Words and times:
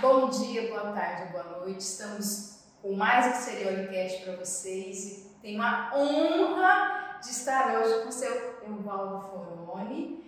Bom 0.00 0.28
dia, 0.28 0.68
boa 0.68 0.92
tarde, 0.92 1.32
boa 1.32 1.58
noite. 1.58 1.80
Estamos 1.80 2.60
com 2.80 2.92
mais 2.92 3.34
um 3.34 3.40
Seriolicast 3.40 4.22
para 4.22 4.36
vocês 4.36 5.04
e 5.04 5.30
tenho 5.42 5.60
a 5.60 5.90
honra 5.92 7.18
de 7.20 7.30
estar 7.30 7.76
hoje 7.76 8.04
com 8.04 8.08
o 8.08 8.12
seu 8.12 8.60
Evaldo 8.62 9.26
Foroni, 9.28 10.24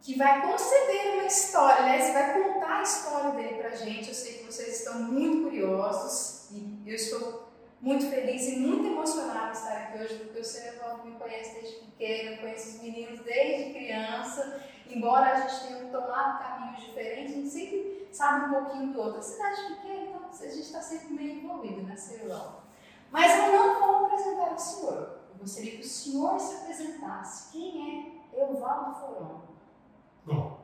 que 0.00 0.16
vai 0.16 0.40
conceder 0.40 1.12
uma 1.12 1.26
história, 1.26 1.82
né? 1.84 2.10
Vai 2.10 2.42
contar 2.42 2.78
a 2.78 2.82
história 2.82 3.30
dele 3.32 3.56
para 3.56 3.68
a 3.68 3.76
gente. 3.76 4.08
Eu 4.08 4.14
sei 4.14 4.38
que 4.38 4.44
vocês 4.44 4.78
estão 4.78 4.94
muito 5.02 5.50
curiosos 5.50 6.50
e 6.52 6.82
eu 6.86 6.94
estou 6.94 7.50
muito 7.82 8.08
feliz 8.08 8.48
e 8.48 8.56
muito 8.60 8.86
emocionada 8.86 9.50
de 9.50 9.58
estar 9.58 9.76
aqui 9.76 9.98
hoje, 9.98 10.14
porque 10.20 10.40
o 10.40 10.44
seu 10.44 10.72
Evaldo 10.72 11.04
me 11.04 11.18
conhece 11.18 11.60
desde 11.60 11.80
pequeno, 11.80 12.38
conhece 12.38 12.76
os 12.76 12.82
meninos 12.82 13.20
desde 13.20 13.74
criança. 13.74 14.58
Embora 14.88 15.32
a 15.32 15.40
gente 15.40 15.66
tenha 15.66 15.90
tomado 15.90 16.38
caminhos 16.38 16.80
diferentes, 16.84 17.32
a 17.32 17.36
gente 17.36 17.50
sempre 17.50 18.08
sabe 18.12 18.46
um 18.46 18.62
pouquinho 18.62 18.92
do 18.92 19.00
outro. 19.00 19.18
A 19.18 19.22
cidade 19.22 19.74
pequena, 19.74 20.02
então 20.06 20.28
a 20.30 20.46
gente 20.46 20.60
está 20.60 20.80
sempre 20.80 21.12
meio 21.12 21.40
envolvido, 21.40 21.82
né, 21.82 21.96
Ceilão? 21.96 22.60
Mas 23.10 23.32
eu 23.32 23.52
não 23.52 23.80
vou 23.80 24.06
apresentar 24.06 24.52
o 24.52 24.58
senhor. 24.58 25.20
Eu 25.30 25.36
gostaria 25.38 25.72
que 25.72 25.80
o 25.80 25.88
senhor 25.88 26.38
se 26.38 26.56
apresentasse. 26.56 27.52
Quem 27.52 28.22
é 28.32 28.42
Evaldo 28.42 28.94
Foroni? 29.00 29.42
Bom, 30.24 30.60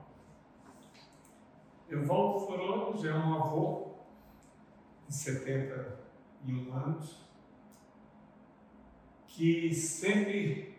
Evaldo 1.88 2.46
Foroni 2.46 3.02
já 3.02 3.10
é 3.10 3.18
um 3.18 3.34
avô 3.34 3.93
de 5.07 5.15
71 5.15 6.74
anos 6.74 7.23
que 9.27 9.74
sempre 9.74 10.79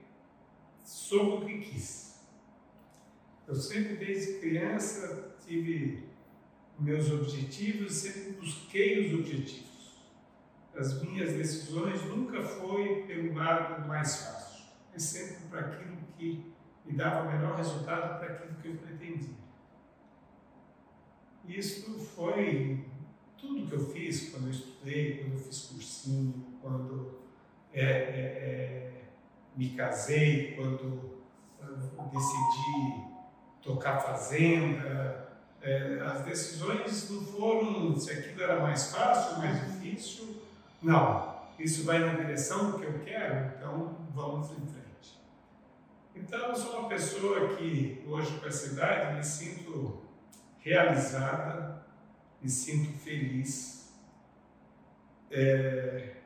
soube 0.84 1.44
o 1.44 1.48
que 1.48 1.59
quis. 1.59 2.02
Eu 3.53 3.59
sempre, 3.62 3.98
desde 3.98 4.39
criança, 4.39 5.35
tive 5.45 6.05
meus 6.80 7.11
objetivos, 7.11 7.94
sempre 7.94 8.31
busquei 8.31 9.05
os 9.05 9.20
objetivos. 9.20 9.94
As 10.75 11.03
minhas 11.03 11.33
decisões 11.33 12.03
nunca 12.05 12.41
foi 12.41 13.03
pelo 13.03 13.36
lado 13.36 13.88
mais 13.88 14.23
fácil, 14.23 14.66
mas 14.91 15.03
sempre 15.03 15.45
para 15.52 15.67
aquilo 15.67 15.97
que 16.17 16.52
me 16.83 16.94
dava 16.94 17.30
o 17.30 17.31
melhor 17.31 17.55
resultado 17.55 18.17
para 18.17 18.33
aquilo 18.33 18.55
que 18.59 18.67
eu 18.69 18.75
pretendia. 18.78 19.36
Isso 21.47 22.00
foi 22.00 22.83
tudo 23.38 23.67
que 23.67 23.75
eu 23.75 23.88
fiz 23.91 24.31
quando 24.31 24.45
eu 24.45 24.52
estudei, 24.52 25.17
quando 25.17 25.33
eu 25.33 25.39
fiz 25.39 25.59
cursinho, 25.67 26.58
quando 26.59 27.19
é, 27.72 27.83
é, 27.83 27.85
é, 27.85 29.02
me 29.56 29.69
casei, 29.75 30.56
quando 30.56 31.22
decidi 32.11 33.12
tocar 33.64 34.00
fazenda, 34.00 35.30
é, 35.61 36.02
as 36.06 36.22
decisões 36.22 37.09
não 37.09 37.22
foram 37.25 37.97
se 37.97 38.11
aquilo 38.11 38.44
era 38.44 38.59
mais 38.59 38.94
fácil, 38.94 39.38
mais 39.38 39.59
difícil. 39.66 40.42
Não, 40.81 41.42
isso 41.58 41.86
vai 41.86 42.00
na 42.00 42.14
direção 42.14 42.72
do 42.72 42.80
que 42.80 42.86
eu 42.86 43.00
quero, 43.00 43.56
então 43.58 43.97
vamos 44.14 44.52
em 44.52 44.67
frente. 44.67 44.84
Então, 46.16 46.39
eu 46.50 46.56
sou 46.56 46.80
uma 46.80 46.89
pessoa 46.89 47.56
que 47.56 48.03
hoje, 48.08 48.38
com 48.39 48.45
essa 48.45 48.73
idade, 48.73 49.16
me 49.16 49.23
sinto 49.23 50.02
realizada, 50.59 51.84
me 52.41 52.50
sinto 52.50 52.97
feliz. 53.00 53.94
É, 55.31 56.17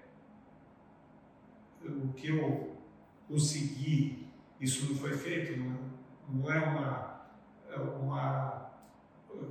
o 1.86 2.12
que 2.14 2.30
eu 2.30 2.76
consegui, 3.28 4.28
isso 4.60 4.90
não 4.90 4.96
foi 4.98 5.16
feito, 5.16 5.58
não, 5.58 5.80
não 6.28 6.52
é 6.52 6.60
uma, 6.60 7.17
uma 7.82 8.72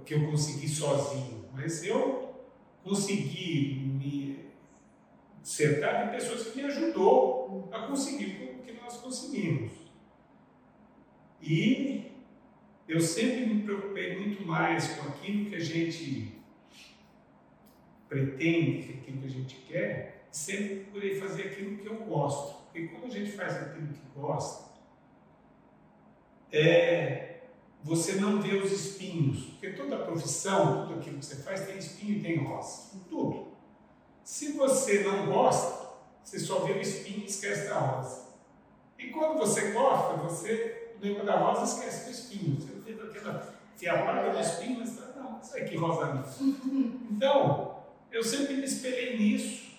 que 0.04 0.14
eu 0.14 0.30
consegui 0.30 0.68
sozinho, 0.68 1.44
mas 1.52 1.84
eu 1.84 2.44
consegui 2.82 3.80
me 3.98 4.46
cercar 5.42 6.06
de 6.06 6.16
pessoas 6.16 6.48
que 6.48 6.56
me 6.56 6.64
ajudou 6.64 7.68
a 7.72 7.86
conseguir 7.86 8.58
o 8.60 8.62
que 8.62 8.72
nós 8.80 8.96
conseguimos. 8.98 9.72
E 11.40 12.12
eu 12.88 13.00
sempre 13.00 13.46
me 13.46 13.62
preocupei 13.62 14.18
muito 14.18 14.46
mais 14.46 14.94
com 14.94 15.08
aquilo 15.08 15.50
que 15.50 15.56
a 15.56 15.60
gente 15.60 16.36
pretende, 18.08 19.00
aquilo 19.00 19.20
que 19.20 19.26
a 19.26 19.30
gente 19.30 19.56
quer, 19.68 20.26
sempre 20.30 20.76
procurei 20.76 21.20
fazer 21.20 21.42
aquilo 21.44 21.78
que 21.78 21.86
eu 21.86 21.96
gosto. 21.96 22.64
Porque 22.64 22.88
quando 22.88 23.06
a 23.06 23.10
gente 23.10 23.32
faz 23.32 23.56
aquilo 23.56 23.88
que 23.88 24.00
gosta, 24.14 24.70
é, 26.52 27.35
você 27.86 28.16
não 28.16 28.42
vê 28.42 28.56
os 28.56 28.72
espinhos, 28.72 29.44
porque 29.44 29.70
toda 29.70 29.96
profissão, 29.98 30.88
tudo 30.88 30.98
aquilo 30.98 31.20
que 31.20 31.24
você 31.24 31.36
faz 31.36 31.66
tem 31.66 31.78
espinho 31.78 32.18
e 32.18 32.20
tem 32.20 32.44
rosa, 32.44 32.98
tudo. 33.08 33.52
Se 34.24 34.52
você 34.52 35.04
não 35.04 35.26
gosta, 35.26 35.86
você 36.24 36.40
só 36.40 36.64
vê 36.64 36.72
o 36.72 36.80
espinho 36.80 37.20
e 37.20 37.26
esquece 37.26 37.68
da 37.68 37.78
rosa. 37.78 38.26
E 38.98 39.10
quando 39.10 39.38
você 39.38 39.70
gosta, 39.70 40.14
você 40.14 40.96
lembra 41.00 41.22
da 41.22 41.38
rosa 41.38 41.60
e 41.60 41.64
esquece 41.64 42.06
do 42.06 42.10
espinho. 42.10 42.60
Você 42.60 42.92
vê 42.92 43.00
aquela 43.00 43.54
fiapada 43.76 44.30
do 44.30 44.40
espinho, 44.40 44.80
mas 44.80 44.98
não, 45.14 45.40
isso 45.40 45.56
aqui 45.56 45.76
rosa 45.76 46.12
não. 46.12 46.24
Então, 47.08 47.84
eu 48.10 48.24
sempre 48.24 48.54
me 48.54 48.64
espelhei 48.64 49.16
nisso 49.16 49.76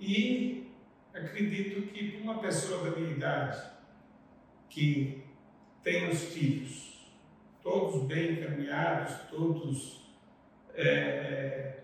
e 0.00 0.72
acredito 1.14 1.92
que 1.92 2.10
para 2.10 2.22
uma 2.22 2.40
pessoa 2.40 2.90
da 2.90 2.96
minha 2.96 3.12
idade 3.12 3.70
que 4.68 5.22
tem 5.84 6.10
os 6.10 6.20
filhos 6.24 6.87
todos 7.68 8.02
bem 8.04 8.32
encaminhados, 8.32 9.14
todos 9.30 10.00
é, 10.74 10.86
é, 10.86 11.78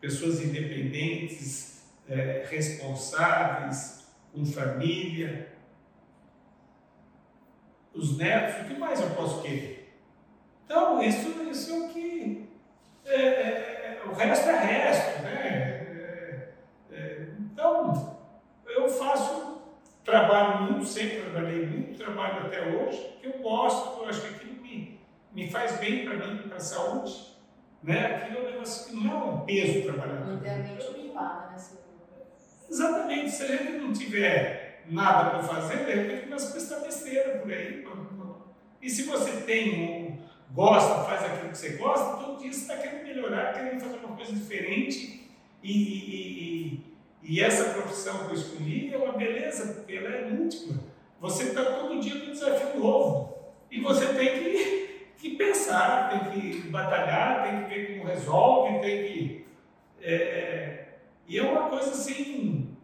pessoas 0.00 0.42
independentes, 0.42 1.84
é, 2.08 2.44
responsáveis, 2.50 4.08
com 4.32 4.44
família. 4.44 5.52
Os 7.94 8.18
netos, 8.18 8.62
o 8.62 8.68
que 8.68 8.80
mais 8.80 9.00
eu 9.00 9.10
posso 9.10 9.40
querer? 9.40 9.96
Então, 10.64 11.00
isso, 11.00 11.28
isso 11.48 11.72
é 11.72 11.78
o 11.78 11.88
que. 11.90 12.48
É, 13.04 13.14
é, 13.14 14.00
é, 14.02 14.08
o 14.08 14.12
resto 14.12 14.48
é 14.48 14.58
resto, 14.58 15.22
né? 15.22 16.50
então, 17.38 18.18
eu 18.66 18.88
faço, 18.88 19.62
trabalho 20.04 20.72
muito, 20.72 20.86
sempre 20.86 21.20
trabalhei 21.20 21.66
muito, 21.66 21.98
trabalho 21.98 22.46
até 22.46 22.62
hoje, 22.66 23.16
que 23.20 23.28
eu 23.28 23.38
gosto, 23.38 24.02
eu 24.02 24.08
acho 24.08 24.22
que 24.22 24.43
me 25.34 25.50
faz 25.50 25.78
bem 25.78 26.04
para 26.04 26.26
mim, 26.26 26.48
para 26.48 26.56
a 26.56 26.60
saúde, 26.60 27.34
né? 27.82 28.06
Aquilo 28.06 28.38
é 28.38 28.40
um 28.42 28.52
negócio 28.52 28.88
que 28.88 28.96
não 28.96 29.12
é 29.12 29.24
um 29.24 29.40
peso 29.40 29.82
trabalhar. 29.82 30.32
Idealmente 30.32 30.84
privada, 30.92 31.50
né, 31.50 31.58
senhor? 31.58 31.82
Exatamente. 32.70 33.30
Se 33.30 33.42
a 33.42 33.46
gente 33.48 33.72
não 33.72 33.92
tiver 33.92 34.84
nada 34.88 35.30
para 35.30 35.42
fazer, 35.42 35.84
de 35.84 35.92
repente 35.92 36.24
começa 36.24 36.48
a 36.48 36.52
prestar 36.52 36.80
besteira 36.80 37.38
por 37.38 37.52
aí. 37.52 37.84
E 38.80 38.90
se 38.90 39.04
você 39.04 39.40
tem, 39.40 40.20
gosta, 40.52 41.04
faz 41.04 41.24
aquilo 41.24 41.50
que 41.50 41.58
você 41.58 41.70
gosta, 41.70 42.22
todo 42.22 42.38
dia 42.38 42.52
você 42.52 42.60
está 42.60 42.76
querendo 42.76 43.04
melhorar, 43.04 43.54
querendo 43.54 43.80
fazer 43.80 43.96
uma 43.96 44.14
coisa 44.14 44.32
diferente. 44.32 45.30
E, 45.62 45.72
e, 45.72 46.82
e, 46.82 46.96
e 47.22 47.40
essa 47.40 47.72
profissão 47.72 48.26
que 48.26 48.32
eu 48.32 48.34
escolhi 48.34 48.92
é 48.92 48.98
uma 48.98 49.14
beleza, 49.14 49.72
porque 49.72 49.94
ela 49.94 50.10
é 50.10 50.30
múltipla. 50.30 50.76
Você 51.20 51.44
está 51.44 51.64
todo 51.64 51.98
dia 51.98 52.20
com 52.20 52.26
um 52.26 52.32
desafio 52.32 52.78
novo. 52.78 53.34
E 53.70 53.80
você 53.80 54.06
tem 54.12 54.38
que 54.38 54.83
que 55.18 55.36
pensar, 55.36 56.10
tem 56.10 56.30
que 56.30 56.68
batalhar, 56.68 57.44
tem 57.44 57.62
que 57.62 57.68
ver 57.68 57.98
como 57.98 58.10
resolve, 58.10 58.80
tem 58.80 59.04
que. 59.04 59.46
É, 60.00 60.14
é 60.14 60.84
e 61.26 61.38
é 61.38 61.42
uma 61.42 61.68
coisa 61.68 61.90
assim. 61.90 62.76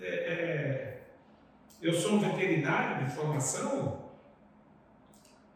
É, 0.00 0.06
é, 0.06 1.00
eu 1.82 1.92
sou 1.92 2.12
um 2.12 2.18
veterinário 2.18 3.04
de 3.04 3.12
formação, 3.12 4.04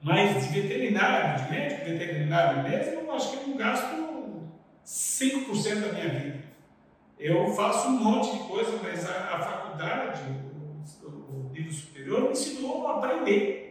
mas 0.03 0.47
de 0.47 0.61
veterinário, 0.61 1.45
de 1.45 1.51
médico 1.51 1.85
veterinário 1.87 2.63
mesmo, 2.63 3.01
eu 3.01 3.13
acho 3.13 3.31
que 3.31 3.37
eu 3.37 3.49
não 3.49 3.57
gasto 3.57 4.49
5% 4.85 5.81
da 5.81 5.93
minha 5.93 6.09
vida. 6.09 6.45
Eu 7.19 7.53
faço 7.53 7.89
um 7.89 7.99
monte 7.99 8.33
de 8.33 8.45
coisa, 8.45 8.79
mas 8.83 9.09
a, 9.09 9.37
a 9.37 9.43
faculdade, 9.43 10.23
o, 11.03 11.07
o 11.07 11.51
nível 11.53 11.73
superior, 11.73 12.23
me 12.23 12.31
ensinou 12.31 12.87
a 12.87 12.99
aprender. 12.99 13.68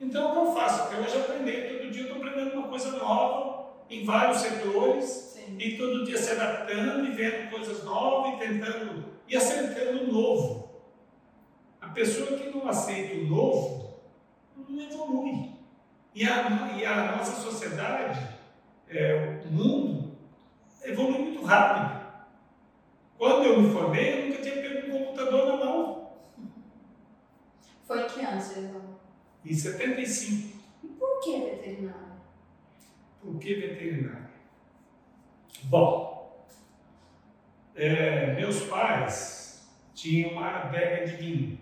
Então, 0.00 0.30
o 0.30 0.32
que 0.32 0.38
eu 0.38 0.54
faço? 0.54 0.82
Até 0.82 0.98
hoje 0.98 1.16
aprender, 1.16 1.78
todo 1.78 1.90
dia 1.90 2.02
eu 2.02 2.06
estou 2.06 2.18
aprendendo 2.18 2.58
uma 2.58 2.68
coisa 2.68 2.90
nova 2.98 3.76
em 3.88 4.04
vários 4.04 4.38
setores 4.38 5.04
Sim. 5.04 5.56
e 5.58 5.76
todo 5.76 6.04
dia 6.04 6.18
se 6.18 6.32
adaptando 6.32 7.06
e 7.06 7.12
vendo 7.12 7.50
coisas 7.50 7.82
novas 7.84 8.34
e 8.34 8.36
tentando 8.38 9.04
e 9.28 9.36
aceitando 9.36 10.04
o 10.04 10.12
novo. 10.12 10.82
A 11.80 11.88
pessoa 11.88 12.38
que 12.38 12.50
não 12.50 12.68
aceita 12.68 13.14
o 13.14 13.26
novo 13.26 14.00
não 14.68 14.82
evolui. 14.82 15.52
E 16.14 16.24
a, 16.24 16.76
e 16.76 16.84
a 16.84 17.16
nossa 17.16 17.40
sociedade, 17.40 18.26
é, 18.88 19.42
o 19.44 19.52
mundo, 19.52 20.16
evolui 20.84 21.18
muito 21.18 21.44
rápido. 21.44 22.06
Quando 23.18 23.44
eu 23.44 23.60
me 23.60 23.72
formei, 23.72 24.12
eu 24.12 24.26
nunca 24.28 24.42
tinha 24.42 24.54
pego 24.56 24.96
um 24.96 24.98
computador 24.98 25.46
na 25.46 25.64
mão. 25.64 26.10
Foi 27.86 28.04
que 28.04 28.20
ano 28.24 28.40
você 28.40 28.70
em 29.46 29.54
75. 29.54 30.58
E 30.82 30.88
por 30.88 31.20
que 31.20 31.38
veterinário? 31.38 32.16
Por 33.20 33.38
que 33.38 33.54
veterinário? 33.54 34.26
Bom, 35.64 36.46
é, 37.74 38.34
meus 38.34 38.60
pais 38.64 39.66
tinham 39.94 40.32
uma 40.32 40.48
adega 40.48 41.06
de 41.06 41.16
vinho, 41.16 41.58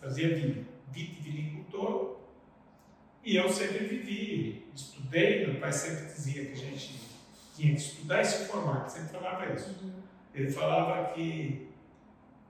fazia 0.00 0.34
vinho, 0.34 0.66
vitivinicultor, 0.90 2.16
e 3.24 3.36
eu 3.36 3.48
sempre 3.48 3.84
vivi, 3.86 4.66
estudei, 4.74 5.46
meu 5.46 5.60
pai 5.60 5.72
sempre 5.72 6.04
dizia 6.06 6.44
que 6.44 6.52
a 6.52 6.56
gente 6.56 7.00
tinha 7.54 7.74
que 7.74 7.80
estudar 7.80 8.22
e 8.22 8.24
se 8.24 8.44
formar, 8.46 8.88
sempre 8.88 9.08
falava 9.08 9.52
isso. 9.52 9.70
Uhum. 9.82 10.02
Ele 10.34 10.50
falava 10.50 11.12
que 11.12 11.68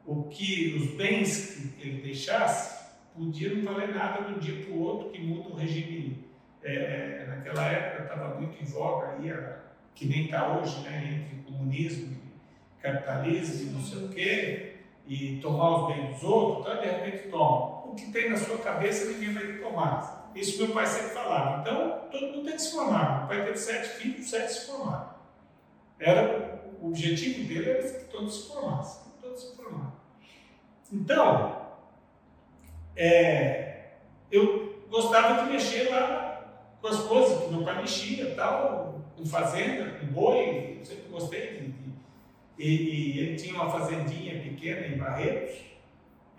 o 0.04 0.24
que 0.24 0.74
os 0.74 0.94
bens 0.96 1.72
que 1.78 1.88
ele 1.88 2.02
deixasse 2.02 2.75
podiam 3.16 3.56
não 3.56 3.72
valer 3.72 3.94
nada 3.94 4.24
de 4.24 4.34
um 4.34 4.38
dia 4.38 4.64
para 4.64 4.74
o 4.74 4.80
outro, 4.80 5.10
que 5.10 5.20
muda 5.20 5.48
o 5.48 5.56
regime. 5.56 6.26
É, 6.62 6.74
é 6.74 7.26
naquela 7.28 7.64
época 7.66 8.02
estava 8.02 8.40
muito 8.40 8.62
em 8.62 8.66
voga, 8.66 9.12
aí, 9.12 9.32
que 9.94 10.06
nem 10.06 10.24
está 10.24 10.58
hoje, 10.58 10.80
né, 10.80 11.24
entre 11.24 11.50
comunismo 11.50 12.12
e 12.12 12.82
capitalismo 12.82 13.70
e 13.70 13.72
não 13.72 13.80
sei 13.80 14.04
o 14.04 14.08
quê, 14.08 14.76
e 15.06 15.38
tomar 15.40 15.78
os 15.78 15.94
bens 15.94 16.14
dos 16.14 16.24
outros, 16.24 16.66
então 16.66 16.80
de 16.80 16.88
repente 16.88 17.28
toma. 17.28 17.86
O 17.86 17.94
que 17.94 18.10
tem 18.10 18.28
na 18.30 18.36
sua 18.36 18.58
cabeça 18.58 19.10
ninguém 19.12 19.32
vai 19.32 19.58
tomar. 19.58 20.30
Isso 20.34 20.62
meu 20.62 20.74
pai 20.74 20.86
sempre 20.86 21.12
falava. 21.12 21.60
Então, 21.60 22.00
todo 22.10 22.26
mundo 22.26 22.44
tem 22.44 22.56
que 22.56 22.62
se 22.62 22.72
formar. 22.72 23.20
Meu 23.20 23.28
pai 23.28 23.44
teve 23.46 23.56
sete 23.56 23.88
filhos, 23.96 24.28
sete 24.28 24.52
se 24.52 24.66
formaram. 24.66 25.14
Era, 25.98 26.62
o 26.82 26.88
objetivo 26.88 27.48
dele 27.48 27.70
era 27.70 27.82
que 27.82 28.04
todos 28.10 28.42
se 28.42 28.48
formassem. 28.48 29.12
Todos 29.22 29.40
se 29.40 29.56
formaram. 29.56 29.92
Então, 30.92 31.65
é, 32.96 33.90
eu 34.30 34.84
gostava 34.88 35.44
de 35.44 35.52
mexer 35.52 35.90
lá 35.90 36.26
com 36.80 36.88
as 36.88 36.98
coisas 37.00 37.42
que 37.42 37.52
meu 37.52 37.64
pai 37.64 37.80
mexia, 37.80 38.34
tal, 38.34 39.00
com 39.16 39.26
fazenda, 39.26 39.98
com 39.98 40.06
boi, 40.06 40.78
eu 40.80 40.84
sempre 40.84 41.08
gostei 41.10 41.50
de, 41.52 41.68
de 41.68 41.86
e, 42.58 42.68
e, 42.68 43.18
ele 43.18 43.36
tinha 43.36 43.54
uma 43.54 43.70
fazendinha 43.70 44.40
pequena 44.40 44.86
em 44.86 44.96
Barretos, 44.96 45.60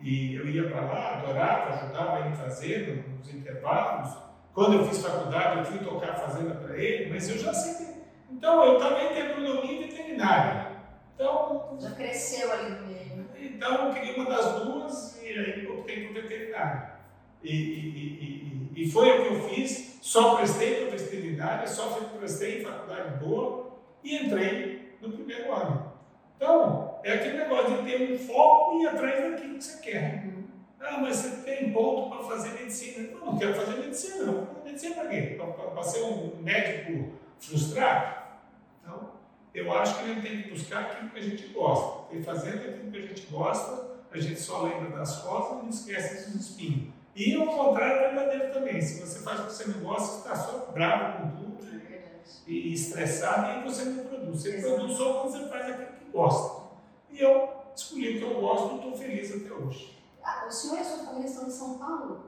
e 0.01 0.35
eu 0.35 0.47
ia 0.47 0.69
para 0.69 0.81
lá, 0.81 1.17
adorava, 1.17 1.73
ajudava 1.73 2.25
ele 2.25 2.35
fazendo 2.35 3.03
nos 3.17 3.33
intervalos. 3.33 4.15
Quando 4.53 4.73
eu 4.73 4.85
fiz 4.85 5.03
faculdade, 5.03 5.59
eu 5.59 5.65
fui 5.65 5.79
tocar 5.79 6.15
fazenda 6.15 6.55
para 6.55 6.77
ele, 6.77 7.11
mas 7.11 7.29
eu 7.29 7.37
já 7.37 7.53
sempre. 7.53 8.01
Então, 8.31 8.63
eu 8.65 8.77
estava 8.77 9.03
entre 9.03 9.21
agronomia 9.21 9.71
e 9.71 9.87
veterinária. 9.87 10.71
Então. 11.13 11.77
Já 11.79 11.91
cresceu 11.91 12.51
ali 12.51 12.69
no 12.71 12.87
meio. 12.87 13.29
Então, 13.39 13.87
eu 13.87 13.93
queria 13.93 14.15
uma 14.15 14.29
das 14.29 14.63
duas 14.63 15.16
e 15.31 15.39
aí 15.39 15.67
optei 15.67 16.07
por 16.07 16.13
veterinária. 16.21 16.97
E, 17.43 17.51
e, 17.51 18.71
e, 18.75 18.83
e, 18.83 18.91
foi 18.91 19.09
o 19.11 19.21
que 19.21 19.33
eu 19.33 19.49
fiz, 19.49 19.99
só 20.01 20.35
prestei 20.35 20.87
para 20.87 20.97
veterinária, 20.97 21.67
só 21.67 21.87
prestei 22.17 22.61
em 22.61 22.63
faculdade 22.63 23.23
boa 23.23 23.77
e 24.03 24.15
entrei 24.15 24.97
no 25.01 25.11
primeiro 25.11 25.53
ano. 25.53 25.93
Então, 26.35 26.99
é 27.03 27.13
aquele 27.13 27.37
negócio 27.37 27.83
de 27.83 27.91
ter 27.91 28.11
um 28.11 28.17
foco 28.17 28.77
e 28.77 28.83
ir 28.83 28.87
atrás 28.87 29.31
daquilo 29.31 29.57
que 29.57 29.63
você 29.63 29.81
quer. 29.81 30.25
Uhum. 30.25 30.43
Ah, 30.79 30.99
mas 31.01 31.15
você 31.17 31.41
tem 31.43 31.71
ponto 31.71 32.09
para 32.09 32.23
fazer 32.27 32.59
medicina. 32.59 33.09
Não, 33.11 33.25
não 33.25 33.37
quero 33.37 33.55
fazer 33.55 33.79
medicina, 33.79 34.25
não. 34.25 34.47
Medicina 34.63 34.95
para 34.95 35.07
quê? 35.09 35.37
Para 35.73 35.83
ser 35.83 36.03
um 36.03 36.35
médico 36.41 37.13
frustrado? 37.39 38.17
Então, 38.81 39.11
eu 39.53 39.71
acho 39.73 39.97
que 39.97 40.03
a 40.03 40.07
gente 40.13 40.21
tem 40.21 40.41
que 40.43 40.49
buscar 40.51 40.81
aquilo 40.81 41.09
que 41.09 41.19
a 41.19 41.23
gente 41.23 41.47
gosta. 41.47 42.15
E 42.15 42.21
fazendo 42.21 42.69
aquilo 42.69 42.91
que 42.91 42.97
a 42.97 43.01
gente 43.01 43.27
gosta, 43.27 43.96
a 44.11 44.17
gente 44.19 44.39
só 44.39 44.63
lembra 44.63 44.97
das 44.97 45.21
rosas 45.21 45.59
e 45.59 45.63
não 45.63 45.69
esquece 45.69 46.31
dos 46.31 46.49
espinhos. 46.49 46.93
E 47.15 47.35
o 47.37 47.45
contrário 47.45 47.95
é 47.95 48.13
verdadeiro 48.13 48.53
também. 48.53 48.81
Se 48.81 49.01
você 49.01 49.19
faz 49.19 49.39
o 49.39 49.45
que 49.45 49.53
você 49.53 49.65
não 49.65 49.79
gosta, 49.81 50.05
você 50.05 50.17
está 50.17 50.35
só 50.35 50.71
bravo 50.71 51.23
com 51.23 51.29
tudo 51.35 51.57
e 52.47 52.73
estressado 52.73 53.59
e 53.59 53.63
você 53.63 53.83
não 53.83 54.05
produz. 54.05 54.41
Você 54.41 54.55
Exato. 54.55 54.75
produz 54.75 54.97
só 54.97 55.13
quando 55.13 55.31
você 55.31 55.49
faz 55.49 55.69
aquilo 55.69 55.97
que 55.97 56.11
gosta. 56.11 56.67
E 57.11 57.21
eu 57.21 57.49
escolhi 57.75 58.15
o 58.15 58.19
que 58.19 58.33
eu 58.33 58.41
gosto 58.41 58.73
e 58.73 58.75
estou 58.77 58.97
feliz 58.97 59.35
até 59.35 59.53
hoje. 59.53 59.97
Ah, 60.23 60.45
o 60.47 60.51
senhor 60.51 60.77
e 60.77 60.79
a 60.79 60.83
sua 60.83 61.05
família 61.05 61.29
são 61.29 61.45
de 61.45 61.53
São 61.53 61.77
Paulo? 61.77 62.23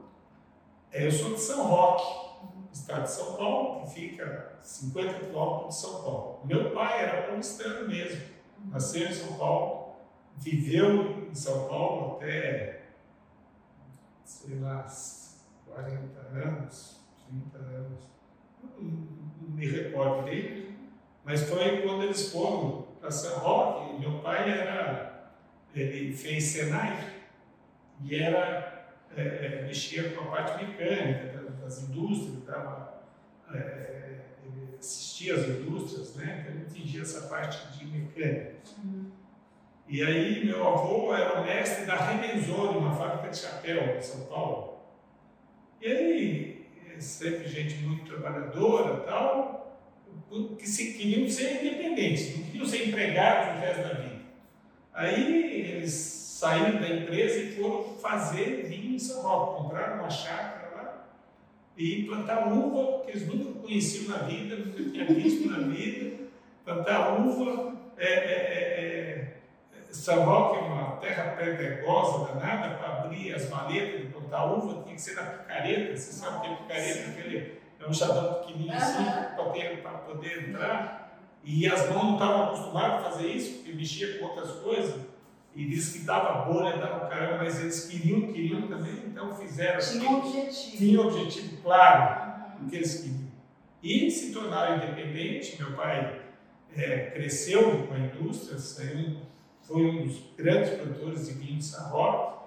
É, 0.92 1.06
eu 1.06 1.12
sou 1.12 1.34
de 1.34 1.40
São 1.40 1.66
Roque, 1.66 2.02
uhum. 2.42 2.64
estado 2.72 3.02
de 3.04 3.10
São 3.10 3.34
Paulo, 3.34 3.82
que 3.82 3.90
fica 3.94 4.58
50 4.62 5.14
quilômetros 5.14 5.74
de 5.74 5.80
São 5.80 6.02
Paulo. 6.02 6.40
Meu 6.44 6.70
pai 6.72 7.04
era 7.04 7.22
paulistano 7.28 7.88
mesmo, 7.88 8.22
uhum. 8.58 8.70
nasceu 8.70 9.06
em 9.06 9.14
São 9.14 9.34
Paulo, 9.34 9.94
viveu 10.36 11.19
em 11.30 11.34
São 11.34 11.68
Paulo 11.68 12.16
até, 12.16 12.82
sei 14.24 14.58
lá, 14.58 14.86
40 15.66 16.20
anos, 16.34 17.00
30 17.28 17.58
anos. 17.58 17.98
Não, 18.62 19.20
me 19.48 19.66
recordo 19.66 20.24
dele, 20.24 20.76
mas 21.24 21.42
foi 21.48 21.82
quando 21.82 22.04
eles 22.04 22.32
foram 22.32 22.88
para 23.00 23.10
São 23.10 23.38
Roque. 23.38 24.00
Meu 24.00 24.20
pai 24.20 24.50
era, 24.50 25.30
ele 25.74 26.12
fez 26.12 26.44
Senai 26.44 27.22
e 28.02 28.16
era, 28.16 28.94
é, 29.16 29.22
é, 29.22 29.62
mexia 29.66 30.10
com 30.10 30.24
a 30.24 30.30
parte 30.30 30.64
mecânica 30.64 31.40
das 31.62 31.82
indústrias, 31.82 32.42
dava, 32.44 33.02
é, 33.52 34.20
ele 34.44 34.76
assistia 34.78 35.34
às 35.34 35.46
indústrias, 35.46 36.14
né? 36.16 36.40
então 36.40 36.54
ele 36.54 36.64
entendia 36.64 37.02
essa 37.02 37.28
parte 37.28 37.78
de 37.78 37.86
mecânica. 37.86 38.56
Uhum. 38.82 39.19
E 39.90 40.04
aí 40.04 40.44
meu 40.44 40.68
avô 40.68 41.12
era 41.12 41.40
o 41.40 41.44
mestre 41.44 41.84
da 41.84 41.96
Remenzone, 41.96 42.78
uma 42.78 42.94
fábrica 42.94 43.28
de 43.28 43.38
chapéu 43.38 43.96
em 43.96 44.00
São 44.00 44.20
Paulo. 44.26 44.78
E 45.82 45.86
aí 45.88 46.66
sempre 47.00 47.48
gente 47.48 47.74
muito 47.82 48.04
trabalhadora 48.04 49.00
tal, 49.00 49.80
que 50.56 50.68
se, 50.68 50.92
queriam 50.92 51.28
ser 51.28 51.64
independentes, 51.64 52.36
não 52.36 52.44
queriam 52.44 52.64
ser 52.64 52.86
empregados 52.86 53.56
o 53.56 53.60
resto 53.60 53.82
da 53.82 53.94
vida. 53.94 54.20
Aí 54.94 55.72
eles 55.72 55.92
saíram 55.92 56.80
da 56.80 56.88
empresa 56.88 57.40
e 57.40 57.56
foram 57.56 57.96
fazer 57.96 58.66
vinho 58.68 58.94
em 58.94 58.98
São 58.98 59.24
Paulo, 59.24 59.64
compraram 59.64 59.98
uma 59.98 60.10
chácara 60.10 60.70
lá 60.76 61.08
e 61.76 62.04
plantar 62.04 62.52
uva, 62.52 63.04
que 63.04 63.10
eles 63.10 63.26
nunca 63.26 63.58
conheciam 63.58 64.08
na 64.08 64.18
vida, 64.18 64.54
nunca 64.54 64.84
tinham 64.84 65.06
visto 65.08 65.50
na 65.50 65.58
vida, 65.66 66.28
plantar 66.64 67.20
uva. 67.20 67.70
É, 67.98 68.06
é, 68.06 68.08
é, 68.08 68.99
São 70.00 70.24
Roque 70.24 70.58
é 70.58 70.62
uma 70.62 70.96
terra 70.96 71.36
pedregosa 71.36 72.32
danada 72.32 72.74
para 72.76 73.02
abrir 73.02 73.34
as 73.34 73.50
maletas 73.50 74.10
da 74.30 74.44
uva 74.44 74.82
tinha 74.84 74.94
que 74.94 75.00
ser 75.02 75.16
na 75.16 75.24
picareta, 75.24 75.96
você 75.96 76.12
sabe 76.12 76.40
que 76.40 76.46
é 76.46 76.56
picareta, 76.56 77.10
aquele, 77.10 77.60
é 77.78 77.86
um 77.86 77.92
chavão 77.92 78.34
pequenininho 78.34 78.72
assim, 78.72 79.04
para 79.82 79.98
poder 79.98 80.48
entrar. 80.48 81.18
E 81.42 81.66
as 81.66 81.90
mãos 81.90 82.04
não 82.04 82.12
estavam 82.14 82.44
acostumadas 82.44 83.06
a 83.06 83.10
fazer 83.10 83.26
isso, 83.28 83.56
porque 83.56 83.72
mexia 83.72 84.18
com 84.18 84.26
outras 84.26 84.52
coisas. 84.60 85.06
E 85.54 85.66
disse 85.66 85.98
que 85.98 86.04
dava 86.04 86.44
bolha, 86.44 86.76
dava 86.76 87.06
caramba, 87.08 87.44
mas 87.44 87.60
eles 87.60 87.86
queriam, 87.86 88.32
queriam 88.32 88.68
também, 88.68 89.04
então 89.06 89.34
fizeram. 89.34 89.80
Tinha 89.80 90.08
um 90.08 90.18
objetivo. 90.18 90.76
Tinha 90.76 91.00
um 91.00 91.06
objetivo 91.08 91.62
claro 91.62 92.52
uhum. 92.60 92.68
que 92.68 92.76
eles 92.76 93.00
queriam. 93.00 93.30
E 93.82 94.10
se 94.10 94.32
tornaram 94.32 94.76
independentes. 94.76 95.58
Meu 95.58 95.72
pai 95.72 96.20
é, 96.76 97.10
cresceu 97.10 97.86
com 97.86 97.94
a 97.94 97.98
indústria, 97.98 98.58
saiu, 98.58 99.16
foi 99.70 99.86
um 99.86 100.04
dos 100.04 100.20
grandes 100.36 100.70
produtores 100.70 101.28
de 101.28 101.34
vinho 101.34 101.58
de 101.58 101.64
São 101.64 101.90
Roque 101.90 102.40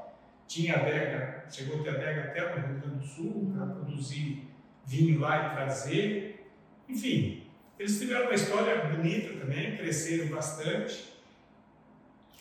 tinha 0.45 0.75
adega, 0.75 1.45
chegou 1.49 1.79
a 1.79 1.83
ter 1.83 1.89
adega 1.91 2.21
até 2.23 2.41
no 2.41 2.67
Rio 2.67 2.79
Grande 2.81 2.97
do 2.97 3.05
Sul 3.05 3.53
para 3.55 3.65
produzir 3.65 4.43
vinho 4.85 5.21
lá 5.21 5.47
e 5.47 5.55
trazer. 5.55 6.51
Enfim, 6.89 7.43
eles 7.79 7.97
tiveram 7.97 8.25
uma 8.25 8.35
história 8.35 8.85
bonita 8.85 9.39
também, 9.39 9.77
cresceram 9.77 10.35
bastante. 10.35 11.13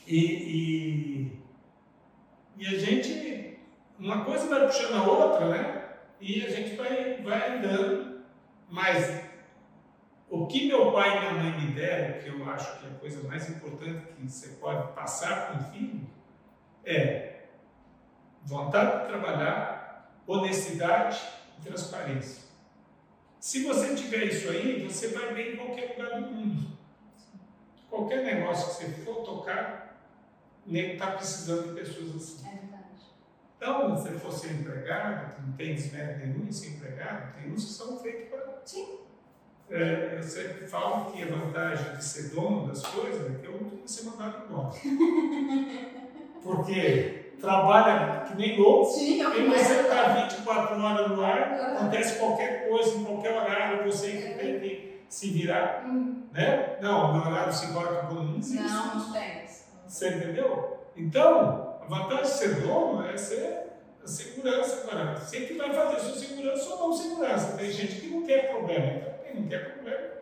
E, 0.04 0.18
e, 0.18 1.32
e 2.58 2.66
a 2.66 2.78
gente, 2.78 3.56
uma 4.00 4.24
coisa 4.24 4.48
vai 4.48 4.66
puxando 4.66 4.96
a 4.96 5.06
outra, 5.06 5.48
né? 5.48 5.84
E 6.20 6.44
a 6.44 6.50
gente 6.50 6.74
vai, 6.74 7.22
vai 7.22 7.56
andando. 7.56 8.20
Mas 8.68 9.21
que 10.52 10.68
meu 10.68 10.92
pai 10.92 11.16
e 11.16 11.20
minha 11.20 11.32
mãe 11.32 11.60
me 11.60 11.72
deram, 11.72 12.22
que 12.22 12.28
eu 12.28 12.50
acho 12.50 12.78
que 12.78 12.86
é 12.86 12.90
a 12.90 12.94
coisa 12.98 13.26
mais 13.26 13.48
importante 13.48 14.06
que 14.12 14.28
você 14.28 14.48
pode 14.56 14.92
passar 14.92 15.46
para 15.46 15.60
um 15.60 15.72
filho, 15.72 16.06
é 16.84 17.44
vontade 18.42 19.00
de 19.00 19.06
trabalhar, 19.08 20.12
honestidade 20.26 21.18
e 21.58 21.62
transparência. 21.62 22.42
Se 23.40 23.64
você 23.64 23.94
tiver 23.94 24.24
isso 24.24 24.50
aí, 24.50 24.86
você 24.86 25.08
vai 25.08 25.32
bem 25.32 25.54
em 25.54 25.56
qualquer 25.56 25.96
lugar 25.96 26.20
do 26.20 26.26
mundo. 26.30 26.78
Qualquer 27.88 28.22
negócio 28.22 28.68
que 28.68 28.92
você 28.92 29.02
for 29.04 29.24
tocar, 29.24 30.06
nem 30.66 30.92
está 30.92 31.12
precisando 31.12 31.68
de 31.68 31.80
pessoas 31.80 32.14
assim. 32.14 32.46
É 32.46 32.56
verdade. 32.56 32.82
Então, 33.56 33.96
se 33.96 34.02
você 34.02 34.18
for 34.18 34.32
ser 34.32 34.52
empregado, 34.52 35.46
não 35.46 35.52
tem 35.54 35.74
desmérito 35.74 36.26
nenhum 36.26 36.46
em 36.46 36.52
ser 36.52 36.76
empregado, 36.76 37.34
tem 37.36 37.50
uns 37.50 37.64
que 37.64 37.72
são 37.72 37.98
feitos 38.00 38.28
para. 38.28 38.60
Sim. 38.66 39.01
É, 39.70 40.16
eu 40.18 40.22
sempre 40.22 40.66
falo 40.66 41.10
que 41.12 41.22
a 41.22 41.26
vantagem 41.26 41.96
de 41.96 42.04
ser 42.04 42.34
dono 42.34 42.66
das 42.68 42.84
coisas 42.84 43.26
é 43.30 43.38
que 43.38 43.46
eu 43.46 43.52
não 43.52 43.70
tenho 43.70 43.82
que 43.82 43.90
ser 43.90 44.04
mandado 44.04 44.44
embora. 44.46 44.70
Porque 46.42 47.32
trabalha 47.40 48.24
que 48.24 48.36
nem 48.36 48.58
louco. 48.58 48.92
Sim, 48.92 49.22
é 49.22 49.38
e 49.38 49.48
você 49.48 49.80
está 49.80 50.26
24 50.26 50.80
horas 50.82 51.10
no 51.10 51.24
ar, 51.24 51.52
acontece 51.76 52.18
qualquer 52.18 52.68
coisa, 52.68 52.96
em 52.96 53.04
qualquer 53.04 53.34
horário, 53.34 53.84
você 53.90 54.10
que 54.12 54.34
tem 54.38 54.60
que 54.60 55.02
se 55.08 55.30
virar, 55.30 55.84
Hum, 55.86 56.24
né? 56.32 56.78
Não, 56.80 57.12
meu 57.12 57.30
horário 57.30 57.52
se 57.52 57.66
embora 57.66 58.06
que 58.06 58.14
não 58.14 58.36
existe. 58.38 58.62
Não, 58.62 58.94
não 58.96 59.12
tem. 59.12 59.42
Você 59.86 60.08
entendeu? 60.08 60.78
Então, 60.96 61.78
a 61.82 61.86
vantagem 61.86 62.24
de 62.24 62.30
ser 62.30 62.60
dono 62.62 63.06
é 63.06 63.16
ser 63.16 63.72
a 64.02 64.06
segurança. 64.06 64.84
Agora, 64.90 65.16
você 65.16 65.40
que 65.40 65.54
vai 65.54 65.72
fazer 65.72 66.00
sua 66.00 66.18
segurança 66.18 66.74
ou 66.74 66.78
não 66.78 66.92
segurança. 66.92 67.56
Tem 67.56 67.70
gente 67.70 68.00
que 68.00 68.06
não 68.08 68.22
quer 68.24 68.50
problema, 68.50 68.86
então 68.86 69.11
não 69.34 69.48
quer 69.48 69.72
problema. 69.72 70.12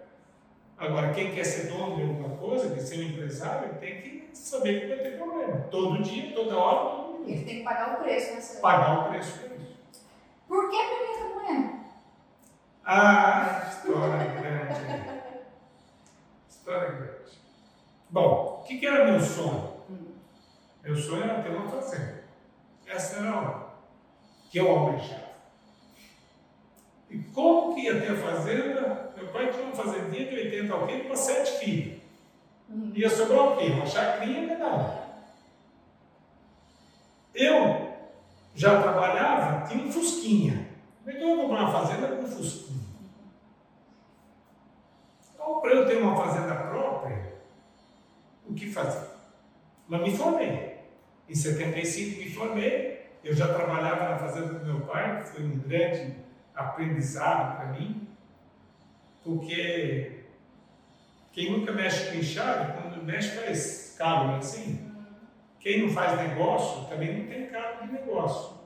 Agora, 0.79 1.13
quem 1.13 1.35
quer 1.35 1.45
ser 1.45 1.69
dono 1.71 1.97
de 1.97 2.03
alguma 2.03 2.37
coisa, 2.39 2.75
quer 2.75 2.81
ser 2.81 3.01
um 3.01 3.09
empresário, 3.09 3.75
tem 3.79 4.01
que 4.01 4.31
saber 4.33 4.81
que 4.81 4.87
vai 4.87 4.99
ter 4.99 5.19
problema. 5.19 5.57
Todo 5.71 6.03
dia, 6.03 6.35
toda 6.35 6.57
hora, 6.57 6.97
todo. 6.97 7.29
Ele 7.29 7.45
tem 7.45 7.59
que 7.59 7.65
pagar 7.65 7.95
o 7.95 8.03
preço, 8.03 8.35
né? 8.35 8.61
Pagar 8.61 8.99
o 9.01 9.11
preço 9.11 9.39
por 9.39 9.57
isso. 9.61 10.07
Por 10.49 10.71
que 10.71 10.77
pimenta 10.77 11.35
moendo? 11.35 11.81
Ah, 12.85 13.67
história 13.69 14.25
grande. 14.41 15.31
História 16.49 16.91
grande. 16.91 17.39
Bom, 18.09 18.61
o 18.61 18.67
que, 18.67 18.79
que 18.79 18.87
era 18.87 19.05
meu 19.05 19.21
sonho? 19.21 19.75
Hum. 19.89 20.15
Meu 20.83 20.97
sonho 20.97 21.25
era 21.25 21.43
ter 21.43 21.51
uma 21.51 21.69
fazenda. 21.69 22.25
Essa 22.87 23.21
era 23.21 23.39
a 23.39 23.71
que 24.51 24.59
eu 24.59 24.69
almejava. 24.69 25.30
E 27.11 27.19
como 27.35 27.75
que 27.75 27.83
ia 27.83 28.01
ter 28.01 28.13
a 28.13 28.17
fazenda? 28.17 29.13
Meu 29.17 29.27
pai 29.29 29.51
tinha 29.51 29.65
uma 29.65 29.75
fazendinha 29.75 30.27
de 30.27 30.37
80 30.37 30.73
alqueires 30.73 31.07
para 31.07 31.17
sete 31.17 31.51
filhos. 31.59 32.01
Hum. 32.71 32.93
Ia 32.95 33.11
sobrar 33.11 33.49
o 33.49 33.57
quê? 33.57 33.67
Uma 33.67 33.87
chacrinha 33.87 34.47
menor. 34.47 35.09
Eu 37.35 37.91
já 38.55 38.81
trabalhava, 38.81 39.67
tinha 39.67 39.85
um 39.85 39.93
fusquinha. 39.93 40.69
Como 40.99 41.11
é 41.11 41.19
que 41.19 41.25
eu 41.25 41.37
vou 41.37 41.49
comprar 41.49 41.63
uma 41.63 41.73
fazenda 41.73 42.09
com 42.09 42.23
um 42.23 42.27
fusquinha? 42.29 42.81
Então, 45.35 45.61
para 45.61 45.73
eu 45.73 45.87
ter 45.87 45.97
uma 45.97 46.17
fazenda 46.17 46.55
própria, 46.55 47.35
o 48.47 48.55
que 48.55 48.71
fazer? 48.71 49.09
Mas 49.89 50.03
me 50.03 50.17
formei. 50.17 50.79
Em 51.29 51.35
75 51.35 52.21
me 52.21 52.31
formei. 52.31 53.01
Eu 53.25 53.35
já 53.35 53.53
trabalhava 53.53 54.11
na 54.11 54.19
fazenda 54.19 54.55
do 54.55 54.65
meu 54.65 54.81
pai, 54.87 55.23
que 55.23 55.29
foi 55.31 55.45
um 55.45 55.59
grande 55.59 56.30
aprendizado 56.61 57.57
para 57.57 57.67
mim, 57.73 58.09
porque 59.23 60.25
quem 61.33 61.53
nunca 61.53 61.73
mexe 61.73 62.11
com 62.11 62.19
enxada, 62.19 62.73
quando 62.73 63.05
mexe 63.05 63.37
faz 63.37 63.95
cálculo 63.99 64.37
assim. 64.37 64.91
Quem 65.59 65.83
não 65.83 65.93
faz 65.93 66.19
negócio 66.19 66.87
também 66.89 67.19
não 67.19 67.27
tem 67.29 67.47
cálculo 67.49 67.87
de 67.87 67.93
negócio. 67.93 68.59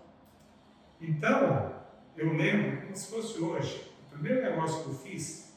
Então, 1.01 1.75
eu 2.17 2.33
lembro 2.35 2.83
como 2.83 2.97
se 2.97 3.11
fosse 3.11 3.41
hoje. 3.41 3.93
O 4.07 4.11
primeiro 4.13 4.43
negócio 4.43 4.85
que 4.85 4.91
eu 4.91 4.95
fiz, 4.95 5.53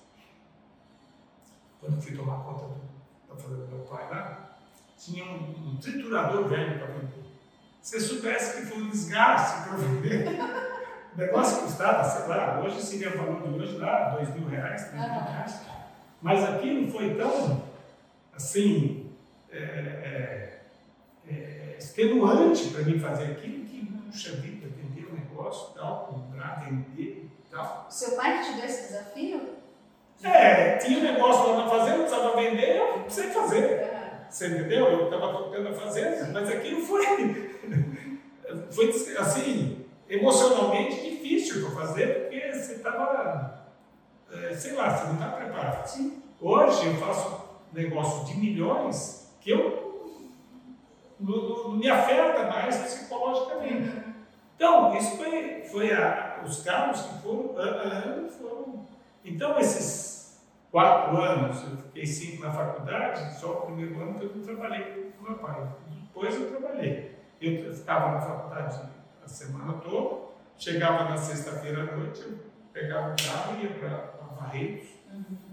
quando 1.80 1.96
eu 1.96 2.02
fui 2.02 2.16
tomar 2.16 2.44
conta 2.44 2.68
da 3.30 3.36
fazenda 3.36 3.66
do 3.66 3.76
meu 3.76 3.86
pai 3.86 4.10
lá, 4.10 4.58
tinha 4.98 5.24
um, 5.24 5.74
um 5.74 5.78
triturador 5.78 6.48
velho 6.48 6.80
para 6.80 6.88
vender. 6.88 7.24
Se 7.82 8.00
você 8.00 8.00
soubesse 8.00 8.60
que 8.60 8.68
foi 8.68 8.82
um 8.82 8.90
desgaste 8.90 9.70
para 9.70 9.78
vender, 9.78 10.26
o 11.18 11.20
negócio 11.20 11.64
custava, 11.64 12.04
sei 12.04 12.28
lá, 12.28 12.62
hoje 12.64 12.80
seria 12.80 13.10
valor 13.10 13.42
de 13.42 13.50
hoje 13.50 13.78
lá, 13.78 14.10
dois 14.10 14.30
mil 14.36 14.48
reais, 14.48 14.90
três 14.90 15.02
mil 15.02 15.22
reais. 15.24 15.62
Mas 16.22 16.44
aquilo 16.44 16.92
foi 16.92 17.16
tão, 17.16 17.64
assim, 18.36 19.10
é, 19.52 19.58
é, 19.58 20.60
é, 21.28 21.76
extenuante 21.80 22.68
para 22.68 22.84
mim 22.84 23.00
fazer 23.00 23.32
aquilo 23.32 23.66
que, 23.66 23.84
puxa 24.06 24.34
vida, 24.34 24.68
vender 24.68 25.08
o 25.12 25.16
negócio 25.16 25.72
e 25.72 25.80
tal, 25.80 26.06
comprar, 26.06 26.64
vender 26.64 27.28
e 27.28 27.50
tal. 27.50 27.88
Seu 27.90 28.16
pai 28.16 28.38
que 28.38 28.52
te 28.52 28.56
deu 28.58 28.66
esse 28.66 28.88
desafio? 28.90 29.42
É, 30.24 30.78
tinha 30.78 31.00
um 31.00 31.04
negócio 31.04 31.50
lá 31.50 31.64
na 31.64 31.70
fazenda, 31.70 32.04
precisava 32.04 32.36
vender, 32.36 32.78
eu 32.78 33.00
precisei 33.00 33.32
fazer. 33.32 33.88
Você 34.30 34.48
entendeu? 34.50 34.86
Eu 34.86 35.06
estava 35.06 35.34
tocando 35.34 35.70
a 35.70 35.74
fazenda, 35.74 36.30
mas 36.32 36.48
aquilo 36.48 36.82
foi, 36.82 37.04
foi 38.70 38.90
assim, 39.18 39.87
emocionalmente 40.10 41.10
difícil 41.10 41.66
para 41.66 41.82
fazer, 41.82 42.22
porque 42.22 42.52
você 42.54 42.74
estava, 42.74 43.68
sei 44.56 44.74
lá, 44.74 44.96
você 44.96 45.08
não 45.08 45.14
está 45.14 45.28
preparado. 45.30 45.86
Sim. 45.86 46.24
Hoje 46.40 46.88
eu 46.88 46.96
faço 46.96 47.48
negócio 47.74 48.26
de 48.26 48.40
milhões 48.40 49.36
que 49.42 49.52
eu 49.52 49.88
não, 51.20 51.72
me 51.72 51.90
afeta 51.90 52.44
mais 52.48 52.78
psicologicamente. 52.78 54.08
Então, 54.56 54.96
isso 54.96 55.18
foi, 55.18 55.64
foi 55.72 55.94
a, 55.94 56.42
os 56.46 56.64
carros 56.64 57.02
que 57.02 57.22
foram, 57.22 57.58
ano 57.58 58.30
foram. 58.30 58.86
Então, 59.24 59.60
esses 59.60 60.42
quatro 60.72 61.22
anos, 61.22 61.64
eu 61.64 61.78
fiquei 61.78 62.06
cinco 62.06 62.44
na 62.44 62.52
faculdade, 62.52 63.40
só 63.40 63.52
o 63.52 63.62
primeiro 63.68 64.02
ano 64.02 64.20
que 64.20 64.26
eu 64.26 64.36
não 64.36 64.44
trabalhei 64.44 65.14
com 65.18 65.30
meu 65.30 65.38
pai. 65.40 65.68
Depois 65.90 66.36
eu 66.36 66.50
trabalhei. 66.50 67.18
Eu 67.40 67.74
ficava 67.74 68.14
na 68.14 68.22
faculdade 68.22 68.80
a 69.28 69.30
semana 69.30 69.74
toda, 69.74 70.28
chegava 70.58 71.04
na 71.10 71.18
sexta-feira 71.18 71.82
à 71.84 71.98
noite, 71.98 72.22
eu 72.22 72.40
pegava 72.72 73.12
o 73.14 73.16
carro 73.16 73.58
e 73.60 73.64
ia 73.64 73.70
para 73.72 74.18
Barretos, 74.40 74.88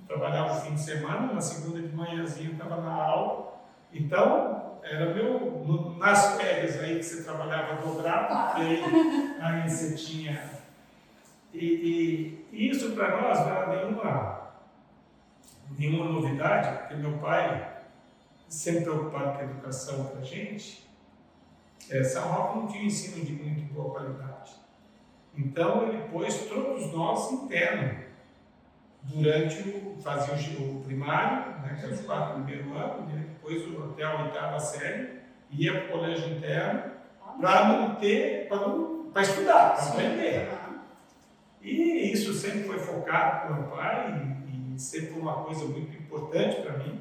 trabalhava 0.06 0.56
o 0.58 0.60
fim 0.60 0.74
de 0.74 0.80
semana, 0.80 1.32
na 1.32 1.40
segunda 1.40 1.80
de 1.82 1.94
manhãzinha 1.94 2.52
estava 2.52 2.80
na 2.80 2.92
aula. 2.94 3.54
Então, 3.92 4.78
era 4.82 5.12
meu. 5.14 5.40
no- 5.66 5.96
nas 5.96 6.36
férias 6.36 6.78
aí 6.78 6.96
que 6.98 7.02
você 7.02 7.24
trabalhava 7.24 7.80
dobrado, 7.82 8.28
Claro. 8.28 8.50
porque 8.50 8.62
aí, 8.66 9.36
aí 9.40 9.68
você 9.70 9.94
tinha. 9.96 10.50
E, 11.52 11.64
e- 11.64 12.46
e 12.52 12.70
isso 12.70 12.92
para 12.92 13.20
nós 13.22 13.38
não 13.40 13.48
era 13.48 13.66
nenhuma, 13.76 14.50
nenhuma 15.78 16.04
novidade, 16.12 16.78
porque 16.78 16.94
meu 16.96 17.16
pai, 17.18 17.72
sempre 18.48 18.82
preocupado 18.82 19.32
com 19.32 19.38
a 19.38 19.44
educação 19.44 20.04
para 20.04 20.20
a 20.20 20.24
gente, 20.24 20.83
é, 21.90 22.02
São 22.04 22.28
Roque 22.28 22.58
não 22.58 22.66
tinha 22.66 22.82
um 22.82 22.86
ensino 22.86 23.24
de 23.24 23.32
muito 23.32 23.72
boa 23.72 23.90
qualidade. 23.90 24.52
Então 25.36 25.88
ele 25.88 26.08
pôs 26.08 26.46
todos 26.48 26.92
nós 26.92 27.32
internos 27.32 28.04
durante 29.02 29.68
o 29.68 29.96
fazia 30.02 30.34
o, 30.58 30.78
o 30.78 30.84
primário, 30.84 31.60
né, 31.62 31.76
que 31.78 31.84
era 31.84 31.94
os 31.94 32.00
quatro 32.02 32.42
primeiros 32.42 32.66
anos, 32.72 33.12
e 33.12 33.16
depois 33.18 33.62
o- 33.68 33.84
até 33.90 34.02
a 34.04 34.22
oitava 34.24 34.58
série, 34.60 35.20
ia 35.50 35.72
para 35.82 35.88
o 35.88 35.98
colégio 35.98 36.28
interno 36.36 36.82
para 37.40 37.64
não 37.68 37.94
ter, 37.96 38.48
para 38.48 39.22
estudar, 39.22 39.74
para 39.74 39.84
aprender. 39.88 40.48
E 41.60 42.12
isso 42.12 42.32
sempre 42.34 42.62
foi 42.64 42.78
focado 42.78 43.48
com 43.48 43.54
meu 43.60 43.70
pai 43.70 44.22
e, 44.46 44.74
e 44.74 44.78
sempre 44.78 45.08
foi 45.12 45.20
uma 45.22 45.44
coisa 45.44 45.64
muito 45.64 45.96
importante 45.96 46.60
para 46.62 46.78
mim. 46.78 47.00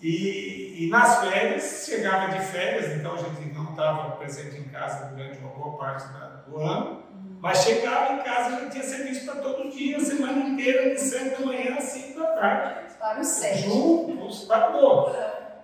E, 0.00 0.84
e 0.84 0.88
nas 0.88 1.20
férias, 1.24 1.84
chegava 1.84 2.32
de 2.32 2.44
férias, 2.46 2.96
então 2.96 3.14
a 3.14 3.16
gente 3.16 3.52
não 3.52 3.70
estava 3.70 4.12
presente 4.16 4.60
em 4.60 4.64
casa 4.68 5.06
durante 5.06 5.38
uma 5.38 5.48
boa 5.50 5.76
parte 5.76 6.06
do 6.48 6.58
ano, 6.58 7.02
mas 7.40 7.64
chegava 7.64 8.12
em 8.14 8.18
casa 8.18 8.56
e 8.56 8.60
já 8.64 8.70
tinha 8.70 8.84
serviço 8.84 9.24
para 9.24 9.40
todo 9.42 9.70
dia, 9.70 9.96
a 9.96 10.00
semana 10.00 10.48
inteira, 10.48 10.94
de 10.94 11.00
7 11.00 11.40
da 11.40 11.46
manhã 11.46 11.74
às 11.76 11.84
5 11.84 12.18
da 12.18 12.26
tarde, 12.28 12.94
Para 12.98 13.20
os 13.20 13.26
sete. 13.26 13.62
juntos 13.62 14.44
para 14.44 14.72
todos. 14.72 15.16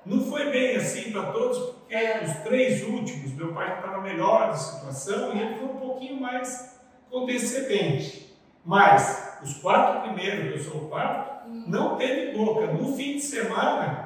Não 0.04 0.20
foi 0.24 0.50
bem 0.50 0.76
assim 0.76 1.12
para 1.12 1.32
todos, 1.32 1.58
porque 1.58 1.96
os 1.96 2.32
três 2.44 2.82
últimos, 2.82 3.32
meu 3.32 3.54
pai 3.54 3.76
estava 3.76 4.00
melhor 4.02 4.50
de 4.52 4.60
situação 4.60 5.34
e 5.34 5.40
ele 5.40 5.54
foi 5.54 5.64
um 5.66 5.76
pouquinho 5.78 6.20
mais 6.20 6.76
condescendente. 7.10 8.36
Mas 8.64 9.38
os 9.42 9.54
quatro 9.58 10.02
primeiros, 10.02 10.50
eu 10.64 10.70
sou 10.70 10.82
o 10.82 10.88
quarto, 10.88 11.48
não 11.48 11.96
teve 11.96 12.36
boca. 12.36 12.66
No 12.66 12.94
fim 12.96 13.14
de 13.14 13.20
semana, 13.20 14.03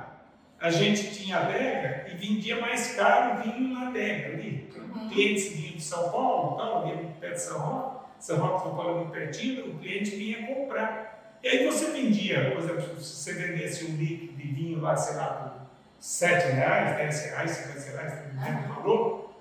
a 0.60 0.70
gente 0.70 1.14
tinha 1.14 1.38
adega 1.38 2.06
e 2.08 2.16
vendia 2.16 2.60
mais 2.60 2.94
caro 2.94 3.42
vinho 3.42 3.74
na 3.74 3.88
adega 3.88 4.34
ali. 4.34 4.68
Uhum. 4.76 5.08
Clientes 5.08 5.52
vinham 5.52 5.76
de 5.76 5.82
São 5.82 6.10
Paulo, 6.10 6.56
tal, 6.56 6.82
vinha 6.82 6.96
muito 6.96 7.20
perto 7.20 7.34
de 7.34 7.40
São 7.40 7.58
Roque, 7.60 8.06
São 8.18 8.38
Roque, 8.38 8.62
São 8.62 8.74
Paulo 8.74 8.90
é 8.90 8.94
muito 8.94 9.12
pertinho, 9.12 9.66
o 9.68 9.78
cliente 9.78 10.10
vinha 10.10 10.46
comprar. 10.46 11.38
E 11.42 11.48
aí 11.48 11.66
você 11.66 11.92
vendia, 11.92 12.50
por 12.50 12.64
exemplo, 12.64 13.00
se 13.00 13.16
você 13.16 13.32
vendesse 13.34 13.84
um 13.84 13.96
litro 13.96 14.36
de 14.36 14.48
vinho 14.48 14.80
lá, 14.80 14.96
sei 14.96 15.16
lá, 15.16 15.26
por 15.26 15.68
7 16.00 16.52
reais, 16.52 16.96
10 16.96 17.24
reais, 17.26 17.50
50 17.50 17.96
reais, 17.96 18.34
não 18.34 18.64
o 18.64 18.74
valor, 18.74 19.34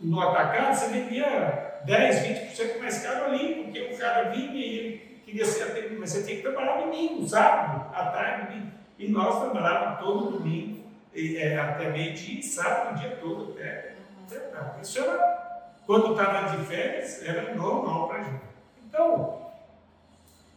no 0.00 0.20
atacado 0.20 0.74
você 0.74 0.88
vendia 0.88 1.80
10, 1.86 2.16
20% 2.56 2.78
mais 2.78 3.02
caro 3.02 3.26
ali, 3.26 3.64
porque 3.64 3.80
o 3.94 3.98
cara 3.98 4.30
vinha 4.30 4.52
e 4.52 4.78
ele 4.78 5.20
queria 5.24 5.44
ser 5.44 5.62
atendido, 5.62 6.00
mas 6.00 6.10
você 6.10 6.22
tinha 6.22 6.36
que 6.36 6.42
trabalhar 6.42 6.82
domingo, 6.82 7.26
sábado, 7.26 7.94
à 7.94 8.06
tarde, 8.06 8.46
domingo. 8.52 8.81
E 9.02 9.08
nós 9.08 9.40
trabalhávamos 9.40 9.98
todo 9.98 10.38
domingo, 10.38 10.84
e, 11.12 11.36
é, 11.36 11.58
até 11.58 11.90
meio-dia, 11.90 12.38
e 12.38 12.42
sábado, 12.42 12.94
o 12.94 13.00
dia 13.00 13.16
todo 13.16 13.52
até. 13.52 13.96
até 14.24 14.38
tarde. 14.38 14.82
Isso 14.82 15.00
era, 15.00 15.72
quando 15.84 16.12
estava 16.12 16.56
de 16.56 16.64
férias, 16.64 17.20
era 17.26 17.52
normal 17.56 18.06
para 18.06 18.18
a 18.18 18.22
gente. 18.22 18.44
Então, 18.86 19.42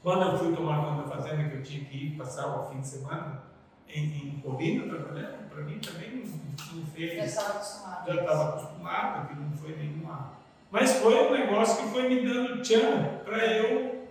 quando 0.03 0.31
eu 0.31 0.37
fui 0.37 0.55
tomar 0.55 0.85
conta 0.85 1.09
da 1.09 1.15
fazenda, 1.15 1.49
que 1.49 1.55
eu 1.55 1.63
tinha 1.63 1.85
que 1.85 1.97
ir 2.05 2.17
passar 2.17 2.45
o 2.45 2.69
fim 2.69 2.81
de 2.81 2.87
semana 2.87 3.41
em, 3.89 4.03
em 4.03 4.41
Colina 4.43 4.93
trabalhando, 4.95 5.49
para 5.49 5.63
mim 5.63 5.79
também 5.79 6.11
não, 6.17 6.77
não 6.77 6.85
Já 6.85 6.91
fez 6.93 7.23
estava 7.25 7.49
acostumado. 7.49 8.07
já 8.07 8.21
estava 8.21 8.49
acostumado, 8.49 9.27
que 9.27 9.35
não 9.35 9.57
foi 9.57 9.75
nenhuma. 9.75 10.33
Mas 10.69 10.93
foi 10.97 11.15
um 11.27 11.31
negócio 11.31 11.83
que 11.83 11.91
foi 11.91 12.07
me 12.07 12.21
dando 12.27 12.61
tchan 12.61 13.21
para 13.25 13.43
eu. 13.47 14.07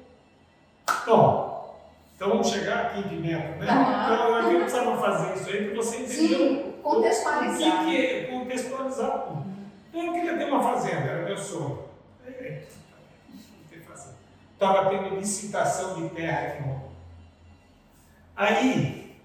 Bom, 1.06 1.53
Então 2.14 2.28
vamos 2.28 2.48
chegar 2.48 2.86
aqui 2.86 3.00
em 3.00 3.08
Pimenta, 3.08 3.56
né? 3.56 3.68
Aham. 3.68 4.14
Então 4.14 4.34
a 4.34 4.42
gente 4.42 4.60
precisava 4.60 4.96
fazer 4.98 5.34
isso 5.34 5.50
aí 5.50 5.64
para 5.66 5.76
você 5.76 5.96
entender 5.96 6.36
Sim, 6.36 6.74
o 6.78 6.82
contextualizar. 6.82 7.78
que, 7.78 7.90
que 7.90 8.06
é 8.06 8.24
contextualizar 8.30 9.18
tudo. 9.22 9.44
Então, 9.88 10.06
Eu 10.06 10.12
queria 10.12 10.38
ter 10.38 10.44
uma 10.44 10.62
fazenda, 10.62 11.10
era 11.10 11.24
meu 11.24 11.36
sonho. 11.36 11.84
É, 12.26 12.62
não 13.30 13.38
ter 13.70 13.80
fazenda. 13.80 14.16
Estava 14.52 14.90
tendo 14.90 15.16
licitação 15.16 15.94
de 16.02 16.14
terra 16.14 16.48
aqui 16.48 16.62
no 16.62 16.84
Aí, 18.36 19.16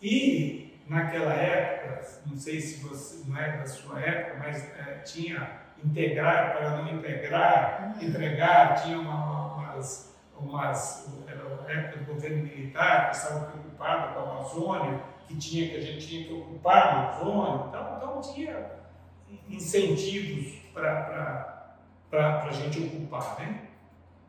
e 0.00 0.78
naquela 0.88 1.34
época, 1.34 2.06
não 2.26 2.36
sei 2.36 2.60
se 2.60 2.82
você 2.82 3.22
não 3.26 3.38
é 3.38 3.58
da 3.58 3.66
sua 3.66 4.00
época, 4.00 4.38
mas 4.38 4.64
é, 4.78 5.00
tinha 5.04 5.64
integrar 5.84 6.56
para 6.56 6.70
não 6.78 6.88
integrar, 6.88 7.94
entregar, 8.00 8.82
tinha 8.82 8.98
uma, 8.98 9.54
umas, 9.56 10.14
umas, 10.38 11.06
a 11.66 11.72
época 11.72 12.04
do 12.04 12.14
governo 12.14 12.44
militar 12.44 13.10
que 13.10 13.16
estava 13.16 13.46
preocupado 13.46 14.14
com 14.14 14.20
a 14.20 14.22
Amazônia, 14.22 15.00
que 15.26 15.36
tinha 15.36 15.68
que 15.68 15.76
a 15.76 15.80
gente 15.80 16.06
tinha 16.06 16.26
que 16.26 16.32
ocupar 16.32 16.76
a 16.76 16.90
Amazônia, 16.90 17.66
então, 17.68 17.96
então 17.96 18.20
tinha 18.34 18.70
incentivos 19.48 20.58
para 20.72 21.76
a 22.12 22.52
gente 22.52 22.82
ocupar, 22.82 23.38
né? 23.40 23.68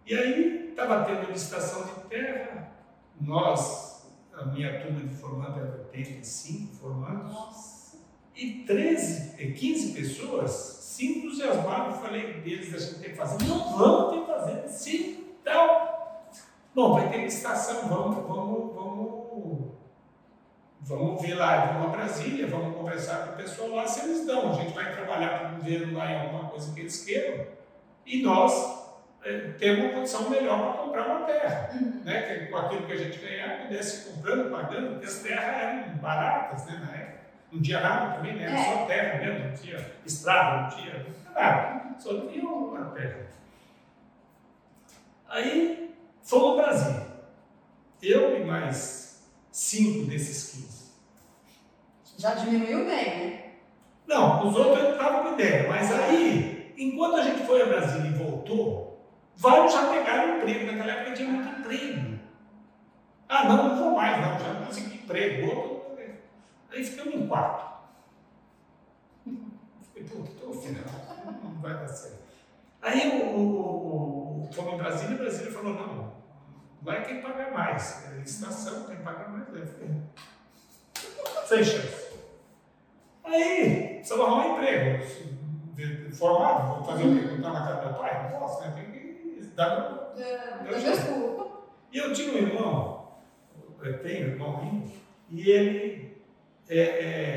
E 0.06 0.14
aí 0.14 0.70
estava 0.70 1.04
tendo 1.06 1.32
licitação 1.32 1.84
de 1.84 2.10
terra, 2.10 2.72
nós, 3.20 4.08
a 4.34 4.46
minha 4.46 4.82
turma 4.82 5.02
de 5.02 5.16
formando 5.16 5.60
era 5.60 5.78
85 5.88 6.76
formandos, 6.76 7.34
Nossa. 7.34 7.98
e 8.36 8.64
13, 8.66 9.42
eh, 9.42 9.52
15 9.52 9.94
pessoas 9.94 10.52
se 10.52 11.06
entusiasmaram, 11.06 11.88
eu 11.88 11.98
falei 11.98 12.34
deles, 12.42 12.74
a 12.74 12.78
gente 12.78 13.00
tem 13.00 13.10
que 13.12 13.18
fazer, 13.18 13.44
não 13.46 13.78
vamos 13.78 14.14
ter 14.14 14.20
que 14.22 14.28
fazer, 14.28 14.68
sim, 14.70 15.26
tal. 15.44 15.95
Bom, 16.76 16.94
vai 16.96 17.10
ter 17.10 17.20
licitação, 17.20 17.88
vamos, 17.88 18.28
vamos, 18.28 18.76
vamos, 18.76 19.72
vamos 20.82 21.22
ver 21.22 21.36
lá, 21.36 21.68
vamos 21.68 21.86
a 21.88 21.90
Brasília, 21.98 22.48
vamos 22.48 22.76
conversar 22.76 23.28
com 23.28 23.34
o 23.34 23.36
pessoal 23.38 23.70
lá 23.70 23.88
se 23.88 24.04
eles 24.06 24.26
dão. 24.26 24.50
A 24.52 24.54
gente 24.56 24.74
vai 24.74 24.94
trabalhar 24.94 25.40
para 25.40 25.50
o 25.54 25.56
governo 25.56 25.98
lá 25.98 26.12
em 26.12 26.20
alguma 26.20 26.50
coisa 26.50 26.74
que 26.74 26.82
eles 26.82 27.06
queiram 27.06 27.46
e 28.06 28.22
nós 28.22 28.84
eh, 29.24 29.54
temos 29.58 29.86
uma 29.86 29.94
condição 29.94 30.30
melhor 30.30 30.60
para 30.74 30.84
comprar 30.84 31.08
uma 31.08 31.26
terra 31.26 31.70
Uhum. 31.74 32.02
né, 32.04 32.22
que 32.22 32.46
com 32.52 32.58
aquilo 32.58 32.86
que 32.86 32.92
a 32.94 32.98
gente 32.98 33.18
ganhar, 33.20 33.64
pudesse 33.64 34.10
ir 34.10 34.14
comprando, 34.14 34.52
pagando, 34.52 34.90
porque 34.92 35.06
as 35.08 35.20
terras 35.20 35.46
eram 35.64 35.98
baratas 35.98 36.66
né, 36.66 36.82
na 36.86 36.98
época. 36.98 37.16
Não 37.52 37.62
tinha 37.62 37.80
nada 37.80 38.16
também, 38.16 38.36
né? 38.36 38.44
Era 38.44 38.60
É. 38.60 38.64
só 38.74 38.86
terra 38.86 39.20
mesmo, 39.20 39.48
não 39.50 39.56
tinha 39.56 39.92
estrada, 40.06 40.62
não 40.62 40.70
tinha 40.70 41.06
nada, 41.34 41.96
só 41.98 42.20
tinha 42.28 42.44
uma 42.48 42.86
terra. 42.92 43.26
Aí 45.30 45.85
fomos 46.26 46.50
ao 46.50 46.56
Brasil. 46.58 47.02
Eu 48.02 48.42
e 48.42 48.46
mais 48.46 49.24
cinco 49.52 50.10
desses 50.10 50.52
15. 50.52 50.86
Já 52.18 52.34
diminuiu 52.34 52.86
bem, 52.86 53.06
né? 53.06 53.46
Não, 54.08 54.48
os 54.48 54.56
outros 54.56 54.90
estavam 54.90 55.24
com 55.24 55.34
ideia, 55.34 55.68
mas 55.70 55.92
aí, 55.92 56.74
enquanto 56.78 57.16
a 57.16 57.24
gente 57.24 57.46
foi 57.46 57.62
a 57.62 57.66
Brasília 57.66 58.10
e 58.10 58.14
voltou, 58.14 59.00
vários 59.36 59.74
já 59.74 59.90
pegaram 59.90 60.38
emprego. 60.38 60.72
Naquela 60.72 60.92
época 60.92 61.16
tinha 61.16 61.30
muito 61.30 61.60
emprego. 61.60 62.20
Ah, 63.28 63.48
não, 63.48 63.70
não 63.70 63.78
vou 63.78 63.96
mais, 63.96 64.22
não, 64.22 64.40
já 64.40 64.54
não 64.54 64.66
consegui 64.66 64.96
emprego. 64.96 65.48
Outro, 65.48 65.98
aí 66.72 66.84
ficamos 66.84 67.16
em 67.16 67.28
quatro. 67.28 67.66
Falei, 69.26 70.10
pô, 70.10 70.24
tô 70.40 70.54
final, 70.54 70.84
não 71.44 71.62
vai 71.62 71.74
dar 71.74 71.88
certo. 71.88 72.24
Aí 72.82 73.22
o, 73.22 73.26
o, 73.26 73.40
o, 73.40 74.48
o 74.48 74.54
fomos 74.54 74.74
em 74.74 74.78
Brasília 74.78 75.16
e 75.16 75.18
Brasília 75.18 75.52
falou, 75.52 75.74
não, 75.74 76.15
vai 76.86 77.04
tem 77.04 77.18
que 77.18 77.22
pagar 77.28 77.52
mais. 77.52 78.06
É 78.12 78.16
licitação, 78.20 78.84
tem 78.84 78.96
que 78.98 79.04
pagar 79.04 79.30
mais. 79.30 79.46
Falei, 79.48 79.68
sem 81.48 81.64
chance. 81.64 82.06
Aí, 83.24 83.96
precisava 83.96 84.24
arrumar 84.24 84.48
emprego. 84.58 85.06
De- 85.76 86.08
de- 86.08 86.16
Formado, 86.16 86.76
vou 86.76 86.86
fazer 86.86 87.04
o 87.04 87.14
quê? 87.20 87.36
Botar 87.36 87.52
na 87.54 87.60
casa 87.68 87.82
do 87.82 87.86
meu 87.90 87.94
pai? 88.00 88.24
Não 88.32 88.40
posso, 88.40 88.62
né? 88.62 88.72
Tem 88.76 88.86
que 88.92 89.42
dar. 89.56 90.14
É, 90.18 90.72
Eu 90.72 90.80
desculpa. 90.80 91.46
E 91.92 91.98
eu 91.98 92.14
tinha 92.14 92.32
um 92.34 92.38
irmão, 92.38 93.12
eu 93.82 94.00
tenho 94.02 94.28
um 94.28 94.32
irmão 94.32 94.60
ainda, 94.62 94.92
e 95.30 95.50
ele 95.50 96.18
é, 96.70 96.80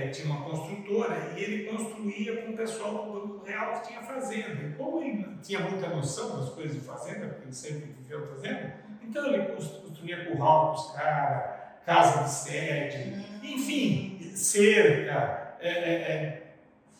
é, 0.06 0.08
tinha 0.11 0.26
uma 0.32 0.44
construtora 0.48 1.32
e 1.37 1.42
ele 1.42 1.64
construía 1.70 2.42
com 2.42 2.52
o 2.52 2.56
pessoal 2.56 2.92
do 3.06 3.12
Banco 3.28 3.44
Real 3.44 3.72
que 3.80 3.88
tinha 3.88 4.00
fazenda. 4.02 4.62
E 4.64 4.72
como 4.76 5.02
ele 5.02 5.37
tinha 5.42 5.61
muita 5.61 5.88
noção 5.88 6.38
das 6.40 6.50
coisas 6.50 6.74
de 6.74 6.80
fazenda, 6.80 7.26
porque 7.28 7.44
ele 7.44 7.52
sempre 7.52 7.92
viveu 8.00 8.26
fazenda, 8.28 8.74
então 9.08 9.26
ele 9.26 9.44
cons- 9.52 9.66
construía 9.68 10.26
curral 10.26 10.72
para 10.72 10.80
os 10.80 10.92
caras, 10.92 11.60
casa 11.86 12.22
de 12.24 12.30
sede, 12.30 13.24
enfim, 13.42 14.32
cerca. 14.34 15.56
é, 15.60 15.68
é, 15.68 15.92
é. 16.12 16.44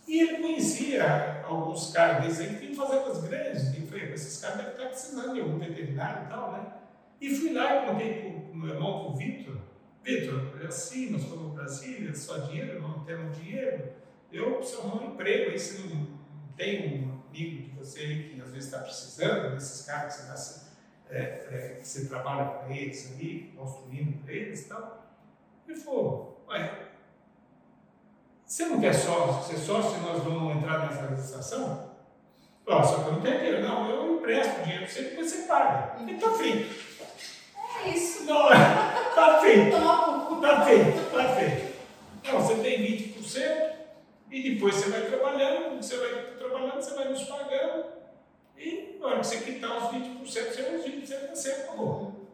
E 0.07 0.21
ele 0.21 0.39
conhecia 0.39 1.43
alguns 1.45 1.93
caras 1.93 2.25
desses 2.25 2.41
aí 2.41 2.55
que 2.55 2.67
tinham 2.67 2.75
fazendas 2.87 3.23
grandes. 3.25 3.75
E 3.77 3.87
falei, 3.87 4.13
esses 4.15 4.41
caras 4.41 4.57
devem 4.57 4.73
estar 4.73 4.87
precisando 4.87 5.35
de 5.35 5.41
algum 5.41 5.59
veterinário 5.59 6.25
e 6.25 6.29
tal, 6.31 6.53
né? 6.53 6.67
E 7.21 7.35
fui 7.35 7.53
lá 7.53 7.83
e 7.85 7.87
contei 7.89 8.15
para 8.23 8.53
o 8.53 8.57
meu 8.57 8.75
irmão, 8.75 9.01
para 9.05 9.13
o 9.13 9.17
Vitor. 9.17 9.59
Vitor, 10.03 10.59
é 10.63 10.67
assim, 10.67 11.11
nós 11.11 11.23
estamos 11.23 11.43
no 11.45 11.51
Brasília, 11.51 12.15
só 12.15 12.39
dinheiro, 12.39 12.81
não 12.81 13.05
temos 13.05 13.37
dinheiro. 13.37 13.93
Eu 14.33 14.55
preciso 14.55 14.81
arrumar 14.81 15.03
um 15.03 15.13
emprego, 15.15 15.51
aí 15.51 15.59
você 15.59 15.79
não 15.89 16.07
tem 16.57 17.05
um 17.05 17.21
amigo 17.29 17.63
de 17.65 17.71
você 17.79 18.01
aí 18.01 18.23
que 18.31 18.41
às 18.41 18.51
vezes 18.51 18.65
está 18.73 18.79
precisando, 18.79 19.55
desses 19.55 19.85
caras 19.87 20.17
que 20.17 20.23
você, 20.23 20.29
dá- 20.29 20.68
é, 21.11 21.21
é, 21.21 21.81
você 21.83 22.07
trabalha 22.07 22.45
para 22.45 22.75
eles 22.75 23.13
ali, 23.13 23.53
construindo 23.57 24.23
para 24.23 24.33
eles 24.33 24.63
e 24.63 24.69
tal. 24.69 25.07
Ele 25.67 25.79
falou, 25.79 26.45
ué, 26.49 26.89
você 28.45 28.67
não 28.67 28.81
quer 28.81 28.95
sócio, 28.95 29.55
ser 29.55 29.59
sócio 29.63 29.99
e 29.99 30.03
nós 30.03 30.23
vamos 30.23 30.57
entrar 30.57 30.87
nessa 30.87 31.07
licitação? 31.07 31.91
Ó, 32.67 32.83
só 32.83 33.03
que 33.03 33.09
eu 33.09 33.13
não 33.13 33.21
tenho 33.21 33.39
dinheiro. 33.39 33.63
Não, 33.63 33.91
eu 33.91 34.17
empresto 34.17 34.63
dinheiro 34.63 34.85
para 34.85 34.93
você, 34.93 35.03
depois 35.03 35.31
você 35.31 35.43
paga. 35.47 36.03
E 36.07 36.15
tá 36.15 36.31
feito. 36.33 36.89
É 37.85 37.89
isso. 37.91 38.25
Não, 38.25 38.49
tá 39.15 39.41
feito. 39.41 39.77
Tá 40.41 40.65
feito, 40.65 41.11
tá 41.11 41.35
feito. 41.35 41.79
Não, 42.25 42.41
você 42.41 42.55
tem 42.57 42.83
20% 42.83 43.71
e 44.31 44.55
depois 44.55 44.75
você 44.75 44.91
vai 44.91 45.03
trabalhando, 45.03 45.83
você 45.83 45.97
vai 45.97 46.37
trabalhando, 46.39 46.75
você 46.75 46.95
vai 46.95 47.09
nos 47.09 47.23
pagando 47.25 47.98
e 48.59 48.99
na 48.99 49.07
hora 49.07 49.21
que 49.21 49.27
você 49.27 49.39
quitar 49.41 49.77
os 49.79 49.85
20%, 49.95 50.25
você 50.27 50.63
vai 50.63 50.77
os 50.77 50.85
20% 50.85 51.31
você 51.35 51.51
acabou. 51.53 52.29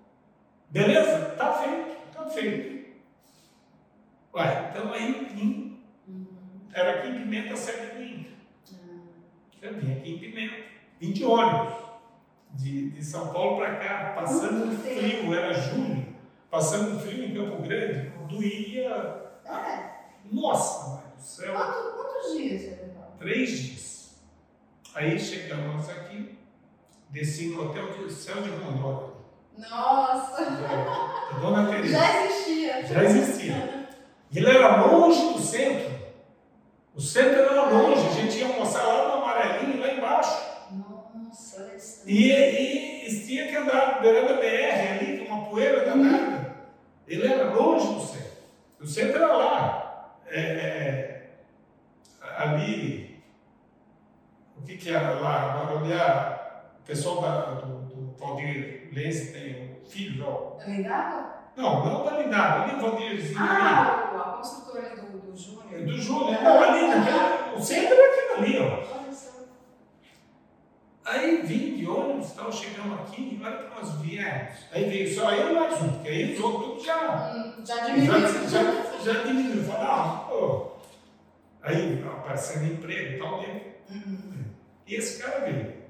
Beleza? 0.70 1.26
Tá 1.36 1.52
feito, 1.62 1.96
tá 2.12 2.26
feito. 2.26 2.84
Ué, 4.34 4.70
então 4.70 4.92
aí 4.92 5.28
em- 5.40 5.80
era 6.72 6.98
aqui 6.98 7.08
em 7.08 7.18
Pimenta 7.20 7.54
7h30. 7.54 8.26
Eu 9.62 9.74
vim 9.74 9.92
aqui 9.92 10.10
em 10.14 10.18
Pimenta, 10.18 10.54
vim 11.00 11.12
de 11.12 11.24
ônibus, 11.24 11.74
de, 12.52 12.90
de 12.90 13.04
São 13.04 13.32
Paulo 13.32 13.58
para 13.58 13.76
cá, 13.76 14.12
passando 14.16 14.76
frio, 14.78 15.32
era 15.34 15.52
julho, 15.54 16.06
passando 16.50 16.98
frio 17.00 17.24
em 17.24 17.34
Campo 17.34 17.62
Grande, 17.62 18.10
doía. 18.28 19.22
É. 19.46 19.94
Nossa, 20.32 20.88
mãe 20.96 21.04
do 21.16 21.22
céu! 21.22 21.54
Quanto- 21.54 21.92
quantos 21.96 22.36
dias? 22.36 22.78
Três 23.18 23.50
dias. 23.50 23.93
Aí 24.94 25.18
chegamos 25.18 25.88
aqui, 25.90 26.38
desci 27.10 27.48
no 27.48 27.64
hotel 27.64 27.90
de 27.92 28.12
Céu 28.12 28.40
de 28.42 28.50
Rondônia, 28.50 29.14
Nossa, 29.58 30.44
da 30.44 31.38
Dona 31.40 31.68
Teresa. 31.68 31.98
já 31.98 32.24
existia. 32.26 32.86
Já 32.86 33.04
existia. 33.04 33.88
E 34.30 34.38
ele 34.38 34.48
era 34.50 34.84
longe 34.86 35.32
do 35.32 35.40
centro. 35.40 35.94
O 36.94 37.00
centro 37.00 37.40
era 37.42 37.64
longe, 37.70 38.06
a 38.06 38.12
gente 38.12 38.38
ia 38.38 38.46
almoçar 38.46 38.84
lá 38.84 39.08
no 39.08 39.22
amarelinho, 39.24 39.80
lá 39.80 39.92
embaixo. 39.92 40.44
Nossa, 40.70 41.62
olha 41.62 41.76
isso. 41.76 42.08
E, 42.08 42.30
e, 42.30 43.08
e 43.08 43.26
tinha 43.26 43.48
que 43.48 43.56
andar 43.56 44.00
beirando 44.00 44.34
a 44.34 44.36
BR 44.36 45.00
ali, 45.00 45.18
com 45.18 45.34
uma 45.34 45.46
poeira 45.50 45.84
danada. 45.84 46.54
Ele 47.08 47.26
era 47.26 47.52
longe 47.52 47.94
do 47.94 48.00
centro. 48.00 48.32
O 48.80 48.86
centro 48.86 49.16
era 49.16 49.36
lá. 49.36 50.14
É, 50.28 50.40
é, 50.40 51.30
ali, 52.36 53.13
que, 54.64 54.76
que 54.76 54.90
era 54.90 55.10
lá? 55.20 55.68
A, 55.70 56.78
o 56.80 56.86
pessoal 56.86 57.20
da, 57.22 57.40
do, 57.60 57.66
do 57.82 58.16
Valdir 58.18 58.90
Lenz 58.92 59.32
tem 59.32 59.78
o 59.82 59.88
filho, 59.88 60.26
ó. 60.26 60.56
Lembrava? 60.66 61.34
Não, 61.56 61.84
não 61.84 62.04
da 62.04 62.18
Lindada, 62.20 62.64
ali 62.64 62.74
o 62.76 62.80
Valdirzinho 62.80 63.38
ali. 63.40 63.48
Ah, 63.50 64.10
o- 64.14 64.18
a 64.18 64.24
construtora 64.38 64.96
do, 64.96 65.18
do 65.18 65.36
Júnior. 65.36 65.82
Do 65.86 65.96
Júnior, 65.98 66.42
não, 66.42 66.62
ali, 66.62 66.88
naquele, 66.88 67.56
o 67.56 67.60
centro 67.62 67.94
era 67.94 68.12
aquilo 68.12 68.38
ali, 68.38 68.58
ó. 68.58 68.98
Olha 68.98 69.12
só. 69.12 69.30
Aí 71.04 71.42
vim 71.42 71.76
de 71.76 71.86
ônibus, 71.86 72.32
tal, 72.32 72.50
chegamos 72.52 72.98
aqui, 73.00 73.38
e 73.40 73.44
olha 73.44 73.56
que 73.58 73.74
nós 73.74 74.00
viemos. 74.00 74.54
Aí 74.72 74.84
veio 74.88 75.14
só 75.14 75.30
eu 75.32 75.50
e 75.52 75.54
mais 75.60 75.82
um, 75.82 75.88
porque 75.92 76.08
aí 76.08 76.34
os 76.34 76.40
outros 76.40 76.64
tudo 76.72 76.84
já, 76.84 77.32
Hum, 77.34 77.64
já 77.64 77.76
já, 77.76 77.84
diminuiu. 77.94 78.48
já, 78.48 79.12
já 79.12 79.22
diminuiu. 79.22 79.64
Falei, 79.64 79.86
ah, 79.86 80.24
pô. 80.28 80.72
Aí 81.62 82.02
aparecendo 82.06 82.72
emprego 82.72 83.14
e 83.14 83.18
tal. 83.18 83.40
Hum. 83.90 84.43
E 84.86 84.94
esse 84.94 85.22
cara 85.22 85.40
veio. 85.40 85.84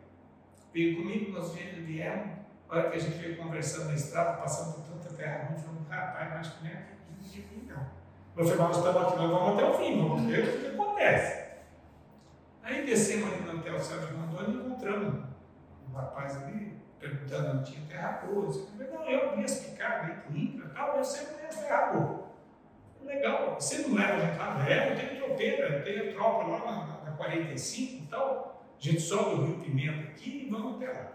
Veio 0.72 0.96
comigo, 0.96 1.32
nós 1.32 1.52
viemos. 1.54 2.44
A 2.68 2.76
hora 2.76 2.90
que 2.90 2.96
a 2.96 3.00
gente 3.00 3.18
veio 3.18 3.36
conversando 3.36 3.88
na 3.88 3.94
estrada, 3.94 4.38
passando 4.38 4.74
por 4.74 4.84
tanta 4.84 5.14
terra 5.14 5.48
ruim. 5.48 5.58
Falei, 5.58 5.80
rapaz, 5.88 6.32
acho 6.34 6.58
que 6.58 6.64
não 6.64 6.70
é 6.70 6.74
aqui, 6.74 7.68
não. 7.68 7.86
Eu 8.36 8.44
falei, 8.44 8.58
nós 8.58 8.76
estamos 8.76 9.02
aqui, 9.02 9.16
nós 9.16 9.30
vamos 9.30 9.54
até 9.54 9.70
o 9.70 9.78
fim, 9.78 10.02
vamos 10.02 10.22
ver 10.24 10.48
o 10.48 10.60
que 10.60 10.66
acontece. 10.66 11.44
Aí 12.62 12.86
descemos 12.86 13.32
ali 13.32 13.42
no 13.42 13.58
hotel 13.58 13.78
Sérgio 13.78 14.16
Mandoni 14.16 14.54
e 14.54 14.66
encontramos 14.66 15.24
um 15.88 15.92
rapaz 15.92 16.42
ali 16.42 16.74
perguntando 16.98 17.64
se 17.64 17.72
tinha 17.72 17.86
terra 17.86 18.22
boa. 18.24 18.46
Eu 18.46 18.52
falei, 18.52 18.90
não, 18.90 19.10
eu 19.10 19.28
conheço 19.30 19.70
picar 19.70 20.04
aí 20.04 20.16
com 20.22 20.36
Inca 20.36 20.68
tal, 20.70 20.96
eu 20.96 21.02
que 21.02 21.34
conheço 21.34 21.60
terra 21.60 21.92
boa. 21.92 22.24
Legal, 23.04 23.54
você 23.60 23.78
não 23.78 23.94
leva 23.94 24.14
a 24.14 24.20
gente 24.20 24.38
lá? 24.38 24.66
É, 24.68 24.90
eu 24.90 24.96
tenho 24.96 25.24
tropeira, 25.24 25.68
eu 25.68 25.84
tenho 25.84 26.14
tropa 26.14 26.44
lá 26.44 26.58
na, 27.04 27.10
na 27.10 27.16
45 27.16 28.04
e 28.04 28.06
tal. 28.06 28.53
A 28.84 28.86
gente 28.86 29.00
sobe 29.00 29.34
o 29.36 29.46
Rio 29.46 29.56
Pimenta 29.60 30.10
aqui 30.10 30.44
e 30.44 30.50
vamos 30.50 30.76
até 30.76 30.92
lá. 30.92 31.12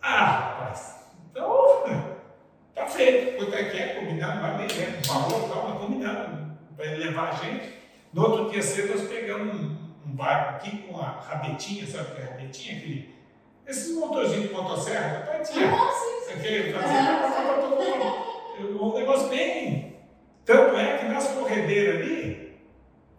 Ah, 0.00 0.26
rapaz, 0.26 1.06
então 1.28 1.82
tá 2.72 2.86
feito. 2.86 3.36
Quanto 3.36 3.52
é 3.52 3.64
que 3.64 3.78
é? 3.78 3.94
Combinado, 3.96 4.40
vai 4.40 4.58
bem, 4.58 4.76
né? 4.76 5.00
Um 5.04 5.12
valor 5.12 5.48
tal, 5.48 5.68
mas 5.68 5.78
combinado 5.80 6.56
para 6.76 6.86
ele 6.86 7.04
levar 7.06 7.30
a 7.30 7.32
gente. 7.32 7.68
No 8.12 8.22
outro 8.22 8.52
dia 8.52 8.62
cedo 8.62 8.96
nós 8.96 9.08
pegamos 9.08 9.60
um, 9.60 9.76
um 10.06 10.14
barco 10.14 10.54
aqui 10.54 10.76
com 10.82 11.00
a 11.00 11.08
rabetinha, 11.08 11.84
sabe 11.84 12.12
o 12.12 12.14
que 12.14 12.20
é 12.20 12.24
rabetinha? 12.26 12.76
Aquele, 12.76 13.14
esses 13.66 13.96
motorzinhos 13.96 14.46
de 14.46 14.54
motosserra, 14.54 15.18
papai 15.18 15.42
tinha. 15.42 15.68
Ah, 15.68 15.90
sim, 15.90 16.26
sim. 16.28 16.38
Aquele, 16.38 16.72
fazia, 16.74 17.20
um 18.80 18.94
negócio 18.94 19.28
bem. 19.30 19.96
Tanto 20.44 20.76
é 20.76 20.98
que 20.98 21.06
nas 21.06 21.26
corredeiras 21.26 22.02
ali, 22.02 22.41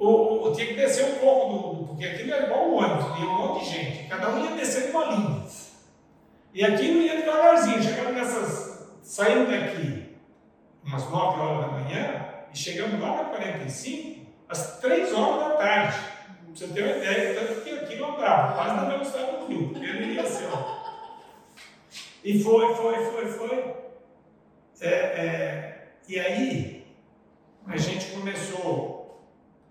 o, 0.06 0.52
tinha 0.54 0.68
que 0.68 0.74
descer 0.74 1.06
um 1.06 1.20
pouco 1.20 1.54
do, 1.54 1.88
porque 1.88 2.06
aquilo 2.06 2.34
era 2.34 2.46
igual 2.46 2.70
um 2.70 2.76
ônibus, 2.76 3.20
ia 3.20 3.26
um 3.26 3.38
monte 3.38 3.64
de 3.64 3.72
gente, 3.72 4.08
cada 4.08 4.30
um 4.30 4.44
ia 4.44 4.52
descendo 4.52 4.98
uma 4.98 5.06
linha. 5.06 5.44
E 6.54 6.64
aqui 6.64 6.92
não 6.92 7.02
ia 7.02 7.18
devagarzinho, 7.18 7.82
chegava 7.82 8.12
nessas, 8.12 8.90
saindo 9.02 9.50
daqui 9.50 10.16
umas 10.84 11.10
9 11.10 11.40
horas 11.40 11.66
da 11.66 11.72
manhã 11.72 12.26
e 12.54 12.58
chegamos 12.58 13.00
lá 13.00 13.16
na 13.16 13.24
45 13.26 14.26
às 14.50 14.80
3 14.80 15.14
horas 15.14 15.50
da 15.50 15.56
tarde. 15.56 15.98
Pra 15.98 16.56
você 16.56 16.68
ter 16.68 16.84
uma 16.84 16.98
ideia, 16.98 17.34
tanto 17.34 17.62
que 17.62 17.70
aqui 17.72 17.96
não 17.96 18.16
andava, 18.16 18.54
quase 18.54 18.76
na 18.76 18.86
velocidade 18.86 19.38
do 19.38 19.46
rio, 19.48 19.72
ele 19.76 20.14
ia 20.14 20.22
assim, 20.22 20.46
ó. 20.54 20.84
E 22.24 22.44
foi, 22.44 22.76
foi, 22.76 23.06
foi, 23.06 23.28
foi. 23.32 23.74
É, 24.82 24.88
é, 24.88 25.88
e 26.08 26.20
aí, 26.20 26.88
a 27.66 27.78
gente 27.78 28.12
começou 28.12 28.93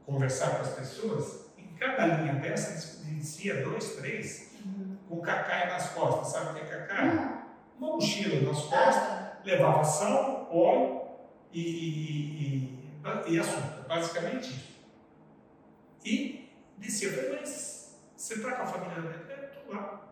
conversar 0.04 0.56
com 0.56 0.62
as 0.62 0.74
pessoas, 0.74 1.46
em 1.56 1.66
cada 1.74 2.06
linha 2.06 2.34
dessa, 2.34 3.02
dizia 3.04 3.62
dois, 3.62 3.96
três, 3.96 4.52
com 5.08 5.20
cacai 5.20 5.68
nas 5.68 5.90
costas. 5.90 6.28
Sabe 6.28 6.50
o 6.50 6.54
que 6.54 6.60
é 6.60 6.76
cacai? 6.76 7.42
Uma 7.78 7.96
mochila 7.96 8.50
nas 8.50 8.62
costas, 8.62 9.44
levava 9.44 9.84
sal, 9.84 10.48
óleo 10.52 11.02
e, 11.52 11.60
e, 11.60 12.98
e, 13.28 13.34
e 13.34 13.38
açúcar, 13.38 13.84
basicamente 13.88 14.50
isso. 14.50 14.72
E 16.04 16.52
dizia, 16.78 17.38
mas 17.40 17.98
você 18.16 18.34
está 18.34 18.52
com 18.52 18.62
a 18.62 18.66
família? 18.66 19.24
Eu 19.28 19.44
estou 19.44 19.74
lá. 19.74 20.02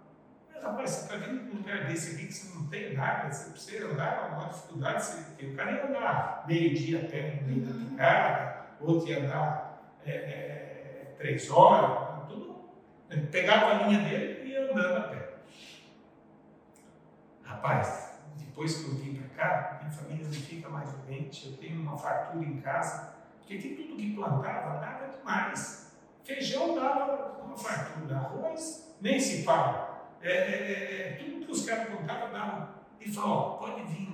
Mas 0.53 0.63
rapaz, 0.63 0.91
você 0.91 1.01
está 1.03 1.17
vindo 1.17 1.45
para 1.45 1.55
um 1.55 1.57
lugar 1.59 1.87
desse 1.87 2.15
aqui 2.15 2.27
que 2.27 2.33
você 2.33 2.55
não 2.55 2.67
tem 2.69 2.95
nada, 2.95 3.33
você 3.33 3.51
precisa 3.51 3.87
andar, 3.87 4.33
uma 4.33 4.49
dificuldade, 4.49 5.05
você, 5.05 5.47
o 5.47 5.57
cara 5.57 5.73
ia 5.73 5.87
andar 5.87 6.45
meio-dia 6.47 7.03
até 7.03 7.37
no 7.37 7.49
meio 7.49 7.61
da 7.63 7.91
picada, 7.91 8.67
outro 8.81 9.09
ia 9.09 9.25
andar 9.25 9.70
é, 10.07 10.11
é, 10.11 11.15
três 11.19 11.51
horas, 11.51 12.29
tudo. 12.29 12.71
Pegava 13.31 13.67
a 13.67 13.75
linha 13.87 14.09
dele 14.09 14.43
e 14.45 14.53
ia 14.53 14.71
andando 14.71 14.97
a 14.97 15.01
pé. 15.09 15.35
Rapaz, 17.43 18.21
depois 18.37 18.77
que 18.77 18.89
eu 18.89 18.95
vim 18.97 19.15
para 19.15 19.29
cá, 19.29 19.79
minha 19.81 19.91
família 19.91 20.25
não 20.25 20.33
fica 20.33 20.69
mais 20.69 20.93
doente, 20.93 21.49
eu 21.49 21.57
tenho 21.57 21.81
uma 21.81 21.97
fartura 21.97 22.45
em 22.45 22.61
casa, 22.61 23.15
porque 23.39 23.55
aqui 23.55 23.75
tudo 23.75 23.97
que 23.97 24.15
plantava 24.15 24.79
dava 24.81 25.17
demais. 25.17 25.93
Feijão 26.25 26.75
dava 26.75 27.43
uma 27.43 27.57
fartura, 27.57 28.17
arroz 28.17 28.95
nem 29.01 29.19
se 29.19 29.43
fala. 29.43 30.11
É, 30.23 30.31
é, 30.31 30.33
é, 30.33 31.09
é 31.09 31.13
tudo 31.15 31.47
que 31.47 31.53
os 31.53 31.65
caras 31.65 31.89
plantavam 31.89 32.31
dava. 32.33 32.81
Ele 33.01 33.13
falou, 33.13 33.59
pode 33.59 33.83
vir 33.85 34.11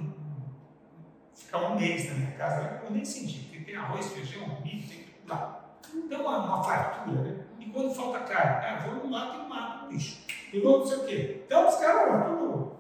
ficar 1.35 1.59
um 1.59 1.77
mês 1.77 2.09
na 2.09 2.15
minha 2.15 2.33
casa, 2.33 2.81
eu 2.83 2.91
nem 2.91 3.05
senti, 3.05 3.41
porque 3.41 3.61
tem 3.61 3.77
arroz, 3.77 4.13
feijão, 4.13 4.61
milho, 4.63 4.89
tem 4.89 5.05
tudo 5.05 5.29
lá. 5.29 5.66
Dá 6.09 6.19
uma, 6.19 6.39
uma 6.39 6.65
fartura, 6.65 7.23
né? 7.23 7.45
E 7.59 7.67
quando 7.67 7.95
falta 7.95 8.21
carne, 8.21 8.67
ah, 8.67 8.87
vou 8.87 9.05
no 9.05 9.11
mato 9.11 9.45
e 9.45 9.49
mato 9.49 9.87
o 9.87 9.89
bicho. 9.89 10.25
E 10.53 10.61
vou 10.61 10.79
não 10.79 10.87
sei 10.87 10.99
o 10.99 11.05
quê. 11.05 11.43
Então 11.47 11.69
os 11.69 11.77
caras 11.77 12.13
lá, 12.13 12.21
tudo. 12.25 12.77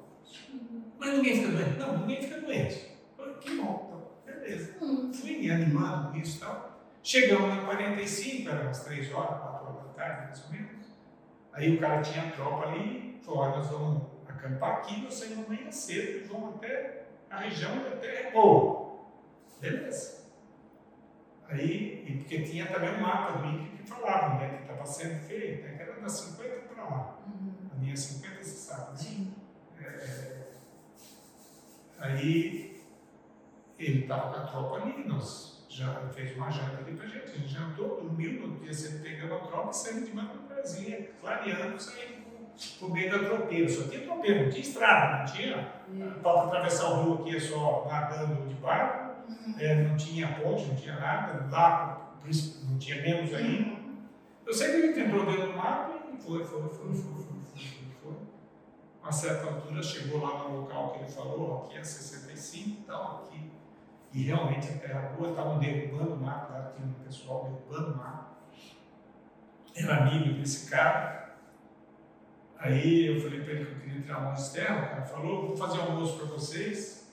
Mas 0.98 1.14
ninguém 1.14 1.36
fica 1.36 1.52
doente. 1.52 1.78
Não, 1.78 1.98
ninguém 1.98 2.22
fica 2.22 2.40
doente. 2.40 2.96
Que 3.40 3.56
bom, 3.56 3.86
então, 4.24 4.34
beleza. 4.34 4.74
Fui 4.78 5.38
me 5.38 5.50
animando 5.50 6.10
com 6.10 6.18
isso 6.18 6.38
e 6.38 6.40
tal. 6.40 6.80
Chegamos 7.02 7.48
na 7.48 7.64
45, 7.64 8.48
eram 8.50 8.62
umas 8.62 8.82
3 8.82 9.12
horas, 9.14 9.40
4 9.40 9.66
horas 9.66 9.82
da 9.82 9.92
tarde, 9.92 10.26
mais 10.26 10.44
ou 10.44 10.50
menos. 10.50 10.86
Aí 11.52 11.76
o 11.76 11.80
cara 11.80 12.02
tinha 12.02 12.26
a 12.26 12.30
tropa 12.32 12.66
ali, 12.66 13.20
falou, 13.24 13.40
olha, 13.40 13.56
nós 13.58 13.66
vamos 13.68 14.02
acampar 14.26 14.78
aqui, 14.78 15.00
nós 15.02 15.14
saímos 15.14 15.46
amanhã 15.46 15.70
cedo 15.70 16.24
e 16.24 16.28
vamos 16.28 16.56
até 16.56 17.04
a 17.30 17.38
região 17.38 17.78
da 17.78 17.90
Terra 17.96 18.30
Boa. 18.32 18.96
Beleza. 19.60 20.25
Aí, 21.48 22.04
e 22.06 22.18
porque 22.18 22.42
tinha 22.42 22.66
também 22.66 22.94
um 22.94 23.00
mapa 23.00 23.38
do 23.38 23.46
INCRE 23.46 23.76
que 23.76 23.88
falava 23.88 24.34
onde 24.34 24.44
é 24.44 24.48
que 24.48 24.62
estava 24.62 24.84
sendo 24.84 25.20
feito, 25.20 25.62
né, 25.62 25.74
que 25.76 25.82
era 25.82 26.00
das 26.00 26.12
50 26.12 26.74
para 26.74 26.84
lá. 26.84 27.18
Uhum. 27.26 27.52
A 27.72 27.78
minha 27.78 27.96
50, 27.96 28.42
você 28.42 28.50
sabe, 28.50 28.90
né? 28.90 28.96
Sim. 28.96 29.34
É, 29.80 30.46
aí 31.98 32.82
ele 33.78 34.02
estava 34.02 34.32
com 34.32 34.40
a 34.40 34.46
tropa 34.46 34.76
ali, 34.76 35.04
nós 35.06 35.66
já 35.68 36.08
fez 36.08 36.34
uma 36.36 36.50
janta 36.50 36.78
ali 36.78 36.96
pra 36.96 37.06
gente, 37.06 37.24
a 37.24 37.34
gente 37.34 37.48
jantou, 37.48 38.00
dormiu, 38.00 38.46
no 38.46 38.60
dia 38.60 38.72
seguinte 38.72 39.02
pegamos 39.02 39.42
a 39.42 39.46
tropa 39.46 39.70
e 39.70 39.76
saímos 39.76 40.06
de 40.06 40.14
Manabrazinha, 40.14 41.08
clareando, 41.20 41.78
saímos 41.78 42.26
por 42.80 42.90
meio 42.90 43.10
da 43.10 43.18
tropeira, 43.18 43.68
só 43.68 43.86
tinha 43.88 44.02
tropeira, 44.02 44.44
não 44.44 44.50
tinha 44.50 44.62
estrada, 44.62 45.18
não 45.18 45.26
tinha 45.26 45.72
para 46.22 46.42
atravessar 46.44 46.90
o 46.90 47.02
rio 47.02 47.14
aqui 47.20 47.36
é 47.36 47.40
só 47.40 47.86
nadando 47.86 48.48
de 48.48 48.54
barco, 48.54 49.05
é, 49.58 49.82
não 49.82 49.96
tinha 49.96 50.40
ponte, 50.40 50.66
não 50.66 50.76
tinha 50.76 50.98
nada, 50.98 51.48
lá 51.50 52.06
não 52.68 52.78
tinha 52.78 53.00
menos 53.02 53.32
ainda. 53.34 53.76
Eu 54.44 54.52
sei 54.52 54.70
que 54.70 54.86
gente 54.86 55.00
entrou 55.00 55.26
dentro 55.26 55.52
do 55.52 55.56
mato 55.56 55.92
e 56.12 56.16
foi, 56.16 56.44
foi, 56.44 56.62
foi, 56.62 56.70
foi, 56.70 56.94
foi, 56.94 56.94
foi, 56.94 57.58
foi, 57.58 57.88
foi. 58.02 58.16
A 59.02 59.12
certa 59.12 59.46
altura 59.46 59.82
chegou 59.82 60.20
lá 60.20 60.44
no 60.44 60.60
local 60.60 60.92
que 60.92 60.98
ele 61.00 61.08
falou, 61.08 61.64
aqui 61.64 61.78
é 61.78 61.84
65 61.84 62.68
e 62.68 62.84
tal, 62.84 63.24
aqui. 63.24 63.50
E 64.12 64.22
realmente 64.22 64.68
a 64.68 64.78
terra 64.78 65.12
boa, 65.16 65.30
estavam 65.30 65.58
derrubando 65.58 66.14
o 66.14 66.16
mato, 66.16 66.52
lá 66.52 66.72
tinha 66.74 66.88
um 66.88 66.92
pessoal 67.04 67.44
derrubando 67.44 67.94
o 67.94 67.96
mato. 67.98 68.36
Era 69.74 69.96
amigo 69.98 70.38
desse 70.38 70.70
cara. 70.70 71.36
Aí 72.58 73.06
eu 73.06 73.20
falei 73.20 73.42
para 73.42 73.52
ele 73.52 73.66
que 73.66 73.72
eu 73.72 73.80
queria 73.80 74.00
tirar 74.00 74.18
uma 74.20 74.34
terra, 74.34 74.76
o 74.76 74.88
cara 74.88 75.02
falou, 75.02 75.48
vou 75.48 75.56
fazer 75.56 75.78
um 75.78 75.82
almoço 75.82 76.16
para 76.16 76.26
vocês. 76.26 77.12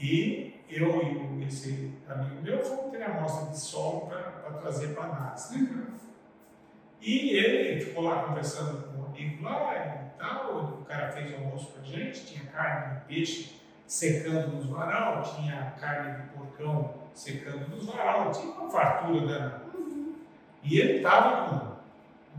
E 0.00 0.54
eu 0.74 1.02
e 1.02 1.16
o- 1.16 1.42
esse 1.46 1.92
amigo 2.08 2.42
meu 2.42 2.58
fomos 2.64 2.90
ter 2.92 3.02
a 3.02 3.16
amostra 3.18 3.50
de 3.50 3.58
solo 3.58 4.06
para 4.08 4.20
trazer 4.60 4.94
para 4.94 5.04
a 5.04 5.06
análise. 5.06 5.58
Né, 5.62 5.68
cara? 5.72 5.92
E 7.00 7.30
ele 7.36 7.80
ficou 7.84 8.04
lá 8.04 8.22
conversando 8.24 8.82
com 8.86 9.02
um 9.02 9.06
amigo 9.06 9.42
lá 9.44 9.74
e 9.74 10.18
tal. 10.18 10.78
O 10.80 10.84
cara 10.84 11.10
fez 11.10 11.32
o 11.32 11.36
almoço 11.36 11.72
para 11.72 11.82
gente, 11.82 12.26
tinha 12.26 12.44
carne 12.46 12.94
de 13.00 13.04
peixe 13.06 13.60
secando 13.86 14.48
nos 14.56 14.66
varal, 14.66 15.22
tinha 15.22 15.74
carne 15.80 16.22
de 16.22 16.28
porcão 16.28 16.94
secando 17.12 17.68
nos 17.68 17.84
varal, 17.86 18.30
tinha 18.30 18.52
uma 18.52 18.70
fartura 18.70 19.26
danada. 19.26 19.62
E 20.62 20.78
ele 20.78 20.98
estava 20.98 21.76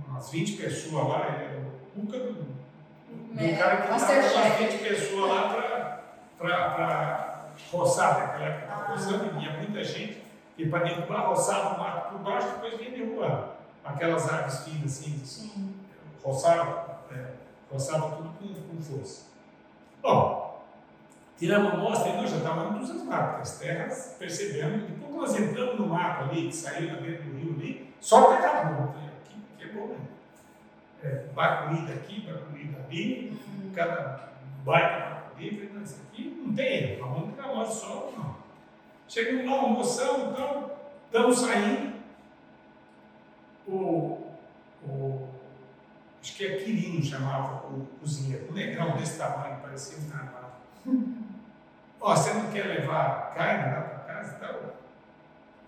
com 0.05 0.09
umas 0.11 0.31
20 0.31 0.53
pessoas 0.55 1.07
lá, 1.09 1.27
ele 1.27 1.43
era 1.43 1.59
o 1.59 1.73
Cuca 2.01 2.17
do, 2.19 2.33
do 2.33 3.39
É, 3.39 3.55
cara 3.55 3.77
que 3.77 3.93
estava 3.93 4.29
com 4.29 4.37
umas 4.39 4.57
20 4.59 4.77
pessoas 4.81 5.29
lá 5.29 6.03
para 6.37 7.32
roçar, 7.71 8.19
naquela 8.19 8.45
época 8.45 8.63
estava 8.63 8.93
roçando, 8.93 9.25
e 9.25 9.29
vinha 9.29 9.57
muita 9.57 9.83
gente, 9.83 10.23
e 10.57 10.69
para 10.69 10.83
derrubar, 10.83 11.27
roçava 11.27 11.75
o 11.75 11.79
mato 11.79 12.11
por 12.11 12.19
baixo, 12.19 12.47
depois 12.49 12.77
vinha 12.77 12.91
derrubar. 12.91 13.55
Aquelas 13.83 14.31
árvores 14.31 14.63
finas 14.63 14.99
assim, 14.99 15.19
Sim. 15.25 15.75
roçava, 16.23 16.99
é, 17.11 17.31
roçava 17.71 18.15
tudo 18.15 18.29
com, 18.37 18.53
com 18.53 18.81
força. 18.81 19.25
Bom, 20.01 20.63
tiramos 21.37 21.71
a 21.71 21.75
amostra 21.75 22.09
e 22.09 22.17
nós 22.17 22.29
já 22.29 22.37
estávamos 22.37 22.75
entusiasmados, 22.75 23.25
porque 23.25 23.41
as 23.41 23.59
terras 23.59 24.15
percebendo, 24.19 24.87
depois 24.87 25.11
que 25.11 25.17
nós 25.17 25.39
entramos 25.39 25.79
no 25.79 25.87
mato 25.87 26.23
ali, 26.23 26.47
que 26.47 26.55
saiu 26.55 26.93
lá 26.93 27.01
dentro 27.01 27.23
do 27.23 27.37
rio 27.37 27.55
ali, 27.59 27.93
só 27.99 28.21
boa, 28.21 28.39
né? 28.39 29.11
aqui, 29.21 29.41
aqui 29.55 29.63
é 29.63 29.73
bom, 29.73 29.87
né? 29.87 29.97
É, 31.03 31.25
bacuri 31.33 31.85
daqui, 31.85 32.21
bacuri 32.21 32.65
dali, 32.65 33.39
cada 33.73 34.29
baita 34.63 35.15
bacuri, 35.15 35.71
não, 35.73 35.83
isso 35.83 36.01
aqui 36.07 36.12
não 36.43 36.53
tem 36.55 36.95
tirar 37.43 37.47
a 37.47 37.51
amostra 37.51 37.87
só, 37.87 38.13
não. 38.17 38.35
Chegamos 39.07 39.45
lá, 39.45 39.59
almoçamos, 39.59 40.31
então, 40.31 40.71
estamos 41.05 41.39
saindo, 41.39 41.93
o, 43.67 44.31
o 44.83 45.29
acho 46.21 46.35
que 46.35 46.45
é 46.45 46.57
Quirino 46.57 47.03
chamava 47.03 47.67
o 47.67 47.85
cozinheiro, 47.99 48.49
um 48.49 48.53
negrão 48.53 48.97
desse 48.97 49.17
tamanho, 49.17 49.61
parecia 49.61 49.97
um 49.99 50.09
carvalho. 50.09 50.53
Ó, 51.99 52.15
você 52.15 52.33
não 52.33 52.51
quer 52.51 52.65
levar 52.65 53.33
carne 53.33 53.75
lá 53.75 53.81
para 53.81 53.99
casa 53.99 54.35
e 54.35 54.39
tal? 54.39 54.75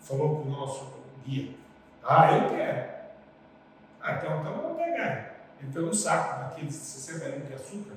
Falou 0.01 0.41
para 0.41 0.47
o 0.47 0.51
nosso 0.51 0.93
guia. 1.25 1.55
Ah, 2.03 2.31
eu 2.31 2.49
quero. 2.49 2.95
Ah, 4.01 4.13
então, 4.13 4.41
então 4.41 4.53
vamos 4.53 4.77
pegar. 4.77 5.35
Ele 5.61 5.71
pegou 5.73 5.89
um 5.89 5.93
saco 5.93 6.39
daqueles 6.41 6.75
60 6.75 7.25
litros 7.25 7.47
de 7.47 7.53
açúcar. 7.53 7.95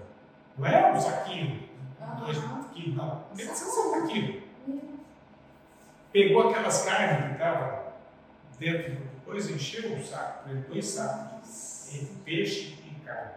Não 0.57 0.67
é 0.67 0.93
um 0.93 1.01
saquinho, 1.01 1.68
dois 2.17 2.39
quilos, 2.75 2.97
não. 2.97 3.25
Tem 3.37 3.47
60 3.47 4.07
quilos. 4.07 4.43
Pegou 6.13 6.49
aquelas 6.49 6.85
carnes 6.85 7.27
que 7.27 7.33
estavam 7.33 7.79
dentro 8.59 8.95
do 8.95 9.09
coisa, 9.29 9.53
encheu 9.53 9.93
o 9.93 10.03
saco, 10.03 10.49
dois 10.69 10.87
sacos 10.87 11.91
de 11.93 12.07
peixe 12.25 12.79
e 12.87 13.05
carne. 13.05 13.33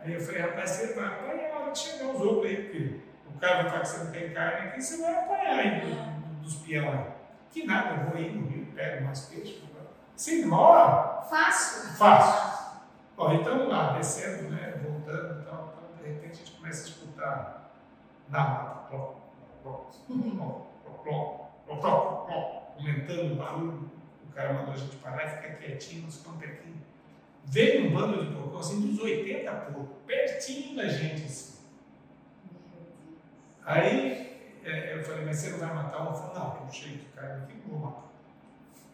Aí 0.00 0.14
eu 0.14 0.20
falei, 0.20 0.42
rapaz, 0.42 0.70
você 0.70 0.94
vai 0.94 1.06
apanhar 1.06 1.54
a 1.54 1.58
hora 1.60 1.72
de 1.72 1.78
chegar 1.78 2.08
os 2.08 2.20
outros 2.20 2.46
aí, 2.46 2.56
porque 2.56 3.00
o 3.28 3.38
cara 3.38 3.62
vai 3.62 3.70
falar 3.70 3.80
que 3.82 3.88
você 3.88 4.04
não 4.04 4.12
tem 4.12 4.32
carne 4.32 4.68
aqui, 4.68 4.82
você 4.82 5.00
vai 5.00 5.14
apanhar 5.14 5.58
aí 5.58 5.80
dos, 6.42 6.56
peões. 6.56 7.06
Que 7.50 7.64
nada, 7.64 7.94
eu 7.94 8.10
vou 8.10 8.16
aí 8.16 8.34
no 8.34 8.48
rio, 8.48 8.66
pego 8.74 9.04
mais 9.04 9.20
peixe. 9.26 9.62
Sim, 10.16 10.42
demora. 10.42 11.22
Fácil. 11.28 11.90
Fácil. 11.96 12.76
Bom, 13.16 13.32
então 13.32 13.68
lá, 13.68 13.92
descendo, 13.92 14.50
né, 14.50 14.80
voltando 14.82 15.40
e 15.40 15.44
tal, 15.44 15.74
tal, 15.74 15.90
de 16.02 16.08
repente 16.08 16.32
a 16.32 16.36
gente 16.36 16.52
começa 16.52 16.84
a 16.84 16.88
escutar 16.88 17.55
pló, 21.66 22.26
pló, 22.26 22.72
aumentando 22.78 23.32
o 23.32 23.36
barulho. 23.36 23.90
O 24.28 24.32
cara 24.34 24.52
mandou 24.52 24.74
a 24.74 24.76
gente 24.76 24.96
parar 24.96 25.24
e 25.24 25.36
ficar 25.36 25.54
quietinho, 25.56 26.02
nos 26.02 26.18
aqui. 26.44 26.74
Veio 27.44 27.86
um 27.86 27.94
bando 27.94 28.24
de 28.24 28.34
porcão 28.34 28.58
assim, 28.58 28.80
dos 28.80 29.00
80 29.00 29.50
porcos, 29.52 29.96
pertinho 30.06 30.76
da 30.76 30.88
gente 30.88 31.24
assim. 31.24 31.56
Aí 33.64 34.40
é, 34.64 34.94
eu 34.94 35.04
falei, 35.04 35.24
mas 35.24 35.36
você 35.38 35.50
não 35.50 35.58
vai 35.58 35.74
matar 35.74 36.02
um? 36.02 36.06
Eu 36.06 36.14
falei, 36.14 36.34
não, 36.38 36.50
tem 36.50 36.62
um 36.62 36.70
de 36.98 37.04
carne 37.14 37.44
aqui, 37.44 37.62
não 37.66 37.78
vou 37.78 37.90
matar. 37.90 38.12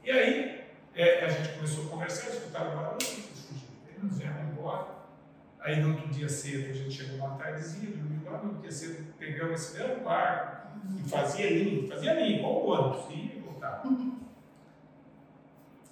E 0.05 0.11
aí 0.11 0.64
é, 0.95 1.25
a 1.25 1.29
gente 1.29 1.55
começou 1.55 1.87
a 1.87 1.88
conversar, 1.88 2.29
escutar 2.29 2.68
o 2.68 2.77
barulho, 2.77 2.99
e 3.01 4.05
nos 4.05 4.18
viemos 4.18 4.40
embora. 4.42 4.91
Aí 5.62 5.81
no 5.81 5.90
outro 5.90 6.09
dia 6.09 6.29
cedo 6.29 6.70
a 6.70 6.72
gente 6.72 6.90
chegou 6.90 7.16
uma 7.18 7.37
tardezinha, 7.37 7.96
dormiu 7.96 8.31
lá, 8.31 8.38
no 8.38 8.48
outro 8.48 8.62
dia 8.62 8.72
cedo 8.72 9.14
pegamos 9.16 9.61
esse 9.61 9.79
mesmo 9.79 10.03
barco 10.03 10.79
e 10.98 11.09
fazia 11.09 11.51
linha, 11.51 11.88
fazia 11.88 12.14
linha, 12.14 12.38
igual 12.38 12.55
o 12.55 12.70
ônibus, 12.70 13.14
ia 13.14 13.40
voltava. 13.40 13.88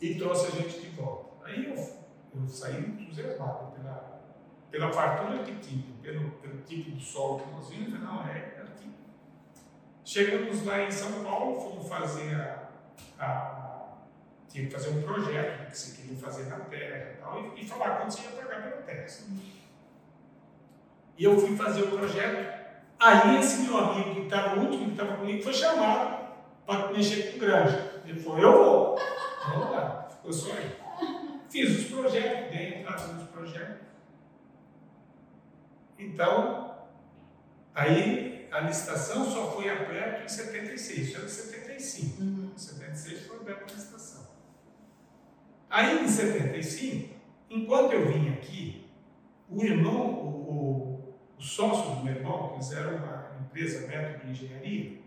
E 0.01 0.15
trouxe 0.17 0.47
a 0.47 0.51
gente 0.51 0.81
de 0.81 0.89
volta. 0.89 1.47
Aí 1.47 1.67
eu, 1.67 1.75
eu 1.75 2.49
saí 2.49 2.81
entusiasmado 2.81 3.73
pela, 3.73 4.21
pela 4.71 4.93
fartura 4.93 5.45
que 5.45 5.55
tinha, 5.57 5.85
pelo, 6.03 6.31
pelo 6.33 6.63
tipo 6.63 6.91
de 6.91 7.05
sol 7.05 7.39
que 7.39 7.51
nós 7.53 7.69
vimos, 7.69 8.01
não, 8.01 8.27
é, 8.27 8.39
é 8.57 8.63
aqui. 8.63 8.91
Chegamos 10.05 10.65
lá 10.65 10.83
em 10.83 10.91
São 10.91 11.23
Paulo, 11.23 11.61
fomos 11.61 11.89
fazer 11.89 12.35
a, 12.35 12.71
a 13.19 13.61
tinha 14.49 14.67
que 14.67 14.73
fazer 14.73 14.91
um 14.91 15.03
projeto 15.03 15.71
que 15.71 15.79
você 15.79 15.97
queria 15.97 16.17
fazer 16.17 16.47
na 16.47 16.59
terra 16.59 17.13
e 17.13 17.21
tal, 17.21 17.55
e, 17.57 17.61
e 17.63 17.69
falar 17.69 17.99
quanto 17.99 18.15
você 18.15 18.23
ia 18.23 18.31
pagar 18.31 18.63
pela 18.63 18.83
terra. 18.83 19.07
E 21.21 21.25
eu 21.25 21.39
fui 21.39 21.55
fazer 21.55 21.83
o 21.83 21.89
projeto. 21.89 22.61
Aí 22.99 23.39
esse 23.39 23.61
meu 23.65 23.77
amigo 23.77 24.15
que 24.15 24.21
estava 24.23 24.59
o 24.59 24.65
último 24.65 24.87
que 24.87 24.93
estava 24.93 25.19
comigo 25.19 25.43
foi 25.43 25.53
chamado 25.53 26.31
para 26.65 26.91
mexer 26.91 27.33
com 27.33 27.39
granja. 27.39 28.01
Ele 28.07 28.19
falou, 28.19 28.39
eu 28.39 28.53
vou. 28.53 28.99
Vamos 29.47 29.71
lá. 29.71 30.09
Ficou 30.11 30.33
só 30.33 30.51
aí. 30.55 30.75
Fiz 31.51 31.79
os 31.79 31.85
projetos, 31.91 32.51
dei 32.51 32.81
entrada 32.81 33.13
nos 33.13 33.29
projetos. 33.29 33.87
Então, 35.99 36.89
aí 37.75 38.49
a 38.51 38.61
licitação 38.61 39.31
só 39.31 39.51
foi 39.51 39.69
aberta 39.69 40.25
em 40.25 40.29
76, 40.29 41.09
isso 41.09 41.17
era 41.17 41.27
em 41.27 41.29
75. 41.29 42.23
Uhum. 42.23 42.51
Em 42.55 42.59
76 42.59 43.27
foi 43.27 43.37
aberta 43.37 43.65
a 43.65 43.75
licitação. 43.75 44.27
Aí 45.69 46.03
em 46.03 46.09
75, 46.09 47.15
enquanto 47.51 47.93
eu 47.93 48.09
vim 48.11 48.31
aqui, 48.31 48.91
o 49.51 49.63
irmão, 49.63 50.11
o, 50.13 50.51
o, 50.51 50.90
o 51.41 51.43
sócio 51.43 51.97
do 51.97 52.05
meu 52.05 52.17
irmão, 52.17 52.51
que 52.51 52.57
fizeram 52.59 52.97
uma 52.97 53.39
empresa 53.41 53.87
método 53.87 54.27
de 54.27 54.31
engenharia, 54.31 55.01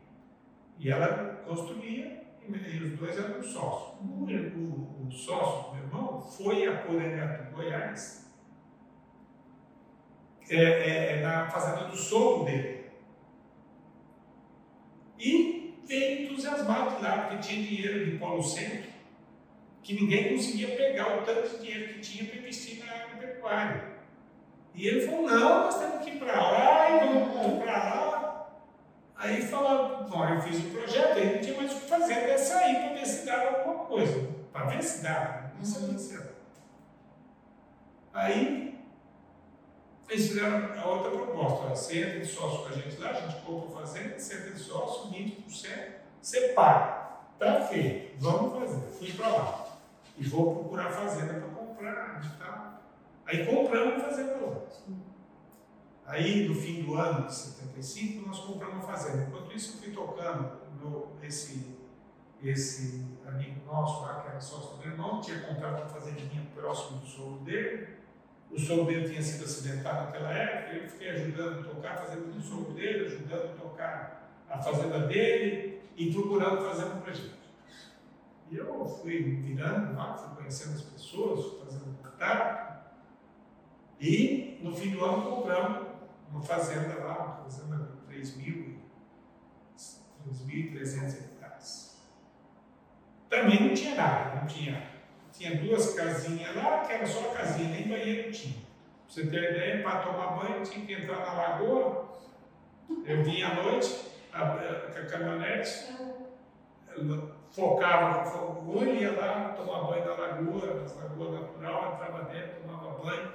e 0.79 0.89
ela 0.89 1.43
construía, 1.45 2.23
e 2.49 2.83
os 2.83 2.97
dois 2.97 3.17
eram 3.19 3.43
sócios. 3.43 3.99
O, 4.01 4.25
o, 4.25 5.07
o 5.07 5.11
sócio 5.11 5.69
do 5.69 5.75
meu 5.75 5.85
irmão 5.85 6.19
foi 6.19 6.67
a 6.67 6.77
Porangatu, 6.77 7.53
Goiás, 7.53 8.33
é, 10.49 10.55
é, 10.55 11.19
é, 11.19 11.21
na 11.21 11.47
fazenda 11.51 11.87
do 11.87 11.95
sogro 11.95 12.45
dele. 12.45 12.85
E 15.19 15.77
veio 15.85 16.23
entusiasmado 16.23 16.99
lá, 16.99 17.27
porque 17.27 17.47
tinha 17.47 17.63
dinheiro 17.63 18.05
de 18.05 18.17
Polo 18.17 18.41
Centro, 18.43 18.91
que 19.83 19.93
ninguém 19.93 20.33
conseguia 20.33 20.75
pegar 20.75 21.19
o 21.19 21.21
tanto 21.21 21.47
de 21.49 21.63
dinheiro 21.63 21.93
que 21.93 21.99
tinha 21.99 22.27
para 22.27 22.39
investir 22.39 22.83
na 22.83 22.91
agropecuária. 22.91 23.93
E 24.75 24.87
ele 24.87 25.01
falou, 25.01 25.29
não, 25.29 25.63
nós 25.65 25.77
temos 25.77 26.03
que 26.03 26.11
ir 26.11 26.19
para 26.19 26.33
lá 26.33 26.89
e 26.89 27.07
vamos 27.07 27.63
para 27.63 27.77
lá. 27.77 28.49
Aí 29.15 29.41
falou, 29.41 30.03
bom, 30.05 30.25
eu 30.27 30.41
fiz 30.41 30.59
o 30.59 30.69
projeto, 30.69 31.17
aí 31.17 31.35
não 31.35 31.41
tinha 31.41 31.55
mais 31.55 31.71
o 31.71 31.79
que 31.79 31.87
fazer, 31.87 32.13
até 32.13 32.37
sair 32.37 32.75
para 32.75 32.93
ver 32.93 33.05
se 33.05 33.25
dava 33.25 33.59
alguma 33.59 33.85
ver 34.65 34.83
se 34.83 35.03
dava, 35.03 35.51
não 35.57 35.65
sabia 35.65 35.97
se 35.97 36.17
dava. 36.17 36.33
Aí 38.13 38.79
eles 40.09 40.27
fizeram 40.27 40.79
a 40.79 40.85
outra 40.85 41.09
proposta, 41.11 41.69
você 41.69 42.03
entra 42.03 42.19
de 42.19 42.25
sócio 42.27 42.59
com 42.59 42.69
a 42.69 42.71
gente 42.71 42.97
lá, 42.97 43.09
a 43.09 43.13
gente 43.13 43.41
compra 43.41 43.81
fazenda, 43.81 44.19
você 44.19 44.35
entra 44.35 44.51
de 44.51 44.59
sócio, 44.59 45.11
20%, 45.11 45.93
você 46.21 46.49
paga. 46.49 47.03
Tá 47.39 47.61
feito, 47.67 48.19
vamos 48.19 48.59
fazer. 48.59 48.91
Fui 48.91 49.11
para 49.13 49.27
lá 49.27 49.63
e 50.17 50.23
vou 50.23 50.55
procurar 50.55 50.91
fazenda 50.91 51.33
para 51.33 51.49
comprar 51.49 52.21
e 52.23 52.37
tal. 52.37 52.81
Aí 53.25 53.45
compramos 53.45 54.03
fazenda 54.03 54.37
lá. 54.37 54.63
Aí, 56.05 56.47
no 56.47 56.55
fim 56.55 56.83
do 56.83 56.95
ano 56.95 57.27
de 57.27 57.33
75, 57.33 58.27
nós 58.27 58.39
compramos 58.39 58.83
a 58.83 58.87
fazenda. 58.87 59.23
Enquanto 59.23 59.55
isso, 59.55 59.77
eu 59.77 59.81
fui 59.81 59.91
tocando 59.93 60.51
meu, 60.79 61.15
esse, 61.23 61.75
esse 62.43 63.05
amigo 63.25 63.65
nosso 63.65 64.03
que 64.21 64.27
era 64.27 64.39
sócio 64.39 64.77
do 64.77 64.87
irmão, 64.87 65.21
tinha 65.21 65.39
comprado 65.41 65.77
uma 65.77 65.89
fazendinha 65.89 66.45
próximo 66.53 66.99
do 66.99 67.05
sogro 67.05 67.45
dele. 67.45 67.87
O 68.51 68.59
sogro 68.59 68.85
dele 68.85 69.07
tinha 69.07 69.21
sido 69.21 69.45
acidentado 69.45 70.05
naquela 70.05 70.31
época, 70.31 70.75
eu 70.75 70.89
fiquei 70.89 71.09
ajudando 71.09 71.59
a 71.59 71.63
tocar 71.63 71.93
a 71.93 71.97
fazenda 71.97 72.27
do 72.27 72.41
sogro 72.41 72.73
dele, 72.73 73.05
ajudando 73.05 73.45
a 73.45 73.53
tocar 73.55 74.29
a 74.49 74.61
fazenda 74.61 74.99
dele 75.07 75.81
e 75.95 76.11
procurando 76.11 76.67
fazer 76.67 76.85
um 76.85 76.99
projeto. 77.01 77.43
E 78.51 78.57
eu 78.57 78.85
fui 78.85 79.23
virando 79.23 79.95
lá, 79.95 80.15
fui 80.15 80.35
conhecendo 80.35 80.75
as 80.75 80.83
pessoas, 80.83 81.59
fazendo 81.63 81.97
contato. 81.97 82.83
E 83.99 84.59
no 84.61 84.75
fim 84.75 84.91
do 84.91 85.03
ano 85.03 85.23
compramos 85.23 85.87
uma 86.29 86.41
fazenda 86.41 87.03
lá, 87.03 87.25
uma 87.25 87.43
fazenda 87.43 87.77
de 87.77 87.97
3.300 88.15 91.03
hectares. 91.03 91.32
Também 93.33 93.67
não 93.67 93.73
tinha 93.73 93.95
nada, 93.95 94.35
não 94.35 94.45
tinha. 94.45 94.79
Tinha 95.31 95.57
duas 95.57 95.95
casinhas 95.95 96.55
lá, 96.55 96.81
que 96.81 96.93
era 96.93 97.03
só 97.03 97.31
a 97.31 97.33
casinha, 97.33 97.69
nem 97.69 97.87
banheiro 97.87 98.31
tinha. 98.31 98.53
Pra 98.53 98.63
você 99.07 99.25
ter 99.25 99.51
ideia, 99.51 99.81
para 99.81 100.01
tomar 100.01 100.37
banho 100.37 100.61
tinha 100.61 100.85
que 100.85 100.93
entrar 100.93 101.17
na 101.17 101.33
lagoa. 101.33 102.09
Eu 103.03 103.23
vinha 103.23 103.47
à 103.47 103.55
noite, 103.55 103.89
com 104.31 104.37
a 104.37 105.05
caminhonete, 105.09 105.95
focava 107.49 108.23
fogo, 108.29 108.83
ia 108.83 109.11
lá 109.13 109.55
tomar 109.57 109.85
banho 109.85 110.05
na 110.05 110.13
lagoa, 110.13 110.85
na 110.95 111.03
lagoa 111.03 111.39
natural, 111.39 111.93
entrava 111.93 112.23
dentro, 112.25 112.61
tomava 112.61 113.03
banho. 113.03 113.31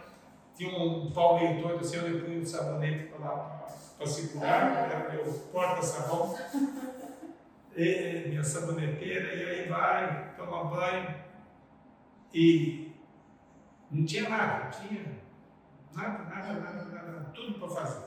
Tinha 0.55 0.79
um 0.79 1.11
pau 1.11 1.41
meio 1.41 1.61
torto 1.61 1.81
assim, 1.81 1.97
eu 1.97 2.25
punha 2.25 2.39
um 2.39 2.47
sabonete 2.47 3.09
para 3.09 3.19
lá 3.19 3.67
para 3.99 4.07
segurar, 4.07 4.91
era 4.93 5.13
meu 5.13 5.25
porta-sabão, 5.53 6.39
minha 8.29 8.43
saboneteira, 8.43 9.35
e 9.35 9.45
aí 9.45 9.69
vai, 9.69 10.35
toma 10.37 10.65
banho. 10.65 11.15
E 12.33 12.93
não 13.91 14.05
tinha 14.05 14.29
nada, 14.29 14.69
tinha 14.71 15.19
nada, 15.95 16.25
nada, 16.25 16.53
nada, 16.55 16.85
nada, 16.85 17.31
tudo 17.35 17.59
para 17.59 17.69
fazer. 17.69 18.07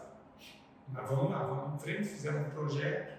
Mas 0.90 1.10
vamos 1.10 1.32
lá, 1.32 1.44
vamos 1.44 1.76
em 1.76 1.80
frente, 1.80 2.10
fizemos 2.10 2.48
um 2.48 2.50
projeto, 2.52 3.18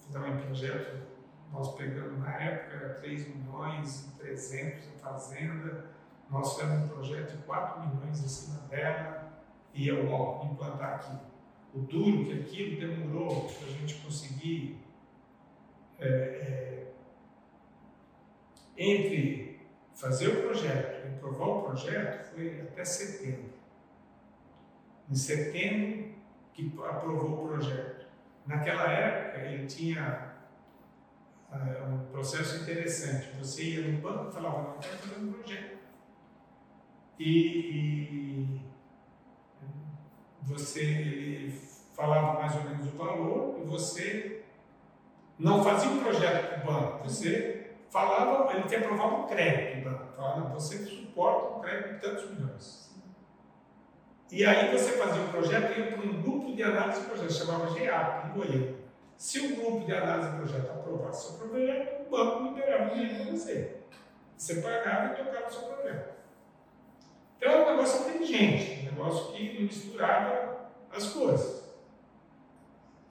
fizemos 0.00 0.28
um 0.28 0.46
projeto 0.46 1.14
nós 1.54 1.72
pegamos 1.76 2.18
na 2.18 2.34
época, 2.34 2.74
era 2.74 2.94
3 2.94 3.36
milhões 3.36 4.06
e 4.08 4.18
300 4.18 4.88
a 4.88 5.08
fazenda, 5.08 5.84
nós 6.28 6.52
fizemos 6.54 6.84
um 6.84 6.88
projeto 6.88 7.36
de 7.36 7.42
4 7.44 7.86
milhões 7.86 8.24
em 8.24 8.28
cima 8.28 8.58
dela 8.68 9.32
e 9.72 9.86
eu 9.86 10.10
ó, 10.10 10.44
implantar 10.44 10.94
aqui. 10.94 11.16
O 11.72 11.80
duro 11.80 12.24
que 12.24 12.40
aquilo 12.40 12.80
demorou 12.80 13.44
para 13.46 13.68
a 13.68 13.70
gente 13.70 13.94
conseguir 13.96 14.80
é, 15.98 16.06
é, 16.06 16.86
entre 18.76 19.60
fazer 19.94 20.28
o 20.28 20.42
projeto 20.42 21.06
e 21.06 21.14
aprovar 21.14 21.48
o 21.48 21.62
projeto 21.62 22.34
foi 22.34 22.60
até 22.60 22.84
setembro. 22.84 23.54
Em 25.10 25.14
setembro 25.14 26.14
que 26.52 26.72
aprovou 26.84 27.44
o 27.44 27.48
projeto. 27.48 28.06
naquela 28.46 28.90
época 28.90 29.40
ele 29.40 29.66
tinha 29.66 30.34
uh, 31.50 31.94
um 31.94 32.06
processo 32.10 32.62
interessante. 32.62 33.28
Você 33.38 33.64
ia 33.64 33.88
no 33.88 33.98
banco 33.98 34.30
e 34.30 34.32
falava, 34.32 34.62
não, 34.62 34.78
quero 34.78 34.98
fazer 34.98 35.20
um 35.20 35.32
projeto. 35.32 35.78
E, 37.18 37.28
e 37.28 38.60
você 40.42 40.82
ele 40.82 41.52
falava 41.94 42.40
mais 42.40 42.54
ou 42.56 42.64
menos 42.64 42.86
o 42.86 42.96
valor 42.96 43.60
e 43.60 43.64
você 43.64 44.43
não 45.38 45.62
fazia 45.62 45.90
um 45.90 45.98
projeto 45.98 46.48
para 46.48 46.62
o 46.62 46.74
banco, 46.74 47.04
você 47.04 47.72
falava, 47.90 48.52
ele 48.52 48.64
te 48.64 48.76
aprovava 48.76 49.16
um 49.16 49.26
crédito, 49.26 49.84
banco, 49.84 50.12
falava, 50.16 50.48
você 50.54 50.78
suporta 50.78 51.58
um 51.58 51.60
crédito 51.60 51.94
de 51.94 52.00
tantos 52.00 52.30
milhões. 52.30 52.84
E 54.30 54.44
aí 54.44 54.76
você 54.76 54.92
fazia 54.92 55.22
um 55.22 55.28
projeto 55.28 55.76
e 55.76 55.80
ia 55.80 55.92
para 55.92 56.06
um 56.06 56.22
grupo 56.22 56.54
de 56.54 56.62
análise 56.62 57.00
de 57.00 57.06
projeto, 57.06 57.32
chamava 57.32 57.78
GAP, 57.78 58.28
em 58.28 58.32
Goiânia. 58.32 58.74
Se 59.16 59.38
o 59.40 59.56
grupo 59.56 59.86
de 59.86 59.94
análise 59.94 60.30
de 60.30 60.36
projeto 60.36 60.70
aprovasse 60.70 61.26
o 61.26 61.38
seu 61.38 61.48
projeto, 61.48 62.06
o 62.06 62.10
banco 62.10 62.42
liberava 62.42 62.90
o 62.90 62.94
dinheiro 62.94 63.24
para 63.24 63.32
você. 63.32 63.76
Você 64.36 64.56
pagava 64.56 65.12
e 65.12 65.24
tocava 65.24 65.46
o 65.46 65.52
seu 65.52 65.62
projeto. 65.62 66.14
Então 67.36 67.52
é 67.52 67.64
um 67.64 67.70
negócio 67.70 68.08
inteligente, 68.08 68.80
um 68.80 68.84
negócio 68.86 69.32
que 69.32 69.62
misturava 69.62 70.70
as 70.90 71.12
coisas. 71.12 71.64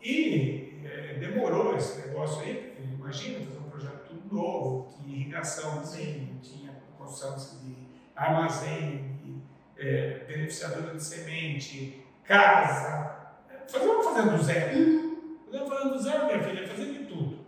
E 0.01 0.62
é, 0.85 1.13
demorou 1.19 1.75
esse 1.75 2.07
negócio 2.07 2.41
aí, 2.41 2.73
porque 2.75 2.93
imagina 2.95 3.45
fazer 3.45 3.59
um 3.59 3.69
projeto 3.69 4.07
tudo 4.07 4.35
novo, 4.35 4.93
tinha 4.95 5.15
irrigação, 5.15 5.85
sim, 5.85 6.37
tinha 6.41 6.71
construção 6.97 7.35
de 7.61 7.75
armazém, 8.15 9.17
de, 9.23 9.41
é, 9.77 10.25
beneficiadora 10.25 10.95
de 10.95 11.03
semente, 11.03 12.05
casa. 12.23 13.33
Fazer, 13.67 13.87
vamos 13.87 14.05
fazer 14.05 14.29
do 14.29 14.43
zero. 14.43 14.77
Uhum. 14.77 15.37
Fazer 15.51 15.69
fazendo 15.69 15.93
do 15.93 16.01
zero, 16.01 16.25
minha 16.25 16.43
filha, 16.43 16.67
fazer 16.67 16.85
de 16.85 17.05
tudo. 17.05 17.39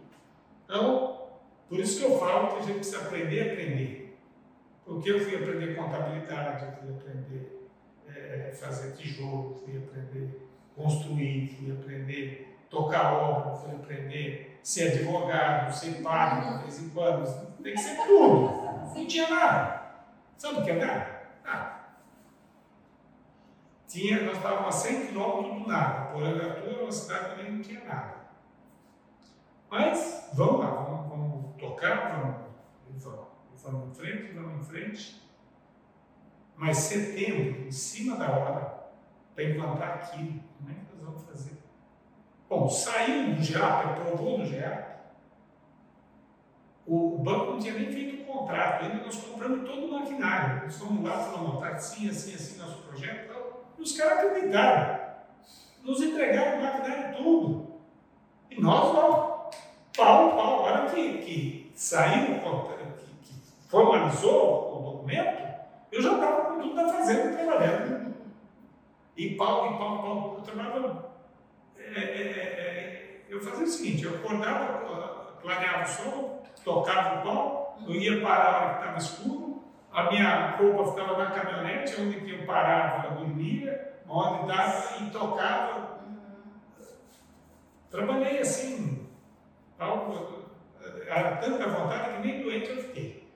Então, 0.65 1.29
por 1.69 1.79
isso 1.79 1.99
que 1.99 2.05
eu 2.05 2.19
falo 2.19 2.55
que 2.55 2.59
a 2.59 2.65
gente 2.65 2.75
precisa 2.75 3.01
aprender 3.01 3.41
a 3.41 3.53
aprender. 3.53 4.17
Porque 4.85 5.11
eu 5.11 5.19
fui 5.19 5.35
aprender 5.35 5.75
contabilidade, 5.75 6.65
eu 6.65 6.71
fui 6.73 6.95
aprender 6.95 7.69
é, 8.07 8.51
fazer 8.53 8.91
tijolo, 8.93 9.55
fui 9.63 9.77
aprender 9.77 10.45
construir, 10.75 11.55
fui 11.57 11.71
aprender 11.71 12.54
tocar 12.69 13.13
obra, 13.13 13.55
fui 13.55 13.75
aprender 13.75 14.55
ser 14.65 14.93
advogado, 14.93 15.71
ser 15.71 16.01
padre 16.01 16.57
de 16.57 16.63
vez 16.63 16.81
em 16.81 16.89
quando, 16.89 17.61
tem 17.61 17.75
que 17.75 17.79
ser 17.79 17.97
tudo. 18.03 18.65
Não 18.95 19.05
tinha 19.05 19.29
nada. 19.29 19.91
Sabe 20.35 20.59
o 20.59 20.63
que 20.63 20.71
é 20.71 20.83
nada? 20.83 21.21
Nada. 21.43 21.85
Tinha, 23.87 24.23
nós 24.23 24.37
estávamos 24.37 24.67
a 24.69 24.71
100 24.71 25.05
quilômetros 25.05 25.61
do 25.61 25.67
nada. 25.67 26.11
Porangatu 26.11 26.67
era 26.67 26.81
uma 26.81 26.91
cidade 26.91 27.29
também 27.29 27.51
não 27.51 27.61
tinha 27.61 27.83
nada. 27.83 28.15
Mas 29.69 30.31
vamos 30.33 30.59
lá, 30.61 30.71
vamos, 30.71 31.09
vamos 31.09 31.55
tocar, 31.57 32.19
vamos, 32.19 33.03
vamos, 33.03 33.61
vamos 33.61 33.89
em 33.89 33.93
frente, 33.93 34.33
vamos 34.33 34.61
em 34.61 34.63
frente. 34.63 35.21
Mas 36.55 36.77
setembro, 36.77 37.67
em 37.67 37.71
cima 37.71 38.17
da 38.17 38.31
hora, 38.31 38.89
para 39.35 39.43
implantar 39.43 39.89
aquilo, 39.89 40.41
como 40.57 40.71
é 40.71 40.73
que 40.73 40.95
nós 40.95 41.05
vamos 41.05 41.23
fazer? 41.29 41.54
Bom, 42.47 42.69
saiu 42.69 43.33
do 43.33 43.41
GEAP, 43.41 43.85
aprovou 43.85 44.37
no 44.37 44.45
GEAP. 44.45 44.95
O, 46.85 47.17
banco 47.17 47.53
não 47.53 47.59
tinha 47.59 47.73
nem 47.73 47.91
feito 47.91 48.21
o 48.21 48.25
contrato, 48.25 48.83
ainda 48.83 49.03
nós 49.03 49.15
compramos 49.15 49.67
todo 49.67 49.87
o 49.87 49.91
maquinário. 49.91 50.65
Nós 50.65 50.77
fomos 50.77 51.03
lá, 51.03 51.17
falamos, 51.17 51.59
tá 51.59 51.69
assim, 51.69 52.07
assim, 52.07 52.35
assim, 52.35 52.59
nosso 52.59 52.83
projeto 52.83 53.33
tal. 53.33 53.65
E 53.77 53.81
os 53.81 53.97
caras 53.97 54.19
acreditaram. 54.19 55.05
Nos 55.83 56.01
entregaram 56.01 56.59
o 56.59 56.63
maquinário 56.63 57.17
tudo. 57.17 57.75
E 58.51 58.61
nós, 58.61 58.95
ó, 58.95 59.49
pau, 59.97 60.35
pau. 60.35 60.39
A 60.39 60.61
hora 60.61 60.89
que, 60.89 61.17
que 61.19 61.71
saiu, 61.75 62.39
que, 62.39 63.15
que 63.23 63.33
formalizou 63.67 64.77
o 64.77 64.91
documento, 64.91 65.43
eu 65.91 66.01
já 66.01 66.13
estava 66.13 66.53
com 66.53 66.61
tudo 66.61 66.75
da 66.75 66.93
fazenda 66.93 67.35
trabalhando. 67.35 68.15
E 69.17 69.35
pau, 69.35 69.73
e 69.73 69.77
pau, 69.77 70.01
pau. 70.03 70.35
Eu 70.37 70.41
trabalhava. 70.43 71.04
É, 71.93 71.99
é, 71.99 72.01
é, 72.01 72.61
é 72.61 73.25
eu 73.29 73.41
fazia 73.41 73.65
o 73.65 73.67
seguinte: 73.67 74.05
eu 74.05 74.15
acordava, 74.15 75.37
clareava 75.41 75.83
o 75.83 75.87
sol, 75.87 76.43
tocava 76.63 77.19
o 77.19 77.23
pau, 77.23 77.79
eu 77.87 77.95
ia 77.95 78.21
parar 78.21 78.45
a 78.45 78.57
hora 78.57 78.73
que 78.73 78.79
estava 78.79 78.97
escuro, 78.97 79.63
a 79.91 80.03
minha 80.09 80.55
roupa 80.57 80.91
ficava 80.91 81.17
na 81.17 81.31
caminhonete, 81.31 82.01
onde 82.01 82.21
que 82.21 82.31
eu 82.31 82.45
parava, 82.45 83.07
eu 83.07 83.15
dormia, 83.17 83.93
onde 84.07 84.51
estava 84.51 85.03
e 85.03 85.09
tocava. 85.09 85.95
Trabalhei 87.89 88.39
assim, 88.39 89.07
era 91.07 91.37
tanta 91.37 91.67
vontade 91.67 92.15
que 92.15 92.27
nem 92.27 92.41
doente 92.41 92.69
eu 92.69 92.77
fiquei. 92.77 93.31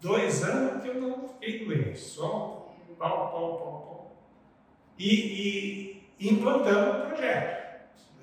Dois 0.00 0.42
anos 0.42 0.82
que 0.82 0.88
eu 0.88 0.94
não 0.94 1.28
fiquei 1.28 1.64
doente, 1.64 1.98
só 1.98 2.74
pau, 2.98 3.30
pau, 3.30 3.58
pau, 3.58 3.80
pau. 3.82 4.16
E, 4.98 6.02
e 6.18 6.28
implantando 6.30 6.90
o 6.90 7.06
projeto. 7.08 7.59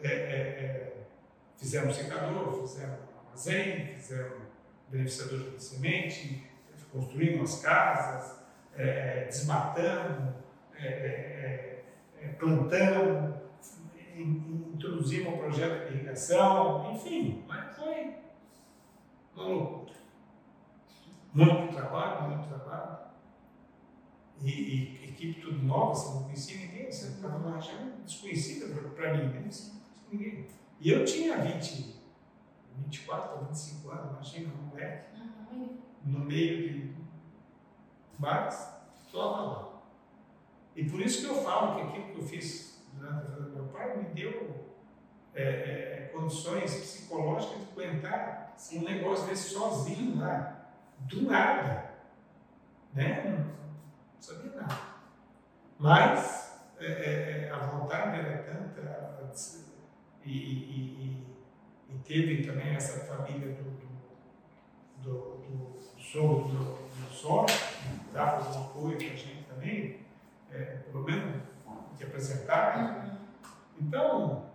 É, 0.01 0.07
é, 0.07 0.11
é, 0.11 0.93
fizemos 1.57 1.95
secador, 1.95 2.61
fizemos 2.61 2.99
armazém, 3.25 3.95
fizemos 3.95 4.43
beneficiador 4.89 5.51
de 5.51 5.63
semente, 5.63 6.47
construímos 6.91 7.53
as 7.53 7.61
casas, 7.61 8.39
é, 8.75 9.25
desmatamos, 9.25 10.35
é, 10.75 11.83
é, 12.21 12.27
plantamos, 12.39 13.35
introduzimos 14.15 15.33
um 15.33 15.37
projeto 15.37 15.87
de 15.87 15.95
irrigação, 15.95 16.93
enfim, 16.93 17.43
mas 17.47 17.75
foi 17.75 18.15
uma 19.35 19.45
loucura. 19.45 19.93
Muito 21.33 21.75
trabalho, 21.75 22.29
muito 22.29 22.47
trabalho. 22.47 22.97
E, 24.41 24.49
e 24.49 25.09
equipe 25.09 25.41
tudo 25.41 25.63
nova, 25.63 25.95
você 25.95 26.13
não 26.13 26.23
conhecia 26.23 26.57
ninguém, 26.57 26.91
você 26.91 27.07
estava 27.07 27.39
numa 27.39 27.55
região 27.55 27.91
desconhecida 28.05 28.67
para 28.95 29.17
mim, 29.17 29.33
né? 29.33 29.49
Ninguém. 30.11 30.47
E 30.79 30.91
eu 30.91 31.05
tinha 31.05 31.37
20, 31.37 31.95
24, 32.77 33.45
25 33.45 33.89
anos, 33.89 34.11
imagina, 34.11 34.53
um 34.53 34.67
moleque, 34.67 35.05
uhum. 35.51 35.77
no 36.05 36.19
meio 36.19 36.71
de 36.71 36.95
bares, 38.17 38.67
só 39.11 39.31
lá. 39.31 39.67
E 40.75 40.83
por 40.87 41.01
isso 41.01 41.21
que 41.21 41.33
eu 41.33 41.43
falo 41.43 41.75
que 41.75 41.81
aquilo 41.81 42.13
que 42.13 42.19
eu 42.19 42.27
fiz 42.27 42.83
durante 42.93 43.25
a 43.25 43.29
vida 43.29 43.41
do 43.41 43.55
meu 43.55 43.65
pai 43.65 43.97
me 43.97 44.03
deu 44.09 44.65
é, 45.33 45.43
é, 45.43 46.11
condições 46.13 46.73
psicológicas 46.75 47.57
de 47.59 47.71
aguentar 47.71 48.55
um 48.73 48.81
negócio 48.81 49.27
desse 49.27 49.49
sozinho 49.49 50.19
lá, 50.19 50.67
do 50.99 51.23
nada. 51.23 51.91
Né? 52.93 53.23
Não 53.23 54.21
sabia 54.21 54.51
nada. 54.51 54.77
Mas 55.79 56.59
é, 56.79 56.85
é, 56.85 57.47
é 57.47 57.51
a 57.51 57.57
vontade 57.57 58.19
era 58.19 58.43
tanta, 58.43 59.29
e, 60.27 60.37
e, 60.37 61.23
e, 61.89 61.97
teve 62.05 62.45
também 62.45 62.75
essa 62.75 63.05
família 63.05 63.53
do, 63.53 63.63
do, 65.03 65.03
do, 65.03 65.19
do 65.37 66.01
sogro 66.01 66.47
do, 66.49 66.63
do 66.63 67.13
sócio, 67.13 67.57
dava 68.13 68.57
um 68.57 68.63
apoio 68.65 68.97
para 68.97 69.07
a 69.07 69.15
gente 69.15 69.43
também, 69.49 69.99
é, 70.51 70.63
pelo 70.91 71.03
menos 71.03 71.41
de 71.97 72.03
apresentar. 72.03 72.77
Né? 72.77 73.17
Então, 73.79 74.45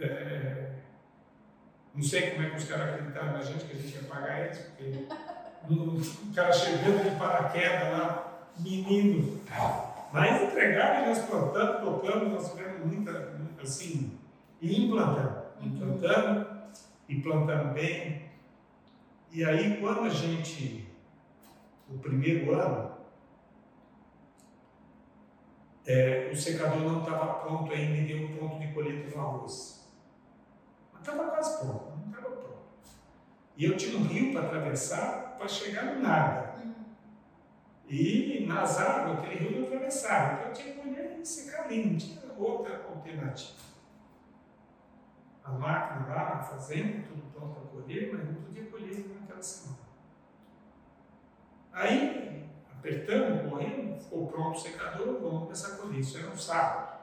é, 0.00 0.72
não 1.94 2.02
sei 2.02 2.30
como 2.30 2.42
é 2.42 2.50
que 2.50 2.56
os 2.56 2.64
caras 2.64 2.94
acreditaram 2.94 3.32
na 3.32 3.42
gente 3.42 3.64
que 3.64 3.72
a 3.72 3.80
gente 3.80 3.94
ia 3.94 4.02
pagar 4.02 4.44
eles, 4.44 4.58
porque 4.58 5.06
um, 5.72 6.32
cara 6.34 6.52
chegando 6.52 7.10
de 7.10 7.16
paraquedas 7.18 7.92
lá, 7.92 8.48
menino. 8.58 9.40
Mas 10.12 10.42
entregaram 10.42 11.04
e 11.04 11.08
nós 11.08 11.18
plantamos, 11.26 11.80
tocamos, 11.82 12.32
nós 12.32 12.50
tivemos 12.52 12.86
muita, 12.86 13.40
assim, 13.60 14.18
e 14.60 14.84
implantando, 14.84 15.42
implantando 15.60 16.46
e 17.08 17.20
plantando 17.20 17.74
bem. 17.74 18.30
E 19.30 19.44
aí, 19.44 19.80
quando 19.80 20.00
a 20.00 20.08
gente, 20.08 20.88
o 21.90 21.98
primeiro 21.98 22.54
ano, 22.54 22.96
é, 25.86 26.30
o 26.32 26.36
secador 26.36 26.80
não 26.80 27.00
estava 27.00 27.34
pronto 27.34 27.72
ainda 27.72 27.96
e 27.96 28.06
deu 28.06 28.26
um 28.26 28.36
ponto 28.36 28.58
de 28.58 28.72
colheita 28.72 29.14
no 29.14 29.22
arroz. 29.22 29.88
Mas 30.92 31.02
estava 31.02 31.30
quase 31.30 31.58
pronto, 31.60 31.92
não 31.96 32.08
estava 32.08 32.34
pronto. 32.34 32.58
E 33.56 33.64
eu 33.64 33.76
tinha 33.76 33.98
um 33.98 34.04
rio 34.04 34.32
para 34.32 34.46
atravessar 34.46 35.36
para 35.36 35.48
chegar 35.48 35.84
no 35.94 36.02
nada. 36.02 36.56
E 37.88 38.44
nas 38.48 38.80
águas, 38.80 39.18
aquele 39.18 39.48
rio 39.48 39.60
não 39.60 39.66
atravessava. 39.68 40.34
Então 40.34 40.48
eu 40.48 40.52
tinha 40.54 40.74
que 40.74 40.80
colher 40.80 41.18
e 41.20 41.26
secar 41.26 41.66
ali, 41.66 41.84
não 41.84 41.96
tinha 41.96 42.18
outra 42.36 42.84
alternativa 42.88 43.75
a 45.46 45.52
máquina 45.52 46.06
lá 46.08 46.34
na 46.34 46.42
fazenda, 46.42 47.06
tudo 47.06 47.22
pronto 47.32 47.60
para 47.60 47.70
colher, 47.70 48.12
mas 48.12 48.26
não 48.26 48.34
podia 48.42 48.64
colher 48.64 49.06
naquela 49.20 49.42
semana. 49.42 49.78
Aí, 51.72 52.48
apertando, 52.72 53.48
correndo, 53.48 54.00
ficou 54.00 54.26
pronto 54.26 54.56
o 54.56 54.60
secador, 54.60 55.20
vamos 55.20 55.42
começar 55.44 55.74
a 55.74 55.76
colher. 55.76 56.00
Isso 56.00 56.18
era 56.18 56.30
um 56.30 56.36
sábado. 56.36 56.96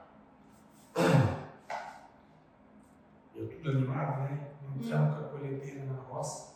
tudo 3.63 3.69
animado, 3.69 4.23
né? 4.23 4.47
Entramos 4.75 5.15
com 5.15 5.25
a 5.25 5.27
colhedeira 5.29 5.85
na 5.85 6.01
roça. 6.01 6.55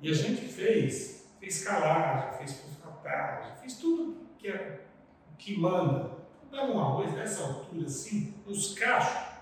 E 0.00 0.10
a 0.10 0.14
gente 0.14 0.42
fez, 0.46 1.28
fez 1.40 1.64
calagem, 1.64 2.38
fez 2.38 2.60
fosfatagem, 2.60 3.56
fez 3.56 3.78
tudo 3.78 4.26
que, 4.38 4.48
é, 4.48 4.84
que 5.36 5.58
manda. 5.58 6.16
Dava 6.50 6.70
um 6.70 6.80
arroz 6.80 7.12
dessa 7.14 7.42
altura 7.42 7.86
assim, 7.86 8.34
nos 8.46 8.74
cachos. 8.74 9.35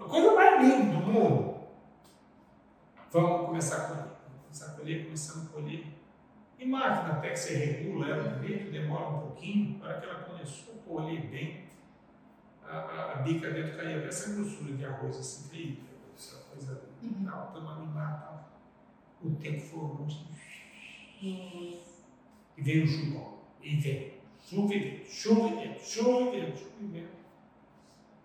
A 0.00 0.04
coisa 0.04 0.34
mais 0.34 0.62
linda 0.62 1.00
do 1.00 1.06
mundo. 1.06 1.60
Vamos 3.10 3.46
começar 3.46 3.76
a 3.76 3.88
colher. 3.88 4.04
Vamos 4.04 4.42
começar 4.42 4.66
a 4.66 4.76
colher, 4.76 5.04
começando 5.04 5.48
a 5.48 5.52
colher. 5.52 5.86
E 6.58 6.64
máquina, 6.64 7.14
até 7.14 7.30
que 7.30 7.36
você 7.36 7.56
regula 7.56 8.06
ela 8.06 8.38
direito, 8.38 8.70
demora 8.70 9.08
um 9.08 9.20
pouquinho, 9.22 9.80
para 9.80 10.00
que 10.00 10.06
ela 10.06 10.22
começou 10.22 10.74
a 10.74 10.88
colher 10.88 11.26
bem, 11.26 11.64
a, 12.64 12.76
a, 12.76 13.12
a 13.12 13.16
bica 13.16 13.50
dentro 13.50 13.76
caía 13.76 13.96
essa 14.06 14.32
grossura 14.32 14.72
de 14.72 14.84
arroz 14.84 15.18
assim, 15.18 15.48
feita, 15.48 15.82
essa 16.16 16.36
coisa 16.44 16.82
uhum. 17.02 17.24
tal, 17.24 17.48
estamos 17.48 17.70
animados 17.72 18.20
tal. 18.20 18.48
O 19.24 19.34
tempo 19.34 19.60
foi 19.60 20.06
assim, 20.06 20.26
uhum. 21.22 21.80
e 22.56 22.62
veio 22.62 22.84
o 22.84 22.86
chuvão, 22.86 23.38
e 23.60 23.76
vem, 23.76 24.12
chuva 24.40 24.74
e 24.74 24.78
vento, 24.78 25.10
chuva 25.10 25.48
e 25.48 25.66
vento, 25.66 25.84
chuva 25.84 26.36
e 26.36 26.40
vento, 26.40 26.58
chuva 26.58 26.70
e 26.80 26.86
vento. 26.86 27.21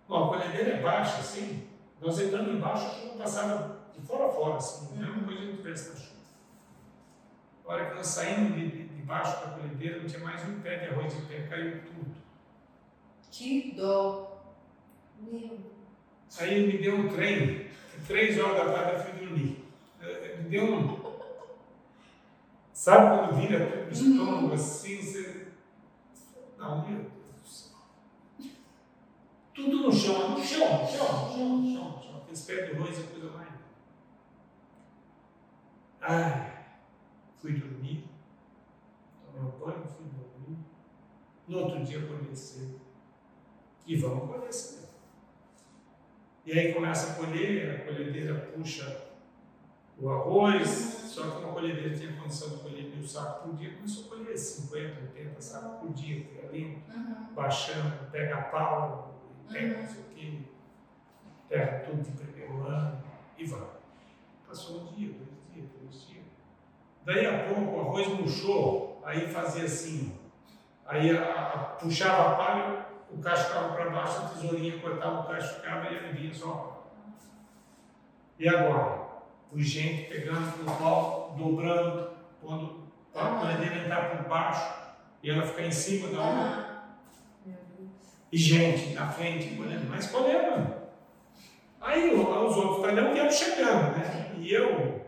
Bom, 0.08 0.24
a 0.24 0.28
colhedeira 0.28 0.78
é 0.78 0.82
baixa, 0.82 1.20
assim, 1.20 1.68
nós 2.00 2.20
entrando 2.20 2.52
embaixo, 2.52 2.86
a 2.86 2.90
chuva 2.90 3.18
passava 3.18 3.80
de 3.94 4.06
fora 4.08 4.28
a 4.28 4.30
fora, 4.30 4.56
assim, 4.56 4.88
uhum. 4.94 5.06
mesma 5.06 5.24
coisa 5.24 5.42
que 5.48 5.58
tivesse 5.58 5.90
na 5.90 5.96
chuva. 5.96 6.18
A 7.66 7.74
hora 7.74 7.90
que 7.90 7.96
nós 7.96 8.08
saímos 8.08 8.56
de, 8.56 8.70
de, 8.70 8.88
de 8.88 9.02
baixo 9.02 9.46
da 9.46 9.52
colhedeira, 9.52 10.00
não 10.00 10.08
tinha 10.08 10.24
mais 10.24 10.48
um 10.48 10.62
pé 10.62 10.78
de 10.78 10.86
arroz 10.86 11.14
de 11.14 11.22
pé, 11.24 11.48
caiu 11.50 11.82
tudo. 11.84 12.16
Que 13.32 13.74
dó! 13.76 14.44
Meu. 15.20 15.60
Aí 16.40 16.54
ele 16.54 16.74
me 16.74 16.84
deu 16.84 16.96
um 16.96 17.10
trem, 17.10 17.68
três 18.08 18.40
horas 18.40 18.58
da 18.58 18.72
tarde 18.72 18.92
eu 18.92 19.00
fui 19.00 19.26
dormir. 19.26 19.66
Me 20.38 20.50
deu 20.50 20.64
um. 20.64 21.08
Sabe 22.72 23.18
quando 23.18 23.42
vira 23.42 23.66
tudo 23.66 23.90
o 23.90 23.92
estômago 23.92 24.54
assim, 24.54 25.02
você. 25.02 25.48
Não, 26.58 26.88
meu. 26.88 27.17
Tudo 29.58 29.78
no 29.82 29.92
chão, 29.92 30.38
no 30.38 30.44
chão, 30.44 30.84
no 30.84 30.88
chão, 30.88 31.26
no 31.26 31.36
chão, 31.36 31.58
no 31.58 31.74
chão. 31.74 31.90
No 31.90 32.04
chão. 32.04 32.18
Aqueles 32.22 32.46
arroz 32.48 33.00
e 33.00 33.04
coisa 33.08 33.32
mais. 33.32 33.54
Ai. 36.00 36.58
Fui 37.40 37.54
dormir, 37.54 38.08
tomei 39.26 39.42
um 39.42 39.58
banho, 39.58 39.88
fui 39.88 40.06
dormir. 40.06 40.60
No 41.48 41.58
outro 41.58 41.84
dia 41.84 42.00
cedo. 42.36 42.80
E 43.88 43.96
vamos 43.96 44.30
colher 44.30 44.54
cedo. 44.54 44.90
E 46.46 46.52
aí 46.52 46.74
começa 46.76 47.14
a 47.14 47.16
colher, 47.16 47.82
a 47.82 47.86
colhedeira 47.86 48.52
puxa 48.56 49.06
o 49.98 50.08
arroz, 50.12 50.70
só 50.70 51.32
que 51.32 51.44
uma 51.44 51.54
colhedeira 51.54 51.98
tinha 51.98 52.16
condição 52.16 52.50
de 52.50 52.58
colher 52.58 52.96
mil 52.96 53.08
sacos 53.08 53.42
por 53.42 53.56
dia, 53.56 53.76
começou 53.76 54.06
a 54.06 54.10
colher 54.10 54.38
50, 54.38 55.02
80 55.02 55.42
sacos 55.42 55.80
por 55.80 55.94
dia, 55.94 56.24
foi 56.26 56.48
ali, 56.48 56.84
uhum. 56.94 57.34
baixando, 57.34 58.12
pega 58.12 58.44
pau, 58.44 59.17
pega 59.52 59.82
não 59.82 59.88
sei 59.88 60.02
o 60.02 60.06
quê, 60.16 60.40
terra 61.50 61.80
tudo 61.86 62.04
de 62.04 62.12
primeiro 62.12 62.68
ano 62.68 63.04
e 63.38 63.46
vai. 63.46 63.68
Passou 64.48 64.82
um 64.82 64.86
dia, 64.88 65.14
dois 65.14 65.30
dias, 65.54 65.70
três 65.72 66.08
dias. 66.08 66.26
Daí 67.06 67.26
a 67.26 67.48
pouco 67.48 67.78
o 67.78 67.82
arroz 67.82 68.08
murchou, 68.08 69.02
aí 69.06 69.28
fazia 69.28 69.66
assim, 69.66 70.18
aí 70.86 71.16
a, 71.16 71.24
a, 71.24 71.58
puxava 71.80 72.34
a 72.34 72.36
palha, 72.36 72.86
o 73.10 73.18
cacho 73.20 73.46
ficava 73.46 73.74
para 73.74 73.90
baixo, 73.90 74.18
a 74.18 74.30
tesourinha 74.30 74.80
cortava 74.80 75.22
o 75.22 75.28
cacho, 75.28 75.56
ficava 75.56 75.90
e 75.90 75.96
ele 75.96 76.14
vinha 76.14 76.34
só. 76.34 76.92
E 78.40 78.48
agora? 78.48 79.08
Os 79.52 79.66
gente 79.66 80.10
pegando 80.10 80.64
no 80.64 80.78
pau, 80.78 81.34
dobrando, 81.38 82.12
quando 82.42 82.84
a 83.16 83.40
colhedeira 83.40 83.84
entrar 83.84 84.10
por 84.10 84.28
baixo 84.28 84.74
e 85.24 85.32
ela 85.32 85.44
ficar 85.44 85.64
em 85.64 85.72
cima 85.72 86.10
da 86.10 86.22
outra. 86.22 86.67
E 88.32 88.38
gente 88.38 88.94
na 88.94 89.08
frente 89.08 89.56
colhendo, 89.56 89.86
mas 89.90 90.08
colhendo. 90.08 90.76
Aí 91.80 92.14
os 92.14 92.58
outros 92.58 92.82
talhão 92.82 93.14
vieram 93.14 93.32
chegando, 93.32 93.98
né? 93.98 94.32
E 94.38 94.54
eu 94.54 95.06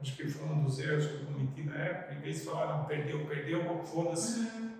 acho 0.00 0.16
que 0.16 0.28
foi 0.28 0.48
um 0.48 0.64
dos 0.64 0.78
erros 0.80 1.06
que 1.06 1.14
eu 1.14 1.26
cometi 1.26 1.62
na 1.62 1.76
época, 1.76 2.14
em 2.14 2.20
vez 2.20 2.40
de 2.40 2.46
falar, 2.46 2.78
não, 2.78 2.84
perdeu, 2.84 3.24
perdeu, 3.26 3.84
foda-se. 3.84 4.40
Uhum. 4.40 4.72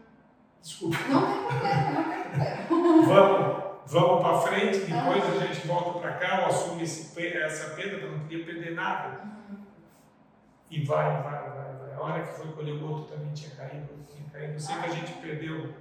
Desculpa. 0.60 0.96
Não 1.08 1.26
tem 1.26 1.36
problema, 1.46 2.68
não 2.68 3.04
problema. 3.04 3.06
vamos, 3.06 3.82
vamos 3.86 4.22
para 4.22 4.40
frente, 4.40 4.78
depois 4.78 5.24
uhum. 5.24 5.40
a 5.40 5.46
gente 5.46 5.66
volta 5.66 5.98
para 6.00 6.12
cá, 6.14 6.40
eu 6.40 6.46
assumo 6.46 6.82
esse, 6.82 7.26
essa 7.36 7.74
perda, 7.74 7.96
eu 7.96 8.12
não 8.12 8.26
queria 8.26 8.44
perder 8.44 8.74
nada. 8.74 9.20
Uhum. 9.22 9.58
E 10.70 10.84
vai, 10.84 11.22
vai, 11.22 11.50
vai, 11.50 11.76
vai. 11.76 11.94
A 11.94 12.00
hora 12.00 12.22
que 12.22 12.34
foi 12.34 12.52
colher 12.52 12.74
o 12.74 12.90
outro 12.90 13.16
também 13.16 13.32
tinha 13.32 13.50
caído, 13.50 13.88
tinha 14.12 14.28
caído. 14.30 14.54
Eu 14.54 14.60
sei 14.60 14.76
que 14.76 14.86
a 14.86 14.90
gente 14.90 15.12
perdeu 15.14 15.74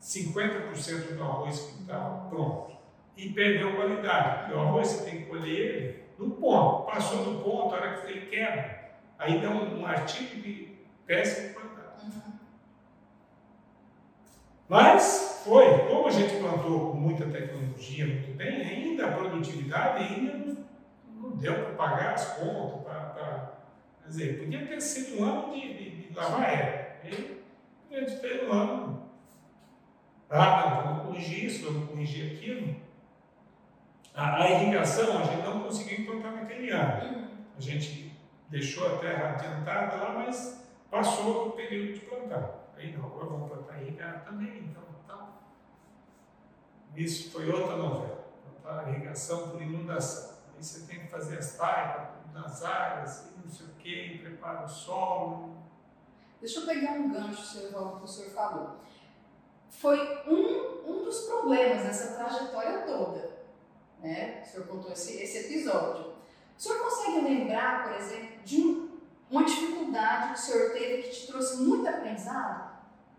50% 0.00 1.14
do 1.16 1.22
arroz 1.22 1.60
que 1.60 1.82
estava 1.82 2.28
pronto. 2.28 2.76
E 3.16 3.28
perdeu 3.30 3.76
qualidade, 3.76 4.38
porque 4.38 4.54
o 4.54 4.60
arroz 4.60 4.88
você 4.88 5.10
tem 5.10 5.20
que 5.20 5.26
colher 5.26 5.58
ele 5.58 6.04
no 6.18 6.30
ponto. 6.30 6.90
Passou 6.90 7.24
do 7.24 7.42
ponto, 7.42 7.74
a 7.74 7.78
hora 7.78 8.00
que 8.00 8.10
ele 8.10 8.26
quebra, 8.26 8.92
aí 9.18 9.40
dá 9.40 9.50
um, 9.50 9.80
um 9.80 9.86
artigo 9.86 10.40
de 10.40 10.78
péssima 11.06 11.52
qualidade. 11.54 12.04
Uhum. 12.04 12.32
Mas 14.68 15.42
foi, 15.44 15.86
como 15.88 16.06
a 16.06 16.10
gente 16.10 16.36
plantou 16.36 16.92
com 16.92 16.96
muita 16.96 17.26
tecnologia, 17.26 18.06
muito 18.06 18.36
bem, 18.36 18.62
ainda 18.62 19.06
a 19.06 19.12
produtividade 19.12 20.04
ainda 20.04 20.38
não, 20.38 20.56
não 21.16 21.36
deu 21.36 21.54
para 21.54 21.72
pagar 21.74 22.14
as 22.14 22.38
contas, 22.38 22.82
para, 22.82 23.52
quer 24.02 24.08
dizer, 24.08 24.38
podia 24.38 24.66
ter 24.66 24.80
sido 24.80 25.20
um 25.20 25.24
ano 25.24 25.52
de, 25.52 25.74
de, 25.74 25.90
de 26.08 26.14
lavar 26.14 26.48
ela. 26.48 26.96
a 27.02 28.00
gente 28.00 28.20
fez 28.20 28.48
um 28.48 28.52
ano. 28.52 28.99
Ah, 30.30 30.70
não, 30.70 30.82
vamos 30.82 31.06
corrigir 31.06 31.44
isso, 31.46 31.64
vamos 31.64 31.90
corrigir 31.90 32.36
aquilo. 32.36 32.76
A, 34.14 34.42
a, 34.42 34.50
irrigação 34.50 35.18
a 35.18 35.24
gente 35.24 35.42
não 35.42 35.64
conseguiu 35.64 36.00
implantar 36.00 36.32
naquele 36.34 36.70
ano. 36.70 37.28
A 37.56 37.60
gente 37.60 38.16
deixou 38.48 38.86
a 38.86 38.98
terra 38.98 39.30
adiantada 39.30 39.96
lá, 39.96 40.12
mas 40.12 40.64
passou 40.88 41.48
o 41.48 41.52
período 41.52 41.94
de 41.94 42.06
plantar. 42.06 42.70
Aí 42.76 42.96
não, 42.96 43.06
agora 43.06 43.26
vamos 43.26 43.48
plantar 43.50 43.82
irrigado 43.82 44.24
também, 44.24 44.58
então 44.70 44.82
tal. 45.06 45.42
Isso 46.94 47.32
foi 47.32 47.50
outra 47.50 47.76
novela. 47.76 48.24
Plantar 48.62 48.88
irrigação 48.88 49.50
por 49.50 49.60
inundação. 49.60 50.38
Aí 50.54 50.62
você 50.62 50.86
tem 50.86 51.00
que 51.00 51.08
fazer 51.08 51.38
as 51.38 51.56
taipas 51.56 52.20
nas 52.32 52.62
áreas, 52.62 53.32
e 53.34 53.40
não 53.44 53.50
sei 53.50 53.66
o 53.66 53.70
que, 53.70 54.18
prepara 54.18 54.64
o 54.64 54.68
solo. 54.68 55.56
Deixa 56.40 56.60
eu 56.60 56.66
pegar 56.66 56.92
um 56.92 57.10
gancho, 57.10 57.42
senhor, 57.42 57.98
que 57.98 58.04
o 58.04 58.08
senhor 58.08 58.30
falou. 58.30 58.80
Foi 59.70 59.98
um, 60.26 60.90
um 60.90 61.04
dos 61.04 61.20
problemas 61.20 61.82
dessa 61.82 62.14
trajetória 62.14 62.80
toda 62.80 63.30
né? 64.02 64.42
O 64.42 64.50
senhor 64.50 64.66
contou 64.66 64.92
esse, 64.92 65.22
esse 65.22 65.38
episódio. 65.38 66.12
O 66.58 66.62
senhor 66.62 66.78
consegue 66.80 67.20
lembrar, 67.20 67.84
por 67.84 67.96
exemplo, 67.96 68.42
de 68.44 68.60
um, 68.60 68.90
uma 69.30 69.44
dificuldade 69.44 70.34
que 70.34 70.40
o 70.40 70.42
senhor 70.42 70.70
teve 70.72 71.02
que 71.02 71.10
te 71.10 71.26
trouxe 71.26 71.62
muito 71.62 71.88
aprendizado? 71.88 72.70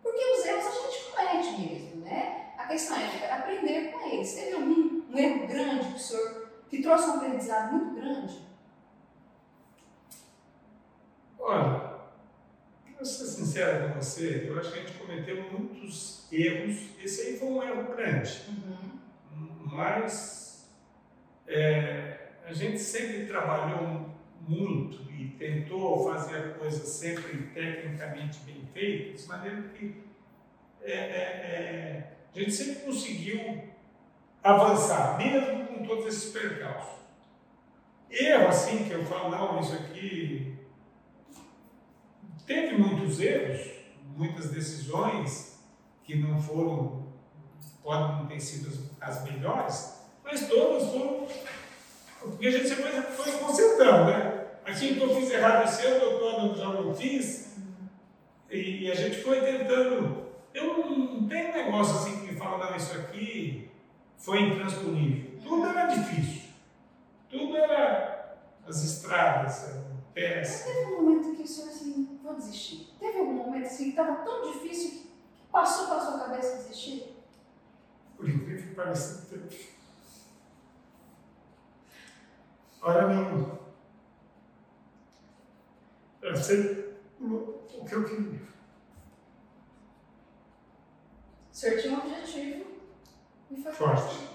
Porque 0.01 0.19
os 0.19 0.45
erros 0.45 0.65
a 0.65 0.71
gente 0.71 1.11
comete 1.11 1.61
mesmo, 1.61 2.01
né? 2.01 2.53
A 2.57 2.65
questão 2.65 2.97
é 2.97 3.31
aprender 3.31 3.91
com 3.91 4.07
eles. 4.07 4.33
Teve 4.33 4.53
algum 4.53 5.01
um 5.11 5.17
erro 5.17 5.47
grande 5.47 5.87
que 5.89 5.95
o 5.95 5.99
senhor 5.99 6.47
que 6.69 6.81
trouxe 6.81 7.09
um 7.09 7.15
aprendizado 7.15 7.73
muito 7.73 7.95
grande? 7.95 8.41
Olha, 11.39 11.90
para 13.01 13.09
ser 13.09 13.25
sincero 13.25 13.87
com 13.87 13.99
você, 13.99 14.45
eu 14.47 14.59
acho 14.59 14.71
que 14.71 14.79
a 14.79 14.81
gente 14.83 14.93
cometeu 14.99 15.51
muitos 15.51 16.27
erros. 16.31 16.77
Esse 17.03 17.21
aí 17.21 17.39
foi 17.39 17.47
um 17.47 17.63
erro 17.63 17.95
grande. 17.95 18.41
Uhum. 18.47 18.99
Mas 19.71 20.69
é, 21.47 22.27
a 22.45 22.53
gente 22.53 22.77
sempre 22.77 23.25
trabalhou 23.25 24.07
muito 24.47 25.11
e 25.11 25.29
tentou 25.29 26.11
fazer 26.11 26.37
a 26.37 26.49
coisa 26.53 26.85
sempre 26.85 27.47
tecnicamente 27.55 28.39
bem 28.45 28.69
feita, 28.71 29.17
de 29.17 29.27
maneira 29.27 29.63
que 29.69 29.95
é, 30.83 30.91
é, 30.91 30.95
é, 30.95 32.13
a 32.35 32.39
gente 32.39 32.51
sempre 32.51 32.83
conseguiu 32.83 33.63
avançar, 34.43 35.17
mesmo 35.17 35.65
com 35.65 35.85
todos 35.85 36.05
esses 36.05 36.31
percalços. 36.31 37.01
Erro 38.11 38.47
assim 38.47 38.83
que 38.83 38.91
eu 38.91 39.03
falo, 39.05 39.31
não, 39.31 39.59
isso 39.59 39.73
aqui 39.73 40.40
teve 42.45 42.77
muitos 42.77 43.19
erros, 43.19 43.67
muitas 44.15 44.49
decisões 44.49 45.59
que 46.03 46.15
não 46.15 46.41
foram, 46.41 47.07
podem 47.83 48.17
não 48.17 48.25
ter 48.27 48.39
sido 48.39 48.89
as, 48.99 49.23
melhores, 49.23 50.01
mas 50.23 50.47
todas 50.47 50.89
foram. 50.89 51.27
Porque 52.19 52.47
a 52.47 52.51
gente 52.51 52.67
sempre 52.67 53.01
foi 53.01 53.31
consertando, 53.33 54.11
né? 54.11 54.47
Aquilo 54.65 54.95
que 54.95 55.03
eu 55.03 55.15
fiz 55.15 55.31
errado 55.31 55.67
esse 55.67 55.85
ano, 55.87 56.03
eu 56.03 56.55
já 56.55 56.67
não 56.67 56.93
fiz. 56.93 57.57
E, 58.49 58.91
a 58.91 58.95
gente 58.95 59.23
foi 59.23 59.41
tentando. 59.41 60.27
Eu 60.53 60.77
não, 60.77 61.27
tenho 61.27 61.53
negócio 61.53 61.95
assim 61.95 62.19
que 62.19 62.33
me 62.33 62.37
fala, 62.39 62.69
não, 62.69 62.75
isso 62.75 62.93
aqui 62.93 63.71
foi 64.17 64.41
intransponível. 64.41 65.39
Tudo 65.41 65.67
era 65.67 65.87
difícil. 65.87 66.51
Tudo 67.29 67.57
era 67.57 68.37
as 68.67 68.83
estradas 68.83 69.81
péssimas. 70.13 70.75
Teve 70.75 70.93
um 70.93 71.01
momento 71.01 71.35
que 71.35 71.43
o 71.43 71.47
senhor 71.47 71.69
assim, 71.69 72.19
vou 72.23 72.35
desistir. 72.35 72.93
Teve 72.99 73.19
algum 73.19 73.33
momento 73.33 73.65
assim 73.65 73.85
que 73.85 73.89
estava 73.91 74.23
tão 74.23 74.51
difícil 74.51 74.91
que 74.91 75.11
passou 75.51 75.87
pela 75.87 75.99
sua 75.99 76.19
cabeça 76.19 76.57
desistir? 76.57 77.15
Por 78.15 78.29
incrível 78.29 78.69
que 78.69 78.75
pareça, 78.75 79.25
teve. 79.29 79.69
Olha, 82.81 83.07
não. 83.07 83.59
Eu 86.21 86.35
sei 86.35 86.95
o 87.19 87.85
que 87.85 87.93
eu 87.93 88.05
queria. 88.05 88.41
O 91.51 91.55
senhor 91.55 91.81
tinha 91.81 91.93
um 91.93 91.99
objetivo 91.99 92.65
e 93.51 93.61
foi 93.61 93.71
Forte. 93.71 94.29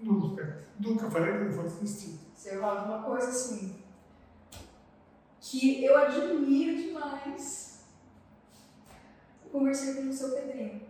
Nunca, 0.00 0.64
nunca 0.78 1.10
falei 1.10 1.32
que 1.32 1.44
não 1.44 1.52
fosse 1.52 1.80
desistir. 1.80 2.20
Você 2.34 2.58
fala 2.58 2.84
uma 2.84 3.02
coisa 3.04 3.28
assim 3.28 3.83
que 5.44 5.84
eu 5.84 5.96
admiro 5.96 6.74
demais. 6.74 7.84
Eu 9.44 9.50
conversei 9.50 9.94
com 9.94 10.08
o 10.08 10.12
seu 10.12 10.30
Pedrinho, 10.30 10.80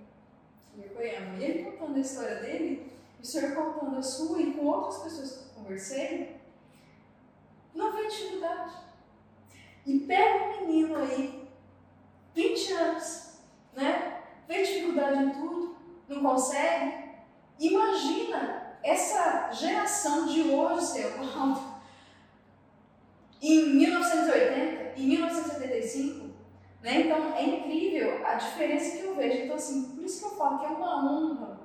é 0.80 0.88
goiano, 0.88 1.36
e 1.36 1.44
ele 1.44 1.64
contando 1.64 1.96
a 1.96 2.00
história 2.00 2.36
dele, 2.36 2.92
e 3.18 3.22
o 3.22 3.26
senhor 3.26 3.52
contando 3.52 3.98
a 3.98 4.02
sua, 4.02 4.40
e 4.40 4.52
com 4.52 4.66
outras 4.66 5.02
pessoas 5.02 5.32
que 5.32 5.38
eu 5.38 5.62
conversei, 5.62 6.36
não 7.74 7.92
vê 7.92 8.06
dificuldade. 8.06 8.74
E 9.84 9.98
pega 10.00 10.44
um 10.44 10.66
menino 10.66 10.96
aí, 10.96 11.48
20 12.32 12.72
anos, 12.74 13.38
né? 13.72 14.22
Vê 14.46 14.62
dificuldade 14.62 15.24
em 15.24 15.30
tudo, 15.30 15.76
não 16.08 16.22
consegue. 16.22 17.10
Imagina 17.58 18.78
essa 18.84 19.50
geração 19.50 20.26
de 20.26 20.42
hoje, 20.42 20.86
seu 20.86 21.10
Paulo, 21.12 21.28
em 23.44 23.74
1980, 23.74 24.98
em 24.98 25.06
1975, 25.06 26.30
né? 26.82 27.00
Então 27.02 27.36
é 27.36 27.44
incrível 27.44 28.26
a 28.26 28.36
diferença 28.36 28.96
que 28.96 29.04
eu 29.04 29.14
vejo. 29.14 29.44
Então, 29.44 29.56
assim, 29.56 29.90
por 29.90 30.02
isso 30.02 30.20
que 30.20 30.24
eu 30.24 30.38
falo 30.38 30.58
que 30.58 30.64
é 30.64 30.68
uma 30.68 31.04
honra 31.04 31.60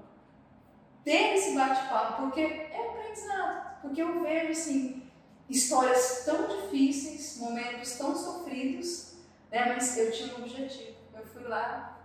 ter 1.06 1.36
esse 1.36 1.56
bate-papo, 1.56 2.24
porque 2.24 2.42
é 2.42 2.90
aprendizado. 2.90 3.82
Porque 3.82 4.02
eu 4.02 4.22
vejo, 4.22 4.52
assim, 4.52 5.10
histórias 5.50 6.26
tão 6.26 6.48
difíceis, 6.48 7.38
momentos 7.38 7.98
tão 7.98 8.14
sofridos, 8.14 9.16
né? 9.50 9.74
Mas 9.74 9.98
eu 9.98 10.12
tinha 10.12 10.36
um 10.36 10.42
objetivo. 10.42 10.98
Eu 11.16 11.26
fui 11.26 11.44
lá 11.44 11.98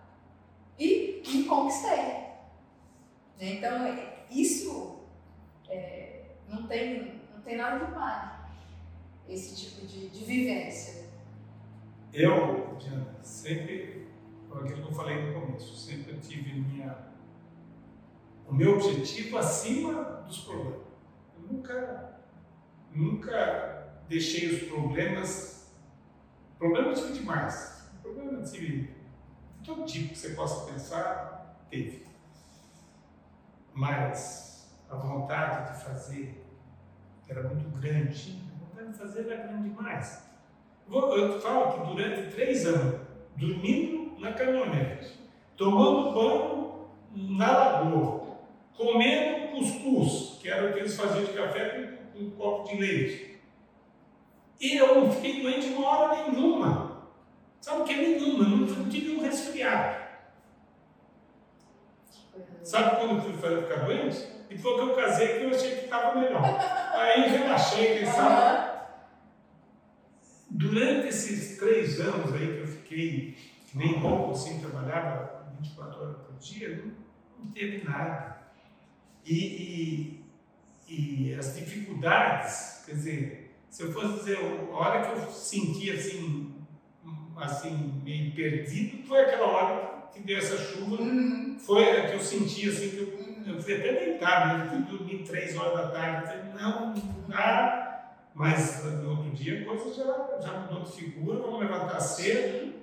e 0.79 1.20
me 1.27 1.45
conquistei. 1.45 1.97
Né? 1.97 2.35
Então, 3.41 3.99
isso 4.31 5.01
é, 5.68 6.27
não, 6.49 6.64
tem, 6.68 7.20
não 7.35 7.43
tem 7.43 7.57
nada 7.57 7.85
de 7.85 7.91
mal 7.91 8.43
esse 9.35 9.57
tipo 9.57 9.87
de, 9.87 10.09
de 10.09 10.24
vivência. 10.24 11.05
Eu, 12.12 12.76
Diana, 12.78 13.16
sempre, 13.22 14.07
aquilo 14.53 14.82
que 14.82 14.89
eu 14.89 14.93
falei 14.93 15.20
no 15.26 15.41
começo, 15.41 15.76
sempre 15.76 16.16
tive 16.18 16.61
minha, 16.61 16.97
o 18.47 18.55
meu 18.55 18.76
objetivo 18.76 19.37
acima 19.37 20.22
dos 20.26 20.45
problemas. 20.45 20.82
Eu 21.37 21.53
nunca, 21.53 22.20
nunca 22.93 24.03
deixei 24.09 24.55
os 24.55 24.68
problemas, 24.68 25.74
problemas 26.57 27.01
tive 27.01 27.12
demais, 27.14 27.91
problemas 28.01 28.53
tive 28.53 28.82
de 29.61 29.64
todo 29.64 29.85
tipo 29.85 30.11
que 30.11 30.18
você 30.18 30.30
possa 30.30 30.70
pensar, 30.70 31.66
teve. 31.68 32.07
Mas 33.72 34.72
a 34.89 34.95
vontade 34.95 35.72
de 35.72 35.85
fazer 35.85 36.45
era 37.28 37.49
muito 37.49 37.68
grande, 37.80 38.41
de 38.93 38.99
fazer 38.99 39.30
era 39.30 39.47
grande 39.47 39.70
demais. 39.70 40.24
Eu 40.91 41.41
falo 41.41 41.72
que 41.72 41.95
durante 41.95 42.30
três 42.35 42.66
anos, 42.66 43.01
dormindo 43.37 44.20
na 44.20 44.32
caminhonete, 44.32 45.18
tomando 45.57 46.12
banho 46.12 46.89
na 47.14 47.57
lagoa, 47.57 48.39
comendo 48.76 49.49
cuscuz, 49.53 50.39
que 50.41 50.49
era 50.49 50.68
o 50.68 50.72
que 50.72 50.80
eles 50.80 50.97
faziam 50.97 51.24
de 51.24 51.32
café 51.32 51.97
com, 52.12 52.18
com 52.18 52.24
um 52.24 52.30
copo 52.30 52.68
de 52.68 52.80
leite. 52.80 53.41
E 54.61 54.76
eu 54.76 55.01
não 55.01 55.12
fiquei 55.12 55.43
doente 55.43 55.68
uma 55.68 55.89
hora 55.89 56.30
nenhuma. 56.30 57.09
Sabe 57.61 57.82
o 57.82 57.85
que 57.85 57.93
é 57.93 57.97
nenhuma? 57.97 58.45
Não 58.45 58.89
tive 58.89 59.16
um 59.16 59.22
resfriado. 59.22 60.05
Sabe 62.62 62.97
quando 62.97 63.16
eu 63.16 63.20
fui 63.22 63.32
ficar 63.32 63.85
doente? 63.85 64.35
E 64.51 64.59
foi 64.59 64.74
que 64.74 64.80
eu 64.80 64.95
casei 64.95 65.39
que 65.39 65.45
eu 65.45 65.51
achei 65.51 65.76
que 65.76 65.85
estava 65.85 66.18
melhor. 66.18 66.43
Aí 66.93 67.28
relaxei, 67.28 67.99
quem 67.99 68.07
sabe. 68.07 68.74
Durante 70.57 71.09
esses 71.09 71.59
três 71.59 71.99
anos 71.99 72.33
aí 72.33 72.47
que 72.47 72.61
eu 72.61 72.67
fiquei, 72.69 73.37
nem 73.75 74.01
pouco 74.01 74.31
assim, 74.31 74.61
trabalhava 74.61 75.49
24 75.61 76.01
horas 76.01 76.17
por 76.19 76.37
dia, 76.39 76.77
não, 76.77 76.93
não 77.45 77.51
teve 77.51 77.83
nada. 77.83 78.39
E, 79.27 80.23
e, 80.89 81.27
e, 81.29 81.35
as 81.35 81.57
dificuldades, 81.57 82.85
quer 82.87 82.93
dizer, 82.93 83.57
se 83.69 83.83
eu 83.83 83.93
fosse 83.93 84.21
dizer, 84.21 84.39
a 84.39 84.77
hora 84.77 85.05
que 85.05 85.19
eu 85.19 85.31
senti 85.33 85.91
assim, 85.91 86.55
assim 87.37 88.01
meio 88.05 88.33
perdido, 88.33 89.05
foi 89.09 89.23
aquela 89.23 89.47
hora 89.47 90.09
que 90.13 90.21
deu 90.21 90.39
essa 90.39 90.57
chuva, 90.57 91.03
uhum. 91.03 91.59
foi 91.59 91.99
a 91.99 92.11
que 92.11 92.15
eu 92.15 92.21
senti 92.21 92.69
assim, 92.69 92.91
que 92.91 92.99
eu, 92.99 93.55
eu 93.55 93.61
fui 93.61 93.75
até 93.75 93.93
deitar 93.93 94.57
mesmo, 94.57 94.87
fui 94.87 94.99
dormir 94.99 95.25
três 95.25 95.57
horas 95.57 95.75
da 95.75 95.89
tarde, 95.89 96.57
não, 96.57 96.95
não 96.95 97.29
dá, 97.29 97.84
mas 98.35 98.85
no 98.85 99.11
outro 99.11 99.30
dia 99.30 99.62
a 99.62 99.64
coisa 99.64 99.95
já, 99.95 100.41
já 100.41 100.61
mudou 100.61 100.82
de 100.82 100.93
figura, 100.93 101.39
vamos 101.39 101.61
levantar 101.61 102.01
cedo, 102.01 102.74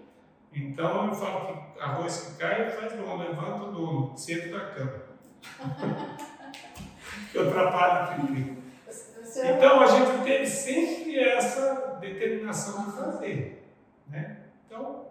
então 0.54 1.08
eu 1.08 1.14
falo 1.14 1.48
que 1.48 1.80
arroz 1.80 2.22
que 2.22 2.38
cai 2.38 2.70
faz 2.72 2.94
bom, 2.94 3.18
levanta 3.18 3.64
o 3.64 3.72
dono, 3.72 4.18
cedo 4.18 4.52
da 4.52 4.72
cama. 4.72 5.02
eu 7.34 7.50
atrapalho 7.50 8.24
o 8.24 8.28
pipi. 8.28 8.62
Então 9.34 9.82
a 9.82 9.88
gente 9.88 10.24
teve 10.24 10.46
sempre 10.46 11.20
essa 11.20 11.98
determinação 12.02 12.86
de 12.86 12.98
fazer. 12.98 13.74
Né? 14.08 14.42
Então, 14.66 15.08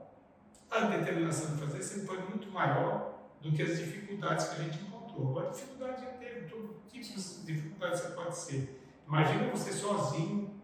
a 0.70 0.80
determinação 0.80 1.57
de 1.57 1.62
fazer 1.62 1.82
sempre 1.82 2.07
foi 2.07 2.18
muito 2.28 2.51
maior 2.51 3.14
do 3.41 3.53
que 3.53 3.62
as 3.62 3.78
dificuldades 3.78 4.49
que 4.49 4.61
a 4.61 4.64
gente 4.64 4.82
encontrou. 4.82 5.30
Agora, 5.30 5.51
dificuldade 5.51 6.03
já 6.03 6.11
teve, 6.12 6.49
todo 6.49 6.76
tipo 6.91 7.18
de 7.18 7.47
dificuldade 7.47 7.99
você 7.99 8.09
pode 8.09 8.36
ser. 8.36 8.80
Imagina 9.11 9.51
você 9.51 9.73
sozinho 9.73 10.55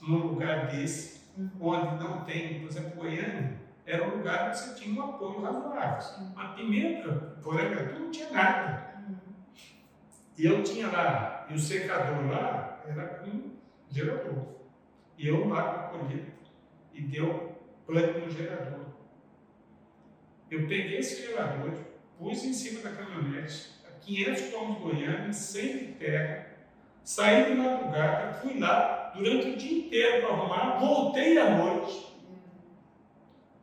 num 0.00 0.28
lugar 0.28 0.68
desse, 0.68 1.20
uhum. 1.36 1.50
onde 1.60 2.02
não 2.02 2.24
tem, 2.24 2.60
por 2.60 2.70
exemplo, 2.70 2.96
Goiânia, 2.96 3.60
era 3.84 4.08
um 4.08 4.16
lugar 4.16 4.48
onde 4.48 4.58
você 4.58 4.74
tinha 4.80 4.98
um 4.98 5.10
apoio 5.10 5.42
razoável. 5.42 6.26
A 6.36 6.48
Pimenta, 6.54 7.12
por 7.42 7.60
exemplo, 7.60 8.00
não 8.00 8.10
tinha 8.10 8.30
nada. 8.30 8.94
Uhum. 9.06 9.16
E 10.38 10.46
eu 10.46 10.62
tinha 10.62 10.88
lá, 10.88 11.46
e 11.50 11.54
o 11.54 11.58
secador 11.58 12.26
lá 12.30 12.82
era 12.86 13.06
com 13.18 13.50
gerador. 13.90 14.54
E 15.18 15.28
eu 15.28 15.46
lá 15.46 15.90
colhi 15.90 16.32
e 16.94 17.02
deu 17.02 17.60
plano 17.84 18.20
no 18.20 18.30
gerador. 18.30 18.86
Eu 20.50 20.60
peguei 20.60 20.96
esse 20.96 21.26
gerador, 21.26 21.74
pus 22.18 22.42
em 22.42 22.54
cima 22.54 22.80
da 22.80 22.96
caminhonete, 22.96 23.70
a 23.86 23.98
500 24.00 24.40
km 24.40 24.72
de 24.72 24.80
Goiânia, 24.80 25.32
sem 25.34 25.92
terra, 25.92 26.45
saí 27.06 27.44
de 27.44 27.54
madrugada, 27.54 28.34
fui 28.34 28.58
lá 28.58 29.12
durante 29.14 29.50
o 29.50 29.56
dia 29.56 29.78
inteiro 29.78 30.26
para 30.26 30.34
arrumar, 30.34 30.78
voltei 30.80 31.38
à 31.38 31.50
noite. 31.50 32.04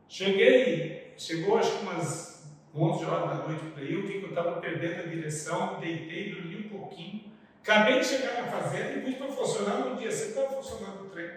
Cheguei, 0.08 1.12
chegou 1.18 1.58
acho 1.58 1.76
que 1.76 1.82
umas 1.82 2.48
11 2.74 3.04
horas 3.04 3.28
da 3.28 3.46
noite 3.46 3.64
por 3.66 3.82
aí, 3.82 3.92
eu 3.92 4.06
vi 4.06 4.18
que 4.18 4.24
eu 4.24 4.30
estava 4.30 4.60
perdendo 4.62 5.02
a 5.02 5.06
direção, 5.06 5.78
deitei, 5.78 6.34
dormi 6.34 6.56
um 6.56 6.68
pouquinho. 6.70 7.24
Acabei 7.62 8.00
de 8.00 8.06
chegar 8.06 8.42
na 8.42 8.48
fazenda 8.48 8.92
e 8.92 9.02
pus 9.02 9.14
para 9.14 9.28
funcionar 9.28 9.76
no 9.76 9.96
dia 9.96 10.10
seguinte, 10.10 10.38
estava 10.38 10.62
funcionando 10.62 11.04
o 11.04 11.10
trem. 11.10 11.30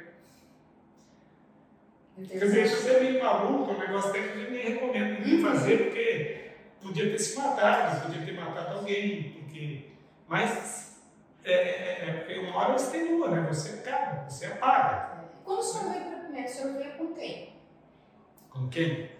Quer 2.25 2.39
dizer, 2.39 2.65
isso 2.65 2.87
é 2.87 2.99
meio 3.01 3.21
maluco, 3.21 3.71
um 3.73 3.79
negócio 3.79 4.13
que 4.13 4.17
eu 4.17 4.49
nem 4.49 4.63
recomendo 4.63 5.19
ninguém 5.19 5.41
fazer, 5.41 5.77
porque 5.83 6.51
podia 6.81 7.11
ter 7.11 7.19
se 7.19 7.37
matado, 7.37 8.05
podia 8.05 8.25
ter 8.25 8.33
matado 8.33 8.77
alguém, 8.77 9.33
porque... 9.33 9.89
mas 10.25 10.86
é, 11.51 12.05
é, 12.05 12.09
é 12.09 12.13
porque 12.13 12.39
uma 12.39 12.55
hora 12.57 12.77
você 12.77 12.97
extenua, 12.97 13.29
né? 13.29 13.47
Você 13.47 13.79
acaba, 13.79 14.29
você 14.29 14.45
apaga. 14.45 15.25
Quando 15.43 15.59
o 15.59 15.63
senhor 15.63 15.91
veio 15.91 16.05
para 16.05 16.19
Pimenta, 16.19 16.49
o 16.49 16.53
senhor 16.53 16.73
veio 16.77 16.97
com 16.97 17.13
quem? 17.13 17.55
Com 18.49 18.69
quem? 18.69 19.11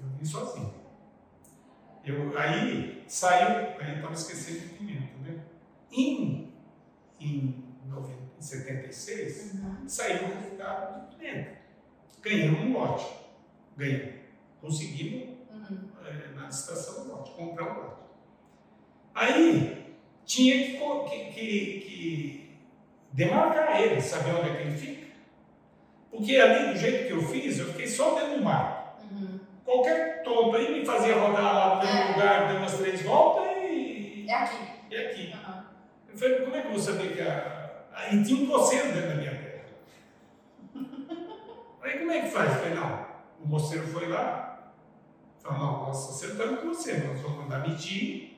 Eu 0.00 0.08
vim 0.18 0.24
sozinho. 0.24 0.74
Eu, 2.04 2.38
aí 2.38 3.04
saiu, 3.08 3.80
aí 3.80 3.96
estava 3.96 4.12
esquecendo 4.12 4.60
de 4.60 4.68
Pimenta, 4.74 5.16
né? 5.22 5.40
Em, 5.90 6.52
em, 7.20 7.64
90, 7.86 8.12
em 8.38 8.42
76, 8.42 9.54
uhum. 9.54 9.88
saiu 9.88 10.24
o 10.24 10.34
resultado 10.34 11.10
de 11.10 11.16
Pimenta 11.16 11.64
ganhamos 12.24 12.60
um 12.60 12.72
lote. 12.72 13.06
Ganhamos. 13.76 14.14
Conseguimos, 14.60 15.36
uhum. 15.50 15.90
é, 16.04 16.34
na 16.34 16.46
licitação, 16.46 17.04
um 17.04 17.08
lote, 17.08 17.32
comprar 17.32 17.64
um 17.64 17.82
lote. 17.82 18.02
Aí, 19.14 19.83
tinha 20.26 20.54
que, 20.56 20.78
que, 21.08 21.18
que, 21.32 21.80
que 21.80 22.50
demarcar 23.12 23.80
ele, 23.80 24.00
saber 24.00 24.32
onde 24.34 24.50
é 24.50 24.54
que 24.54 24.62
ele 24.62 24.76
fica. 24.76 25.06
Porque 26.10 26.36
ali, 26.36 26.72
do 26.72 26.78
jeito 26.78 27.06
que 27.06 27.12
eu 27.12 27.22
fiz, 27.22 27.58
eu 27.58 27.66
fiquei 27.66 27.86
só 27.86 28.14
dentro 28.14 28.38
do 28.38 28.44
mar. 28.44 28.98
Uhum. 29.10 29.40
Qualquer 29.64 30.22
tonto 30.22 30.56
aí 30.56 30.72
me 30.72 30.86
fazia 30.86 31.16
rodar 31.16 31.42
lá 31.42 31.74
no 31.76 31.82
mesmo 31.82 31.98
É. 31.98 32.12
lugar, 32.12 32.48
deu 32.48 32.56
umas 32.58 32.74
três 32.78 33.02
voltas 33.02 33.46
e. 33.62 34.26
É 34.28 34.34
aqui. 34.34 34.56
e 34.90 34.96
aqui. 34.96 35.34
Uhum. 35.34 35.62
Eu 36.08 36.18
falei, 36.18 36.40
como 36.40 36.56
é 36.56 36.60
que 36.60 36.66
eu 36.68 36.72
vou 36.72 36.80
saber 36.80 37.14
que 37.14 37.20
a. 37.20 37.64
Aí 37.92 38.24
tinha 38.24 38.40
um 38.42 38.46
moceiro 38.46 38.92
dentro 38.92 39.08
da 39.10 39.14
minha 39.16 39.30
terra. 39.30 39.64
Aí 41.82 41.98
como 41.98 42.10
é 42.12 42.20
que 42.20 42.28
faz? 42.30 42.50
Eu 42.52 42.58
falei, 42.60 42.74
não, 42.74 43.06
o 43.44 43.48
moceiro 43.48 43.86
foi 43.88 44.08
lá. 44.08 44.72
Falou, 45.40 45.58
não, 45.58 45.86
nós 45.86 46.10
acertamos 46.10 46.60
com 46.60 46.68
você, 46.68 46.94
nós 46.98 47.20
vamos 47.20 47.44
mandar 47.44 47.68
medir. 47.68 48.33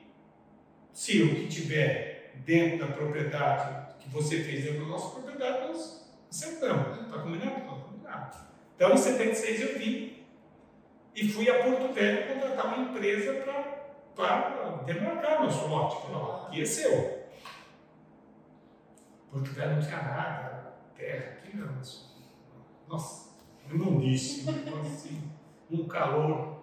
Se 0.97 1.21
o 1.21 1.35
que 1.35 1.47
tiver 1.47 2.31
dentro 2.37 2.79
da 2.79 2.87
propriedade 2.91 3.93
que 3.99 4.09
você 4.09 4.43
fez 4.43 4.63
dentro 4.63 4.79
da 4.79 4.87
nossa 4.87 5.11
propriedade, 5.11 5.67
nós 5.67 6.11
acertamos. 6.27 7.01
Está 7.01 7.19
combinado? 7.19 7.59
Está 7.59 7.69
combinado. 7.69 8.37
Então 8.75 8.93
em 8.93 8.97
76 8.97 9.61
eu 9.61 9.77
vim 9.77 10.25
e 11.15 11.29
fui 11.29 11.47
a 11.51 11.63
Porto 11.63 11.93
Velho 11.93 12.33
contratar 12.33 12.65
uma 12.65 12.89
empresa 12.89 13.31
para 14.15 14.83
demarcar 14.87 15.43
nosso 15.43 15.67
lote. 15.67 16.01
Falei, 16.01 16.45
aqui 16.47 16.61
é 16.63 16.65
seu. 16.65 17.27
Porto 19.31 19.51
Velho 19.51 19.75
não 19.75 19.83
tinha 19.83 20.01
nada, 20.01 20.73
terra, 20.95 21.33
aqui 21.33 21.55
não. 21.55 21.79
Nossa, 22.87 23.35
imundíssimo, 23.71 24.49
assim, 24.81 25.21
um 25.69 25.87
calor. 25.87 26.57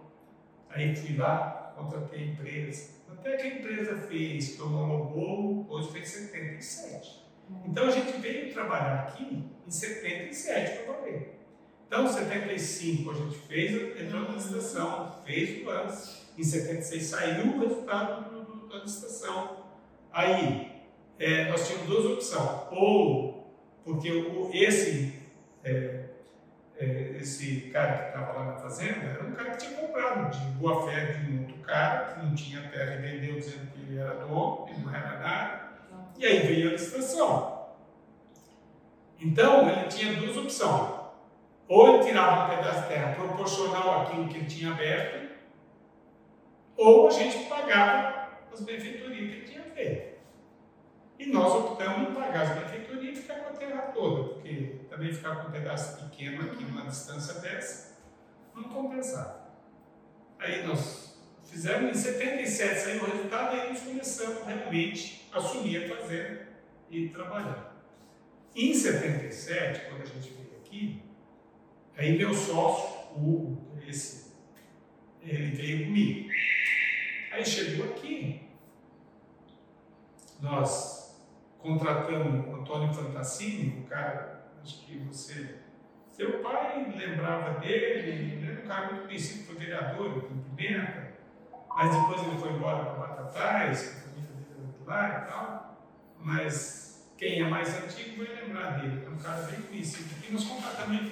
Aí 0.70 0.96
fui 0.96 1.16
lá, 1.16 1.72
contratei 1.76 2.18
a 2.18 2.26
empresa. 2.26 3.03
Até 3.18 3.36
que 3.36 3.42
a 3.42 3.54
empresa 3.58 3.96
fez, 4.08 4.54
que 4.56 4.62
homologou, 4.62 5.66
hoje 5.68 5.90
fez 5.92 6.08
77. 6.08 7.24
Então 7.66 7.86
a 7.86 7.90
gente 7.90 8.12
veio 8.18 8.52
trabalhar 8.52 9.00
aqui 9.08 9.44
em 9.66 9.70
77 9.70 10.84
para 10.84 10.92
valer. 10.94 11.34
Então, 11.86 12.04
em 12.06 12.08
75 12.08 13.10
a 13.10 13.14
gente 13.14 13.36
fez, 13.46 14.00
entrou 14.00 14.22
na 14.22 14.30
licitação, 14.30 15.18
fez 15.24 15.62
o 15.62 15.66
lance. 15.66 16.24
Em 16.36 16.42
76 16.42 17.02
saiu 17.04 17.46
o 17.54 17.60
resultado 17.60 18.30
do- 18.30 18.44
do- 18.44 18.68
da 18.68 18.78
licitação. 18.78 19.64
Aí, 20.12 20.72
é, 21.18 21.48
nós 21.50 21.66
tínhamos 21.68 21.86
duas 21.88 22.04
opções. 22.06 22.60
Ou, 22.72 23.54
porque 23.84 24.10
o, 24.10 24.50
esse, 24.52 25.12
é, 25.62 25.70
é, 25.70 25.93
esse 27.24 27.62
cara 27.72 27.98
que 27.98 28.04
estava 28.08 28.32
lá 28.38 28.44
na 28.52 28.56
fazenda 28.56 29.06
era 29.06 29.24
um 29.24 29.32
cara 29.32 29.50
que 29.52 29.66
tinha 29.66 29.80
comprado 29.80 30.30
de 30.30 30.44
boa 30.58 30.86
fé 30.86 31.04
de 31.06 31.32
um 31.32 31.40
outro 31.40 31.56
cara, 31.58 32.12
que 32.12 32.24
não 32.24 32.34
tinha 32.34 32.68
terra 32.68 32.94
e 32.94 32.98
vendeu 32.98 33.34
dizendo 33.34 33.72
que 33.72 33.80
ele 33.80 33.98
era 33.98 34.14
dono, 34.14 34.66
ele 34.68 34.84
não 34.84 34.94
era 34.94 35.18
nada. 35.18 35.64
E 36.18 36.24
aí 36.24 36.46
veio 36.46 36.68
a 36.68 36.72
licitação. 36.72 37.68
Então, 39.18 39.68
ele 39.70 39.88
tinha 39.88 40.14
duas 40.14 40.36
opções. 40.36 41.02
Ou 41.66 41.94
ele 41.94 42.04
tirava 42.04 42.44
um 42.44 42.56
pedaço 42.56 42.82
de 42.82 42.88
terra 42.88 43.14
proporcional 43.14 44.02
àquilo 44.02 44.28
que 44.28 44.36
ele 44.36 44.46
tinha 44.46 44.70
aberto, 44.70 45.34
ou 46.76 47.08
a 47.08 47.10
gente 47.10 47.46
pagava 47.46 48.28
as 48.52 48.60
benfeitorias 48.60 49.30
que 49.30 49.36
ele 49.36 49.48
tinha 49.48 49.62
feito. 49.62 50.13
E 51.24 51.30
nós 51.30 51.54
optamos 51.54 52.10
em 52.10 52.14
pagar 52.14 52.42
as 52.42 52.58
benfeitorias 52.58 53.18
e 53.18 53.22
ficar 53.22 53.36
com 53.36 53.54
a 53.54 53.56
terra 53.56 53.82
toda, 53.94 54.34
porque 54.34 54.80
também 54.90 55.10
ficar 55.10 55.36
com 55.36 55.48
um 55.48 55.52
pedaço 55.52 56.04
pequeno 56.04 56.52
aqui 56.52 56.64
numa 56.64 56.82
distância 56.82 57.40
dessa 57.40 57.94
não 58.54 58.64
compensava. 58.64 59.48
Aí 60.38 60.66
nós 60.66 61.18
fizemos 61.44 61.96
em 61.96 61.98
77, 61.98 62.78
saiu 62.78 63.02
o 63.02 63.06
resultado, 63.06 63.54
aí 63.54 63.70
nós 63.70 63.80
começamos 63.80 64.46
realmente 64.46 65.26
a 65.32 65.38
assumir 65.38 65.84
a 65.90 65.96
fazenda 65.96 66.46
e 66.90 67.08
trabalhar. 67.08 67.74
Em 68.54 68.74
77, 68.74 69.88
quando 69.88 70.02
a 70.02 70.04
gente 70.04 70.28
veio 70.28 70.58
aqui, 70.60 71.02
aí 71.96 72.18
meu 72.18 72.34
sócio, 72.34 73.16
o 73.16 73.18
Hugo, 73.18 73.78
esse, 73.88 74.30
ele 75.22 75.56
veio 75.56 75.86
comigo. 75.86 76.28
Aí 77.32 77.46
chegou 77.46 77.86
aqui, 77.86 78.42
nós 80.40 80.93
contratamos 81.64 82.46
o 82.46 82.56
Antônio 82.60 82.92
Fantassini, 82.92 83.80
um 83.80 83.86
cara, 83.86 84.44
acho 84.62 84.84
que 84.84 84.98
você, 84.98 85.56
seu 86.12 86.40
pai 86.42 86.92
lembrava 86.94 87.58
dele, 87.58 88.10
ele 88.10 88.50
era 88.52 88.62
um 88.62 88.68
cara 88.68 88.92
muito 88.92 89.06
conhecido, 89.06 89.46
foi 89.46 89.54
vereador 89.56 90.28
em 90.30 90.54
Pimenta, 90.54 91.14
mas 91.74 91.90
depois 91.96 92.22
ele 92.22 92.36
foi 92.36 92.50
embora 92.52 92.84
para 92.84 93.06
Batatais, 93.06 93.96
a 93.96 94.00
família 94.02 94.30
dele 94.30 94.74
era 94.86 94.90
lá 94.94 95.18
e 95.18 95.26
tal, 95.32 95.86
mas 96.20 97.08
quem 97.16 97.40
é 97.40 97.48
mais 97.48 97.74
antigo 97.82 98.22
vai 98.22 98.34
lembrar 98.44 98.78
dele, 98.82 99.02
é 99.06 99.08
um 99.08 99.16
cara 99.16 99.42
bem 99.44 99.62
conhecido 99.62 100.14
aqui, 100.18 100.32
nós 100.34 100.44
contratamos 100.44 100.98
ele 101.00 101.10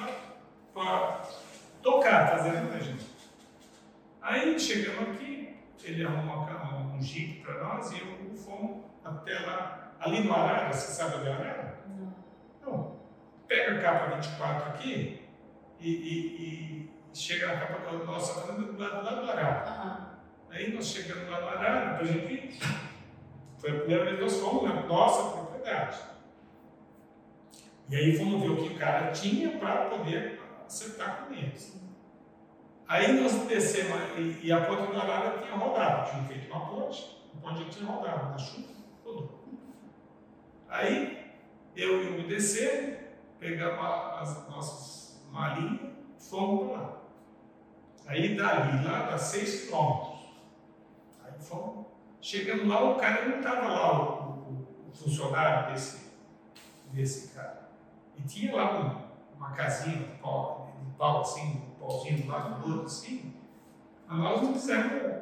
para 0.74 1.22
tocar, 1.82 2.28
fazendo 2.28 2.70
da 2.70 2.78
gente. 2.78 3.06
Aí 4.20 4.60
chegamos 4.60 5.16
aqui, 5.16 5.56
ele 5.82 6.04
arrumou 6.04 6.44
uma- 6.46 6.94
um 6.94 7.00
jeep 7.02 7.40
para 7.42 7.64
nós 7.64 7.90
e 7.92 8.00
eu 8.00 8.36
fomos 8.36 8.84
até 9.04 9.38
lá, 9.40 9.81
ali 10.04 10.24
no 10.24 10.34
Arara, 10.34 10.72
você 10.72 10.92
sabe 10.92 11.16
onde 11.16 11.28
é 11.28 11.32
Arara? 11.32 11.78
Não. 12.64 12.96
Pega 13.48 13.78
a 13.78 13.82
capa 13.82 14.14
24 14.16 14.68
aqui 14.70 15.28
e, 15.80 15.88
e- 15.90 16.90
e 17.12 17.16
chega 17.18 17.46
na 17.48 17.56
capa 17.60 17.92
nossa 18.04 18.40
fazenda 18.40 18.72
do 18.72 18.78
lado, 18.78 19.04
lá 19.04 19.10
do 19.14 19.30
Arara. 19.30 19.68
Aham. 19.70 20.08
Aí 20.50 20.72
nós 20.74 20.86
chegamos 20.86 21.28
lá 21.30 21.40
no 21.40 21.48
Arara, 21.48 21.96
pra 21.96 22.04
gente. 22.06 22.60
Foi 23.58 23.70
a 23.70 23.74
primeira 23.80 24.04
vez 24.04 24.16
que 24.16 24.22
nós 24.22 24.36
fomos 24.40 24.64
na 24.64 24.82
nossa 24.82 25.30
propriedade. 25.36 25.98
E 27.88 27.96
aí 27.96 28.16
fomos 28.16 28.42
ver 28.42 28.48
o 28.50 28.56
que 28.68 28.74
o 28.74 28.78
cara 28.78 29.10
tinha 29.12 29.58
para 29.58 29.86
poder 29.90 30.40
acertar 30.66 31.24
com 31.26 31.34
eles. 31.34 31.80
Aí 32.88 33.12
nós 33.20 33.32
descemos 33.46 33.96
e, 34.18 34.40
e 34.46 34.52
a 34.52 34.64
ponte 34.66 34.90
do 34.92 35.00
Arara 35.00 35.38
tinha 35.38 35.54
rodado, 35.56 36.10
tinha 36.10 36.24
feito 36.24 36.50
uma 36.52 36.66
ponte, 36.66 37.22
a 37.34 37.40
ponte 37.40 37.64
já 37.64 37.70
tinha 37.70 37.90
rodado, 37.90 38.30
na 38.30 38.38
chuva. 38.38 38.68
Aí 40.72 41.30
eu 41.76 42.02
e 42.02 42.20
o 42.20 42.26
descemos, 42.26 42.98
pegamos 43.38 43.84
as 44.20 44.48
nossas 44.48 45.22
malinhas, 45.30 45.92
fomos 46.18 46.70
para 46.72 46.80
lá. 46.80 47.02
Aí 48.06 48.34
dali, 48.36 48.82
lá 48.84 49.02
dá 49.10 49.18
6 49.18 49.66
quilômetros. 49.66 50.30
Aí 51.24 51.32
fomos. 51.40 51.86
Chegando 52.22 52.66
lá, 52.68 52.82
o 52.90 52.96
cara 52.96 53.28
não 53.28 53.38
estava 53.38 53.68
lá, 53.68 54.02
o, 54.02 54.30
o- 54.30 54.88
o 54.88 54.92
funcionário 54.94 55.72
desse, 55.72 56.10
desse 56.92 57.34
cara. 57.34 57.68
E 58.16 58.22
tinha 58.22 58.54
lá 58.56 58.78
um- 58.80 59.36
uma 59.36 59.50
casinha 59.52 59.96
de 59.98 60.04
pau, 60.20 60.72
de 60.80 60.90
pau 60.96 61.20
assim, 61.20 61.62
um 61.76 61.80
pauzinho 61.80 62.22
do 62.22 62.28
lado 62.28 62.60
do 62.62 62.70
outro, 62.72 62.86
assim. 62.86 63.34
Mas 64.06 64.18
nós 64.18 64.42
não 64.42 64.52
quisemos. 64.54 65.21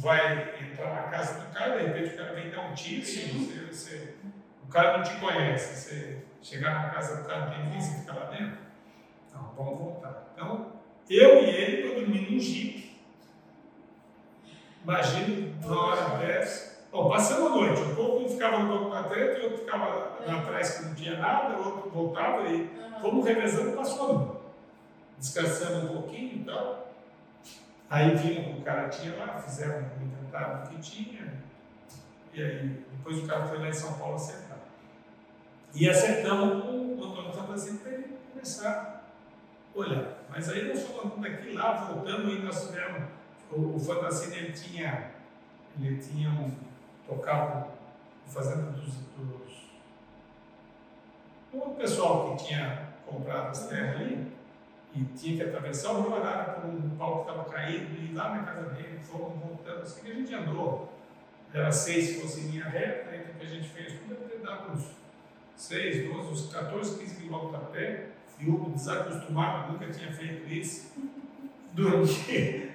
Vai 0.00 0.54
entrar 0.62 0.94
na 0.94 1.02
casa 1.08 1.40
do 1.40 1.52
cara, 1.52 1.76
de 1.78 1.86
repente 1.86 2.14
o 2.14 2.18
cara 2.18 2.32
vem 2.32 2.50
dar 2.50 2.60
um 2.70 2.74
tiro, 2.74 3.02
e 3.02 3.04
você, 3.04 3.66
você- 3.72 4.14
o 4.62 4.68
cara 4.68 4.96
não 4.98 5.02
te 5.04 5.16
conhece. 5.18 5.74
Você 5.76 6.18
chegar 6.40 6.72
na 6.74 6.90
casa 6.90 7.16
do 7.20 7.28
cara, 7.28 7.50
tem 7.50 7.64
ninguém, 7.64 7.80
você 7.80 7.98
fica 7.98 8.12
lá 8.14 8.26
dentro. 8.26 8.58
Não, 9.34 9.52
vamos 9.56 9.78
voltar. 9.78 10.28
Então, 10.34 10.72
eu 11.10 11.42
e 11.42 11.48
ele 11.50 11.82
para 11.88 11.98
dormir 12.00 12.30
num 12.30 12.38
jipe. 12.38 12.96
Imagina, 14.84 15.52
uma 15.64 15.86
hora 15.86 16.18
dessa. 16.18 16.78
Bom, 16.92 17.08
passamos 17.10 17.46
a 17.52 17.54
noite. 17.56 17.80
Um 17.82 17.94
pouco 17.94 18.28
ficava 18.28 18.56
um 18.58 18.68
pouco 18.68 18.88
na 18.94 19.02
treta, 19.02 19.40
e 19.40 19.42
outro 19.44 19.58
ficava 19.58 19.86
lá 20.24 20.38
atrás 20.38 20.78
que 20.78 20.84
não 20.84 20.94
tinha 20.94 21.18
nada, 21.18 21.56
o 21.58 21.64
outro 21.66 21.90
voltava 21.90 22.46
e 22.48 22.70
fomos 23.00 23.26
revezando 23.26 23.76
passou 23.76 24.10
a 24.10 24.12
noite. 24.12 24.38
Descansamos 25.18 25.90
um 25.90 25.94
pouquinho 25.94 26.36
e 26.42 26.44
tal. 26.44 26.87
Aí 27.90 28.14
vimos 28.14 28.58
o 28.58 28.62
cara 28.62 28.88
tinha 28.88 29.16
lá, 29.16 29.40
fizeram 29.40 29.86
um 29.98 30.04
inventário 30.04 30.68
que 30.68 30.78
tinha. 30.78 31.32
E 32.34 32.42
aí, 32.42 32.84
depois 32.92 33.18
o 33.18 33.26
cara 33.26 33.46
foi 33.46 33.58
lá 33.58 33.68
em 33.68 33.72
São 33.72 33.94
Paulo 33.94 34.16
acertar. 34.16 34.58
E 35.74 35.88
acertamos 35.88 36.62
com 36.62 36.96
o 36.96 37.04
Antônio 37.04 37.32
Fantasia 37.32 37.78
para 37.82 37.92
ele 37.92 38.18
começar 38.30 39.04
a 39.74 39.78
olhar. 39.78 40.18
Mas 40.28 40.50
aí 40.50 40.68
nós 40.68 40.82
fomos 40.82 41.18
daqui 41.20 41.52
lá, 41.52 41.72
voltamos 41.72 42.34
e 42.34 42.38
nós 42.40 42.66
tivemos. 42.66 43.08
O, 43.50 43.76
o 43.76 43.80
Fantasia 43.80 44.36
ele 44.36 44.52
tinha, 44.52 45.12
ele 45.80 45.96
tinha 45.96 46.28
um, 46.28 46.54
tocava 47.06 47.68
fazendo 48.26 48.72
dos, 48.72 48.94
dos 49.16 49.48
o 51.50 51.70
pessoal 51.70 52.36
que 52.36 52.44
tinha 52.44 52.88
comprado 53.06 53.48
as 53.48 53.66
terras 53.68 54.02
ali 54.02 54.37
e 54.94 55.04
tinha 55.16 55.36
que 55.36 55.42
atravessar 55.42 55.92
o 55.92 56.02
Rio 56.02 56.16
Arara 56.16 56.52
por 56.52 56.70
um 56.70 56.90
pau 56.96 57.24
que 57.24 57.30
estava 57.30 57.48
caído 57.50 57.94
e 57.96 58.10
ir 58.10 58.14
lá 58.14 58.30
na 58.34 58.42
casa 58.42 58.70
dele, 58.70 58.98
fomos 59.02 59.38
voltando, 59.38 59.82
assim 59.82 60.00
que 60.02 60.10
a 60.10 60.14
gente 60.14 60.34
andou. 60.34 60.92
Era 61.52 61.72
seis 61.72 62.08
se 62.08 62.20
fosse 62.20 62.40
linha 62.40 62.64
reta, 62.64 63.10
aí 63.10 63.20
o 63.20 63.38
que 63.38 63.46
a 63.46 63.48
gente 63.48 63.68
fez 63.68 63.92
tudo 63.94 64.14
deve 64.14 64.36
ter 64.36 64.46
dado 64.46 64.72
uns 64.72 64.90
6, 65.56 66.08
12, 66.12 66.28
uns 66.30 66.52
14, 66.52 66.98
15 66.98 67.16
quilômetros 67.16 67.54
a 67.54 67.58
pé. 67.66 68.08
E 68.40 68.48
o 68.48 68.70
desacostumado, 68.70 69.72
nunca 69.72 69.90
tinha 69.90 70.12
feito 70.12 70.48
isso. 70.48 70.92
Dormir 71.72 72.72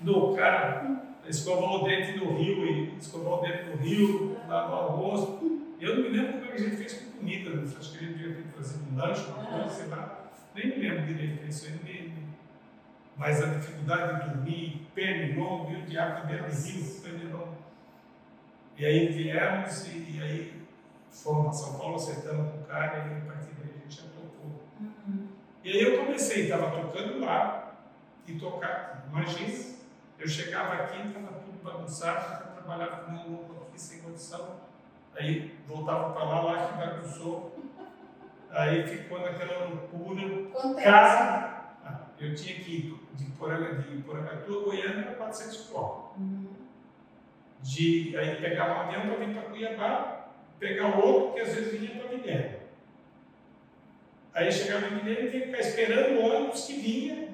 no 0.00 0.34
cara, 0.34 1.02
escovar 1.28 1.74
o 1.74 1.84
dente 1.84 2.18
no 2.18 2.36
rio, 2.36 2.66
e 2.66 2.96
escovar 2.98 3.38
o 3.38 3.42
dente 3.42 3.64
no 3.64 3.76
rio, 3.76 4.36
lavar 4.48 4.86
o 4.86 4.96
rosto, 4.96 5.60
Eu 5.80 5.96
não 5.96 6.02
me 6.02 6.16
lembro 6.16 6.34
como 6.34 6.44
é 6.44 6.48
que 6.48 6.54
a 6.54 6.64
gente 6.64 6.76
fez 6.76 6.92
com 6.94 7.18
comida, 7.18 7.50
acho 7.60 7.92
que 7.92 7.98
a 7.98 8.00
gente 8.00 8.18
devia 8.18 8.36
ter 8.36 8.44
fazer 8.56 8.78
um 8.84 8.96
lanche, 8.96 9.26
uma 9.26 9.44
coisa, 9.44 9.68
sei 9.68 9.86
lá. 9.88 10.21
Nem 10.54 10.66
me 10.66 10.76
lembro 10.76 11.06
direito 11.06 11.44
disso 11.44 11.66
aí. 11.66 12.12
Mas 13.16 13.42
a 13.42 13.46
dificuldade 13.46 14.24
de 14.24 14.30
dormir, 14.30 14.88
pernilongo, 14.94 15.70
e 15.70 15.76
o 15.76 15.86
diabo 15.86 16.22
também 16.22 16.36
era 16.38 16.48
rio, 16.48 17.00
pernilongo. 17.02 17.56
E 18.76 18.86
aí 18.86 19.08
viemos 19.08 19.86
e, 19.86 20.16
e, 20.16 20.22
aí 20.22 20.62
fomos 21.10 21.42
para 21.42 21.52
São 21.52 21.78
Paulo, 21.78 21.96
acertamos 21.96 22.50
com 22.52 22.60
o 22.60 22.64
cara 22.64 22.98
e 22.98 23.18
a 23.18 23.32
partir 23.32 23.52
daí 23.58 23.70
a 23.76 23.78
gente 23.78 23.96
já 23.96 24.08
tocou. 24.08 24.62
Uhum. 24.80 25.28
E 25.62 25.70
aí 25.70 25.82
eu 25.82 26.04
comecei, 26.04 26.44
estava 26.44 26.70
tocando 26.70 27.20
lá 27.20 27.74
e 28.26 28.32
tocar. 28.38 29.06
Imagina, 29.08 29.76
eu 30.18 30.26
chegava 30.26 30.74
aqui, 30.74 31.06
estava 31.06 31.40
tudo 31.40 31.62
bagunçado, 31.62 32.44
eu 32.44 32.52
trabalhava 32.54 33.04
com 33.04 33.12
meu 33.12 33.28
louco 33.28 33.66
aqui 33.68 33.80
sem 33.80 34.00
condição. 34.00 34.60
Aí 35.14 35.58
voltava 35.68 36.12
para 36.14 36.24
lá, 36.24 36.40
lá 36.40 36.66
que 36.68 36.78
bagunçou. 36.78 37.51
Aí 38.52 38.86
ficou 38.86 39.20
naquela 39.20 39.66
loucura. 39.66 40.82
Casa. 40.82 41.62
Ah, 41.84 42.00
eu 42.20 42.34
tinha 42.34 42.60
que 42.60 42.70
ir 42.70 43.02
de 43.14 43.24
Porangatu 43.32 44.58
a 44.58 44.64
Goiânia 44.64 45.02
para 45.04 45.14
400 45.14 45.56
quilômetros. 45.66 46.16
Uhum. 46.18 46.46
De, 47.60 48.16
aí 48.16 48.36
pegava 48.36 48.74
um 48.74 48.80
avião 48.82 49.06
para 49.06 49.24
vir 49.24 49.34
para 49.34 49.50
Cuiabá, 49.50 50.28
pegar 50.58 50.98
outro 50.98 51.34
que 51.34 51.40
às 51.40 51.54
vezes 51.54 51.80
vinha 51.80 51.98
para 51.98 52.16
Minério. 52.16 52.60
Aí 54.34 54.50
chegava 54.50 54.86
em 54.86 54.96
Mineiro 54.96 55.26
e 55.26 55.30
tinha 55.30 55.42
que 55.42 55.46
ficar 55.46 55.60
esperando 55.60 56.18
o 56.18 56.24
ônibus 56.24 56.66
que 56.66 56.74
vinha. 56.74 57.28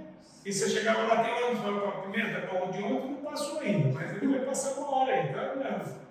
E 0.44 0.52
você 0.52 0.68
chegava 0.68 1.02
lá, 1.02 1.24
tem 1.24 1.44
ônibus 1.44 1.60
para 1.60 2.02
Pimenta, 2.02 2.46
para 2.46 2.64
o 2.64 2.72
de 2.72 2.82
ontem 2.82 3.10
não 3.10 3.22
passou 3.22 3.60
ainda, 3.60 3.88
mas 3.92 4.16
ele 4.16 4.26
vai 4.28 4.46
passar 4.46 4.78
uma 4.78 4.96
hora 4.96 5.14
aí, 5.14 5.32
tá 5.32 5.52
olhando. 5.52 6.08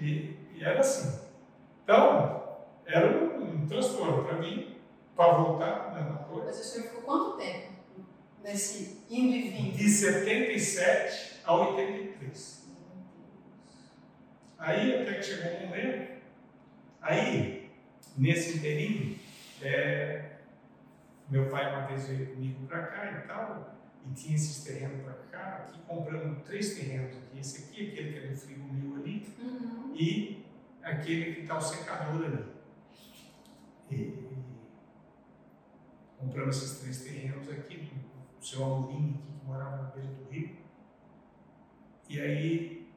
E, 0.00 0.36
e 0.54 0.64
era 0.64 0.80
assim. 0.80 1.28
Então, 1.82 2.41
era 2.92 3.06
um, 3.06 3.62
um 3.62 3.66
transtorno 3.66 4.24
para 4.24 4.38
mim, 4.38 4.76
para 5.16 5.32
voltar 5.32 5.92
na 5.94 6.18
coisa. 6.24 6.46
Mas 6.46 6.60
o 6.60 6.64
senhor 6.64 6.88
ficou 6.88 7.02
quanto 7.02 7.36
tempo 7.38 7.72
nesse 8.44 9.02
indo 9.08 9.34
e 9.34 9.50
vindo? 9.50 9.76
De 9.76 9.88
77 9.88 11.40
a 11.44 11.54
83. 11.54 12.62
Aí 14.58 15.02
até 15.02 15.14
que 15.14 15.22
chegou 15.22 15.52
um 15.52 15.66
momento, 15.66 16.22
aí, 17.00 17.70
nesse 18.16 18.58
inteirinho, 18.58 19.18
é, 19.60 20.36
meu 21.28 21.48
pai 21.50 21.72
uma 21.72 21.86
vez 21.86 22.06
veio 22.06 22.26
comigo 22.34 22.66
para 22.66 22.86
cá 22.86 23.10
e 23.10 23.26
tal, 23.26 23.76
e 24.06 24.14
tinha 24.14 24.36
esses 24.36 24.62
terrenos 24.62 25.02
para 25.02 25.14
cá, 25.30 25.66
aqui 25.68 25.80
comprando 25.86 26.44
três 26.44 26.74
terrenos 26.74 27.16
aqui, 27.16 27.40
esse 27.40 27.64
aqui, 27.64 27.88
aquele 27.88 28.12
que 28.12 28.18
é 28.18 28.28
do 28.28 28.36
frigo 28.36 28.72
meu 28.72 29.02
ali, 29.02 29.26
uhum. 29.38 29.92
e 29.96 30.44
aquele 30.82 31.34
que 31.34 31.40
está 31.40 31.58
o 31.58 31.60
secador 31.60 32.24
ali. 32.24 32.61
E, 33.92 34.22
compramos 36.18 36.56
esses 36.56 36.80
três 36.80 37.02
terrenos 37.02 37.48
aqui, 37.48 37.90
do 38.38 38.44
seu 38.44 38.64
Amorim, 38.64 39.20
que 39.40 39.46
morava 39.46 39.76
na 39.76 39.82
beira 39.90 40.08
do 40.08 40.30
rio. 40.30 40.56
E 42.08 42.20
aí 42.20 42.88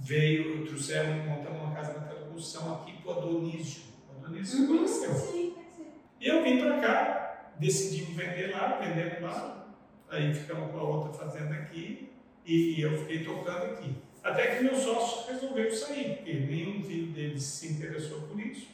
veio, 0.00 0.66
trouxeram, 0.66 1.24
montamos 1.24 1.60
uma 1.60 1.74
casa 1.74 2.00
na 2.00 2.06
construção 2.06 2.74
aqui 2.82 2.92
para 3.02 3.12
o 3.12 3.18
Adonísio. 3.18 3.82
O 4.08 4.24
Adonísio 4.24 4.60
uhum, 4.60 4.78
conheceu. 4.78 5.14
Sim, 5.14 5.54
sim. 5.76 5.86
E 6.20 6.26
eu 6.26 6.42
vim 6.42 6.58
para 6.58 6.80
cá, 6.80 7.52
decidimos 7.58 8.16
vender 8.16 8.48
lá, 8.48 8.78
vendemos 8.78 9.22
lá. 9.22 9.74
Aí 10.10 10.34
ficamos 10.34 10.70
com 10.70 10.78
a 10.78 10.82
outra 10.82 11.12
fazenda 11.12 11.54
aqui 11.54 12.12
e, 12.44 12.80
eu 12.80 12.98
fiquei 12.98 13.24
tocando 13.24 13.72
aqui. 13.72 13.94
Até 14.22 14.56
que 14.56 14.64
meu 14.64 14.76
sócio 14.76 15.32
resolveu 15.32 15.70
sair, 15.72 16.16
porque 16.16 16.32
nenhum 16.32 16.82
filho 16.82 17.12
deles 17.12 17.42
se 17.42 17.72
interessou 17.72 18.22
por 18.22 18.38
isso. 18.38 18.68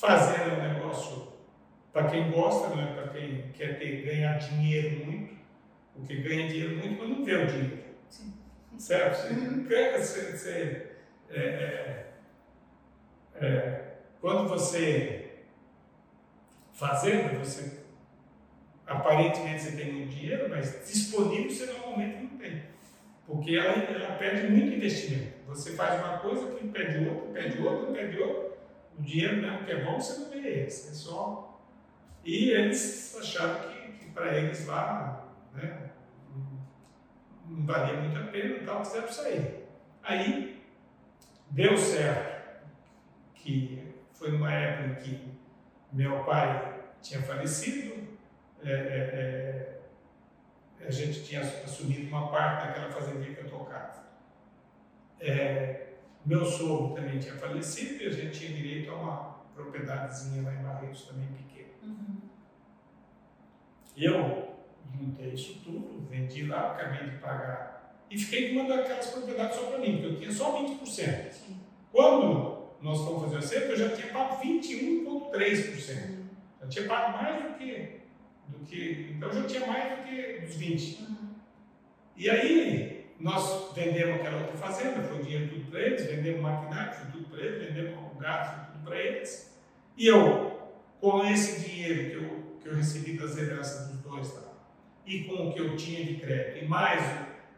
Fazer 0.00 0.40
é 0.40 0.54
um 0.54 0.72
negócio 0.72 1.30
para 1.92 2.08
quem 2.08 2.30
gosta, 2.30 2.74
não 2.74 2.82
é 2.82 2.94
para 2.94 3.08
quem 3.08 3.52
quer 3.52 3.78
ter, 3.78 4.02
ganhar 4.02 4.38
dinheiro 4.38 5.04
muito, 5.04 5.34
porque 5.94 6.16
ganha 6.16 6.48
dinheiro 6.48 6.78
muito, 6.78 6.98
mas 6.98 7.08
não 7.10 7.22
vê 7.22 7.34
o 7.34 7.46
dinheiro. 7.46 7.82
Sim. 8.08 8.32
Certo? 8.78 9.28
Você, 9.28 9.34
uhum. 9.34 9.68
você, 9.68 10.36
você 10.36 10.90
é, 11.28 11.38
é, 11.38 12.12
é, 13.44 13.84
quando 14.22 14.48
você 14.48 15.32
fazendo, 16.72 17.38
você 17.38 17.80
aparentemente 18.86 19.60
você 19.60 19.76
tem 19.76 19.92
muito 19.92 20.14
dinheiro, 20.14 20.48
mas 20.48 20.82
disponível 20.90 21.50
você 21.50 21.66
normalmente 21.66 22.22
não 22.22 22.38
tem. 22.38 22.62
Porque 23.26 23.54
ela, 23.54 23.74
ela 23.74 24.16
pede 24.16 24.48
muito 24.48 24.74
investimento. 24.74 25.34
Você 25.46 25.72
faz 25.72 26.02
uma 26.02 26.20
coisa 26.20 26.52
que 26.52 26.68
pede 26.68 27.06
outra, 27.06 27.42
pede 27.42 27.60
outra, 27.60 27.92
pede 27.92 28.18
outra. 28.18 28.49
O 29.00 29.02
dinheiro 29.02 29.38
mesmo 29.38 29.64
que 29.64 29.72
é 29.72 29.82
bom, 29.82 29.98
você 29.98 30.20
não 30.20 30.28
vê 30.28 30.64
esse. 30.64 30.90
É 30.90 30.92
só. 30.92 31.58
E 32.22 32.50
eles 32.50 33.16
acharam 33.18 33.70
que, 33.70 33.92
que 33.92 34.10
para 34.10 34.36
eles 34.36 34.66
lá, 34.66 35.26
né, 35.54 35.90
não 37.46 37.64
valia 37.64 37.98
muito 37.98 38.18
a 38.18 38.30
pena 38.30 38.56
e 38.56 38.64
tal, 38.64 38.82
quiseram 38.82 39.08
sair. 39.08 39.64
Aí 40.02 40.62
deu 41.48 41.78
certo, 41.78 42.66
que 43.34 43.94
foi 44.12 44.32
numa 44.32 44.52
época 44.52 44.88
em 44.88 44.94
que 44.96 45.32
meu 45.90 46.22
pai 46.24 46.82
tinha 47.00 47.22
falecido, 47.22 48.06
é, 48.62 48.70
é, 48.70 49.80
é 50.80 50.86
a 50.86 50.90
gente 50.90 51.24
tinha 51.24 51.40
assumido 51.40 52.08
uma 52.08 52.30
parte 52.30 52.66
daquela 52.66 52.92
fazendinha 52.92 53.34
que 53.34 53.44
eu 53.44 53.50
tocava. 53.50 54.04
É, 55.18 55.89
meu 56.24 56.44
sogro 56.44 56.94
também 56.94 57.18
tinha 57.18 57.34
falecido 57.34 58.02
e 58.02 58.06
a 58.06 58.10
gente 58.10 58.38
tinha 58.38 58.52
direito 58.52 58.90
a 58.90 58.94
uma 58.94 59.40
propriedadezinha 59.54 60.42
lá 60.42 60.54
em 60.54 60.62
Barretos 60.62 61.02
também 61.02 61.28
pequena. 61.28 61.68
Uhum. 61.82 62.16
Eu 63.96 64.56
juntei 64.98 65.32
isso 65.32 65.60
tudo, 65.64 66.06
vendi 66.08 66.46
lá, 66.46 66.72
acabei 66.72 67.10
de 67.10 67.16
pagar 67.16 67.96
e 68.10 68.18
fiquei 68.18 68.52
com 68.52 68.60
uma 68.60 68.76
daquelas 68.76 69.06
propriedades 69.10 69.56
só 69.56 69.66
para 69.66 69.78
mim, 69.78 69.92
porque 69.92 70.06
eu 70.06 70.16
tinha 70.18 70.32
só 70.32 70.62
20%. 70.62 71.30
Sim. 71.30 71.60
Quando 71.92 72.70
nós 72.80 72.98
fomos 72.98 73.22
fazer 73.22 73.36
o 73.36 73.38
acerto, 73.38 73.72
eu 73.72 73.76
já 73.76 73.96
tinha 73.96 74.12
pago 74.12 74.42
21,3%. 74.42 76.10
Uhum. 76.10 76.24
Já 76.60 76.68
tinha 76.68 76.88
pago 76.88 77.16
mais 77.16 77.42
do 77.44 77.58
que 77.58 78.00
do 78.48 78.66
que. 78.66 79.14
Então 79.16 79.32
já 79.32 79.44
tinha 79.44 79.66
mais 79.66 79.98
do 79.98 80.04
que 80.04 80.44
os 80.44 80.56
20. 80.56 81.02
Uhum. 81.02 81.28
E 82.16 82.28
aí 82.28 82.99
nós 83.20 83.72
vendemos 83.74 84.16
aquela 84.16 84.38
outra 84.38 84.56
fazenda, 84.56 85.02
foi 85.02 85.22
dinheiro 85.22 85.48
tudo 85.48 85.70
para 85.70 85.80
eles, 85.80 86.06
vendemos 86.06 86.40
maquinário, 86.40 86.94
foi 86.94 87.10
tudo 87.12 87.24
para 87.28 87.40
eles, 87.40 87.66
vendemos 87.66 88.12
o 88.12 88.18
gato, 88.18 88.54
foi 88.56 88.72
tudo 88.72 88.84
para 88.84 88.98
eles. 88.98 89.60
E 89.96 90.06
eu, 90.06 90.70
com 91.00 91.24
esse 91.24 91.68
dinheiro 91.68 92.10
que 92.10 92.16
eu, 92.16 92.58
que 92.60 92.68
eu 92.68 92.74
recebi 92.74 93.18
das 93.18 93.36
heranças 93.36 93.88
dos 93.88 94.00
dois 94.00 94.34
lá, 94.34 94.52
e 95.06 95.24
com 95.24 95.48
o 95.48 95.52
que 95.52 95.60
eu 95.60 95.76
tinha 95.76 96.04
de 96.04 96.16
crédito, 96.16 96.64
e 96.64 96.68
mais, 96.68 97.02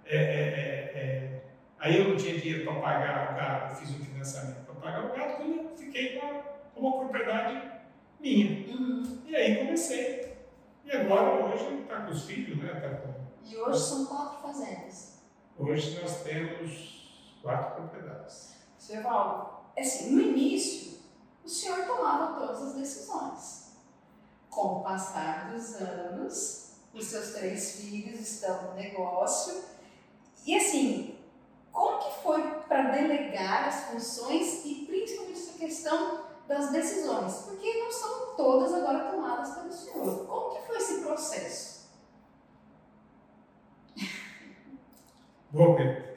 é, 0.05 0.17
é, 0.17 0.19
é, 0.19 0.99
é 0.99 1.43
aí 1.79 1.99
eu 1.99 2.09
não 2.09 2.17
tinha 2.17 2.39
dinheiro 2.39 2.65
para 2.65 2.81
pagar 2.81 3.33
o 3.33 3.37
gato, 3.37 3.73
eu 3.73 3.77
fiz 3.77 3.91
um 3.91 4.05
financiamento 4.05 4.65
para 4.65 4.75
pagar 4.75 5.05
o 5.07 5.17
gato, 5.17 5.37
quando 5.37 5.57
eu 5.57 5.77
fiquei 5.77 6.19
com, 6.19 6.27
a, 6.27 6.43
com 6.75 6.81
uma 6.81 6.99
propriedade 6.99 7.63
minha. 8.21 8.67
Uhum. 8.69 9.19
E 9.27 9.37
aí 9.37 9.57
comecei 9.57 10.33
e 10.85 10.91
agora, 10.91 11.45
hoje, 11.47 11.83
está 11.83 12.01
com 12.01 12.11
os 12.11 12.25
filhos, 12.25 12.59
né? 12.59 12.69
Tá 12.75 12.89
com... 12.97 13.15
E 13.49 13.57
hoje 13.57 13.81
são 13.81 14.07
quatro 14.07 14.43
fazendas. 14.43 15.12
Hoje 15.59 16.01
nós 16.01 16.23
temos 16.23 17.13
quatro 17.43 17.83
propriedades. 17.83 18.55
Senhor 18.79 19.03
Paulo, 19.03 19.61
assim, 19.79 20.11
no 20.11 20.21
início, 20.21 20.99
o 21.45 21.49
senhor 21.49 21.85
tomava 21.87 22.39
todas 22.41 22.63
as 22.63 22.75
decisões. 22.75 23.73
Com 24.49 24.79
o 24.79 24.83
passar 24.83 25.53
dos 25.53 25.75
anos, 25.77 26.73
os 26.95 27.07
seus 27.07 27.33
três 27.35 27.77
filhos 27.77 28.21
estão 28.21 28.71
no 28.71 28.75
negócio. 28.75 29.63
E 30.45 30.57
assim, 30.57 31.19
como 31.71 31.99
que 31.99 32.23
foi 32.23 32.43
para 32.63 32.91
delegar 32.91 33.69
as 33.69 33.85
funções 33.85 34.65
e 34.65 34.87
principalmente 34.87 35.41
essa 35.41 35.59
questão 35.59 36.25
das 36.49 36.71
decisões, 36.71 37.35
porque 37.47 37.79
não 37.79 37.91
são 37.91 38.37
todas 38.37 38.75
agora 38.75 39.11
tomadas 39.11 39.55
pelo 39.55 39.73
Senhor. 39.73 40.27
Como 40.27 40.55
que 40.55 40.67
foi 40.67 40.77
esse 40.77 41.01
processo? 41.01 41.72
Boa 45.53 45.77
pergunta. 45.77 46.13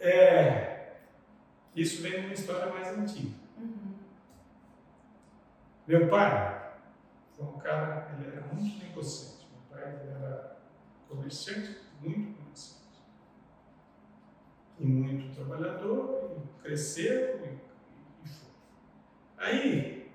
É, 0.00 0.96
isso 1.76 2.02
vem 2.02 2.20
de 2.20 2.26
uma 2.26 2.34
história 2.34 2.72
mais 2.72 2.88
antiga. 2.88 3.36
Uhum. 3.56 3.94
Meu 5.86 6.08
pai 6.08 6.72
foi 7.36 7.46
um 7.46 7.58
cara, 7.58 8.12
ele 8.18 8.26
era 8.32 8.40
muito 8.52 8.84
negociante. 8.84 9.46
Meu 9.52 9.60
pai 9.70 9.94
era 9.94 10.56
comerciante, 11.08 11.82
muito 12.00 12.36
comerciante. 12.36 13.00
E 14.80 14.86
muito 14.86 15.36
trabalhador, 15.36 16.36
e 16.36 16.62
cresceu 16.64 17.46
e, 17.46 17.58
e 18.24 18.28
foi. 18.28 18.50
Aí, 19.38 20.10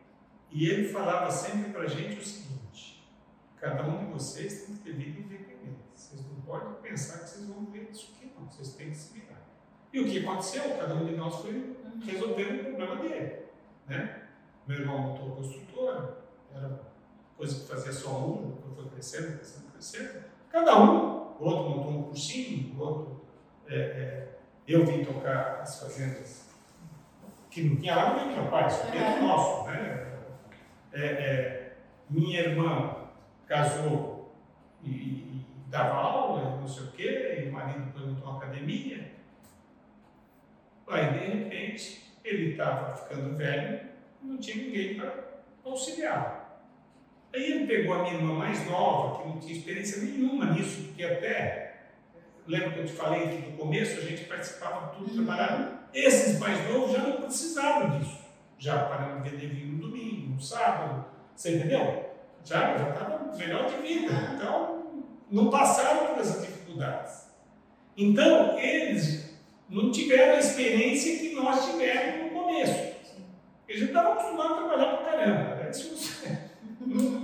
e 0.51 0.69
ele 0.69 0.89
falava 0.89 1.31
sempre 1.31 1.71
para 1.71 1.83
a 1.83 1.87
gente 1.87 2.19
o 2.19 2.25
seguinte: 2.25 3.09
cada 3.55 3.87
um 3.87 3.99
de 3.99 4.11
vocês 4.11 4.65
tem 4.65 4.75
que 4.75 4.83
ter 4.83 4.93
vida. 4.93 5.50
Vocês 6.11 6.25
não 6.27 6.41
podem 6.41 6.73
pensar 6.81 7.19
que 7.19 7.29
vocês 7.29 7.45
vão 7.45 7.65
ver 7.67 7.89
isso 7.89 8.13
aqui, 8.15 8.33
não. 8.37 8.45
Vocês 8.45 8.73
têm 8.73 8.89
que 8.89 8.97
se 8.97 9.13
virar. 9.13 9.41
E 9.93 9.99
o 10.01 10.05
que 10.05 10.19
aconteceu? 10.19 10.63
Cada 10.77 10.93
um 10.95 11.05
de 11.05 11.15
nós 11.15 11.35
foi 11.35 11.53
uhum. 11.53 12.01
resolvendo 12.05 12.59
o 12.59 12.63
problema 12.75 12.95
dele. 12.97 13.45
Né? 13.87 14.23
Meu 14.67 14.79
irmão 14.79 14.99
montou 14.99 15.31
a 15.31 15.35
construtora, 15.37 16.17
era 16.53 16.81
coisa 17.37 17.61
que 17.61 17.67
fazia 17.67 17.93
só 17.93 18.09
um, 18.09 18.51
depois 18.51 18.75
foi 18.75 18.89
crescendo, 18.89 19.37
crescendo, 19.37 19.71
crescendo. 19.71 20.23
Cada 20.49 20.83
um, 20.83 21.33
o 21.39 21.43
outro 21.45 21.69
montou 21.69 21.91
um 21.91 22.03
cursinho, 22.03 22.75
o 22.77 22.81
outro. 22.81 23.21
É, 23.67 23.75
é, 23.75 24.39
eu 24.67 24.85
vim 24.85 25.05
tocar 25.05 25.61
as 25.61 25.79
fazendas 25.79 26.49
que 27.49 27.63
não 27.63 27.77
tinha 27.77 27.95
lá 27.95 28.25
no 28.25 28.33
meu 28.33 28.51
pai, 28.51 28.67
isso 28.67 28.83
aqui 28.83 28.97
é 28.97 29.21
nosso. 29.21 29.65
Né? 29.67 30.19
É, 30.91 31.05
é, 31.05 31.77
minha 32.09 32.41
irmã 32.41 33.07
casou 33.47 34.33
e, 34.83 34.89
e, 34.89 35.45
dava 35.71 35.95
aula, 35.95 36.57
não 36.57 36.67
sei 36.67 36.83
o 36.83 36.91
quê, 36.91 37.43
e 37.43 37.49
o 37.49 37.53
marido 37.53 37.97
montou 37.97 38.29
uma 38.29 38.37
academia. 38.37 39.09
Aí, 40.87 41.13
de 41.13 41.25
repente, 41.25 42.13
ele 42.23 42.51
estava 42.51 42.93
ficando 42.93 43.37
velho, 43.37 43.79
não 44.21 44.37
tinha 44.37 44.65
ninguém 44.65 44.95
para 44.95 45.13
auxiliar. 45.65 46.61
Aí 47.33 47.43
ele 47.43 47.65
pegou 47.65 47.93
a 47.93 48.03
minha 48.03 48.15
irmã 48.15 48.33
mais 48.33 48.69
nova, 48.69 49.23
que 49.23 49.29
não 49.29 49.39
tinha 49.39 49.53
experiência 49.53 50.03
nenhuma 50.03 50.47
nisso, 50.47 50.83
porque 50.87 51.05
até, 51.05 51.83
lembra 52.45 52.71
que 52.71 52.79
eu 52.79 52.85
te 52.85 52.91
falei 52.91 53.29
que 53.29 53.51
no 53.51 53.57
começo 53.57 53.97
a 53.97 54.03
gente 54.03 54.25
participava 54.25 54.91
de 54.91 54.97
tudo, 54.97 55.23
trabalhava. 55.23 55.79
Esses 55.93 56.37
mais 56.37 56.69
novos 56.69 56.91
já 56.91 56.99
não 56.99 57.21
precisavam 57.21 57.97
disso. 57.97 58.19
Já 58.59 58.85
pararam 58.85 59.21
de 59.21 59.29
vender 59.29 59.47
vinho 59.47 59.77
no 59.77 59.87
domingo, 59.87 60.35
no 60.35 60.41
sábado, 60.41 61.05
você 61.33 61.55
entendeu? 61.55 62.11
Já 62.43 62.75
estava 62.75 63.33
melhor 63.35 63.69
de 63.69 63.77
vida. 63.77 64.13
Então, 64.35 64.80
não 65.31 65.49
passaram 65.49 66.07
por 66.07 66.19
essas 66.19 66.41
dificuldades. 66.45 67.27
Então, 67.95 68.59
eles 68.59 69.35
não 69.69 69.91
tiveram 69.91 70.35
a 70.35 70.39
experiência 70.39 71.19
que 71.19 71.33
nós 71.33 71.65
tivemos 71.65 72.23
no 72.23 72.39
começo. 72.39 72.91
Eles 73.67 73.83
estavam 73.83 74.13
acostumados 74.13 74.51
a 74.51 74.55
trabalhar 74.57 74.97
para 74.97 75.11
caramba. 75.11 75.55
Né? 75.55 75.69
Isso 75.71 76.27
não, 76.81 76.97
não, 76.97 77.21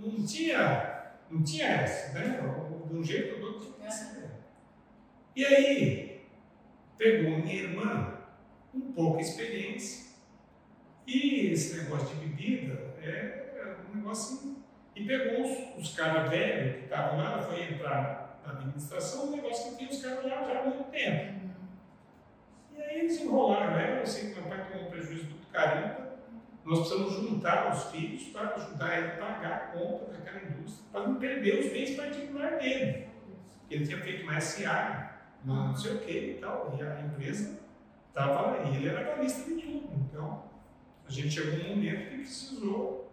não, 0.00 0.26
tinha, 0.26 1.12
não 1.30 1.42
tinha 1.42 1.66
essa, 1.66 2.18
né? 2.18 2.40
De 2.88 2.96
um 2.96 3.04
jeito 3.04 3.34
ou 3.34 3.40
do 3.40 3.46
outro. 3.46 3.70
E 5.36 5.46
aí, 5.46 6.20
pegou 6.98 7.38
minha 7.38 7.54
irmã, 7.54 8.18
com 8.72 8.92
pouca 8.92 9.20
experiência, 9.20 10.10
e 11.06 11.46
esse 11.46 11.76
negócio 11.78 12.14
de 12.16 12.26
bebida 12.26 12.94
é, 13.02 13.08
é 13.56 13.76
um 13.90 13.96
negócio. 13.96 14.59
E 15.00 15.06
pegou 15.06 15.46
os, 15.46 15.78
os 15.78 15.96
caras 15.96 16.28
velhos 16.28 16.76
que 16.76 16.84
estavam 16.84 17.16
lá, 17.16 17.38
foi 17.38 17.62
entrar 17.62 18.38
na 18.44 18.52
administração, 18.52 19.28
um 19.28 19.36
negócio 19.36 19.70
que 19.70 19.78
tinha 19.78 19.90
os 19.90 20.02
caras 20.02 20.24
lá 20.26 20.44
já 20.44 20.60
há 20.60 20.64
muito 20.64 20.90
tempo. 20.90 21.40
E 22.76 22.82
aí 22.82 22.98
eles 22.98 23.18
enrolaram 23.18 23.78
ela, 23.78 24.00
eu 24.00 24.06
sei 24.06 24.28
que 24.28 24.40
meu 24.40 24.50
pai 24.50 24.66
tomou 24.70 24.88
um 24.88 24.90
prejuízo 24.90 25.24
do 25.24 25.46
caramba. 25.50 26.18
Nós 26.66 26.80
precisamos 26.80 27.14
juntar 27.14 27.72
os 27.72 27.84
filhos 27.84 28.24
para 28.24 28.54
ajudar 28.56 28.98
ele 28.98 29.06
a 29.06 29.16
pagar 29.16 29.52
a 29.52 29.58
conta 29.78 30.12
daquela 30.12 30.42
indústria, 30.42 30.84
para 30.92 31.08
não 31.08 31.14
perder 31.14 31.60
os 31.60 31.72
bens 31.72 31.96
particulares 31.96 32.58
dele. 32.62 33.08
Ele 33.70 33.86
tinha 33.86 33.98
feito 34.02 34.24
uma 34.24 34.38
SA, 34.38 35.14
não 35.46 35.74
sei 35.74 35.94
o 35.94 36.00
que 36.00 36.12
e 36.12 36.38
tal, 36.42 36.76
e 36.78 36.82
a 36.82 37.00
empresa 37.00 37.58
estava, 38.06 38.58
ele 38.68 38.86
era 38.86 39.14
analista 39.14 39.48
de 39.48 39.62
tudo. 39.62 39.88
Então, 39.94 40.44
a 41.08 41.10
gente 41.10 41.30
chegou 41.30 41.58
num 41.58 41.70
momento 41.70 42.10
que 42.10 42.16
precisou. 42.18 43.09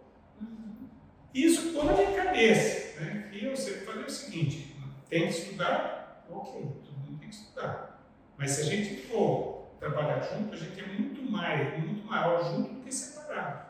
Isso 1.34 1.68
ficou 1.68 1.84
na 1.84 1.92
minha 1.92 2.12
cabeça. 2.12 3.00
Né? 3.00 3.30
E 3.32 3.44
eu 3.44 3.56
sempre 3.56 3.80
falei 3.80 4.04
o 4.04 4.10
seguinte: 4.10 4.74
tem 5.08 5.22
que 5.24 5.30
estudar? 5.30 6.24
Ok, 6.30 6.60
todo 6.84 6.98
mundo 6.98 7.18
tem 7.20 7.28
que 7.28 7.34
estudar. 7.34 8.02
Mas 8.36 8.52
se 8.52 8.62
a 8.62 8.64
gente 8.64 8.96
for 9.06 9.68
trabalhar 9.78 10.20
junto, 10.20 10.54
a 10.54 10.56
gente 10.56 10.80
é 10.80 10.86
muito 10.86 11.22
mais, 11.22 11.78
muito 11.78 12.06
maior 12.06 12.42
junto 12.44 12.74
do 12.74 12.80
que 12.82 12.94
separado. 12.94 13.68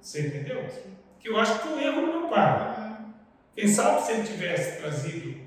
Você 0.00 0.26
entendeu? 0.28 0.66
Que 1.18 1.28
eu 1.28 1.38
acho 1.38 1.58
que 1.58 1.68
foi 1.68 1.72
um 1.76 1.80
erro 1.80 2.00
do 2.00 2.06
meu 2.06 2.28
pai. 2.28 2.80
Quem 3.54 3.68
sabe 3.68 4.02
se 4.02 4.12
ele 4.12 4.22
tivesse 4.22 4.80
trazido 4.80 5.40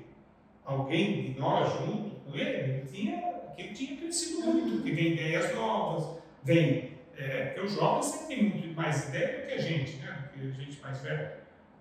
alguém 0.64 1.32
de 1.32 1.40
nós 1.40 1.72
junto 1.72 2.10
com 2.20 2.36
ele, 2.36 2.50
ele 2.50 2.86
tinha, 2.86 3.34
ele 3.58 3.74
tinha 3.74 3.96
crescido 3.96 4.46
muito, 4.46 4.76
porque 4.76 4.92
vem 4.92 5.12
ideias 5.12 5.54
novas, 5.54 6.22
vem. 6.42 6.94
É, 7.16 7.46
porque 7.46 7.60
os 7.60 7.72
jovens 7.72 8.06
sempre 8.06 8.34
têm 8.34 8.44
muito 8.50 8.74
mais 8.74 9.08
ideia 9.08 9.40
do 9.40 9.46
que 9.46 9.54
a 9.54 9.60
gente, 9.60 9.96
né? 9.98 10.03
Gente 10.52 10.80
mais 10.80 11.00
velho. 11.00 11.30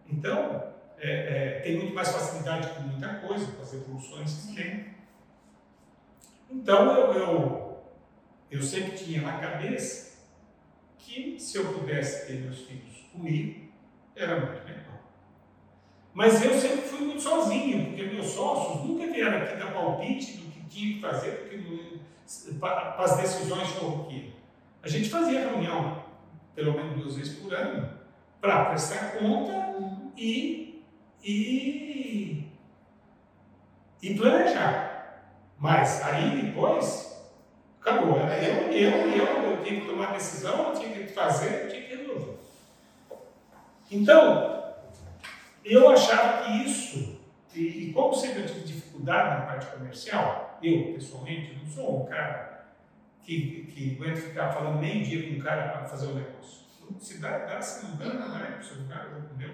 Então, 0.08 0.74
é, 1.00 1.12
é, 1.12 1.60
tem 1.62 1.78
muito 1.78 1.94
mais 1.94 2.10
facilidade 2.10 2.70
com 2.70 2.82
muita 2.82 3.16
coisa, 3.16 3.52
com 3.52 3.62
as 3.62 3.74
evoluções 3.74 4.46
que 4.46 4.56
tem. 4.56 4.94
Então 6.50 6.92
eu, 6.96 7.14
eu, 7.14 7.84
eu 8.50 8.62
sempre 8.62 8.98
tinha 8.98 9.22
na 9.22 9.38
cabeça 9.40 10.14
que 10.98 11.38
se 11.40 11.58
eu 11.58 11.74
pudesse 11.74 12.28
ter 12.28 12.42
meus 12.42 12.60
filhos 12.60 13.06
comigo, 13.12 13.70
era 14.16 14.40
muito 14.40 14.64
melhor. 14.64 14.84
Mas 16.14 16.44
eu 16.44 16.54
sempre 16.60 16.84
fui 16.84 17.00
muito 17.00 17.22
sozinho, 17.22 17.88
porque 17.88 18.04
meus 18.04 18.28
sócios 18.28 18.86
nunca 18.86 19.12
vieram 19.12 19.40
aqui 19.40 19.58
dar 19.58 19.74
palpite 19.74 20.38
do 20.38 20.52
que 20.52 20.66
tinha 20.68 20.96
que 20.96 21.02
fazer 21.02 21.50
para 22.60 22.96
as 23.04 23.18
decisões 23.18 23.72
corriqueiras. 23.74 24.34
A 24.82 24.88
gente 24.88 25.10
fazia 25.10 25.50
reunião, 25.50 26.04
pelo 26.56 26.74
menos 26.74 27.02
duas 27.02 27.16
vezes 27.16 27.40
por 27.40 27.54
ano, 27.54 28.03
para 28.44 28.66
prestar 28.66 29.14
conta 29.14 29.74
e, 30.18 30.84
e, 31.24 32.46
e 34.02 34.16
planejar. 34.16 35.32
Mas 35.58 36.04
aí 36.04 36.42
depois, 36.42 37.26
acabou. 37.80 38.18
Eu, 38.18 38.70
eu, 38.70 38.92
eu, 39.14 39.26
eu 39.44 39.64
tinha 39.64 39.80
que 39.80 39.88
tomar 39.88 40.12
decisão, 40.12 40.68
eu 40.68 40.74
tinha 40.74 40.90
que 40.90 41.08
fazer, 41.14 41.64
eu 41.64 41.70
tinha 41.70 41.84
que 41.84 41.96
resolver. 41.96 42.38
Então, 43.90 44.74
eu 45.64 45.90
achava 45.92 46.44
que 46.44 46.66
isso, 46.66 47.22
e, 47.56 47.62
e 47.62 47.94
como 47.94 48.14
sempre 48.14 48.42
eu 48.42 48.48
tive 48.48 48.60
dificuldade 48.66 49.40
na 49.40 49.46
parte 49.46 49.68
comercial, 49.68 50.60
eu 50.62 50.96
pessoalmente 50.96 51.58
não 51.64 51.72
sou 51.72 52.04
um 52.04 52.06
cara 52.08 52.66
que, 53.22 53.72
que 53.74 53.96
aguenta 53.96 54.20
ficar 54.20 54.52
falando 54.52 54.82
meio 54.82 55.02
dia 55.02 55.30
com 55.30 55.36
um 55.36 55.40
cara 55.40 55.70
para 55.70 55.86
fazer 55.86 56.08
um 56.08 56.16
negócio. 56.16 56.63
Se 57.00 57.18
dá, 57.20 57.40
dá, 57.40 57.62
se 57.62 57.86
não 57.86 57.98
dá, 57.98 58.14
não 58.14 58.38
é. 58.38 58.62
Se 58.62 58.74
o 58.74 58.88
cara 58.88 59.10
já 59.10 59.28
comeu, 59.28 59.54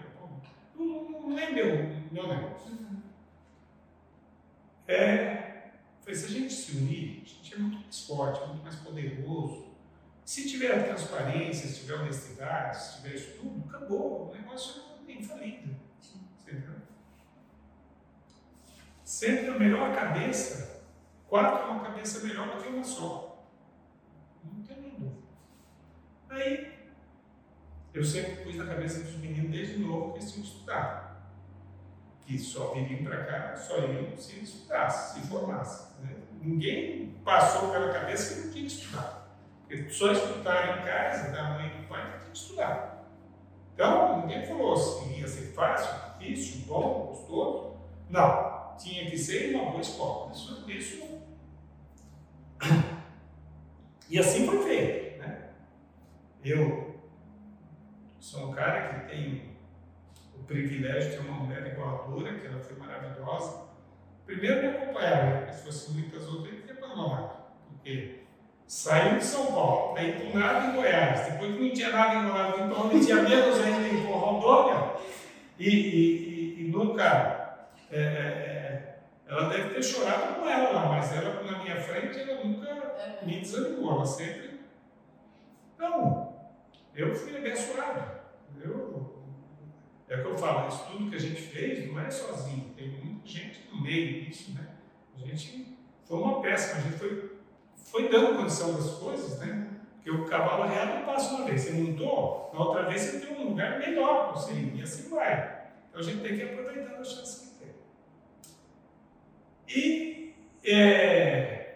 não, 0.76 0.86
não, 0.86 1.30
não 1.30 1.40
é 1.40 1.52
meu, 1.52 1.66
meu 2.12 2.28
negócio. 2.28 2.72
Uhum. 2.72 3.02
É, 4.88 5.72
se 6.06 6.26
a 6.26 6.30
gente 6.30 6.54
se 6.54 6.78
unir, 6.78 7.24
a 7.24 7.28
gente 7.28 7.54
é 7.54 7.58
muito 7.58 7.80
mais 7.80 8.04
forte, 8.06 8.48
muito 8.48 8.64
mais 8.64 8.76
poderoso. 8.76 9.70
Se 10.26 10.48
tiver 10.48 10.86
transparência, 10.86 11.68
se 11.68 11.82
tiver 11.82 11.96
honestidade, 11.96 12.78
se 12.78 12.98
tiver 12.98 13.16
isso 13.16 13.40
tudo, 13.40 13.68
acabou. 13.68 14.30
O 14.30 14.34
negócio 14.34 14.84
é 15.08 15.14
infalível. 15.14 15.76
Entendeu? 16.42 16.76
Sempre 19.04 19.50
a 19.50 19.58
melhor 19.58 19.94
cabeça, 19.96 20.84
quatro 21.28 21.72
uma 21.72 21.84
cabeça 21.84 22.26
melhor 22.26 22.56
do 22.56 22.64
que 22.64 22.70
uma 22.70 22.84
só. 22.84 23.48
Não 24.44 24.64
tem 24.64 24.82
dúvida. 24.82 25.18
Aí, 26.30 26.79
eu 27.94 28.04
sempre 28.04 28.44
pus 28.44 28.56
na 28.56 28.66
cabeça 28.66 29.04
dos 29.04 29.16
meninos 29.18 29.52
desde 29.52 29.78
novo 29.78 30.14
que 30.14 30.20
eles 30.20 30.32
tinham 30.32 30.46
que 30.46 30.54
estudar 30.54 31.10
que 32.30 32.38
só 32.38 32.76
viriam 32.76 33.04
para 33.04 33.26
cá, 33.26 33.56
só 33.56 33.80
iriam 33.80 34.16
se 34.16 34.40
estudasse, 34.40 35.20
se 35.20 35.28
formasse. 35.28 36.00
Né? 36.00 36.16
Ninguém 36.40 37.16
passou 37.26 37.72
pela 37.72 37.92
cabeça 37.92 38.36
que 38.36 38.42
não 38.42 38.54
tinha 38.54 38.66
que 38.68 38.72
estudar. 38.72 39.36
Porque 39.68 39.90
só 39.90 40.12
estudar 40.12 40.78
em 40.78 40.86
casa, 40.86 41.32
da 41.32 41.44
mãe 41.56 41.66
e 41.66 41.82
do 41.82 41.88
pai, 41.88 42.04
não 42.04 42.20
tinha 42.20 42.32
que 42.32 42.38
estudar. 42.38 43.04
Então, 43.74 44.22
ninguém 44.22 44.46
falou 44.46 44.78
se 44.78 45.10
ia 45.10 45.28
ser 45.28 45.54
fácil, 45.54 45.90
difícil, 46.20 46.68
bom, 46.68 47.08
gostoso. 47.08 47.80
Não, 48.12 48.76
tinha 48.78 49.10
que 49.10 49.18
ser 49.18 49.56
uma 49.56 49.72
boa 49.72 49.82
escola. 49.82 50.32
Isso, 50.32 50.70
isso... 50.70 51.20
E 54.08 54.18
assim 54.18 54.48
foi 54.48 54.64
feito. 54.64 55.20
Né? 55.20 55.50
Eu 56.44 56.89
sou 58.20 58.50
um 58.50 58.52
cara 58.52 58.90
que 58.90 59.10
tem 59.10 59.42
o 60.36 60.44
privilégio 60.44 61.12
de 61.12 61.18
ter 61.18 61.24
uma 61.24 61.44
mulher 61.44 61.66
igual 61.68 62.06
a 62.06 62.08
Dora, 62.08 62.34
que 62.34 62.48
ela 62.48 62.60
foi 62.60 62.78
maravilhosa. 62.78 63.70
Primeiro 64.26 64.62
me 64.62 64.68
acompanhava, 64.68 65.52
se 65.52 65.66
fosse 65.66 65.92
muitas 65.92 66.28
outras, 66.28 66.54
ele 66.54 66.64
ia 66.68 66.74
abandonado, 66.74 67.32
porque 67.68 68.20
saiu 68.68 69.18
de 69.18 69.24
São 69.24 69.48
Paulo, 69.48 69.94
para 69.94 70.04
ir 70.04 70.32
para 70.32 70.40
nada 70.40 70.68
em 70.68 70.76
Goiás, 70.76 71.32
depois 71.32 71.56
que 71.56 71.64
não 71.64 71.74
tinha 71.74 71.92
nada 71.92 72.16
em 72.16 72.30
Goiás, 72.30 72.54
então 72.60 72.84
não 72.88 73.00
tinha 73.00 73.16
menos 73.24 73.60
ainda 73.60 73.88
em 73.88 74.06
Rondônia, 74.06 74.94
e, 75.58 75.70
e, 75.70 76.62
e, 76.62 76.68
nunca. 76.70 77.68
É, 77.92 78.00
é, 78.00 78.02
é, 78.02 79.00
ela 79.28 79.50
deve 79.50 79.74
ter 79.74 79.84
chorado 79.84 80.36
com 80.36 80.48
ela 80.48 80.70
lá, 80.72 80.86
mas 80.90 81.12
ela 81.12 81.42
na 81.44 81.64
minha 81.64 81.76
frente, 81.76 82.20
ela 82.20 82.44
nunca 82.44 83.18
me 83.24 83.40
desanimou, 83.40 83.96
ela 83.96 84.06
sempre. 84.06 84.60
Não, 85.78 86.29
eu 87.00 87.16
fui 87.16 87.38
abençoado. 87.38 88.20
Eu 88.62 89.20
é 90.10 90.18
o 90.18 90.22
que 90.24 90.28
eu 90.28 90.38
falo, 90.40 90.68
isso 90.68 90.86
tudo 90.92 91.10
que 91.10 91.16
a 91.16 91.20
gente 91.20 91.40
fez 91.40 91.88
não 91.88 92.00
é 92.00 92.10
sozinho, 92.10 92.74
tem 92.76 92.90
muita 92.90 93.28
gente 93.28 93.70
no 93.72 93.80
meio 93.80 94.26
disso, 94.26 94.54
né? 94.54 94.68
A 95.16 95.20
gente 95.20 95.78
foi 96.04 96.18
uma 96.18 96.42
péssima. 96.42 96.80
A 96.80 96.82
gente 96.82 96.98
foi, 96.98 97.32
foi 97.76 98.10
dando 98.10 98.38
condição 98.38 98.74
das 98.74 98.90
coisas, 98.96 99.40
né? 99.40 99.70
Porque 99.96 100.10
o 100.10 100.26
cavalo 100.26 100.68
real 100.68 100.88
não 100.88 101.06
passa 101.06 101.36
uma 101.36 101.46
vez, 101.46 101.62
você 101.62 101.74
montou, 101.74 102.50
na 102.52 102.60
outra 102.60 102.90
vez 102.90 103.02
você 103.02 103.20
tem 103.20 103.38
um 103.38 103.50
lugar 103.50 103.78
melhor 103.78 104.30
para 104.30 104.42
você 104.42 104.54
ir, 104.54 104.76
e 104.76 104.82
assim 104.82 105.10
vai. 105.10 105.68
Então 105.90 106.02
a 106.02 106.04
gente 106.04 106.22
tem 106.22 106.36
que 106.36 106.42
ir 106.42 106.50
aproveitando 106.50 107.00
a 107.00 107.04
chance 107.04 107.52
que 107.52 107.66
tem. 107.66 107.76
E 109.68 110.34
é, 110.64 111.76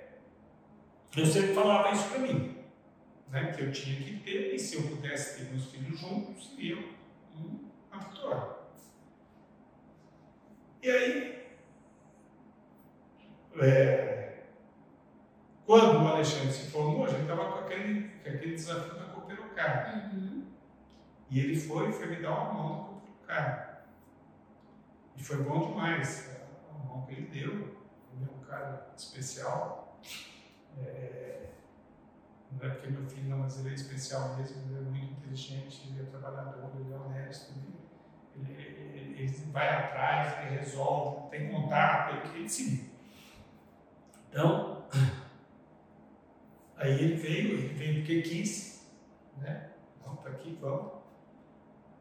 eu 1.16 1.26
sempre 1.28 1.54
falava 1.54 1.92
isso 1.92 2.10
para 2.10 2.20
mim, 2.20 2.53
né? 3.34 3.52
que 3.52 3.64
eu 3.64 3.72
tinha 3.72 3.98
que 3.98 4.20
ter, 4.20 4.54
e 4.54 4.60
se 4.60 4.76
eu 4.76 4.84
pudesse 4.84 5.40
ter 5.40 5.50
meus 5.50 5.72
filhos 5.72 6.00
juntos, 6.00 6.50
seria 6.50 6.78
uma 7.92 8.00
vitória. 8.00 8.54
E 10.84 10.90
aí, 10.90 11.48
é, 13.60 14.44
quando 15.66 16.04
o 16.04 16.08
Alexandre 16.08 16.52
se 16.52 16.70
formou, 16.70 17.06
a 17.06 17.10
gente 17.10 17.22
estava 17.22 17.52
com 17.52 17.60
aquele, 17.60 18.10
com 18.10 18.30
aquele 18.30 18.56
desafio 18.56 18.94
da 18.96 19.06
Cooperocar. 19.06 20.12
Uhum. 20.14 20.46
E 21.32 21.40
ele 21.40 21.60
foi, 21.60 21.92
foi 21.92 22.08
me 22.08 22.18
dar 22.18 22.32
uma 22.32 22.54
mão 22.54 22.70
na 22.70 22.78
Cooperocar. 22.90 23.86
E 25.18 25.24
foi 25.24 25.38
bom 25.38 25.70
demais 25.70 26.30
a 26.70 26.74
mão 26.86 27.06
que 27.06 27.14
ele 27.14 27.28
deu. 27.28 27.52
Ele 27.52 28.30
é 28.30 28.36
um 28.36 28.42
cara 28.42 28.94
especial. 28.96 30.00
É, 30.78 31.53
não 32.60 32.70
é 32.70 32.74
porque 32.74 32.90
meu 32.90 33.06
filho 33.06 33.30
não, 33.30 33.40
mas 33.40 33.60
ele 33.60 33.70
é 33.70 33.74
especial 33.74 34.36
mesmo, 34.38 34.62
ele 34.70 34.78
é 34.78 34.82
muito 34.82 35.14
inteligente, 35.14 35.90
ele 35.90 36.02
é 36.02 36.06
trabalhador, 36.06 36.72
ele 36.80 36.94
é 36.94 36.98
honesto, 36.98 37.54
ele, 38.36 38.54
ele, 38.54 39.22
ele, 39.22 39.28
vai 39.52 39.70
atrás, 39.70 40.48
ele 40.48 40.60
resolve, 40.60 41.30
tem 41.30 41.50
contato, 41.50 42.28
ele, 42.28 42.40
ele 42.40 42.50
se 42.50 42.90
Então, 44.30 44.86
aí 46.78 46.92
ele 46.92 47.16
veio, 47.16 47.60
ele 47.60 47.74
veio 47.74 47.96
porque 47.96 48.22
quis, 48.22 48.88
né? 49.38 49.70
Não, 50.06 50.16
tá 50.18 50.30
aqui, 50.30 50.58
vamos. 50.60 50.94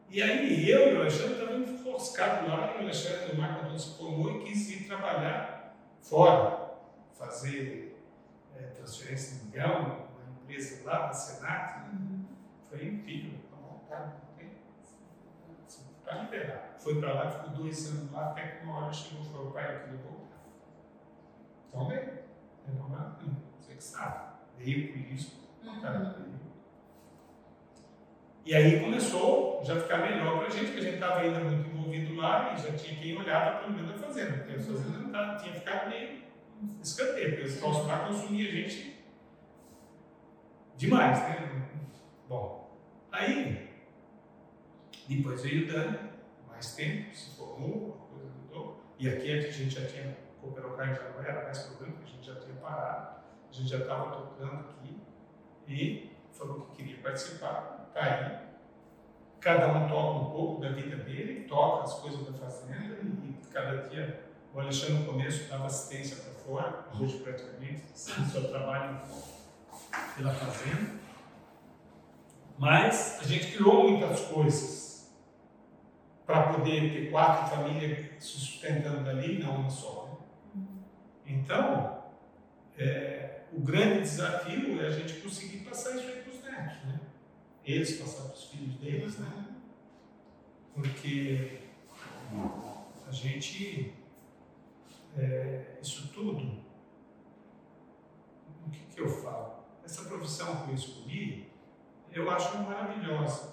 E 0.08 0.22
aí 0.22 0.70
eu 0.70 0.92
e 0.92 0.94
o 0.94 1.00
Alexandre 1.00 1.32
estávamos 1.32 1.70
enfoscados 1.70 2.48
lá, 2.48 2.74
e 2.74 2.76
o 2.76 2.80
Alexandre, 2.80 3.32
o 3.32 3.38
Marco 3.38 3.60
Antônio 3.60 3.78
se 3.78 3.96
formou 3.96 4.42
e 4.42 4.44
quis 4.44 4.70
ir 4.70 4.86
trabalhar 4.86 5.74
fora, 6.02 6.74
fazer 7.14 7.96
é, 8.54 8.62
transferência 8.66 9.42
milhão, 9.44 10.11
empresa 10.42 10.84
lá 10.84 11.12
Senat. 11.12 11.90
Uhum. 11.92 12.24
Foi 12.68 12.86
incrível, 12.86 13.38
tá, 13.88 14.12
para 16.04 16.22
liberar. 16.22 16.74
Foi 16.78 17.00
para 17.00 17.12
lá, 17.12 17.30
ficou 17.30 17.50
dois 17.50 17.88
anos 17.90 18.12
lá, 18.12 18.30
até 18.30 18.42
que 18.42 18.64
uma 18.64 18.78
hora 18.78 18.92
chegou 18.92 19.24
e 19.24 19.28
falou, 19.28 19.52
pai, 19.52 19.74
eu 19.74 19.80
queria 19.80 19.98
voltar. 19.98 20.42
Então 21.68 21.88
vem, 21.88 22.18
não 22.68 22.86
é 22.86 22.90
nada, 22.90 23.18
você 23.58 23.74
que 23.74 23.82
sabe. 23.82 24.32
Veio 24.58 24.92
por 24.92 25.12
isso, 25.12 25.50
uhum. 25.64 25.80
cara, 25.80 26.22
e 28.44 28.56
aí 28.56 28.80
começou 28.80 29.62
já 29.64 29.80
ficar 29.80 29.98
melhor 29.98 30.38
para 30.38 30.48
a 30.48 30.50
gente, 30.50 30.66
porque 30.66 30.80
a 30.80 30.82
gente 30.82 30.94
estava 30.94 31.20
ainda 31.20 31.38
muito 31.38 31.68
envolvido 31.70 32.16
lá 32.16 32.52
e 32.52 32.60
já 32.60 32.72
tinha 32.72 33.00
quem 33.00 33.16
olhava 33.16 33.60
pelo 33.60 33.72
menos 33.72 33.92
a 33.92 33.98
fazenda, 34.04 34.38
porque 34.38 34.54
a 34.54 34.60
fazenda 34.60 34.98
não 34.98 35.36
tinha 35.36 35.54
ficado 35.54 35.88
meio 35.88 36.22
escanteio, 36.82 37.30
porque 37.30 37.46
os 37.46 37.56
troços 37.58 37.86
lá 37.86 38.00
consumia 38.00 38.48
a 38.48 38.52
gente 38.52 39.01
demais, 40.82 41.20
né? 41.22 41.68
Bom, 42.28 42.76
aí 43.12 43.70
depois 45.08 45.42
veio 45.42 45.68
o 45.68 45.72
Dani, 45.72 45.98
mais 46.48 46.74
tempo, 46.74 47.14
se 47.14 47.36
formou, 47.36 48.08
a 48.10 48.14
coisa 48.14 48.30
mudou, 48.30 48.82
e 48.98 49.08
aqui 49.08 49.32
a 49.32 49.40
gente 49.40 49.70
já 49.70 49.86
tinha, 49.86 50.16
Cooperocar 50.40 50.92
já 50.92 51.10
não 51.10 51.22
era 51.22 51.44
mais 51.44 51.58
problema, 51.58 51.98
a 52.02 52.06
gente 52.06 52.26
já 52.26 52.34
tinha 52.34 52.56
parado, 52.56 53.20
a 53.48 53.52
gente 53.52 53.68
já 53.68 53.78
estava 53.78 54.10
tocando 54.10 54.70
aqui, 54.70 55.00
e 55.68 56.10
falou 56.32 56.62
que 56.62 56.82
queria 56.82 57.00
participar, 57.00 57.86
Está 57.88 58.04
aí. 58.04 58.38
Cada 59.38 59.68
um 59.68 59.86
toca 59.86 60.18
um 60.18 60.30
pouco 60.30 60.62
da 60.62 60.70
vida 60.70 60.96
dele, 60.96 61.44
toca 61.44 61.84
as 61.84 61.94
coisas 61.94 62.26
da 62.26 62.32
fazenda 62.32 62.96
e, 63.02 63.34
cada 63.52 63.88
dia 63.88 64.24
o 64.54 64.60
Alexandre 64.60 64.94
no 64.94 65.04
começo 65.04 65.48
dava 65.50 65.66
assistência 65.66 66.16
para 66.16 66.32
fora, 66.32 66.86
hoje 66.98 67.18
praticamente 67.18 67.82
só 67.94 68.40
trabalha 68.48 69.02
pela 70.16 70.32
fazenda. 70.34 71.00
Mas 72.58 73.18
a 73.20 73.24
gente 73.24 73.52
criou 73.52 73.90
muitas 73.90 74.20
coisas 74.20 75.12
para 76.26 76.52
poder 76.52 76.92
ter 76.92 77.10
quatro 77.10 77.56
famílias 77.56 78.22
se 78.22 78.38
sustentando 78.38 79.04
dali, 79.04 79.42
não 79.42 79.56
uma 79.56 79.70
só. 79.70 80.20
Né? 80.54 80.64
Então, 81.26 82.04
é, 82.78 83.42
o 83.52 83.60
grande 83.60 84.00
desafio 84.02 84.80
é 84.82 84.86
a 84.86 84.90
gente 84.90 85.20
conseguir 85.20 85.58
passar 85.58 85.96
isso 85.96 86.06
aí 86.06 86.22
para 86.22 86.32
os 86.32 86.42
netos. 86.42 86.84
Né? 86.84 87.00
eles 87.64 87.98
passar 87.98 88.24
para 88.24 88.34
os 88.34 88.44
filhos 88.46 88.74
deles, 88.76 89.18
né? 89.18 89.46
Porque 90.74 91.60
a 93.06 93.10
gente, 93.12 93.94
é, 95.16 95.76
isso 95.80 96.08
tudo, 96.08 96.60
o 98.66 98.70
que, 98.70 98.80
que 98.94 99.00
eu 99.00 99.08
falo? 99.08 99.61
Essa 99.84 100.04
profissão 100.04 100.64
que 100.64 100.70
eu 100.70 100.74
escolhi, 100.74 101.52
eu 102.12 102.30
acho 102.30 102.56
maravilhosa. 102.58 103.52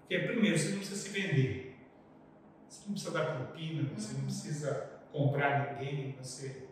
Porque, 0.00 0.18
primeiro, 0.20 0.58
você 0.58 0.70
não 0.70 0.78
precisa 0.78 1.00
se 1.02 1.08
vender. 1.10 1.78
Você 2.68 2.80
não 2.86 2.92
precisa 2.92 3.12
dar 3.12 3.36
propina, 3.36 3.88
você 3.94 4.14
não 4.14 4.22
precisa 4.22 5.00
comprar 5.12 5.74
ninguém, 5.74 6.16
você, 6.20 6.68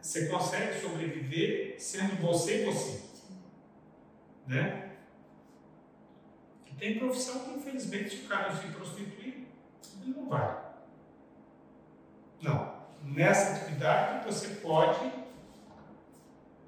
você 0.00 0.28
consegue 0.28 0.80
sobreviver 0.80 1.76
sendo 1.80 2.20
você 2.20 2.62
e 2.62 2.64
você. 2.66 3.02
Né? 4.46 4.82
Tem 6.82 6.98
profissão 6.98 7.38
que, 7.44 7.50
infelizmente, 7.58 8.10
se 8.10 8.24
o 8.24 8.28
cara 8.28 8.56
se 8.56 8.66
prostituir, 8.66 9.46
ele 10.02 10.14
não 10.16 10.28
vai. 10.28 10.64
Não. 12.40 12.82
Nessa 13.04 13.52
atividade, 13.52 14.24
você 14.24 14.56
pode, 14.56 15.12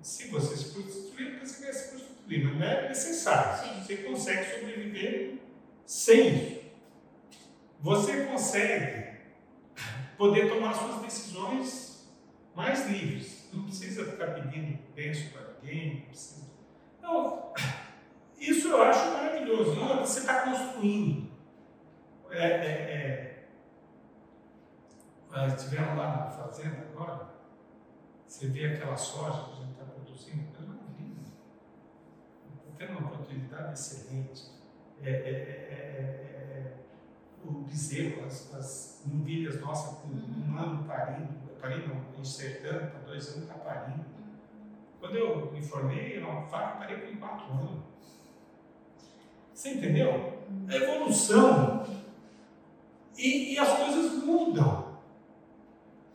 se 0.04 0.28
você 0.28 0.54
se 0.54 0.70
prostituir, 0.74 1.40
você 1.40 1.64
vai 1.64 1.72
se 1.72 1.88
prostituir, 1.88 2.44
mas 2.44 2.54
não 2.58 2.66
é 2.66 2.88
necessário. 2.88 3.64
Sim. 3.64 3.80
Você 3.80 3.96
consegue 4.02 4.60
sobreviver 4.60 5.38
sem 5.86 6.28
isso. 6.28 6.60
Você 7.80 8.24
consegue 8.26 9.16
poder 10.18 10.50
tomar 10.50 10.74
suas 10.74 11.00
decisões 11.00 12.06
mais 12.54 12.86
livres. 12.86 13.48
Não 13.50 13.64
precisa 13.64 14.04
ficar 14.04 14.34
pedindo 14.34 14.78
bênção 14.94 15.30
para 15.30 15.54
ninguém. 15.62 15.94
Não 15.94 16.00
precisa. 16.02 16.50
Não. 17.00 17.54
Isso 18.38 18.68
eu 18.68 18.82
acho 18.82 19.10
maravilhoso. 19.10 19.74
Não, 19.74 20.00
você 20.00 20.20
está 20.20 20.42
construindo. 20.42 21.30
É, 22.30 22.46
é, 22.46 22.68
é. 22.68 23.44
Nós 25.30 25.54
estivemos 25.54 25.96
lá 25.96 26.16
na 26.16 26.30
fazenda 26.30 26.88
agora, 26.92 27.26
você 28.26 28.48
vê 28.48 28.66
aquela 28.66 28.96
soja 28.96 29.44
que 29.44 29.52
a 29.52 29.56
gente 29.56 29.72
está 29.72 29.84
produzindo, 29.84 30.42
é 30.56 30.66
maravilha. 30.66 31.22
Está 32.62 32.76
tendo 32.76 32.98
uma 32.98 33.08
oportunidade 33.08 33.72
excelente. 33.72 34.50
É, 35.02 35.10
é, 35.10 35.12
é, 35.12 36.74
o 37.44 37.52
bezerro, 37.60 38.24
as, 38.24 38.54
as 38.54 39.02
novilhas 39.06 39.60
nossas 39.60 39.98
com 39.98 40.08
um 40.08 40.58
ano 40.58 40.84
parindo, 40.84 41.28
parindo, 41.60 41.94
enxertando, 42.18 42.90
para 42.90 43.00
dois 43.00 43.28
anos 43.28 43.42
está 43.42 43.54
parindo. 43.54 44.04
Quando 44.98 45.16
eu 45.16 45.52
me 45.52 45.62
formei, 45.62 46.18
eu 46.18 46.26
parei 46.50 46.96
com 47.00 47.16
quatro 47.18 47.52
anos. 47.52 47.84
Você 49.52 49.74
entendeu? 49.74 50.42
A 50.68 50.74
evolução. 50.74 51.86
E, 53.16 53.54
e 53.54 53.58
as 53.58 53.68
coisas 53.78 54.24
mudam. 54.24 54.98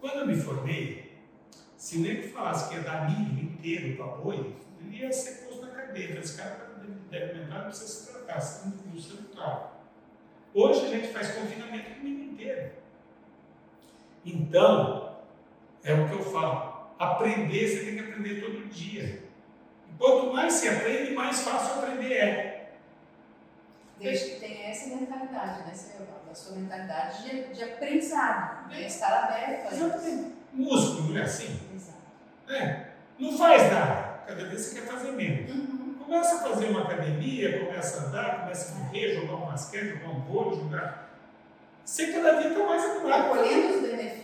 Quando 0.01 0.19
eu 0.19 0.27
me 0.27 0.35
formei, 0.35 0.98
se 1.89 1.97
nem 1.97 2.21
falasse 2.21 2.69
que 2.69 2.75
ia 2.75 2.81
dar 2.83 3.09
milho 3.09 3.45
inteiro 3.45 3.97
para 3.97 4.17
boi, 4.17 4.55
ele 4.79 4.97
ia 4.97 5.11
ser 5.11 5.47
posto 5.47 5.65
na 5.65 5.71
cadeia. 5.71 6.19
Esse 6.19 6.37
cara 6.37 6.69
deve 7.09 7.33
lembrar, 7.33 7.61
não 7.61 7.65
precisa 7.65 7.87
se 7.87 8.11
tratar, 8.11 8.39
senão 8.39 8.77
não 8.85 9.01
ser 9.01 9.17
tal. 9.35 9.83
Hoje 10.53 10.85
a 10.85 10.89
gente 10.89 11.07
faz 11.07 11.31
confinamento 11.31 11.95
com 11.95 12.01
o 12.01 12.03
milho 12.03 12.31
inteiro. 12.31 12.73
Então, 14.23 15.17
é 15.83 15.95
o 15.95 16.07
que 16.07 16.13
eu 16.13 16.23
falo. 16.25 16.91
Aprender, 16.99 17.67
você 17.67 17.85
tem 17.85 17.95
que 17.95 18.01
aprender 18.01 18.39
todo 18.39 18.69
dia. 18.69 19.23
E 19.89 19.97
quanto 19.97 20.31
mais 20.31 20.53
se 20.53 20.69
aprende, 20.69 21.15
mais 21.15 21.41
fácil 21.41 21.81
aprender 21.81 22.13
é. 22.13 22.71
Desde 23.97 24.35
que 24.35 24.39
tenha 24.41 24.69
essa 24.69 24.95
mentalidade, 24.95 25.65
né, 25.65 25.73
Senhor? 25.73 26.07
A 26.29 26.35
sua 26.35 26.55
mentalidade 26.55 27.23
de, 27.23 27.51
de 27.51 27.63
aprendizado, 27.63 28.69
de 28.69 28.83
estar 28.83 29.23
aberto 29.23 29.69
a 29.69 29.75
isso. 29.75 30.38
Músculo, 30.53 31.09
não 31.09 31.17
é 31.17 31.23
assim? 31.23 31.59
Exato. 31.73 31.97
É. 32.49 32.85
Não 33.17 33.37
faz 33.37 33.71
nada, 33.71 34.21
cada 34.27 34.45
vez 34.45 34.61
você 34.61 34.79
quer 34.79 34.87
fazer 34.87 35.11
menos. 35.11 35.51
Uhum. 35.51 35.95
Começa 36.05 36.35
a 36.35 36.49
fazer 36.49 36.65
uma 36.65 36.83
academia, 36.83 37.65
começa 37.65 37.99
a 37.99 38.07
andar, 38.07 38.39
começa 38.41 38.73
a 38.73 38.85
correr, 38.85 39.15
jogar 39.15 39.35
um 39.35 39.45
basquete, 39.45 39.99
jogar 39.99 40.09
um 40.09 40.21
vôlei, 40.21 40.59
jogar. 40.59 41.09
Você 41.85 42.13
cada 42.13 42.39
dia 42.39 42.51
está 42.51 42.65
mais 42.65 42.83
animado. 42.83 43.29
Colhendo 43.29 43.75
os 43.75 43.81
benefícios 43.81 44.19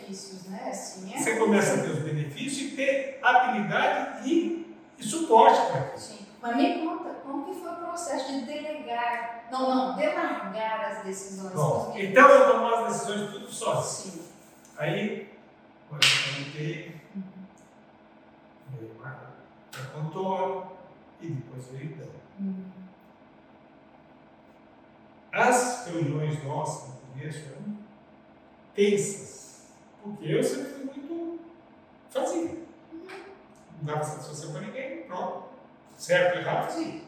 né? 0.48 0.70
Assim, 0.70 1.14
é... 1.14 1.18
Você 1.18 1.36
começa 1.36 1.76
a 1.76 1.84
ter 1.84 1.90
os 1.90 2.00
benefícios 2.00 2.72
e 2.72 2.76
ter 2.76 3.20
habilidade 3.22 4.30
e, 4.30 4.76
e 4.98 5.04
suporte 5.04 5.60
para 5.72 5.96
isso. 5.96 6.14
Sim. 6.14 6.26
Mas 6.42 6.56
me 6.58 6.80
conta, 6.80 7.10
como 7.24 7.46
que 7.46 7.60
foi 7.60 7.72
o 7.72 7.76
processo 7.76 8.32
de 8.32 8.46
delegar, 8.46 9.46
não, 9.52 9.76
não, 9.76 9.96
delargar 9.96 10.92
as 10.92 11.04
decisões? 11.04 11.54
Bom, 11.54 11.94
então 11.98 12.30
eu 12.30 12.52
tomo 12.52 12.68
as 12.68 12.94
decisões 12.94 13.32
tudo 13.32 13.52
sozinho. 13.52 14.14
Sim. 14.14 14.30
Aí, 14.78 15.35
comentei, 16.00 17.02
veio 18.72 18.96
para 18.96 19.36
e 21.22 21.28
depois 21.28 21.66
veio 21.68 21.94
o 21.94 21.98
Dan. 21.98 22.06
Uhum. 22.40 22.66
As 25.32 25.88
reuniões 25.88 26.44
nossas 26.44 26.90
no 26.90 26.96
começo 27.12 27.46
eram 27.50 27.78
tensas, 28.74 29.68
porque 30.02 30.26
eu 30.26 30.44
sempre 30.44 30.72
fui 30.72 30.86
muito 30.86 31.40
fazia. 32.10 32.66
Não 33.78 33.84
dava 33.84 34.04
satisfação 34.04 34.54
para 34.54 34.62
ninguém, 34.62 35.04
pronto. 35.04 35.50
Certo 35.98 36.36
ou 36.36 36.42
errado, 36.42 36.72
fazia. 36.72 37.02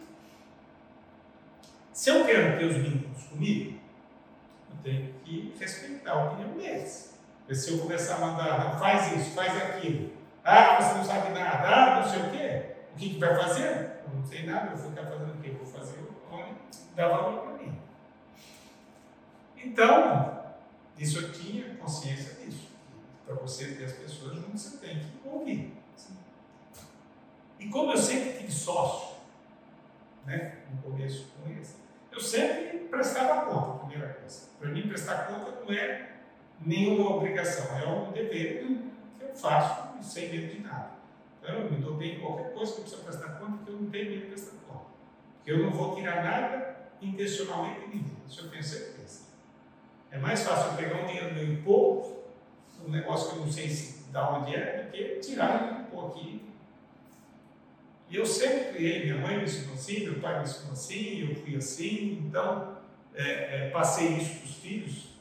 Se 1.94 2.10
eu 2.10 2.26
quero 2.26 2.60
ter 2.60 2.66
os 2.66 2.76
vínculos 2.76 3.24
comigo, 3.24 3.80
eu 4.70 4.76
tenho 4.84 5.14
que 5.24 5.56
respeitar 5.60 6.12
a 6.12 6.26
opinião 6.26 6.58
deles. 6.58 7.07
Se 7.54 7.72
eu 7.72 7.80
começar 7.80 8.16
a 8.16 8.20
mandar, 8.20 8.78
faz 8.78 9.14
isso, 9.14 9.32
faz 9.32 9.56
aquilo, 9.56 10.12
ah, 10.44 10.82
você 10.82 10.98
não 10.98 11.04
sabe 11.04 11.34
nada, 11.34 11.68
ah, 11.68 12.02
não 12.02 12.10
sei 12.10 12.22
o 12.22 12.32
quê, 12.32 12.76
o 12.94 12.98
que, 12.98 13.14
que 13.14 13.20
vai 13.20 13.36
fazer? 13.36 14.02
Eu 14.06 14.14
não 14.16 14.26
sei 14.26 14.46
nada, 14.46 14.72
eu 14.72 14.78
vou 14.78 14.90
ficar 14.92 15.06
fazendo 15.06 15.34
o 15.34 15.42
quê? 15.42 15.52
Vou 15.52 15.66
fazer 15.66 16.00
onde 16.32 16.56
dá 16.96 17.08
valor 17.08 17.42
para 17.42 17.64
mim. 17.64 17.82
Então, 19.58 20.44
isso 20.98 21.20
eu 21.20 21.32
tinha 21.32 21.76
consciência 21.76 22.36
disso. 22.36 22.70
Para 23.26 23.36
você 23.36 23.74
ter 23.76 23.86
as 23.86 23.94
pessoas 23.94 24.36
juntas, 24.36 24.62
você 24.62 24.78
tem 24.78 25.00
que 25.00 25.28
ouvir. 25.28 25.78
E 27.60 27.68
como 27.70 27.92
eu 27.92 27.98
sempre 27.98 28.40
tive 28.40 28.52
sócio, 28.52 29.18
né, 30.26 30.60
no 30.72 30.82
começo 30.82 31.28
com 31.36 31.50
eles, 31.50 31.76
eu 32.12 32.20
sempre 32.20 32.80
prestava 32.90 33.46
conta, 33.46 33.86
primeira 33.86 34.14
coisa. 34.14 34.48
Para 34.60 34.70
mim, 34.70 34.88
prestar 34.88 35.28
conta 35.28 35.62
não 35.62 35.74
é 35.74 36.17
nenhuma 36.62 37.16
obrigação, 37.16 37.78
é 37.78 37.88
um 37.88 38.12
dever 38.12 38.60
que 38.60 39.24
eu 39.24 39.36
faço 39.36 39.88
sem 40.02 40.30
medo 40.30 40.54
de 40.54 40.60
nada. 40.62 40.92
Então, 41.42 41.56
eu 41.56 41.72
me 41.72 41.78
dou 41.78 41.96
bem 41.96 42.16
em 42.16 42.20
qualquer 42.20 42.54
coisa 42.54 42.74
que 42.74 42.80
eu 42.80 42.84
preciso 42.84 43.04
prestar 43.04 43.40
conta, 43.40 43.64
que 43.64 43.72
eu 43.72 43.76
não 43.76 43.90
tenho 43.90 44.10
medo 44.10 44.22
de 44.22 44.28
prestar 44.28 44.58
conta. 44.68 44.86
Porque 45.38 45.52
eu 45.52 45.60
não 45.60 45.72
vou 45.72 45.96
tirar 45.96 46.24
nada 46.24 46.78
intencionalmente 47.02 47.82
de 47.82 47.88
ninguém, 47.88 48.18
isso 48.28 48.42
eu 48.42 48.50
tenho 48.50 48.64
certeza. 48.64 49.22
É 50.12 50.18
mais 50.18 50.44
fácil 50.44 50.72
eu 50.72 50.78
pegar 50.78 51.04
um 51.04 51.08
dinheiro 51.08 51.34
meu 51.34 51.54
e 51.54 51.58
pôr, 51.58 52.18
um 52.86 52.92
negócio 52.92 53.32
que 53.32 53.36
eu 53.38 53.46
não 53.46 53.52
sei 53.52 53.70
se, 53.70 54.04
de 54.12 54.18
onde 54.18 54.56
é, 54.56 54.84
do 54.84 54.92
que 54.92 55.20
tirar 55.20 55.82
e 55.82 55.92
pôr 55.92 56.08
aqui. 56.08 56.42
E 58.10 58.16
eu 58.16 58.26
sempre 58.26 58.74
criei, 58.74 59.04
minha 59.04 59.18
mãe 59.18 59.38
me 59.38 59.44
ensinou 59.44 59.74
assim, 59.74 60.06
meu 60.06 60.20
pai 60.20 60.38
me 60.38 60.44
ensinou 60.44 60.72
assim, 60.72 61.30
eu 61.30 61.36
fui 61.36 61.56
assim, 61.58 62.24
então 62.26 62.78
é, 63.14 63.68
é, 63.68 63.70
passei 63.70 64.14
isso 64.16 64.36
para 64.36 64.46
os 64.46 64.56
filhos. 64.56 65.17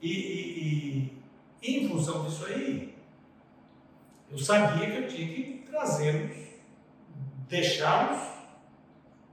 E, 0.00 0.10
e, 0.10 1.22
e, 1.62 1.76
em 1.76 1.88
função 1.88 2.24
disso 2.24 2.46
aí, 2.46 2.96
eu 4.30 4.38
sabia 4.38 4.90
que 4.90 4.96
eu 4.96 5.08
tinha 5.08 5.34
que 5.34 5.64
trazê-los, 5.66 6.36
deixá-los, 7.48 8.20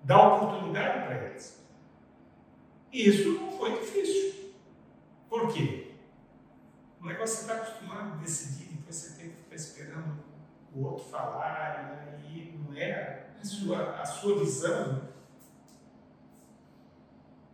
dar 0.04 0.36
oportunidade 0.36 1.06
para 1.06 1.30
eles. 1.30 1.64
E 2.92 3.10
isso 3.10 3.32
não 3.34 3.52
foi 3.52 3.80
difícil. 3.80 4.54
Por 5.30 5.52
quê? 5.52 5.94
O 7.02 7.06
negócio 7.06 7.36
você 7.36 7.42
está 7.42 7.56
acostumado 7.56 8.14
a 8.14 8.18
decidir, 8.18 8.68
depois 8.76 8.96
você 8.96 9.22
tem 9.22 9.32
que 9.32 9.38
ficar 9.38 9.56
esperando 9.56 10.24
o 10.74 10.86
outro 10.86 11.06
falar, 11.06 12.22
e 12.32 12.58
não 12.58 12.76
é 12.78 13.30
a 13.42 13.46
sua, 13.46 14.00
a 14.00 14.06
sua 14.06 14.40
visão. 14.40 15.10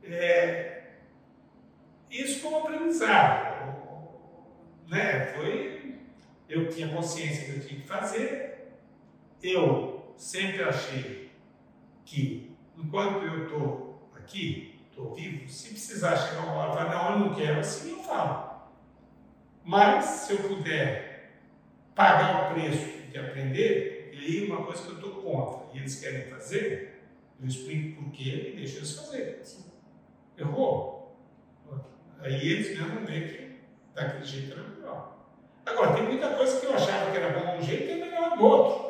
É, 0.03 0.78
isso 2.09 2.41
foi 2.41 2.51
um 2.51 2.59
aprendizado. 2.59 3.49
Né? 4.87 5.27
Foi, 5.33 5.95
eu 6.47 6.69
tinha 6.69 6.89
consciência 6.89 7.45
que 7.45 7.59
eu 7.59 7.67
tinha 7.67 7.81
que 7.81 7.87
fazer, 7.87 8.71
eu 9.41 10.13
sempre 10.17 10.63
achei 10.63 11.31
que 12.05 12.55
enquanto 12.77 13.23
eu 13.23 13.43
estou 13.43 14.09
aqui, 14.15 14.79
estou 14.89 15.13
vivo, 15.13 15.47
se 15.47 15.69
precisar 15.69 16.17
chegar 16.17 16.43
uma 16.43 16.53
hora 16.53 16.73
falar, 16.73 16.89
não, 16.89 17.11
eu 17.11 17.29
não 17.29 17.35
quero, 17.35 17.59
assim 17.59 17.91
eu 17.91 18.03
falo. 18.03 18.49
Mas, 19.63 20.05
se 20.05 20.33
eu 20.33 20.39
puder 20.39 21.39
pagar 21.93 22.51
o 22.51 22.53
preço 22.53 23.07
de 23.11 23.19
aprender, 23.19 24.11
e 24.13 24.17
aí 24.17 24.47
uma 24.47 24.65
coisa 24.65 24.83
que 24.83 24.89
eu 24.89 24.95
estou 24.95 25.21
contra, 25.21 25.73
e 25.73 25.79
eles 25.79 25.99
querem 25.99 26.29
fazer, 26.31 27.03
eu 27.39 27.47
explico 27.47 28.01
por 28.01 28.11
quê 28.11 28.51
e 28.53 28.55
deixo 28.57 28.77
eles 28.77 28.95
fazer. 28.95 29.41
Errou? 30.37 30.98
Aí 32.21 32.51
eles 32.51 32.77
mesmo 32.77 33.05
veem 33.05 33.27
que 33.27 33.59
daquele 33.93 34.25
jeito 34.25 34.53
era 34.53 34.67
melhor. 34.67 35.17
Agora, 35.65 35.93
tem 35.93 36.03
muita 36.03 36.29
coisa 36.29 36.59
que 36.59 36.65
eu 36.65 36.73
achava 36.73 37.11
que 37.11 37.17
era 37.17 37.39
bom 37.39 37.51
de 37.51 37.57
um 37.57 37.61
jeito 37.61 37.83
e 37.83 37.91
é 37.91 38.05
melhor 38.05 38.37
do 38.37 38.43
outro. 38.43 38.89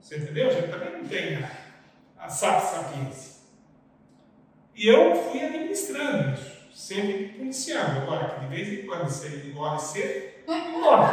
Você 0.00 0.18
entendeu? 0.18 0.48
A 0.48 0.52
gente 0.52 0.68
também 0.68 0.98
não 0.98 1.08
tem 1.08 1.36
a, 1.36 1.50
a 2.18 2.28
sapiência. 2.28 3.36
E 4.74 4.88
eu 4.88 5.16
fui 5.16 5.42
administrando 5.42 6.34
isso, 6.34 6.68
sempre 6.74 7.28
policiando. 7.28 8.02
Agora, 8.02 8.28
que 8.28 8.40
de 8.40 8.46
vez 8.46 8.68
em 8.68 8.86
quando 8.86 9.04
você 9.04 9.48
engole 9.48 9.80
cedo, 9.80 10.52
engole. 10.52 11.06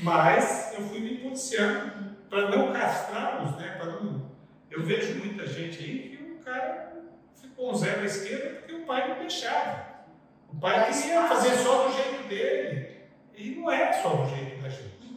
Mas 0.00 0.74
eu 0.76 0.84
fui 0.86 1.00
me 1.00 1.18
policiando 1.18 2.16
para 2.28 2.50
não 2.50 2.72
castrá-los, 2.72 3.56
né? 3.56 3.76
Para 3.78 3.92
não... 3.92 4.32
Eu 4.70 4.82
vejo 4.82 5.18
muita 5.18 5.46
gente 5.46 5.78
aí 5.78 6.16
que 6.16 6.32
o 6.32 6.44
cara 6.44 6.94
ficou 7.34 7.70
um 7.70 7.74
zero 7.74 8.00
à 8.00 8.04
esquerda 8.04 8.58
porque 8.58 8.72
o 8.72 8.86
pai 8.86 9.08
não 9.08 9.18
deixava. 9.20 9.91
O 10.52 10.60
pai 10.60 10.92
queria 10.92 11.26
fazer 11.28 11.56
só 11.56 11.88
do 11.88 11.94
jeito 11.94 12.28
dele. 12.28 12.96
E 13.36 13.50
não 13.56 13.70
é 13.70 13.92
só 13.92 14.10
do 14.10 14.28
jeito 14.28 14.62
da 14.62 14.68
gente. 14.68 15.16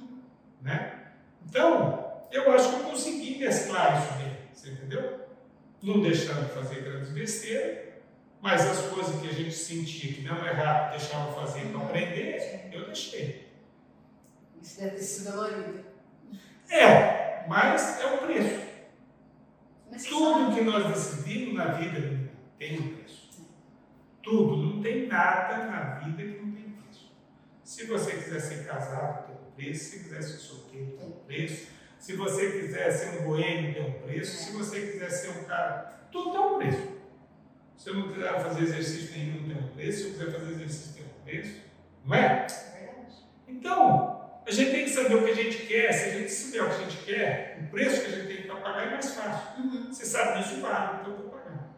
Né? 0.62 1.10
Então, 1.48 2.24
eu 2.32 2.52
acho 2.54 2.70
que 2.70 2.76
eu 2.76 2.90
consegui 2.90 3.38
mesclar 3.38 4.02
isso 4.02 4.14
bem. 4.18 4.38
Você 4.54 4.70
entendeu? 4.72 5.26
não 5.86 6.02
deixando 6.02 6.48
de 6.48 6.54
fazer 6.54 6.82
grandes 6.82 7.10
besteiras, 7.10 7.94
mas 8.42 8.66
as 8.66 8.88
coisas 8.88 9.22
que 9.22 9.28
a 9.28 9.34
gente 9.34 9.54
sentia 9.54 10.14
que 10.14 10.22
não 10.22 10.46
errado, 10.46 10.92
deixava 10.92 11.32
fazer 11.34 11.68
para 11.68 11.82
aprender, 11.82 12.70
eu 12.74 12.86
deixei. 12.86 13.48
Isso 14.62 14.80
deve 14.80 14.96
ter 14.96 15.04
sido 15.04 15.32
dolorido. 15.32 15.86
É, 16.70 17.46
mas 17.48 18.00
é 18.00 18.16
o 18.16 18.18
preço. 18.20 18.66
Tudo 20.10 20.56
que 20.56 20.62
nós 20.62 20.88
decidimos 20.88 21.54
na 21.54 21.66
vida 21.66 22.32
tem 22.58 22.80
um 22.80 22.96
preço. 22.96 23.05
Tudo, 24.26 24.58
não 24.58 24.82
tem 24.82 25.08
nada 25.08 25.66
na 25.66 26.00
vida 26.00 26.24
que 26.24 26.44
não 26.44 26.52
tem 26.52 26.64
preço. 26.72 27.14
Se 27.64 27.86
você 27.86 28.14
quiser 28.14 28.40
ser 28.40 28.66
casado, 28.66 29.28
tem 29.28 29.36
um 29.36 29.52
preço. 29.52 29.84
Se 29.92 30.00
quiser 30.00 30.24
ser 30.24 30.38
solteiro, 30.40 30.98
tem 30.98 31.08
um 31.08 31.12
preço. 31.12 31.68
Se 32.00 32.16
você 32.16 32.52
quiser 32.52 32.92
ser 32.92 33.20
um 33.20 33.24
boêmio, 33.26 33.74
tem 33.76 33.88
um 33.88 34.02
preço. 34.02 34.36
Se 34.36 34.52
você 34.52 34.82
quiser 34.82 35.12
ser 35.12 35.30
um 35.30 35.44
cara. 35.44 36.08
Tudo 36.12 36.32
tem 36.32 36.40
um 36.42 36.58
preço. 36.58 36.96
Se 37.78 37.90
eu 37.90 37.94
não 37.94 38.12
quiser 38.12 38.42
fazer 38.42 38.64
exercício 38.64 39.16
nenhum, 39.16 39.48
tem 39.48 39.64
um 39.64 39.68
preço. 39.76 40.00
Se 40.00 40.06
eu 40.06 40.12
quiser 40.14 40.40
fazer 40.40 40.52
exercício, 40.54 40.94
tem 40.94 41.04
um 41.04 41.24
preço. 41.24 41.62
Não 42.04 42.16
é? 42.16 42.48
Então, 43.48 44.40
a 44.44 44.52
gente 44.52 44.72
tem 44.72 44.86
que 44.86 44.90
saber 44.90 45.16
o 45.16 45.24
que 45.24 45.32
a 45.32 45.36
gente 45.36 45.68
quer. 45.68 45.92
Se 45.92 46.10
a 46.10 46.14
gente 46.14 46.32
souber 46.32 46.64
o 46.64 46.70
que 46.70 46.76
a 46.76 46.78
gente 46.80 46.98
quer, 47.06 47.60
o 47.62 47.72
preço 47.72 48.02
que 48.02 48.08
a 48.08 48.10
gente 48.10 48.28
tem 48.28 48.48
para 48.48 48.56
pagar 48.56 48.88
é 48.88 48.90
mais 48.90 49.14
fácil. 49.14 49.64
Uhum. 49.64 49.94
Você 49.94 50.04
sabe 50.04 50.40
disso, 50.40 50.62
vale, 50.62 51.02
então 51.02 51.14
eu 51.14 51.20
vou 51.20 51.30
pagar. 51.30 51.70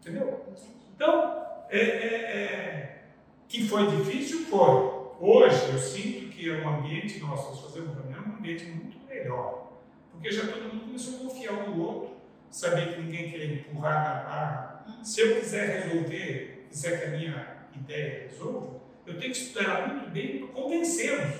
Entendeu? 0.00 0.54
Então, 0.94 1.43
é, 1.70 1.78
é, 1.78 2.14
é, 2.36 3.02
que 3.48 3.66
foi 3.66 3.86
difícil, 3.96 4.46
foi. 4.46 4.94
Hoje 5.20 5.72
eu 5.72 5.78
sinto 5.78 6.28
que 6.28 6.50
é 6.50 6.66
um 6.66 6.68
ambiente, 6.68 7.20
nós, 7.20 7.44
nós 7.44 7.60
fazemos 7.60 7.96
também, 7.96 8.14
é 8.14 8.20
um 8.20 8.36
ambiente 8.36 8.64
muito 8.66 8.98
melhor. 9.06 9.72
Porque 10.10 10.30
já 10.30 10.46
todo 10.46 10.72
mundo 10.72 10.86
começou 10.86 11.16
a 11.16 11.18
confiar 11.20 11.52
um 11.52 11.70
no 11.70 11.82
outro, 11.82 12.16
saber 12.50 12.94
que 12.94 13.00
ninguém 13.00 13.30
quer 13.30 13.44
empurrar 13.44 14.04
na 14.04 14.22
barra. 14.24 14.86
Se 15.02 15.20
eu 15.20 15.36
quiser 15.36 15.84
resolver, 15.84 16.66
quiser 16.68 17.00
que 17.00 17.06
a 17.06 17.18
minha 17.18 17.56
ideia 17.74 18.28
resolva, 18.28 18.80
eu 19.06 19.18
tenho 19.18 19.32
que 19.32 19.38
estudar 19.38 19.88
muito 19.88 20.10
bem 20.10 20.38
para 20.38 20.48
convencê-los. 20.48 21.34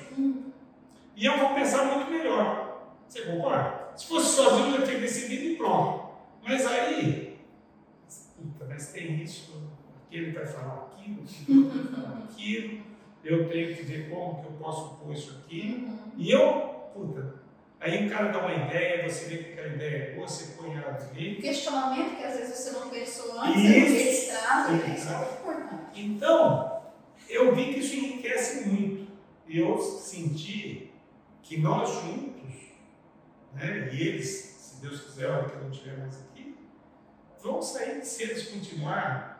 E 1.16 1.24
eu 1.24 1.38
vou 1.38 1.54
pensar 1.54 1.84
muito 1.84 2.10
melhor. 2.10 2.92
Você 3.08 3.22
concorda? 3.22 3.96
Se 3.96 4.06
fosse 4.06 4.36
sozinho, 4.36 4.76
eu 4.76 4.84
tinha 4.84 4.98
decidido 4.98 5.44
e 5.44 5.56
pronto. 5.56 6.14
Mas 6.42 6.66
aí, 6.66 7.38
puta, 8.36 8.66
mas 8.68 8.92
tem 8.92 9.22
isso, 9.22 9.72
aquele 10.14 10.30
vai 10.30 10.46
falar 10.46 10.92
aquilo, 10.92 11.22
aquele 11.22 11.62
vai 11.68 12.02
falar 12.02 12.24
aquilo, 12.24 12.82
eu 13.24 13.48
tenho 13.48 13.76
que 13.76 13.82
ver 13.82 14.10
como 14.10 14.40
que 14.40 14.46
eu 14.46 14.52
posso 14.52 14.96
pôr 14.96 15.12
isso 15.12 15.42
aqui. 15.44 15.88
E 16.16 16.30
eu, 16.30 16.90
puta, 16.94 17.42
Aí 17.80 18.06
o 18.06 18.10
cara 18.10 18.32
dá 18.32 18.38
uma 18.38 18.54
ideia, 18.54 19.06
você 19.06 19.26
vê 19.26 19.36
que 19.44 19.52
aquela 19.52 19.74
ideia 19.74 19.96
é 19.96 20.14
boa, 20.14 20.26
você 20.26 20.54
põe 20.56 20.74
ela 20.74 20.96
ali. 21.12 21.36
Questionamento 21.36 22.16
que 22.16 22.24
às 22.24 22.38
vezes 22.38 22.56
você 22.56 22.70
não 22.70 22.88
pensou 22.88 23.38
antes, 23.38 23.62
isso, 23.62 24.30
trazem, 24.30 24.76
né? 24.76 24.94
isso 24.96 25.08
é 25.10 25.32
importante. 25.32 26.00
Então, 26.00 26.82
eu 27.28 27.54
vi 27.54 27.74
que 27.74 27.80
isso 27.80 27.94
enriquece 27.94 28.68
muito. 28.70 29.06
eu 29.46 29.78
senti 29.78 30.94
que 31.42 31.58
nós 31.58 31.90
juntos, 31.90 32.54
né, 33.52 33.90
e 33.92 34.00
eles, 34.00 34.28
se 34.30 34.80
Deus 34.80 35.02
quiser, 35.02 35.28
a 35.28 35.32
hora 35.34 35.48
que 35.50 35.54
eu 35.54 35.64
não 35.64 35.70
estiver 35.70 35.98
mais 35.98 36.16
aqui, 36.22 36.56
vão 37.42 37.60
sair 37.60 38.02
se 38.02 38.22
eles 38.22 38.48
continuarem 38.48 39.33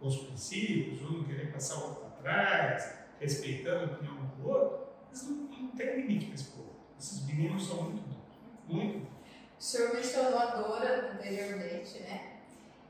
os 0.00 0.16
princípios, 0.18 1.02
um 1.02 1.18
não 1.18 1.24
querer 1.24 1.52
passar 1.52 1.76
o 1.76 1.88
outro 1.88 2.04
para 2.04 2.22
trás, 2.22 2.98
respeitando 3.20 3.92
a 3.92 3.94
opinião 3.94 4.16
do 4.36 4.48
outro, 4.48 4.86
eles 5.08 5.28
não, 5.28 5.36
não 5.36 5.68
tem 5.70 5.96
limite 5.96 6.26
para 6.26 6.34
esse 6.34 6.44
povo. 6.44 6.76
Esses 6.98 7.26
meninos 7.26 7.66
são 7.66 7.82
muito 7.82 8.02
bons, 8.02 8.26
muito 8.68 8.98
bons. 8.98 9.08
O 9.58 9.62
senhor 9.62 9.94
mencionou 9.94 10.38
a 10.38 10.46
Dora 10.46 11.12
anteriormente, 11.14 12.00
né? 12.00 12.32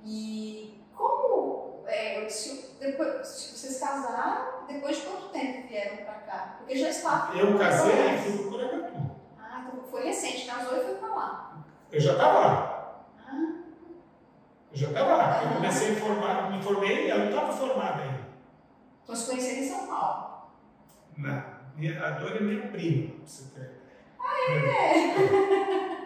E 0.04 0.80
como 0.94 1.84
é, 1.86 2.28
se, 2.28 2.74
depois, 2.80 3.26
se 3.26 3.56
vocês 3.56 3.78
casaram, 3.78 4.66
depois 4.66 4.96
de 4.96 5.02
quanto 5.02 5.28
tempo 5.28 5.68
vieram 5.68 6.04
para 6.04 6.14
cá? 6.14 6.56
Porque 6.58 6.76
já 6.76 6.88
estava. 6.88 7.36
Eu 7.36 7.56
casei 7.56 7.92
e 7.92 8.18
fui 8.18 8.38
para 8.38 8.50
Porangatu. 8.50 9.10
Ah, 9.38 9.66
então 9.68 9.84
foi 9.84 10.04
recente, 10.04 10.46
casou 10.46 10.76
e 10.76 10.84
foi 10.84 10.94
para 10.96 11.08
lá. 11.08 11.64
Eu 11.92 12.00
já 12.00 12.12
estava 12.12 12.38
lá. 12.38 12.75
Eu 14.76 14.80
já 14.80 14.88
estava 14.88 15.16
lá. 15.16 15.42
Eu 15.42 15.54
comecei 15.54 15.92
a 15.92 15.96
formar, 15.96 16.50
me 16.52 16.62
formei, 16.62 17.10
ela 17.10 17.20
não 17.20 17.30
estava 17.30 17.50
formada 17.50 18.02
ainda. 18.02 18.26
Então 19.02 19.16
se 19.16 19.30
conheceram 19.30 19.62
em 19.62 19.68
São 19.68 19.86
Paulo? 19.86 20.50
Não. 21.16 21.56
A 22.04 22.10
Dora 22.10 22.36
é 22.36 22.40
minha 22.40 22.68
prima, 22.68 23.14
você 23.24 23.54
ter. 23.54 23.70
Ah, 24.20 24.52
é? 24.52 25.96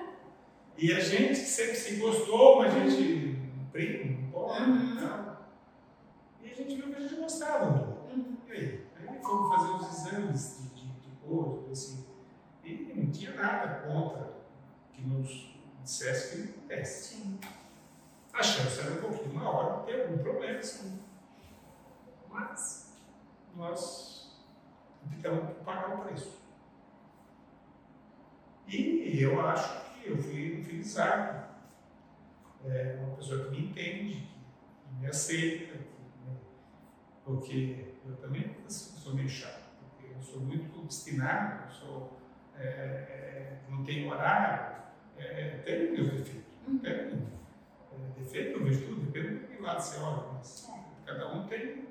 E 0.78 0.92
a 0.92 1.00
gente 1.00 1.36
sempre 1.36 1.74
se 1.74 1.96
gostou, 1.96 2.58
mas 2.58 2.74
a 2.74 2.78
gente 2.78 3.38
primo, 3.72 4.30
pouco, 4.30 4.54
uhum. 4.54 4.94
Né, 4.94 5.36
e 6.42 6.50
a 6.50 6.54
gente 6.54 6.74
viu 6.76 6.90
que 6.90 6.96
a 6.96 7.00
gente 7.00 7.16
gostava 7.16 7.66
um. 7.66 8.12
Uhum. 8.12 8.36
E 8.48 8.52
aí? 8.52 8.86
Aí 8.96 9.20
fomos 9.20 9.56
fazer 9.56 9.72
os 9.72 10.06
exames 10.06 10.58
de, 10.74 10.80
de, 10.80 10.86
de 11.00 11.10
corpo, 11.26 11.70
assim, 11.70 12.06
e 12.64 12.92
não 12.94 13.10
tinha 13.10 13.34
nada 13.34 13.86
contra 13.86 14.32
que 14.92 15.02
nos 15.02 15.54
dissesse 15.82 16.30
que 16.30 16.42
ele 16.42 16.52
pudesse. 16.52 17.14
Sim. 17.14 17.38
A 18.32 18.42
chance 18.42 18.80
era 18.80 18.92
um 18.92 19.00
pouquinho 19.00 19.34
maior 19.34 19.80
de 19.80 19.86
ter 19.86 20.02
algum 20.02 20.18
problema, 20.18 20.62
sim. 20.62 21.00
Mas 22.28 22.96
nós 23.56 24.40
tivemos 25.10 25.48
que 25.48 25.64
pagar 25.64 25.98
o 25.98 26.04
preço. 26.04 26.40
E 28.66 29.20
eu 29.20 29.40
acho 29.46 29.94
que 29.94 30.08
eu 30.08 30.16
fui 30.16 30.60
infelizado 30.60 31.50
é, 32.64 32.96
uma 33.00 33.16
pessoa 33.16 33.46
que 33.46 33.50
me 33.50 33.66
entende, 33.66 34.28
que 34.84 34.94
me 35.00 35.06
aceita, 35.06 35.76
que, 35.76 35.84
porque 37.24 37.94
eu 38.06 38.16
também 38.16 38.54
sou 38.68 39.14
meio 39.14 39.28
chato, 39.28 39.70
porque 39.80 40.12
eu 40.14 40.22
sou 40.22 40.40
muito 40.40 40.78
obstinado, 40.80 41.64
eu 41.64 41.70
sou, 41.70 42.20
é, 42.56 42.62
é, 42.64 43.58
não 43.68 43.84
tenho 43.84 44.10
horário, 44.10 44.76
é, 45.18 45.62
tenho 45.64 45.92
meus 45.92 46.10
defeitos, 46.10 46.54
uhum. 46.66 46.78
tenho 46.78 46.94
é, 46.94 47.39
defeito, 48.20 48.58
eu 48.58 48.64
vejo 48.64 48.86
tudo, 48.86 49.10
depende 49.10 49.40
do 49.40 49.46
que 49.46 49.62
lado 49.62 49.80
você 49.80 49.98
olha, 50.00 50.24
mas 50.34 50.70
cada 51.04 51.32
um 51.32 51.46
tem. 51.46 51.88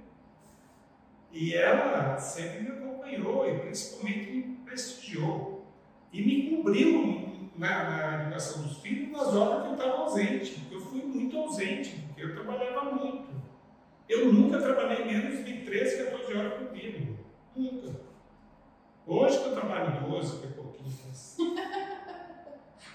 E 1.32 1.54
ela 1.54 2.18
sempre 2.18 2.62
me 2.62 2.70
acompanhou 2.70 3.48
e 3.48 3.60
principalmente 3.60 4.32
me 4.32 4.44
prestigiou 4.66 5.68
e 6.12 6.22
me 6.22 6.58
cobriu 6.58 7.52
na, 7.56 7.84
na 7.90 8.24
educação 8.24 8.64
dos 8.64 8.78
filhos 8.78 9.12
nas 9.12 9.36
horas 9.36 9.64
que 9.64 9.68
eu 9.68 9.74
estava 9.74 9.98
ausente, 9.98 10.60
porque 10.60 10.76
eu 10.76 10.82
fui 10.82 11.02
muito 11.02 11.38
ausente, 11.38 12.04
porque 12.08 12.24
eu 12.24 12.34
trabalhava 12.34 12.96
muito. 12.96 13.30
Eu 14.08 14.34
nunca 14.34 14.60
trabalhei 14.60 15.06
menos 15.06 15.46
de 15.46 15.66
13, 15.66 16.06
14 16.06 16.34
horas 16.34 16.54
por 16.54 16.72
dia. 16.74 17.16
Nunca. 17.56 18.00
Hoje 19.06 19.40
que 19.40 19.50
eu 19.50 19.54
trabalho 19.54 20.10
12, 20.10 20.40
que 20.40 20.48
é 20.48 20.50
pouquinho. 20.50 20.90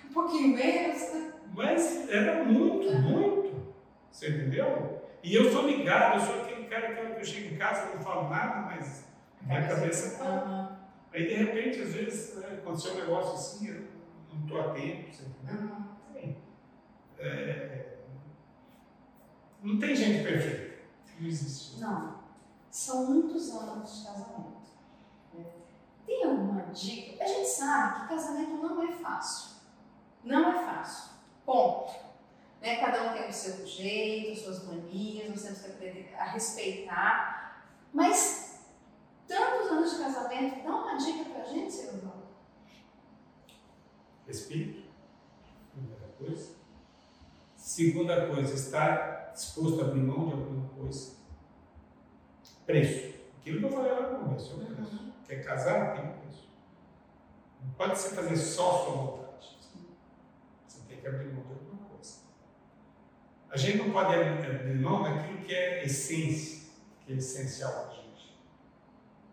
Um 0.04 0.12
pouquinho 0.14 0.56
menos? 0.56 0.83
Mas 1.64 2.08
era 2.08 2.44
muito, 2.44 2.92
muito. 2.92 3.74
Você 4.10 4.28
entendeu? 4.28 5.02
E 5.22 5.34
eu 5.34 5.50
sou 5.50 5.66
ligado, 5.66 6.20
eu 6.20 6.26
sou 6.26 6.42
aquele 6.42 6.66
cara 6.66 6.94
que 6.94 7.20
eu 7.20 7.24
chego 7.24 7.54
em 7.54 7.58
casa 7.58 7.94
não 7.94 8.02
falo 8.02 8.28
nada, 8.28 8.60
mas 8.62 9.06
minha 9.42 9.66
cabeça 9.66 10.08
está. 10.08 10.78
Aí 11.12 11.26
de 11.26 11.34
repente, 11.34 11.80
às 11.80 11.94
vezes, 11.94 12.36
né, 12.36 12.58
aconteceu 12.58 12.92
um 12.92 12.98
negócio 12.98 13.34
assim, 13.34 13.68
eu 13.68 13.84
não 14.32 14.42
estou 14.44 14.60
atento, 14.60 15.14
você 15.14 15.24
entendeu? 15.24 15.84
É, 17.18 17.84
não 19.62 19.78
tem 19.78 19.96
gente 19.96 20.22
perfeita. 20.22 20.74
Não 21.18 21.26
existe. 21.26 21.80
Não. 21.80 22.18
São 22.70 23.06
muitos 23.06 23.50
anos 23.50 23.98
de 23.98 24.06
casamento. 24.06 24.68
Né? 25.32 25.44
Tem 26.04 26.24
alguma 26.24 26.62
dica? 26.64 27.24
A 27.24 27.26
gente 27.26 27.48
sabe 27.48 28.00
que 28.00 28.08
casamento 28.08 28.50
não 28.50 28.82
é 28.82 28.92
fácil. 28.92 29.56
Não 30.22 30.50
é 30.50 30.64
fácil. 30.66 31.13
Ponto. 31.44 31.92
Né? 32.60 32.76
Cada 32.76 33.10
um 33.10 33.12
tem 33.12 33.28
o 33.28 33.32
seu 33.32 33.66
jeito, 33.66 34.40
suas 34.40 34.64
manias, 34.64 35.28
nós 35.28 35.42
temos 35.42 35.60
que 35.60 35.70
aprender 35.70 36.14
a 36.18 36.24
respeitar. 36.24 37.68
Mas 37.92 38.64
tantos 39.28 39.70
anos 39.70 39.92
de 39.92 39.98
casamento, 40.02 40.64
dá 40.64 40.70
uma 40.70 40.96
dica 40.96 41.30
pra 41.30 41.44
gente, 41.44 41.72
senhor 41.72 42.00
João. 42.00 42.24
Espírito, 44.26 44.88
primeira 45.72 46.08
coisa. 46.18 46.54
Segunda 47.56 48.26
coisa, 48.28 48.54
estar 48.54 49.32
disposto 49.32 49.80
a 49.80 49.84
abrir 49.84 50.00
mão 50.00 50.28
de 50.28 50.32
alguma 50.32 50.68
coisa. 50.70 51.12
Preço. 52.64 53.14
Aquilo 53.40 53.58
que 53.58 53.64
eu 53.66 53.70
falei 53.70 53.92
lá 53.92 54.10
no 54.10 54.18
começo, 54.20 54.52
é 54.52 54.54
o 54.54 54.74
preço. 54.74 55.12
Quer 55.26 55.44
casar? 55.44 55.94
Tem 55.94 56.04
um 56.04 56.18
preço. 56.18 56.48
Não 57.62 57.72
pode 57.72 57.98
ser 57.98 58.14
fazer 58.14 58.36
só 58.36 58.84
sua 58.84 58.94
vontade. 58.94 59.23
Você 61.04 61.10
que 61.10 61.16
abrir 61.16 61.32
mão 61.32 61.42
de 61.44 61.52
alguma 61.52 61.88
coisa. 61.88 62.20
A 63.50 63.56
gente 63.56 63.78
não 63.78 63.92
pode 63.92 64.14
abrir 64.14 64.74
mão 64.80 65.02
daquilo 65.02 65.38
que 65.44 65.54
é 65.54 65.84
essência, 65.84 66.70
que 67.04 67.12
é 67.12 67.16
essencial 67.16 67.72
para 67.72 67.90
a 67.90 67.94
gente. 67.94 68.38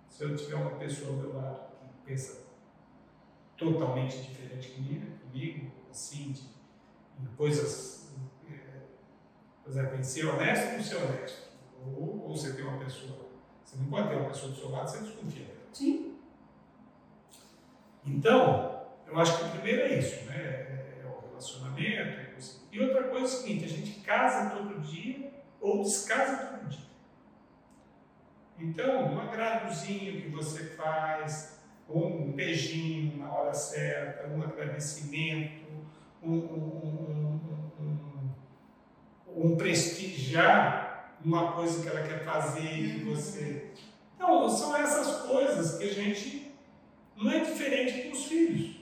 Se 0.09 0.23
eu 0.23 0.35
tiver 0.35 0.55
uma 0.55 0.71
pessoa 0.71 1.11
ao 1.11 1.17
meu 1.17 1.35
lado 1.35 1.71
que 1.79 2.05
pensa 2.05 2.41
totalmente 3.57 4.21
diferente 4.21 4.71
comigo, 4.71 5.17
comigo 5.19 5.71
assim, 5.89 6.31
de, 6.31 6.41
de 7.19 7.35
coisas, 7.37 8.11
é, 8.49 8.81
por 9.63 9.71
exemplo, 9.71 9.97
em 9.97 10.03
ser 10.03 10.25
honesto 10.25 10.75
ou 10.75 10.83
ser 10.83 10.95
honesto. 10.97 11.51
Ou, 11.85 12.23
ou 12.23 12.35
você 12.35 12.53
tem 12.53 12.65
uma 12.65 12.83
pessoa, 12.83 13.29
você 13.63 13.77
não 13.77 13.85
pode 13.85 14.09
ter 14.09 14.15
uma 14.15 14.29
pessoa 14.29 14.51
do 14.51 14.57
seu 14.57 14.69
lado 14.69 14.89
sem 14.89 15.03
desconfiar. 15.03 15.47
Sim. 15.71 16.17
Então, 18.05 18.87
eu 19.07 19.19
acho 19.19 19.37
que 19.37 19.45
o 19.45 19.51
primeiro 19.51 19.81
é 19.83 19.99
isso, 19.99 20.25
né? 20.25 20.71
É, 21.41 21.83
é 21.83 22.01
relacionamento. 22.01 22.31
E 22.71 22.79
outra 22.79 23.03
coisa 23.05 23.25
é 23.25 23.27
o 23.27 23.41
seguinte, 23.41 23.65
a 23.65 23.67
gente 23.67 23.99
casa 24.01 24.49
todo 24.51 24.79
dia 24.79 25.31
ou 25.59 25.81
descasa 25.81 26.45
todo 26.45 26.69
dia. 26.69 26.91
Então, 28.59 29.13
um 29.13 29.19
agradozinho 29.19 30.21
que 30.21 30.29
você 30.29 30.65
faz, 30.75 31.59
um 31.89 32.31
beijinho 32.31 33.17
na 33.17 33.31
hora 33.31 33.53
certa, 33.53 34.27
um 34.27 34.43
agradecimento, 34.43 35.65
um, 36.21 36.33
um, 36.33 37.39
um, 37.79 38.29
um 39.35 39.57
prestigiar 39.57 41.17
uma 41.23 41.53
coisa 41.53 41.81
que 41.81 41.89
ela 41.89 42.07
quer 42.07 42.23
fazer 42.23 42.71
e 42.71 43.03
você. 43.03 43.71
Então, 44.15 44.47
são 44.49 44.75
essas 44.75 45.27
coisas 45.27 45.77
que 45.77 45.83
a 45.85 45.93
gente 45.93 46.51
não 47.15 47.31
é 47.31 47.39
diferente 47.39 48.03
com 48.03 48.11
os 48.15 48.25
filhos. 48.25 48.80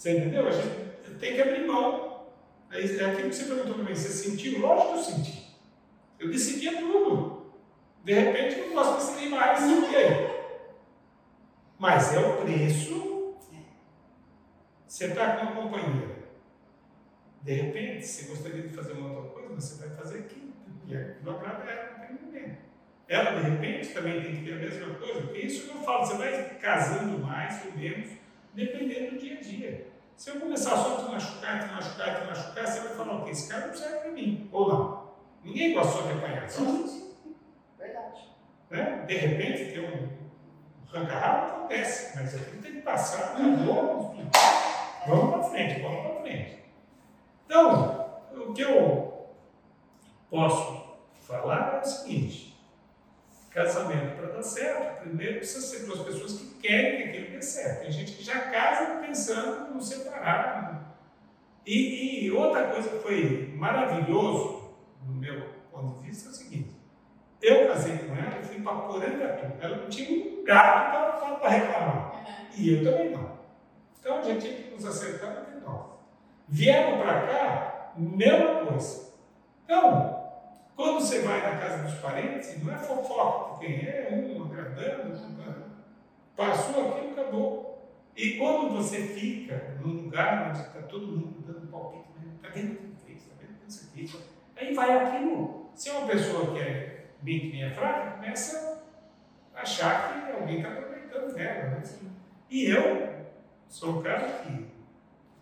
Você 0.00 0.16
entendeu? 0.16 0.48
A 0.48 0.50
gente 0.50 1.18
tem 1.20 1.34
que 1.34 1.42
abrir 1.42 1.66
mão. 1.66 2.24
É 2.72 2.78
aquilo 2.78 3.28
que 3.28 3.34
você 3.34 3.44
perguntou 3.44 3.74
para 3.74 3.84
mim, 3.84 3.94
você 3.94 4.08
sentiu? 4.08 4.58
Lógico 4.58 4.94
que 4.94 4.98
eu 4.98 5.02
senti. 5.02 5.58
Eu 6.18 6.30
decidia 6.30 6.78
tudo. 6.78 7.52
De 8.02 8.14
repente, 8.14 8.60
eu 8.60 8.68
não 8.68 8.74
posso 8.76 8.96
decidir 8.96 9.28
mais. 9.28 9.60
E 9.60 9.96
aí? 9.96 10.30
Mas 11.78 12.14
é 12.14 12.18
o 12.18 12.38
preço. 12.38 13.36
Você 14.86 15.04
está 15.04 15.36
com 15.36 15.52
uma 15.52 15.62
companheira. 15.64 16.16
De 17.42 17.52
repente, 17.52 18.06
você 18.06 18.24
gostaria 18.24 18.62
de 18.62 18.74
fazer 18.74 18.94
uma 18.94 19.18
outra 19.18 19.32
coisa, 19.32 19.50
mas 19.52 19.64
você 19.64 19.86
vai 19.86 19.96
fazer 19.98 20.20
aquilo. 20.20 20.54
E 20.86 20.96
aquilo 20.96 21.30
agrada 21.30 21.70
ela 21.70 21.98
naquele. 21.98 22.56
Ela, 23.06 23.32
de 23.32 23.50
repente, 23.50 23.92
também 23.92 24.22
tem 24.22 24.36
que 24.36 24.44
ter 24.46 24.54
a 24.54 24.56
mesma 24.56 24.94
coisa. 24.94 25.20
Porque 25.20 25.40
isso 25.40 25.70
eu 25.70 25.82
falo, 25.82 26.06
você 26.06 26.16
vai 26.16 26.58
casando 26.58 27.18
mais 27.18 27.66
ou 27.66 27.72
menos, 27.72 28.18
dependendo 28.54 29.12
do 29.12 29.18
dia 29.18 29.38
a 29.38 29.40
dia. 29.40 29.92
Se 30.16 30.30
eu 30.30 30.40
começar 30.40 30.76
só 30.76 30.96
a 30.96 31.04
te 31.04 31.10
machucar, 31.10 31.66
te 31.66 31.74
machucar, 31.74 32.20
te 32.20 32.26
machucar, 32.26 32.66
você 32.66 32.80
vai 32.80 32.94
falar, 32.94 33.14
ok, 33.14 33.32
esse 33.32 33.48
cara 33.48 33.66
não 33.68 33.74
serve 33.74 33.98
para 33.98 34.10
mim. 34.10 34.48
Ou 34.52 34.68
não. 34.68 35.10
Ninguém 35.42 35.74
gosta 35.74 35.92
só 35.92 36.06
de 36.06 36.12
apanhar. 36.12 36.48
Sim, 36.48 36.86
sim. 36.86 37.14
Verdade. 37.78 38.28
Né? 38.68 39.04
De 39.06 39.14
repente, 39.16 39.72
tem 39.72 39.84
um 39.84 40.20
Arrancar 40.92 41.44
acontece, 41.70 42.18
mas 42.18 42.34
aqui 42.34 42.56
tem 42.56 42.72
que 42.72 42.80
passar, 42.80 43.36
acabou, 43.36 44.16
vamos 45.06 45.30
para 45.30 45.42
frente, 45.44 45.80
vamos 45.80 46.00
para 46.00 46.20
frente. 46.22 46.64
Então, 47.46 48.20
o 48.32 48.52
que 48.52 48.62
eu 48.62 49.28
posso 50.28 50.98
falar 51.20 51.76
é 51.76 51.80
o 51.80 51.84
seguinte: 51.84 52.49
casamento 53.50 54.16
para 54.16 54.28
dar 54.28 54.42
certo, 54.42 55.00
primeiro 55.02 55.38
precisa 55.38 55.66
ser 55.66 55.86
duas 55.86 56.00
pessoas 56.00 56.32
que 56.34 56.54
querem 56.60 56.96
que 56.96 57.08
aquilo 57.08 57.30
dê 57.32 57.42
certo. 57.42 57.82
Tem 57.82 57.90
gente 57.90 58.12
que 58.12 58.22
já 58.22 58.40
casa 58.40 59.00
pensando 59.00 59.76
em 59.76 59.80
separar. 59.80 60.96
E, 61.66 62.24
e, 62.24 62.30
outra 62.30 62.68
coisa 62.68 62.88
que 62.88 62.98
foi 63.00 63.52
maravilhoso, 63.56 64.70
no 65.06 65.14
meu 65.14 65.48
ponto 65.70 66.00
de 66.00 66.08
vista, 66.08 66.28
é 66.28 66.32
o 66.32 66.34
seguinte: 66.34 66.70
eu 67.42 67.68
casei 67.68 67.98
com 67.98 68.14
ela 68.14 68.38
e 68.40 68.44
fui 68.44 68.60
para 68.60 68.76
Porangatu. 68.76 69.52
Ela 69.60 69.76
não 69.76 69.88
tinha 69.88 70.10
um 70.10 70.44
gato 70.44 71.38
para 71.38 71.48
reclamar. 71.48 72.50
E 72.56 72.74
eu 72.74 72.84
também 72.84 73.10
não. 73.10 73.38
Então 73.98 74.18
a 74.18 74.22
gente 74.22 74.40
tinha 74.40 74.54
que 74.54 74.74
nos 74.74 74.86
acertar 74.86 75.44
entre 75.48 75.60
nós. 75.60 75.86
Vieram 76.48 76.98
para 76.98 77.26
cá, 77.26 77.92
mesma 77.96 78.66
coisa. 78.66 79.12
Então, 79.64 80.19
quando 80.80 80.98
você 80.98 81.20
vai 81.20 81.42
na 81.42 81.60
casa 81.60 81.82
dos 81.82 82.00
parentes, 82.00 82.64
não 82.64 82.72
é 82.72 82.78
fofoca, 82.78 83.60
quem 83.60 83.86
é 83.86 84.08
um 84.10 84.44
agradando, 84.44 85.14
passou 86.34 86.88
aquilo, 86.88 87.12
acabou. 87.12 87.92
E 88.16 88.38
quando 88.38 88.74
você 88.76 89.02
fica 89.08 89.76
num 89.82 90.04
lugar 90.04 90.48
onde 90.48 90.60
está 90.60 90.80
todo 90.80 91.06
mundo 91.06 91.44
dando 91.46 91.70
palpite, 91.70 92.08
está 92.34 92.48
vendo 92.48 92.72
o 92.72 92.76
que 92.76 93.04
fez, 93.04 93.18
está 93.18 93.34
vendo 93.38 93.50
o 93.50 93.58
que 93.58 93.70
você 93.70 93.86
fez, 93.88 94.16
aí 94.56 94.72
vai 94.72 94.90
aquilo. 94.90 95.70
Se 95.74 95.90
é 95.90 95.92
uma 95.92 96.06
pessoa 96.06 96.50
que 96.54 96.58
é 96.60 97.08
bem 97.20 97.40
que 97.40 97.52
nem 97.52 97.64
é 97.64 97.70
fraca, 97.74 98.12
começa 98.12 98.82
a 99.54 99.60
achar 99.60 100.24
que 100.24 100.32
alguém 100.32 100.62
está 100.62 100.72
aproveitando 100.72 101.34
dela. 101.34 101.68
Né? 101.72 101.82
E 102.48 102.70
eu 102.70 103.26
sou 103.68 103.98
o 103.98 104.02
cara 104.02 104.26
que, 104.26 104.66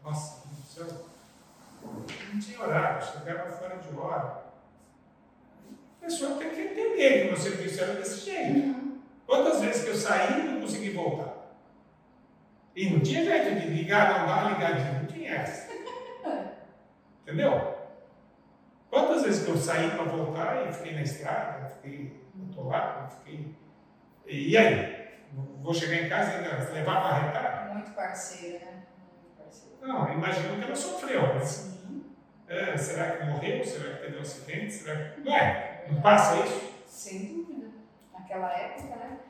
nossa, 0.02 0.48
não 0.77 2.40
tinha 2.40 2.60
horário, 2.60 3.06
chegava 3.06 3.52
fora 3.52 3.77
de 3.77 3.97
hora 3.97 4.48
a 6.01 6.05
pessoa 6.05 6.39
tem 6.39 6.51
que 6.51 6.61
entender 6.61 7.23
que 7.23 7.25
meu 7.27 7.37
serviço 7.37 7.83
era 7.83 7.95
desse 7.95 8.31
jeito. 8.31 8.59
Uhum. 8.59 8.99
Quantas 9.27 9.61
vezes 9.61 9.85
que 9.85 9.91
eu 9.91 9.95
saí 9.95 10.41
e 10.41 10.45
não 10.45 10.61
consegui 10.61 10.91
voltar? 10.91 11.35
E 12.75 12.91
não 12.91 13.01
tinha 13.01 13.25
jeito 13.25 13.61
de 13.61 13.69
ligar, 13.69 14.20
não 14.20 14.27
dar 14.27 14.53
ligadinho, 14.53 15.01
não 15.01 15.07
tinha 15.07 15.35
essa. 15.35 15.69
Entendeu? 17.23 17.77
Quantas 18.91 19.23
vezes 19.23 19.45
que 19.45 19.51
eu 19.51 19.57
saí 19.57 19.91
para 19.91 20.05
voltar 20.05 20.69
e 20.69 20.73
fiquei 20.73 20.95
na 20.95 21.03
estrada, 21.03 21.69
fiquei 21.69 22.20
atolado, 22.51 23.12
fiquei. 23.16 23.55
E 24.27 24.57
aí? 24.57 24.99
Vou 25.61 25.75
chegar 25.75 26.03
em 26.03 26.09
casa 26.09 26.33
e 26.33 26.37
ainda 26.37 26.73
levar 26.73 27.03
para 27.03 27.16
arretar? 27.16 27.70
Muito 27.75 27.91
parceira, 27.91 28.65
né? 28.65 28.83
Muito 29.12 29.37
parceira. 29.37 29.77
Não, 29.83 30.12
imagino 30.12 30.57
que 30.57 30.65
ela 30.65 30.75
sofreu. 30.75 31.35
Mas, 31.35 31.79
é, 32.49 32.77
será 32.77 33.16
que 33.16 33.25
morreu? 33.27 33.62
Será 33.65 33.95
que 33.95 34.03
teve 34.05 34.16
um 34.16 34.20
acidente? 34.23 34.73
Será 34.73 35.11
que. 35.11 35.20
Não 35.20 35.37
é? 35.37 35.78
Não 35.90 36.01
passa 36.01 36.44
isso? 36.44 36.73
Sem 36.86 37.27
dúvida. 37.35 37.70
Naquela 38.12 38.52
época, 38.52 38.97
né? 38.97 39.20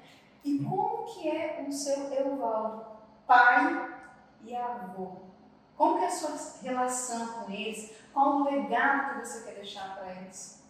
E 0.45 0.65
como 0.65 1.05
que 1.05 1.29
é 1.29 1.65
o 1.67 1.73
seu 1.73 2.13
Evaldo, 2.13 2.87
pai 3.27 3.97
e 4.43 4.55
avô? 4.55 5.29
Como 5.77 5.99
que 5.99 6.05
é 6.05 6.09
a 6.09 6.11
sua 6.11 6.63
relação 6.63 7.27
com 7.45 7.53
eles? 7.53 7.97
Qual 8.13 8.41
o 8.41 8.45
legado 8.51 9.21
que 9.21 9.27
você 9.27 9.45
quer 9.45 9.55
deixar 9.57 9.97
para 9.97 10.13
eles? 10.13 10.65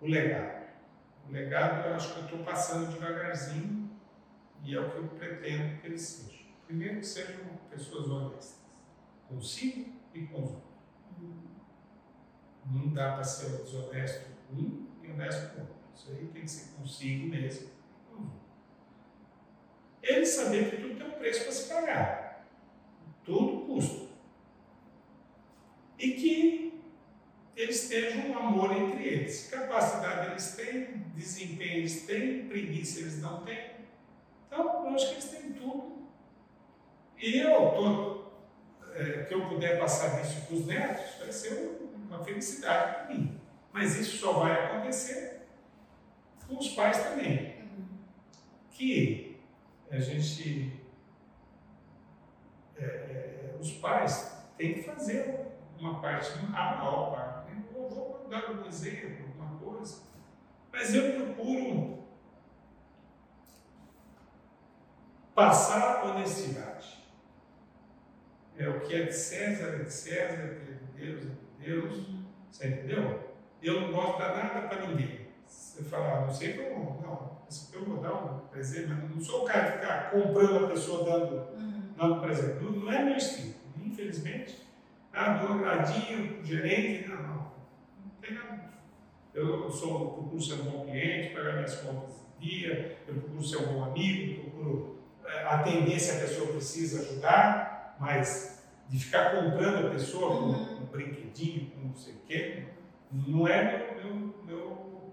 O 0.00 0.06
legado. 0.06 0.62
O 1.28 1.32
legado 1.32 1.88
eu 1.88 1.94
acho 1.94 2.12
que 2.12 2.20
eu 2.20 2.24
estou 2.24 2.44
passando 2.44 2.92
devagarzinho 2.92 3.90
e 4.62 4.76
é 4.76 4.80
o 4.80 4.90
que 4.90 4.96
eu 4.96 5.08
pretendo 5.08 5.80
que 5.80 5.86
eles 5.86 6.02
sejam. 6.02 6.46
Primeiro 6.66 7.00
que 7.00 7.06
sejam 7.06 7.44
pessoas 7.70 8.08
honestas, 8.08 8.60
consigo 9.28 9.92
e 10.14 10.26
com 10.26 10.42
os 10.42 10.50
outros. 10.50 10.71
Não 12.66 12.92
dá 12.92 13.14
para 13.14 13.24
ser 13.24 13.62
desonesto 13.62 14.30
com 14.48 14.54
um 14.54 14.86
e 15.02 15.10
honesto 15.10 15.54
com 15.54 15.60
outro. 15.62 15.76
Isso 15.94 16.10
aí 16.10 16.26
tem 16.28 16.42
que 16.42 16.50
ser 16.50 16.70
consigo 16.76 17.28
mesmo. 17.28 17.70
Ele 20.02 20.26
saber 20.26 20.70
que 20.70 20.82
tudo 20.82 20.96
tem 20.96 21.06
um 21.06 21.12
preço 21.12 21.44
para 21.44 21.52
se 21.52 21.68
pagar. 21.68 22.46
Tudo 23.24 23.66
custa. 23.66 24.06
E 25.98 26.12
que 26.12 26.82
eles 27.54 27.88
tenham 27.88 28.30
um 28.30 28.38
amor 28.38 28.72
entre 28.72 29.04
eles. 29.04 29.48
Capacidade 29.48 30.32
eles 30.32 30.56
têm, 30.56 31.04
desempenho 31.14 31.78
eles 31.78 32.06
têm, 32.06 32.48
preguiça 32.48 33.00
eles 33.00 33.20
não 33.20 33.44
têm. 33.44 33.72
Então, 34.46 34.86
eu 34.86 34.94
acho 34.94 35.08
que 35.08 35.12
eles 35.14 35.30
têm 35.30 35.52
tudo. 35.52 36.08
E 37.16 37.38
eu, 37.38 37.52
tô, 37.70 38.24
é, 38.94 39.24
que 39.24 39.34
eu 39.34 39.48
puder 39.48 39.78
passar 39.78 40.20
isso 40.22 40.44
para 40.46 40.56
os 40.56 40.66
netos, 40.66 41.18
vai 41.20 41.30
ser 41.30 41.80
um 41.80 41.81
uma 42.12 42.22
felicidade 42.22 42.94
para 42.94 43.14
mim. 43.14 43.40
Mas 43.72 43.96
isso 43.96 44.18
só 44.18 44.34
vai 44.34 44.52
acontecer 44.52 45.46
com 46.46 46.58
os 46.58 46.68
pais 46.68 47.02
também. 47.02 47.62
Que 48.70 49.40
a 49.90 49.98
gente. 49.98 50.80
É, 52.76 52.84
é, 52.84 53.56
os 53.58 53.72
pais 53.72 54.36
têm 54.58 54.74
que 54.74 54.82
fazer 54.82 55.52
uma 55.78 56.00
parte, 56.00 56.32
a 56.38 56.42
maior 56.42 57.14
parte. 57.14 57.50
Né? 57.50 57.62
Eu 57.74 57.88
vou 57.88 58.26
dar 58.28 58.50
um 58.50 58.66
exemplo, 58.66 59.32
uma 59.36 59.58
coisa. 59.58 60.02
Mas 60.70 60.94
eu 60.94 61.12
procuro 61.14 62.04
passar 65.34 66.04
honestidade. 66.04 67.02
É 68.56 68.68
o 68.68 68.80
que 68.80 68.94
é 68.94 69.04
de 69.04 69.14
César, 69.14 69.76
é 69.80 69.84
de 69.84 69.92
César, 69.92 70.42
é 70.42 70.74
de 70.74 70.74
Deus, 70.94 71.24
é 71.24 71.41
Deus, 71.62 72.06
você 72.50 72.68
entendeu? 72.68 73.32
Eu 73.62 73.80
não 73.80 73.92
gosto 73.92 74.14
de 74.14 74.18
dar 74.18 74.36
nada 74.36 74.68
para 74.68 74.86
ninguém. 74.86 75.28
Você 75.46 75.84
fala, 75.84 76.18
ah, 76.18 76.20
não 76.22 76.34
sei 76.34 76.54
como, 76.54 77.00
não, 77.00 77.42
eu 77.72 77.84
vou 77.84 78.02
dar 78.02 78.12
um 78.14 78.38
presente, 78.48 78.88
mas 78.88 79.10
não 79.10 79.20
sou 79.20 79.42
o 79.42 79.44
cara 79.44 79.70
de 79.70 79.78
ficar 79.78 80.10
comprando 80.10 80.64
a 80.64 80.68
pessoa 80.68 81.04
dando, 81.04 81.34
uhum. 81.58 81.82
dando 81.96 82.20
presente. 82.20 82.64
Não, 82.64 82.72
não 82.72 82.92
é 82.92 83.04
meu 83.04 83.16
estilo, 83.16 83.54
infelizmente. 83.76 84.66
Ah, 85.12 85.34
dou 85.34 85.56
agradinho 85.56 86.34
pro 86.34 86.44
gerente, 86.44 87.08
não, 87.08 87.22
não, 87.22 87.34
não 87.34 88.10
tem 88.20 88.34
nada. 88.34 88.70
Eu 89.34 89.70
sou, 89.70 90.12
procuro 90.12 90.40
ser 90.40 90.54
um 90.54 90.64
bom 90.64 90.84
cliente, 90.84 91.34
pagar 91.34 91.54
minhas 91.54 91.76
contas 91.76 92.14
em 92.40 92.46
dia, 92.46 92.98
eu 93.06 93.14
procuro 93.14 93.42
ser 93.42 93.56
um 93.58 93.74
bom 93.74 93.84
amigo, 93.84 94.50
procuro 94.50 94.98
é, 95.24 95.44
atender 95.44 95.98
se 96.00 96.16
a 96.16 96.20
pessoa 96.20 96.48
precisa 96.48 97.02
ajudar, 97.02 97.96
mas 98.00 98.62
de 98.88 98.98
ficar 98.98 99.30
comprando 99.30 99.86
a 99.86 99.90
pessoa 99.90 100.71
com 100.82 100.86
um 100.86 100.90
brinquedinho, 100.90 101.70
com 101.70 101.88
não 101.88 101.94
sei 101.94 102.14
o 102.14 102.18
quê, 102.26 102.64
não 103.10 103.46
é 103.46 103.94
meu, 103.94 104.04
meu, 104.04 104.34
meu, 104.44 105.12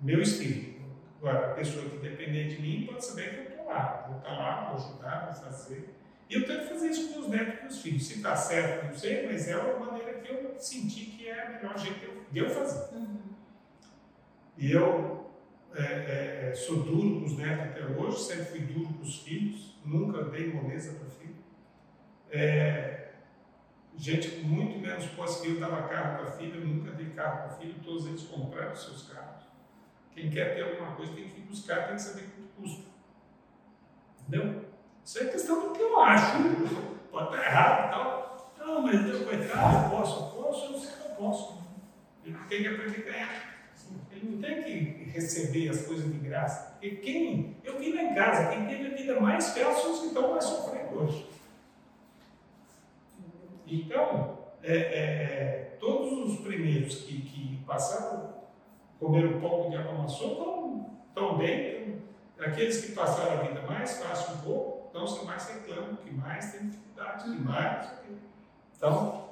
meu 0.00 0.22
estilo. 0.22 0.76
Agora, 1.18 1.52
a 1.52 1.54
pessoa 1.54 1.88
que 1.88 1.96
depender 1.98 2.48
de 2.48 2.60
mim 2.60 2.86
pode 2.86 3.04
saber 3.04 3.30
que 3.30 3.36
eu 3.36 3.44
estou 3.44 3.66
lá, 3.66 4.06
vou 4.08 4.18
estar 4.18 4.32
lá, 4.32 4.70
vou 4.70 4.76
ajudar, 4.76 5.32
vou 5.32 5.44
fazer. 5.44 5.94
E 6.28 6.34
eu 6.34 6.46
tento 6.46 6.68
fazer 6.68 6.90
isso 6.90 7.12
com 7.12 7.20
os 7.20 7.28
netos 7.28 7.54
e 7.54 7.56
com 7.58 7.66
os 7.68 7.82
filhos. 7.82 8.06
Se 8.06 8.14
está 8.14 8.36
certo, 8.36 8.86
não 8.86 8.94
sei, 8.94 9.26
mas 9.26 9.48
é 9.48 9.56
uma 9.56 9.86
maneira 9.86 10.14
que 10.14 10.32
eu 10.32 10.54
senti 10.58 11.06
que 11.06 11.28
é 11.28 11.46
a 11.46 11.50
melhor 11.50 11.78
jeito 11.78 12.26
de 12.30 12.38
eu 12.38 12.50
fazer. 12.50 12.94
Uhum. 12.96 13.18
E 14.58 14.72
eu 14.72 15.30
é, 15.74 15.82
é, 15.82 16.50
é, 16.50 16.54
sou 16.54 16.82
duro 16.82 17.20
com 17.20 17.26
os 17.26 17.36
netos 17.36 17.66
até 17.66 17.84
hoje, 17.84 18.18
sempre 18.18 18.44
fui 18.46 18.60
duro 18.60 18.94
com 18.94 19.02
os 19.02 19.20
filhos, 19.20 19.76
nunca 19.84 20.24
dei 20.24 20.52
moleza 20.52 20.98
para 20.98 21.08
filho. 21.10 21.36
É, 22.30 23.05
gente 23.96 24.28
com 24.28 24.48
muito 24.48 24.78
menos 24.78 25.06
posse 25.06 25.42
que 25.42 25.54
eu 25.54 25.60
dava 25.60 25.88
carro 25.88 26.18
para 26.18 26.28
a 26.28 26.32
filha, 26.32 26.54
eu 26.54 26.66
nunca 26.66 26.92
dei 26.92 27.10
carro 27.10 27.38
para 27.38 27.46
a 27.46 27.58
filha, 27.58 27.74
todos 27.82 28.06
eles 28.06 28.22
compraram 28.22 28.76
seus 28.76 29.02
carros. 29.08 29.44
Quem 30.14 30.30
quer 30.30 30.54
ter 30.54 30.62
alguma 30.62 30.94
coisa 30.94 31.12
tem 31.12 31.28
que 31.28 31.40
ir 31.40 31.44
buscar, 31.44 31.86
tem 31.86 31.96
que 31.96 32.02
saber 32.02 32.24
quanto 32.34 32.48
custa. 32.56 32.90
Entendeu? 34.20 34.64
Isso 35.04 35.18
é 35.18 35.24
questão 35.26 35.68
do 35.68 35.74
que 35.74 35.82
eu 35.82 36.00
acho. 36.00 36.38
Pode 37.10 37.34
estar 37.34 37.46
errado 37.46 37.86
e 37.86 37.90
tal. 37.90 38.54
Não, 38.58 38.82
mas 38.82 39.06
eu, 39.06 39.24
posso, 39.90 40.20
eu 40.20 40.40
posso, 40.40 40.64
eu 40.64 40.72
não 40.72 40.80
sei 40.80 40.90
que 40.90 41.08
eu 41.08 41.14
posso. 41.14 41.58
Ele 42.24 42.36
tem 42.48 42.62
que 42.62 42.68
aprender 42.68 43.08
a 43.08 43.12
ganhar. 43.12 43.56
Ele 44.10 44.30
não 44.30 44.42
tem 44.42 44.62
que 44.62 45.10
receber 45.10 45.68
as 45.68 45.82
coisas 45.82 46.12
de 46.12 46.18
graça. 46.18 46.72
Porque 46.72 46.96
quem, 46.96 47.56
eu 47.62 47.78
vi 47.78 47.92
lá 47.92 48.02
em 48.02 48.14
casa, 48.14 48.48
quem 48.48 48.66
teve 48.66 48.92
a 48.92 48.96
vida 48.96 49.20
mais 49.20 49.50
fácil 49.50 49.82
são 49.82 49.92
os 49.92 50.00
que 50.00 50.06
estão 50.06 50.30
mais 50.32 50.44
sofrendo 50.44 50.98
hoje. 50.98 51.26
Então, 53.66 54.38
é, 54.62 54.76
é, 54.76 54.78
é, 54.78 55.76
todos 55.80 56.30
os 56.30 56.40
primeiros 56.40 57.02
que, 57.02 57.20
que 57.22 57.64
passaram, 57.66 58.34
comeram 58.98 59.36
um 59.36 59.40
pouco 59.40 59.70
de 59.70 59.76
amassou, 59.76 60.32
estão, 60.32 60.90
estão 61.08 61.38
bem. 61.38 62.02
Então, 62.34 62.46
aqueles 62.46 62.84
que 62.84 62.92
passaram 62.92 63.40
a 63.40 63.42
vida 63.42 63.62
mais 63.62 63.98
fácil 64.02 64.34
um 64.34 64.38
pouco, 64.38 64.88
então 64.90 65.06
se 65.06 65.24
mais 65.24 65.48
reclamam, 65.48 65.96
que 65.96 66.10
mais 66.12 66.52
tem 66.52 66.68
dificuldade, 66.68 67.24
que 67.24 67.38
mais. 67.38 67.90
Então, 68.76 69.30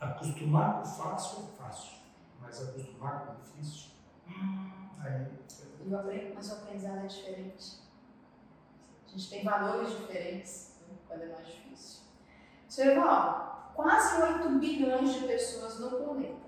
acostumar 0.00 0.78
com 0.78 0.84
fácil 0.84 1.44
é 1.44 1.62
fácil, 1.62 1.98
mas 2.40 2.62
acostumar 2.62 3.26
com 3.26 3.34
difícil, 3.42 3.90
hum, 4.28 4.88
aí. 5.00 5.26
Mas 6.34 6.50
o 6.50 6.54
aprendizado 6.54 6.98
é 6.98 7.06
diferente. 7.06 7.78
A 9.06 9.10
gente 9.10 9.30
tem 9.30 9.44
valores 9.44 9.90
diferentes 9.90 10.80
né, 10.80 10.96
quando 11.06 11.22
é 11.22 11.26
mais 11.26 11.46
difícil. 11.46 12.05
Senhor 12.68 12.96
Evaldo, 12.96 13.46
quase 13.74 14.22
8 14.22 14.48
bilhões 14.58 15.14
de 15.14 15.26
pessoas 15.26 15.78
no 15.78 15.90
planeta. 15.90 16.46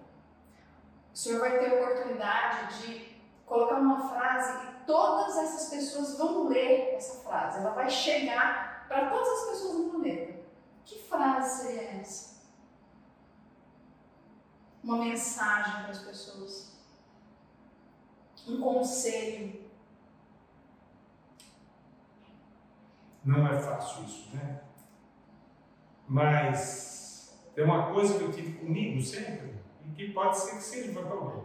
O 1.12 1.16
senhor 1.16 1.40
vai 1.40 1.58
ter 1.58 1.70
a 1.70 1.82
oportunidade 1.82 2.78
de 2.78 3.16
colocar 3.44 3.76
uma 3.76 4.08
frase 4.08 4.66
e 4.66 4.84
todas 4.84 5.36
essas 5.36 5.70
pessoas 5.70 6.18
vão 6.18 6.48
ler 6.48 6.94
essa 6.94 7.22
frase. 7.22 7.58
Ela 7.58 7.70
vai 7.70 7.90
chegar 7.90 8.86
para 8.88 9.10
todas 9.10 9.28
as 9.28 9.50
pessoas 9.50 9.78
no 9.78 9.90
planeta. 9.90 10.38
Que 10.84 11.02
frase 11.02 11.66
seria 11.66 12.00
essa? 12.00 12.38
Uma 14.82 14.98
mensagem 14.98 15.82
para 15.82 15.90
as 15.90 15.98
pessoas. 15.98 16.72
Um 18.46 18.60
conselho. 18.60 19.68
Não 23.24 23.46
é 23.46 23.60
fácil 23.60 24.04
isso, 24.04 24.34
né? 24.34 24.67
Mas 26.08 27.38
tem 27.54 27.64
uma 27.64 27.92
coisa 27.92 28.16
que 28.16 28.24
eu 28.24 28.32
tive 28.32 28.58
comigo 28.58 29.02
sempre, 29.02 29.52
e 29.86 29.90
que 29.94 30.12
pode 30.12 30.38
ser 30.38 30.56
que 30.56 30.62
seja 30.62 31.00
para 31.00 31.10
alguém. 31.10 31.42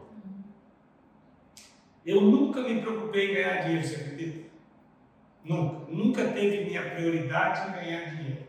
Eu 2.05 2.21
nunca 2.21 2.61
me 2.61 2.81
preocupei 2.81 3.31
em 3.31 3.33
ganhar 3.33 3.63
dinheiro, 3.63 3.87
você 3.87 3.95
acredita? 3.95 4.49
Nunca. 5.43 5.91
Nunca 5.91 6.31
teve 6.31 6.65
minha 6.65 6.91
prioridade 6.91 7.69
em 7.69 7.73
ganhar 7.73 8.15
dinheiro. 8.15 8.47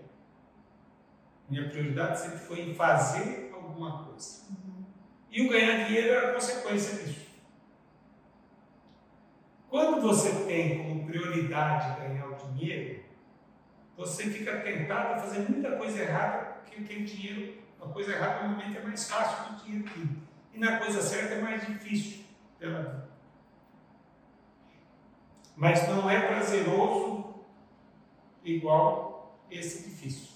Minha 1.48 1.68
prioridade 1.68 2.20
sempre 2.20 2.38
foi 2.38 2.60
em 2.60 2.74
fazer 2.74 3.50
alguma 3.52 4.04
coisa. 4.04 4.44
E 5.30 5.46
o 5.46 5.48
ganhar 5.50 5.86
dinheiro 5.86 6.14
era 6.14 6.34
consequência 6.34 7.04
disso. 7.04 7.26
Quando 9.68 10.00
você 10.00 10.44
tem 10.44 10.78
como 10.78 11.06
prioridade 11.06 12.00
ganhar 12.00 12.28
o 12.28 12.36
dinheiro, 12.36 13.03
você 13.96 14.24
fica 14.24 14.60
tentado 14.60 15.14
a 15.14 15.18
fazer 15.18 15.48
muita 15.48 15.76
coisa 15.76 16.02
errada, 16.02 16.58
porque 16.60 16.82
aquele 16.82 17.04
dinheiro, 17.04 17.62
a 17.80 17.86
coisa 17.88 18.12
errada 18.12 18.46
normalmente 18.48 18.76
é 18.76 18.82
mais 18.82 19.08
fácil 19.08 19.54
do 19.54 19.60
que. 19.84 20.08
E 20.52 20.58
na 20.58 20.78
coisa 20.78 21.00
certa 21.02 21.34
é 21.34 21.40
mais 21.40 21.66
difícil 21.66 22.24
pela 22.58 22.82
vida. 22.82 23.08
Mas 25.56 25.88
não 25.88 26.10
é 26.10 26.26
prazeroso 26.26 27.34
igual 28.44 29.38
esse 29.50 29.88
difícil. 29.88 30.34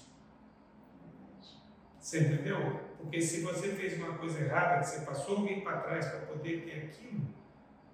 Você 1.99 2.21
entendeu? 2.21 2.79
Porque 2.97 3.21
se 3.21 3.41
você 3.41 3.69
fez 3.69 3.97
uma 3.97 4.17
coisa 4.17 4.39
errada, 4.39 4.79
que 4.79 4.87
você 4.87 5.05
passou 5.05 5.37
alguém 5.37 5.61
para 5.61 5.81
trás 5.81 6.07
para 6.07 6.19
poder 6.21 6.63
ter 6.65 6.85
aquilo, 6.85 7.27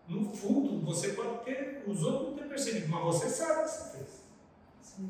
no 0.08 0.30
fundo 0.36 0.86
você 0.86 1.10
pode 1.14 1.44
ter, 1.44 1.84
os 1.88 2.04
outros 2.04 2.30
não 2.30 2.38
ter 2.38 2.48
percebido, 2.48 2.88
mas 2.90 3.04
você 3.04 3.30
sabe 3.30 3.64
que 3.64 3.70
você 3.70 3.98
fez. 3.98 4.15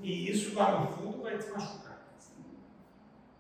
E 0.02 0.32
isso 0.32 0.56
lá 0.56 0.80
no 0.80 0.88
fundo 0.88 1.22
vai 1.22 1.38
te 1.38 1.50
machucar. 1.50 1.86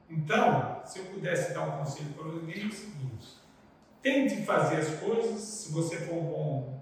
Então, 0.09 0.81
se 0.85 0.99
eu 0.99 1.05
pudesse 1.05 1.53
dar 1.53 1.63
um 1.63 1.80
conselho 1.80 2.13
para 2.13 2.26
alguém, 2.26 2.63
é 2.63 2.67
o 2.67 2.72
seguinte: 2.72 3.38
tente 4.01 4.43
fazer 4.43 4.77
as 4.77 4.99
coisas, 4.99 5.41
se 5.41 5.72
você 5.72 5.97
for 5.97 6.15
um 6.15 6.26
bom 6.26 6.81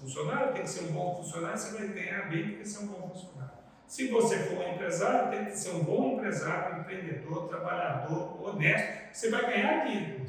funcionário, 0.00 0.52
tem 0.52 0.62
que 0.62 0.70
ser 0.70 0.84
um 0.84 0.92
bom 0.92 1.16
funcionário, 1.16 1.56
você 1.56 1.78
vai 1.78 1.88
ganhar 1.88 2.28
bem 2.28 2.50
porque 2.50 2.64
você 2.64 2.78
é 2.78 2.80
um 2.80 2.86
bom 2.86 3.08
funcionário. 3.08 3.54
Se 3.86 4.08
você 4.08 4.38
for 4.38 4.58
um 4.58 4.74
empresário, 4.74 5.30
tem 5.30 5.44
que 5.46 5.56
ser 5.56 5.70
um 5.70 5.84
bom 5.84 6.14
empresário, 6.14 6.80
empreendedor, 6.80 7.48
trabalhador, 7.48 8.42
honesto, 8.42 9.12
você 9.12 9.30
vai 9.30 9.46
ganhar 9.46 9.86
dinheiro. 9.86 10.26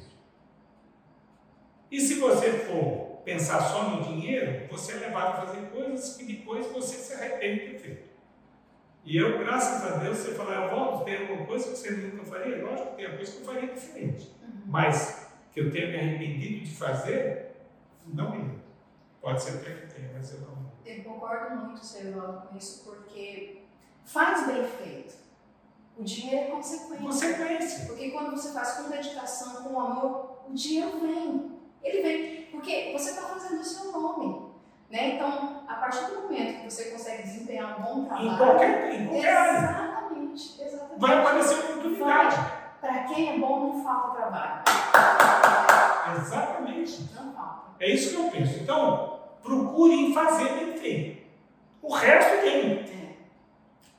E 1.90 2.00
se 2.00 2.16
você 2.16 2.52
for 2.52 3.22
pensar 3.24 3.60
só 3.62 3.90
no 3.90 4.04
dinheiro, 4.04 4.68
você 4.70 4.94
é 4.94 5.08
levado 5.08 5.44
a 5.44 5.46
fazer 5.48 5.68
coisas 5.68 6.16
que 6.16 6.26
depois 6.26 6.68
você 6.68 6.98
se 6.98 7.14
arrepende 7.14 7.66
de 7.66 7.72
ter 7.72 7.80
feito. 7.80 8.05
E 9.06 9.18
eu, 9.18 9.38
graças 9.38 9.84
a 9.84 9.98
Deus, 9.98 10.18
você 10.18 10.34
fala, 10.34 10.66
eu 10.66 10.76
volto, 10.76 11.06
tem 11.06 11.22
alguma 11.22 11.46
coisa 11.46 11.70
que 11.70 11.78
você 11.78 11.92
nunca 11.92 12.26
faria? 12.26 12.66
Lógico 12.66 12.90
que 12.90 12.96
tem 12.96 13.16
coisa 13.16 13.32
que 13.32 13.38
eu 13.38 13.46
faria 13.46 13.74
diferente. 13.74 14.36
Uhum. 14.42 14.62
Mas 14.66 15.28
que 15.52 15.60
eu 15.60 15.72
tenha 15.72 15.88
me 15.90 16.00
arrependido 16.00 16.66
de 16.66 16.76
fazer, 16.76 17.56
não 18.08 18.32
me 18.32 18.38
lembro. 18.40 18.62
Pode 19.22 19.44
ser 19.44 19.58
até 19.60 19.72
que 19.74 19.94
tenha, 19.94 20.12
mas 20.12 20.34
eu 20.34 20.40
não. 20.42 20.72
Eu 20.84 21.04
concordo 21.04 21.56
muito, 21.56 21.86
Servaldo, 21.86 22.48
com 22.48 22.58
isso, 22.58 22.84
porque 22.84 23.62
faz 24.04 24.48
bem 24.48 24.66
feito. 24.66 25.14
O 25.98 26.04
dinheiro 26.04 26.48
é 26.48 26.52
consequência. 26.52 27.06
Consequência. 27.06 27.86
Porque 27.86 28.10
quando 28.10 28.32
você 28.32 28.52
faz 28.54 28.74
com 28.74 28.90
dedicação, 28.90 29.64
com 29.64 29.80
amor, 29.80 30.42
o 30.50 30.54
dinheiro 30.54 31.00
vem. 31.00 31.60
Ele 31.84 32.02
vem. 32.02 32.46
Porque 32.48 32.92
você 32.92 33.12
está 33.12 33.22
fazendo 33.22 33.62
o 33.62 33.64
seu 33.64 33.92
nome. 33.92 34.45
Né? 34.90 35.16
Então, 35.16 35.64
a 35.68 35.74
partir 35.76 36.06
do 36.06 36.22
momento 36.22 36.62
que 36.62 36.72
você 36.72 36.92
consegue 36.92 37.24
desempenhar 37.24 37.80
um 37.80 37.84
bom 37.84 38.06
trabalho. 38.06 38.28
Em 38.28 38.38
qualquer, 38.38 38.94
em 38.94 39.08
qualquer. 39.08 39.56
Exatamente, 39.58 40.62
exatamente. 40.62 41.00
Vai 41.00 41.20
aparecer 41.20 41.60
oportunidade. 41.60 42.36
Para 42.80 43.04
quem 43.06 43.36
é 43.36 43.40
bom, 43.40 43.60
não 43.74 43.84
falta 43.84 44.18
trabalho. 44.18 44.64
Exatamente. 46.18 47.10
Não 47.16 47.34
falta. 47.34 47.72
É 47.80 47.90
isso 47.90 48.12
que 48.12 48.22
eu 48.22 48.32
penso. 48.32 48.60
Então, 48.60 49.20
procure 49.42 50.14
fazer 50.14 50.50
bem 50.54 50.78
feito. 50.78 51.26
O 51.82 51.94
resto 51.94 52.42
tem. 52.42 52.80
É. 52.80 53.16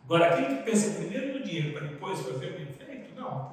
Agora, 0.04 0.26
aquele 0.26 0.56
que 0.56 0.62
pensa 0.62 0.98
primeiro 0.98 1.38
no 1.38 1.44
dinheiro 1.44 1.72
para 1.72 1.88
depois 1.88 2.20
fazer 2.20 2.52
bem 2.52 2.66
feito, 2.66 3.14
não. 3.20 3.52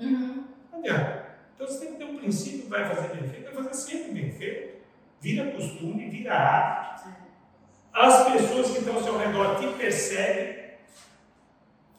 Uhum. 0.00 0.44
Não 0.70 0.78
adianta. 0.78 1.28
Então 1.54 1.66
você 1.66 1.86
tem 1.86 1.92
que 1.92 1.98
ter 1.98 2.04
um 2.04 2.16
princípio, 2.16 2.68
vai 2.68 2.88
fazer 2.88 3.16
bem 3.16 3.28
feito, 3.28 3.52
vai 3.52 3.64
fazer 3.64 3.74
sempre 3.74 4.12
bem 4.12 4.30
feito. 4.30 4.67
Vira 5.20 5.50
costume, 5.52 6.08
vira 6.08 6.34
hábito. 6.34 7.08
As 7.92 8.32
pessoas 8.32 8.70
que 8.70 8.78
estão 8.78 8.94
ao 8.94 9.02
seu 9.02 9.18
redor 9.18 9.58
te 9.58 9.66
percebem. 9.76 10.68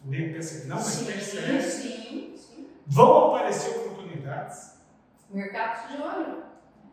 Nem 0.06 0.32
percebem, 0.32 0.68
não, 0.68 0.78
mas 0.78 0.86
sim, 0.86 1.06
percebem. 1.06 1.62
Sim, 1.62 2.34
sim. 2.38 2.70
Vão 2.88 3.36
aparecer 3.36 3.78
oportunidades. 3.78 4.80
Mercado 5.30 5.90
de 5.90 6.02
olho. 6.02 6.44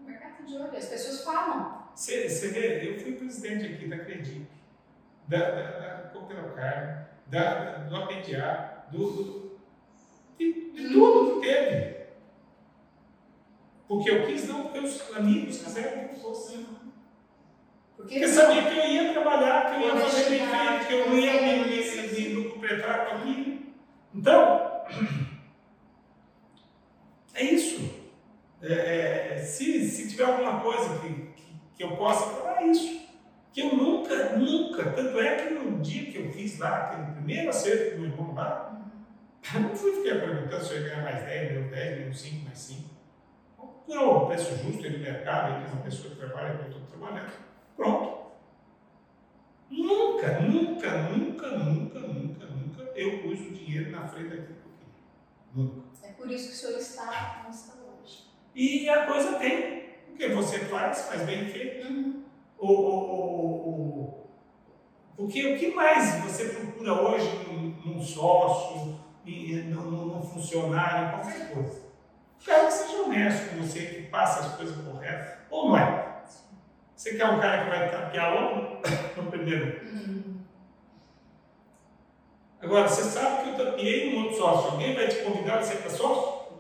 Mercado 0.04 0.44
de 0.44 0.56
olho. 0.56 0.76
As 0.76 0.86
pessoas 0.86 1.22
falam. 1.22 1.86
Você, 1.94 2.28
vê, 2.48 2.90
eu 2.90 3.00
fui 3.00 3.12
presidente 3.12 3.72
aqui 3.72 3.88
da 3.88 3.98
Credic, 3.98 4.46
da, 5.26 5.38
da, 5.38 5.62
da 5.62 6.08
Cooperocar, 6.10 7.10
da, 7.26 7.78
do 7.84 7.96
APDA, 7.96 8.84
do, 8.90 8.98
do, 8.98 9.60
de, 10.38 10.72
de 10.72 10.92
tudo 10.92 11.40
que 11.40 11.46
teve. 11.46 11.95
Porque 13.96 14.10
eu 14.10 14.26
quis, 14.26 14.46
não 14.46 14.64
porque 14.64 14.80
os 14.80 15.16
amigos 15.16 15.62
quiseram 15.62 16.08
que 16.08 16.16
eu 16.16 16.20
fosse. 16.20 16.66
Porque, 17.96 18.18
porque 18.18 18.28
sabia 18.28 18.62
que 18.62 18.78
eu 18.78 18.84
ia 18.84 19.14
trabalhar, 19.14 19.70
que 19.70 19.76
eu 19.82 19.88
ia 19.88 19.96
fazer 19.96 20.28
bem 20.28 20.46
feito, 20.46 20.86
que 20.86 20.92
eu 20.92 21.08
não 21.08 21.18
ia 21.18 21.40
me, 21.40 21.64
me, 21.64 22.12
me 22.12 22.28
lucupetrar 22.34 23.06
com 23.06 23.16
aquilo. 23.16 23.58
Então, 24.14 24.84
é 27.34 27.42
isso. 27.42 27.90
É, 28.60 29.32
é, 29.32 29.38
se, 29.38 29.88
se 29.88 30.10
tiver 30.10 30.24
alguma 30.24 30.60
coisa 30.60 30.98
que, 30.98 31.08
que, 31.08 31.56
que, 31.76 31.82
eu 31.82 31.96
possa 31.96 32.26
falar, 32.34 32.62
é 32.62 32.66
isso. 32.66 33.00
Que 33.50 33.62
eu 33.62 33.74
nunca, 33.74 34.36
nunca, 34.36 34.90
tanto 34.90 35.18
é 35.18 35.36
que 35.36 35.54
no 35.54 35.80
dia 35.80 36.10
que 36.10 36.18
eu 36.18 36.30
fiz 36.32 36.58
lá, 36.58 36.82
aquele 36.82 37.12
primeiro 37.12 37.48
acerto 37.48 37.94
do 37.94 38.02
meu 38.02 38.10
irmão 38.10 38.34
lá, 38.34 38.78
eu 39.54 39.60
não 39.60 39.74
fui 39.74 40.02
ficar 40.02 40.20
perguntando 40.20 40.62
se 40.62 40.74
eu 40.74 40.82
ia 40.82 40.88
ganhar 40.90 41.02
mais 41.02 41.24
10, 41.24 41.52
menos 41.52 41.70
10, 41.70 41.98
menos 41.98 42.20
5, 42.20 42.44
mais 42.44 42.58
5. 42.58 42.95
Não, 43.88 44.16
o 44.16 44.26
preço 44.26 44.56
justo 44.56 44.84
ele 44.84 44.98
mercado, 44.98 45.54
ele 45.54 45.66
é 45.66 45.72
uma 45.72 45.82
pessoa 45.82 46.10
que 46.10 46.20
trabalha, 46.20 46.60
eu 46.60 46.68
estou 46.68 46.82
trabalhando. 46.82 47.32
Pronto. 47.76 48.26
Nunca, 49.70 50.40
nunca, 50.40 51.02
nunca, 51.02 51.50
nunca, 51.50 52.00
nunca, 52.00 52.46
nunca 52.46 52.82
eu 52.94 53.22
pus 53.22 53.40
o 53.40 53.50
dinheiro 53.50 53.90
na 53.90 54.08
frente 54.08 54.30
daquilo 54.30 54.54
que 54.54 55.58
eu. 55.58 55.62
Nunca. 55.62 55.82
É 56.02 56.12
por 56.12 56.30
isso 56.30 56.48
que 56.48 56.54
o 56.54 56.56
senhor 56.56 56.78
está 56.78 57.44
onde 57.46 57.56
está 57.56 57.74
hoje. 57.74 58.24
E 58.54 58.88
a 58.88 59.06
coisa 59.06 59.38
tem. 59.38 59.86
O 60.12 60.16
que 60.16 60.28
você 60.28 60.60
faz, 60.60 61.02
faz 61.02 61.22
bem 61.22 61.46
feito. 61.46 62.24
O, 62.58 62.72
o, 62.72 63.68
o, 63.68 64.26
porque 65.16 65.54
o 65.54 65.58
que 65.58 65.74
mais 65.74 66.22
você 66.24 66.48
procura 66.48 67.02
hoje 67.02 67.26
num, 67.46 67.68
num 67.84 68.02
sócio, 68.02 68.98
num, 69.26 70.06
num 70.06 70.22
funcionário, 70.22 71.18
qualquer 71.18 71.52
coisa? 71.52 71.85
Quero 72.46 72.68
que 72.68 72.72
seja 72.72 73.02
honesto 73.02 73.50
com 73.50 73.56
você, 73.60 73.86
que 73.86 74.02
passa 74.02 74.46
as 74.46 74.54
coisas 74.54 74.76
corretas. 74.76 75.38
Ou 75.50 75.70
não 75.70 75.78
é? 75.78 76.22
Você 76.94 77.16
quer 77.16 77.26
um 77.26 77.40
cara 77.40 77.64
que 77.64 77.70
vai 77.70 77.90
tapear 77.90 78.32
outro 78.34 78.80
no 79.16 79.30
primeiro? 79.32 79.84
Uhum. 79.84 80.40
Agora, 82.60 82.88
você 82.88 83.02
sabe 83.02 83.42
que 83.42 83.60
eu 83.60 83.66
tapeei 83.66 84.14
um 84.14 84.22
outro 84.22 84.38
sócio. 84.38 84.70
Alguém 84.70 84.94
vai 84.94 85.08
te 85.08 85.24
convidar 85.24 85.58
a 85.58 85.62
ser 85.62 85.78
para 85.78 85.90
sócio? 85.90 86.56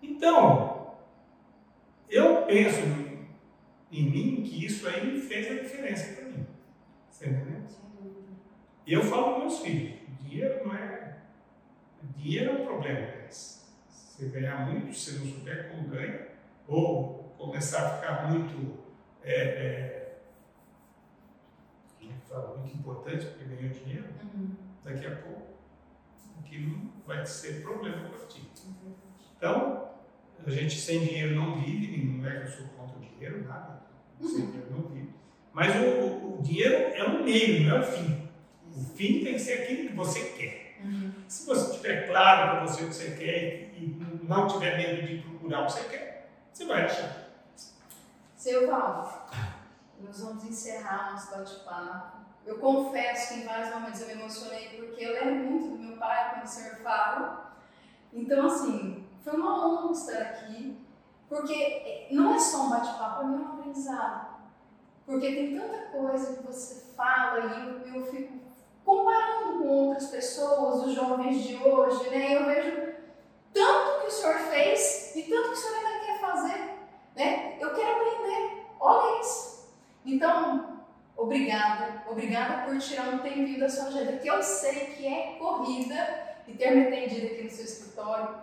Então, 0.00 0.94
eu 2.08 2.42
penso 2.42 2.78
em 3.90 4.02
mim 4.08 4.42
que 4.44 4.64
isso 4.64 4.86
aí 4.86 5.20
fez 5.20 5.50
a 5.50 5.62
diferença 5.62 6.14
para 6.14 6.28
mim. 6.28 6.46
Você 7.10 7.26
entendeu? 7.26 7.64
E 8.86 8.92
eu 8.92 9.02
falo 9.02 9.30
para 9.30 9.38
meus 9.40 9.58
filhos: 9.58 9.98
dinheiro 10.20 10.64
não 10.64 10.76
é. 10.76 11.16
Dinheiro 12.16 12.50
é 12.50 12.62
um 12.62 12.66
problema 12.66 13.00
deles. 13.00 13.53
Você 14.14 14.28
ganhar 14.28 14.70
muito, 14.70 14.94
se 14.94 15.18
não 15.18 15.26
souber 15.26 15.70
como 15.70 15.88
ganha, 15.88 16.28
ou 16.68 17.34
começar 17.36 17.84
a 17.84 17.96
ficar 17.96 18.30
muito. 18.30 18.78
É, 19.24 19.34
é, 19.34 20.18
fala, 22.28 22.58
muito 22.58 22.76
importante 22.76 23.26
porque 23.26 23.56
ganhou 23.56 23.72
dinheiro, 23.72 24.04
uhum. 24.22 24.50
daqui 24.84 25.04
a 25.04 25.16
pouco 25.16 25.54
aquilo 26.38 26.92
vai 27.04 27.26
ser 27.26 27.62
problema 27.62 28.08
para 28.08 28.26
ti. 28.26 28.48
Então, 29.36 29.90
A 30.46 30.50
gente 30.50 30.78
sem 30.78 31.00
dinheiro 31.04 31.34
não 31.34 31.60
vive, 31.60 32.04
não 32.04 32.28
é 32.28 32.40
que 32.40 32.46
eu 32.46 32.50
sou 32.50 32.66
contra 32.68 32.98
o 32.98 33.00
dinheiro, 33.00 33.48
nada. 33.48 33.82
Sem 34.20 34.46
dinheiro 34.46 34.70
não 34.70 34.88
vive. 34.90 35.08
Mas 35.52 35.74
o, 35.74 35.88
o, 35.88 36.38
o 36.38 36.42
dinheiro 36.42 36.74
é 36.94 37.08
um 37.08 37.24
meio, 37.24 37.64
não 37.64 37.76
é 37.76 37.80
o 37.80 37.82
fim. 37.82 38.28
O 38.76 38.80
fim 38.94 39.24
tem 39.24 39.34
que 39.34 39.38
ser 39.38 39.62
aquilo 39.62 39.88
que 39.88 39.94
você 39.94 40.20
quer. 40.36 40.63
Se 41.28 41.46
você 41.46 41.72
tiver 41.72 42.06
claro 42.06 42.50
para 42.50 42.66
você 42.66 42.84
o 42.84 42.88
que 42.88 42.94
você 42.94 43.10
quer 43.10 43.74
e 43.76 44.20
não 44.22 44.46
tiver 44.46 44.76
medo 44.76 45.06
de 45.06 45.22
procurar 45.22 45.62
o 45.62 45.66
que 45.66 45.72
você 45.72 45.84
quer, 45.84 46.30
você 46.52 46.66
vai 46.66 46.84
achar. 46.84 47.24
Seu 48.36 48.66
Valdo, 48.66 49.10
nós 50.00 50.20
vamos 50.20 50.44
encerrar 50.44 51.12
nosso 51.12 51.36
bate-papo. 51.36 52.18
Eu 52.46 52.58
confesso 52.58 53.34
que 53.34 53.40
em 53.40 53.46
vários 53.46 53.74
momentos 53.74 54.00
eu 54.02 54.06
me 54.08 54.12
emocionei 54.12 54.68
porque 54.76 55.04
eu 55.04 55.14
lembro 55.14 55.50
muito 55.50 55.76
do 55.76 55.82
meu 55.82 55.96
pai 55.96 56.30
quando 56.30 56.44
o 56.44 56.48
senhor 56.48 56.76
fala. 56.76 57.56
Então, 58.12 58.46
assim, 58.46 59.06
foi 59.22 59.32
uma 59.32 59.66
honra 59.66 59.92
estar 59.92 60.20
aqui, 60.20 60.78
porque 61.28 62.06
não 62.10 62.34
é 62.34 62.38
só 62.38 62.66
um 62.66 62.70
bate-papo, 62.70 63.22
é 63.22 63.24
um 63.24 63.54
aprendizado. 63.54 64.34
Porque 65.06 65.34
tem 65.34 65.58
tanta 65.58 65.86
coisa 65.86 66.36
que 66.36 66.46
você 66.46 66.92
fala 66.94 67.40
e 67.40 67.88
eu, 67.88 67.94
eu 67.94 68.06
fico 68.10 68.43
comparando 68.84 69.58
com 69.58 69.68
outras 69.68 70.08
pessoas, 70.08 70.86
os 70.86 70.94
jovens 70.94 71.42
de 71.42 71.56
hoje, 71.56 72.10
né? 72.10 72.36
Eu 72.36 72.46
vejo 72.46 72.94
tanto 73.52 74.00
que 74.00 74.06
o 74.08 74.10
senhor 74.10 74.34
fez 74.34 75.16
e 75.16 75.22
tanto 75.22 75.48
que 75.48 75.54
o 75.54 75.56
senhor 75.56 75.76
ainda 75.76 76.04
quer 76.04 76.20
fazer, 76.20 76.70
né? 77.16 77.56
Eu 77.60 77.74
quero 77.74 77.90
aprender. 77.92 78.66
Olha 78.80 79.20
isso. 79.20 79.74
Então, 80.04 80.82
obrigada, 81.16 82.04
obrigada 82.10 82.64
por 82.64 82.78
tirar 82.78 83.14
um 83.14 83.18
tempinho 83.18 83.58
da 83.58 83.68
sua 83.68 83.86
agenda, 83.86 84.18
que 84.18 84.28
eu 84.28 84.42
sei 84.42 84.86
que 84.86 85.06
é 85.06 85.36
corrida 85.38 86.36
e 86.46 86.52
ter 86.52 86.72
me 86.72 86.88
atendido 86.88 87.26
aqui 87.26 87.44
no 87.44 87.50
seu 87.50 87.64
escritório. 87.64 88.36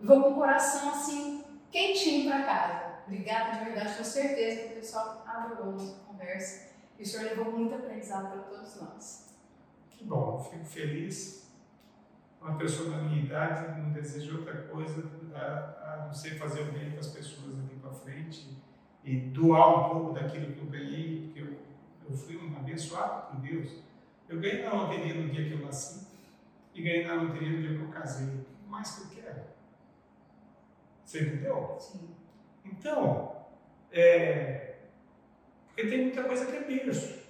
Vou 0.00 0.22
com 0.22 0.30
o 0.30 0.34
coração 0.34 0.90
assim 0.90 1.44
quentinho 1.70 2.28
para 2.28 2.42
casa. 2.42 2.90
Obrigada 3.06 3.58
de 3.58 3.64
verdade, 3.64 3.94
tenho 3.94 4.04
certeza 4.04 4.60
que 4.60 4.72
o 4.74 4.76
pessoal 4.76 5.22
adorou 5.26 5.72
nossa 5.72 5.98
conversa 6.06 6.70
e 6.98 7.02
o 7.02 7.06
senhor 7.06 7.24
levou 7.24 7.52
muito 7.52 7.74
aprendizado 7.74 8.30
para 8.30 8.42
todos 8.42 8.80
nós. 8.80 9.29
Que 10.00 10.06
bom, 10.06 10.42
fico 10.50 10.64
feliz. 10.64 11.46
Uma 12.40 12.56
pessoa 12.56 12.88
da 12.88 13.02
minha 13.02 13.22
idade 13.22 13.78
não 13.82 13.92
deseja 13.92 14.32
outra 14.32 14.62
coisa 14.62 15.04
a, 15.34 15.92
a 15.92 16.06
não 16.06 16.14
ser 16.14 16.38
fazer 16.38 16.62
o 16.62 16.72
bem 16.72 16.90
para 16.90 17.00
as 17.00 17.08
pessoas 17.08 17.58
aqui 17.58 17.76
para 17.76 17.92
frente 17.92 18.48
e 19.04 19.20
doar 19.20 19.68
um 19.68 19.90
pouco 19.90 20.14
daquilo 20.14 20.54
que 20.54 20.58
eu 20.58 20.70
ganhei, 20.70 21.26
porque 21.26 21.40
eu, 21.42 21.58
eu 22.08 22.16
fui 22.16 22.38
um 22.38 22.56
abençoado 22.56 23.26
por 23.26 23.42
Deus. 23.42 23.82
Eu 24.26 24.40
ganhei 24.40 24.64
na 24.64 24.72
loteria 24.72 25.12
no 25.12 25.28
dia 25.28 25.44
que 25.46 25.52
eu 25.52 25.66
nasci 25.66 26.06
e 26.74 26.80
ganhei 26.80 27.06
na 27.06 27.20
loteria 27.20 27.50
no 27.50 27.58
dia 27.58 27.76
que 27.76 27.84
eu 27.84 27.90
casei. 27.90 28.26
O 28.26 28.44
que 28.44 28.70
mais 28.70 28.90
que 28.94 29.02
eu 29.02 29.22
quero? 29.22 29.42
Você 31.04 31.24
entendeu? 31.24 31.76
Sim. 31.78 32.08
Então, 32.64 33.36
é, 33.92 34.76
porque 35.66 35.90
tem 35.90 36.04
muita 36.04 36.24
coisa 36.24 36.46
que 36.46 36.56
é 36.56 36.64
berço. 36.64 37.20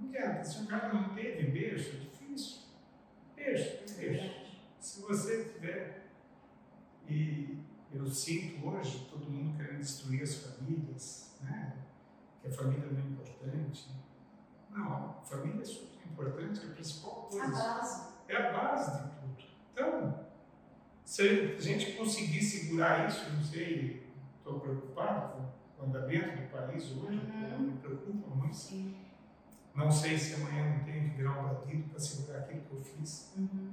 Não 0.00 0.08
adianta, 0.08 0.42
se 0.42 0.62
o 0.62 0.66
cara 0.66 0.90
não 0.90 1.10
teve 1.10 1.50
berço, 1.50 2.13
é 3.50 4.10
berço. 4.10 4.44
Se 4.80 5.00
você 5.02 5.44
tiver, 5.44 6.08
e 7.08 7.58
eu 7.92 8.06
sinto 8.06 8.66
hoje 8.68 9.06
todo 9.10 9.30
mundo 9.30 9.56
querendo 9.56 9.78
destruir 9.80 10.22
as 10.22 10.34
famílias, 10.36 11.34
né? 11.42 11.76
que 12.42 12.48
a 12.48 12.52
família 12.52 12.86
não 12.90 12.98
é 13.00 13.02
importante. 13.04 13.88
Não, 14.70 14.92
a 15.10 15.22
família 15.22 15.62
é 15.62 15.64
super 15.64 16.04
importante, 16.10 16.60
é 16.60 16.70
a 16.70 16.74
principal 16.74 17.28
A 17.28 17.30
coisa. 17.30 17.52
base. 17.52 18.08
É 18.28 18.36
a 18.36 18.52
base 18.52 19.02
de 19.02 19.08
tudo. 19.20 19.44
Então, 19.72 20.26
se 21.04 21.22
a 21.56 21.60
gente 21.60 21.92
conseguir 21.92 22.42
segurar 22.42 23.08
isso, 23.08 23.30
não 23.32 23.42
sei, 23.42 24.06
estou 24.38 24.60
preocupado 24.60 25.44
com 25.76 25.82
o 25.82 25.86
andamento 25.86 26.42
do 26.42 26.48
país 26.50 26.84
hoje, 26.92 27.18
Uhum. 27.20 27.58
me 27.58 27.78
preocupa 27.78 28.34
muito. 28.34 28.54
Sim. 28.56 28.96
Não 29.74 29.90
sei 29.90 30.16
se 30.16 30.34
amanhã 30.34 30.76
não 30.78 30.84
tenho 30.84 31.10
que 31.10 31.16
virar 31.16 31.40
um 31.40 31.54
bandido 31.54 31.88
para 31.90 31.98
segurar 31.98 32.38
aquilo 32.40 32.60
que 32.62 32.72
eu 32.72 32.82
fiz, 32.84 33.34
Uhum. 33.36 33.72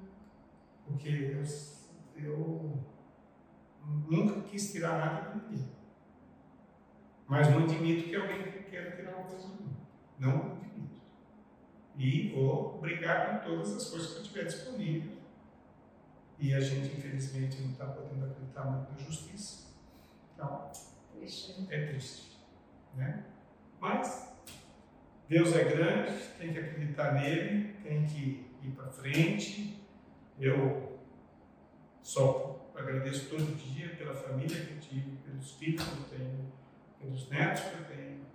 porque 0.85 1.09
eu, 1.09 2.23
eu 2.23 2.83
nunca 3.85 4.41
quis 4.41 4.71
tirar 4.71 4.97
nada 4.97 5.29
de 5.39 5.45
ninguém. 5.45 5.71
Mas 7.27 7.49
não 7.49 7.63
admito 7.63 8.09
que 8.09 8.15
alguém 8.15 8.41
queira 8.63 8.95
tirar 8.95 9.15
uma 9.17 9.27
coisa 9.27 9.47
de 9.47 9.63
mim. 9.63 9.75
Não 10.19 10.51
admito. 10.53 11.01
E 11.95 12.33
vou 12.33 12.79
brigar 12.81 13.41
com 13.43 13.49
todas 13.49 13.73
as 13.75 13.89
coisas 13.89 14.11
que 14.13 14.19
eu 14.19 14.23
tiver 14.23 14.45
disponível. 14.45 15.17
E 16.39 16.53
a 16.55 16.59
gente, 16.59 16.97
infelizmente, 16.97 17.61
não 17.61 17.71
está 17.71 17.85
podendo 17.85 18.25
acreditar 18.25 18.65
muito 18.65 18.91
na 18.91 18.97
justiça. 18.97 19.67
Então, 20.33 20.71
Triste. 21.13 21.67
é 21.69 21.85
triste. 21.87 22.41
Né? 22.95 23.23
Mas 23.79 24.30
Deus 25.31 25.55
é 25.55 25.63
grande, 25.63 26.11
tem 26.37 26.51
que 26.51 26.59
acreditar 26.59 27.13
nele, 27.13 27.73
tem 27.81 28.05
que 28.05 28.45
ir 28.61 28.71
para 28.75 28.87
frente. 28.87 29.81
Eu 30.37 30.99
só 32.01 32.69
agradeço 32.75 33.29
todo 33.29 33.55
dia 33.55 33.95
pela 33.95 34.13
família 34.13 34.59
que 34.59 34.73
eu 34.73 34.79
tive, 34.81 35.15
pelos 35.23 35.53
filhos 35.53 35.85
que 35.85 35.97
eu 35.97 36.17
tenho, 36.17 36.51
pelos 36.99 37.29
netos 37.29 37.63
que 37.63 37.77
eu 37.77 37.85
tenho, 37.85 38.25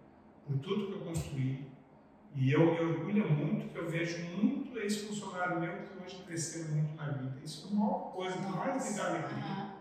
por 0.47 0.59
tudo 0.61 0.87
que 0.87 0.93
eu 0.95 1.01
construí. 1.01 1.67
E 2.35 2.51
eu 2.51 2.61
me 2.61 2.81
orgulho 2.81 3.31
muito 3.31 3.69
que 3.69 3.79
eu 3.79 3.91
vejo 3.91 4.25
muito 4.35 4.79
ex-funcionário 4.79 5.61
meu 5.61 5.73
que 5.83 6.03
hoje 6.03 6.23
cresceram 6.27 6.77
muito 6.77 6.95
na 6.95 7.11
vida. 7.11 7.41
Isso 7.45 7.67
é 7.67 7.73
a 7.73 7.75
maior 7.75 8.13
coisa 8.15 8.39
que 8.39 8.43
mais 8.43 8.91
me 8.91 8.97
dá 8.97 9.07
alegria. 9.09 9.75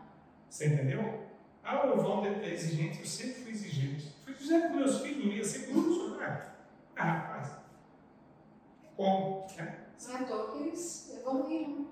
Você 0.49 0.67
entendeu? 0.67 1.29
Ah, 1.63 1.87
o 1.87 1.97
Valdo 1.97 2.27
é 2.27 2.51
exigente, 2.51 2.99
eu 2.99 3.05
sempre 3.05 3.43
fui 3.43 3.51
exigente. 3.53 4.13
Fui 4.25 4.33
exigente 4.33 4.67
com 4.67 4.73
meus 4.75 4.99
filhos, 4.99 5.25
não 5.25 5.31
ia 5.31 5.45
ser 5.45 5.59
funcionário. 5.59 6.54
Ah, 6.97 7.03
rapaz, 7.03 7.51
como? 8.95 9.47
Né? 9.57 9.85
Não 10.07 10.17
é 10.17 10.23
toa 10.23 10.57
eles 10.57 11.13
evoluíram. 11.17 11.87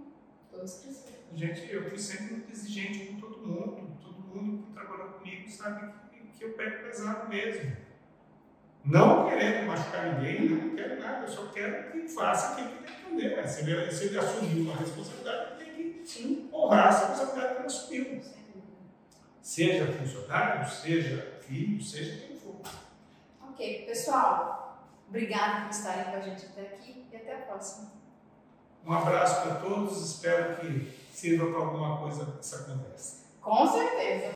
Todos 0.52 0.80
cresceram. 0.80 1.24
Gente, 1.34 1.72
eu 1.72 1.90
fui 1.90 1.98
sempre 1.98 2.34
muito 2.36 2.52
exigente 2.52 3.08
com 3.08 3.20
todo 3.20 3.46
mundo. 3.46 3.98
Todo 4.02 4.20
mundo 4.20 4.68
que 4.68 4.74
trabalhou 4.74 5.10
comigo 5.14 5.50
sabe 5.50 5.92
que, 6.12 6.20
que 6.28 6.46
eu 6.46 6.54
pego 6.54 6.84
pesado 6.84 7.28
mesmo. 7.28 7.76
Não 8.86 9.30
querendo 9.30 9.66
machucar 9.68 10.14
ninguém, 10.14 10.50
não 10.50 10.76
quero 10.76 11.00
nada, 11.00 11.26
eu 11.26 11.32
só 11.32 11.48
quero 11.48 11.92
que 11.92 12.08
faça 12.08 12.54
aquilo 12.54 12.78
que 12.78 12.84
tem 12.84 12.96
que 12.96 13.02
fazer. 13.02 13.36
Mas 13.38 13.50
se 13.52 13.62
ele, 13.70 13.92
se 13.92 14.06
ele 14.06 14.20
assumiu 14.20 14.64
uma 14.64 14.76
responsabilidade, 14.76 15.64
tem 15.64 15.94
que 15.94 16.06
Sim. 16.06 16.50
honrar 16.54 16.90
essa 16.90 17.08
responsabilidade 17.08 17.54
que 17.54 17.60
ele 17.60 17.66
assumiu. 17.68 18.22
Seja 19.42 19.92
funcionário, 19.92 20.70
seja 20.70 21.40
filho, 21.42 21.82
seja 21.82 22.28
quem 22.28 22.38
for. 22.38 22.62
Ok, 23.42 23.86
pessoal, 23.86 24.63
obrigada 25.14 25.62
por 25.62 25.70
estarem 25.70 26.06
com 26.06 26.18
a 26.18 26.20
gente 26.22 26.48
até 26.48 26.62
aqui 26.62 27.06
e 27.12 27.16
até 27.16 27.36
a 27.36 27.38
próxima. 27.42 27.92
Um 28.84 28.94
abraço 28.94 29.44
para 29.44 29.56
todos, 29.58 30.02
espero 30.02 30.58
que 30.58 30.92
sirva 31.14 31.52
para 31.52 31.60
alguma 31.60 32.00
coisa 32.00 32.36
essa 32.40 32.64
conversa. 32.64 33.24
Com 33.40 33.68
certeza. 33.68 34.32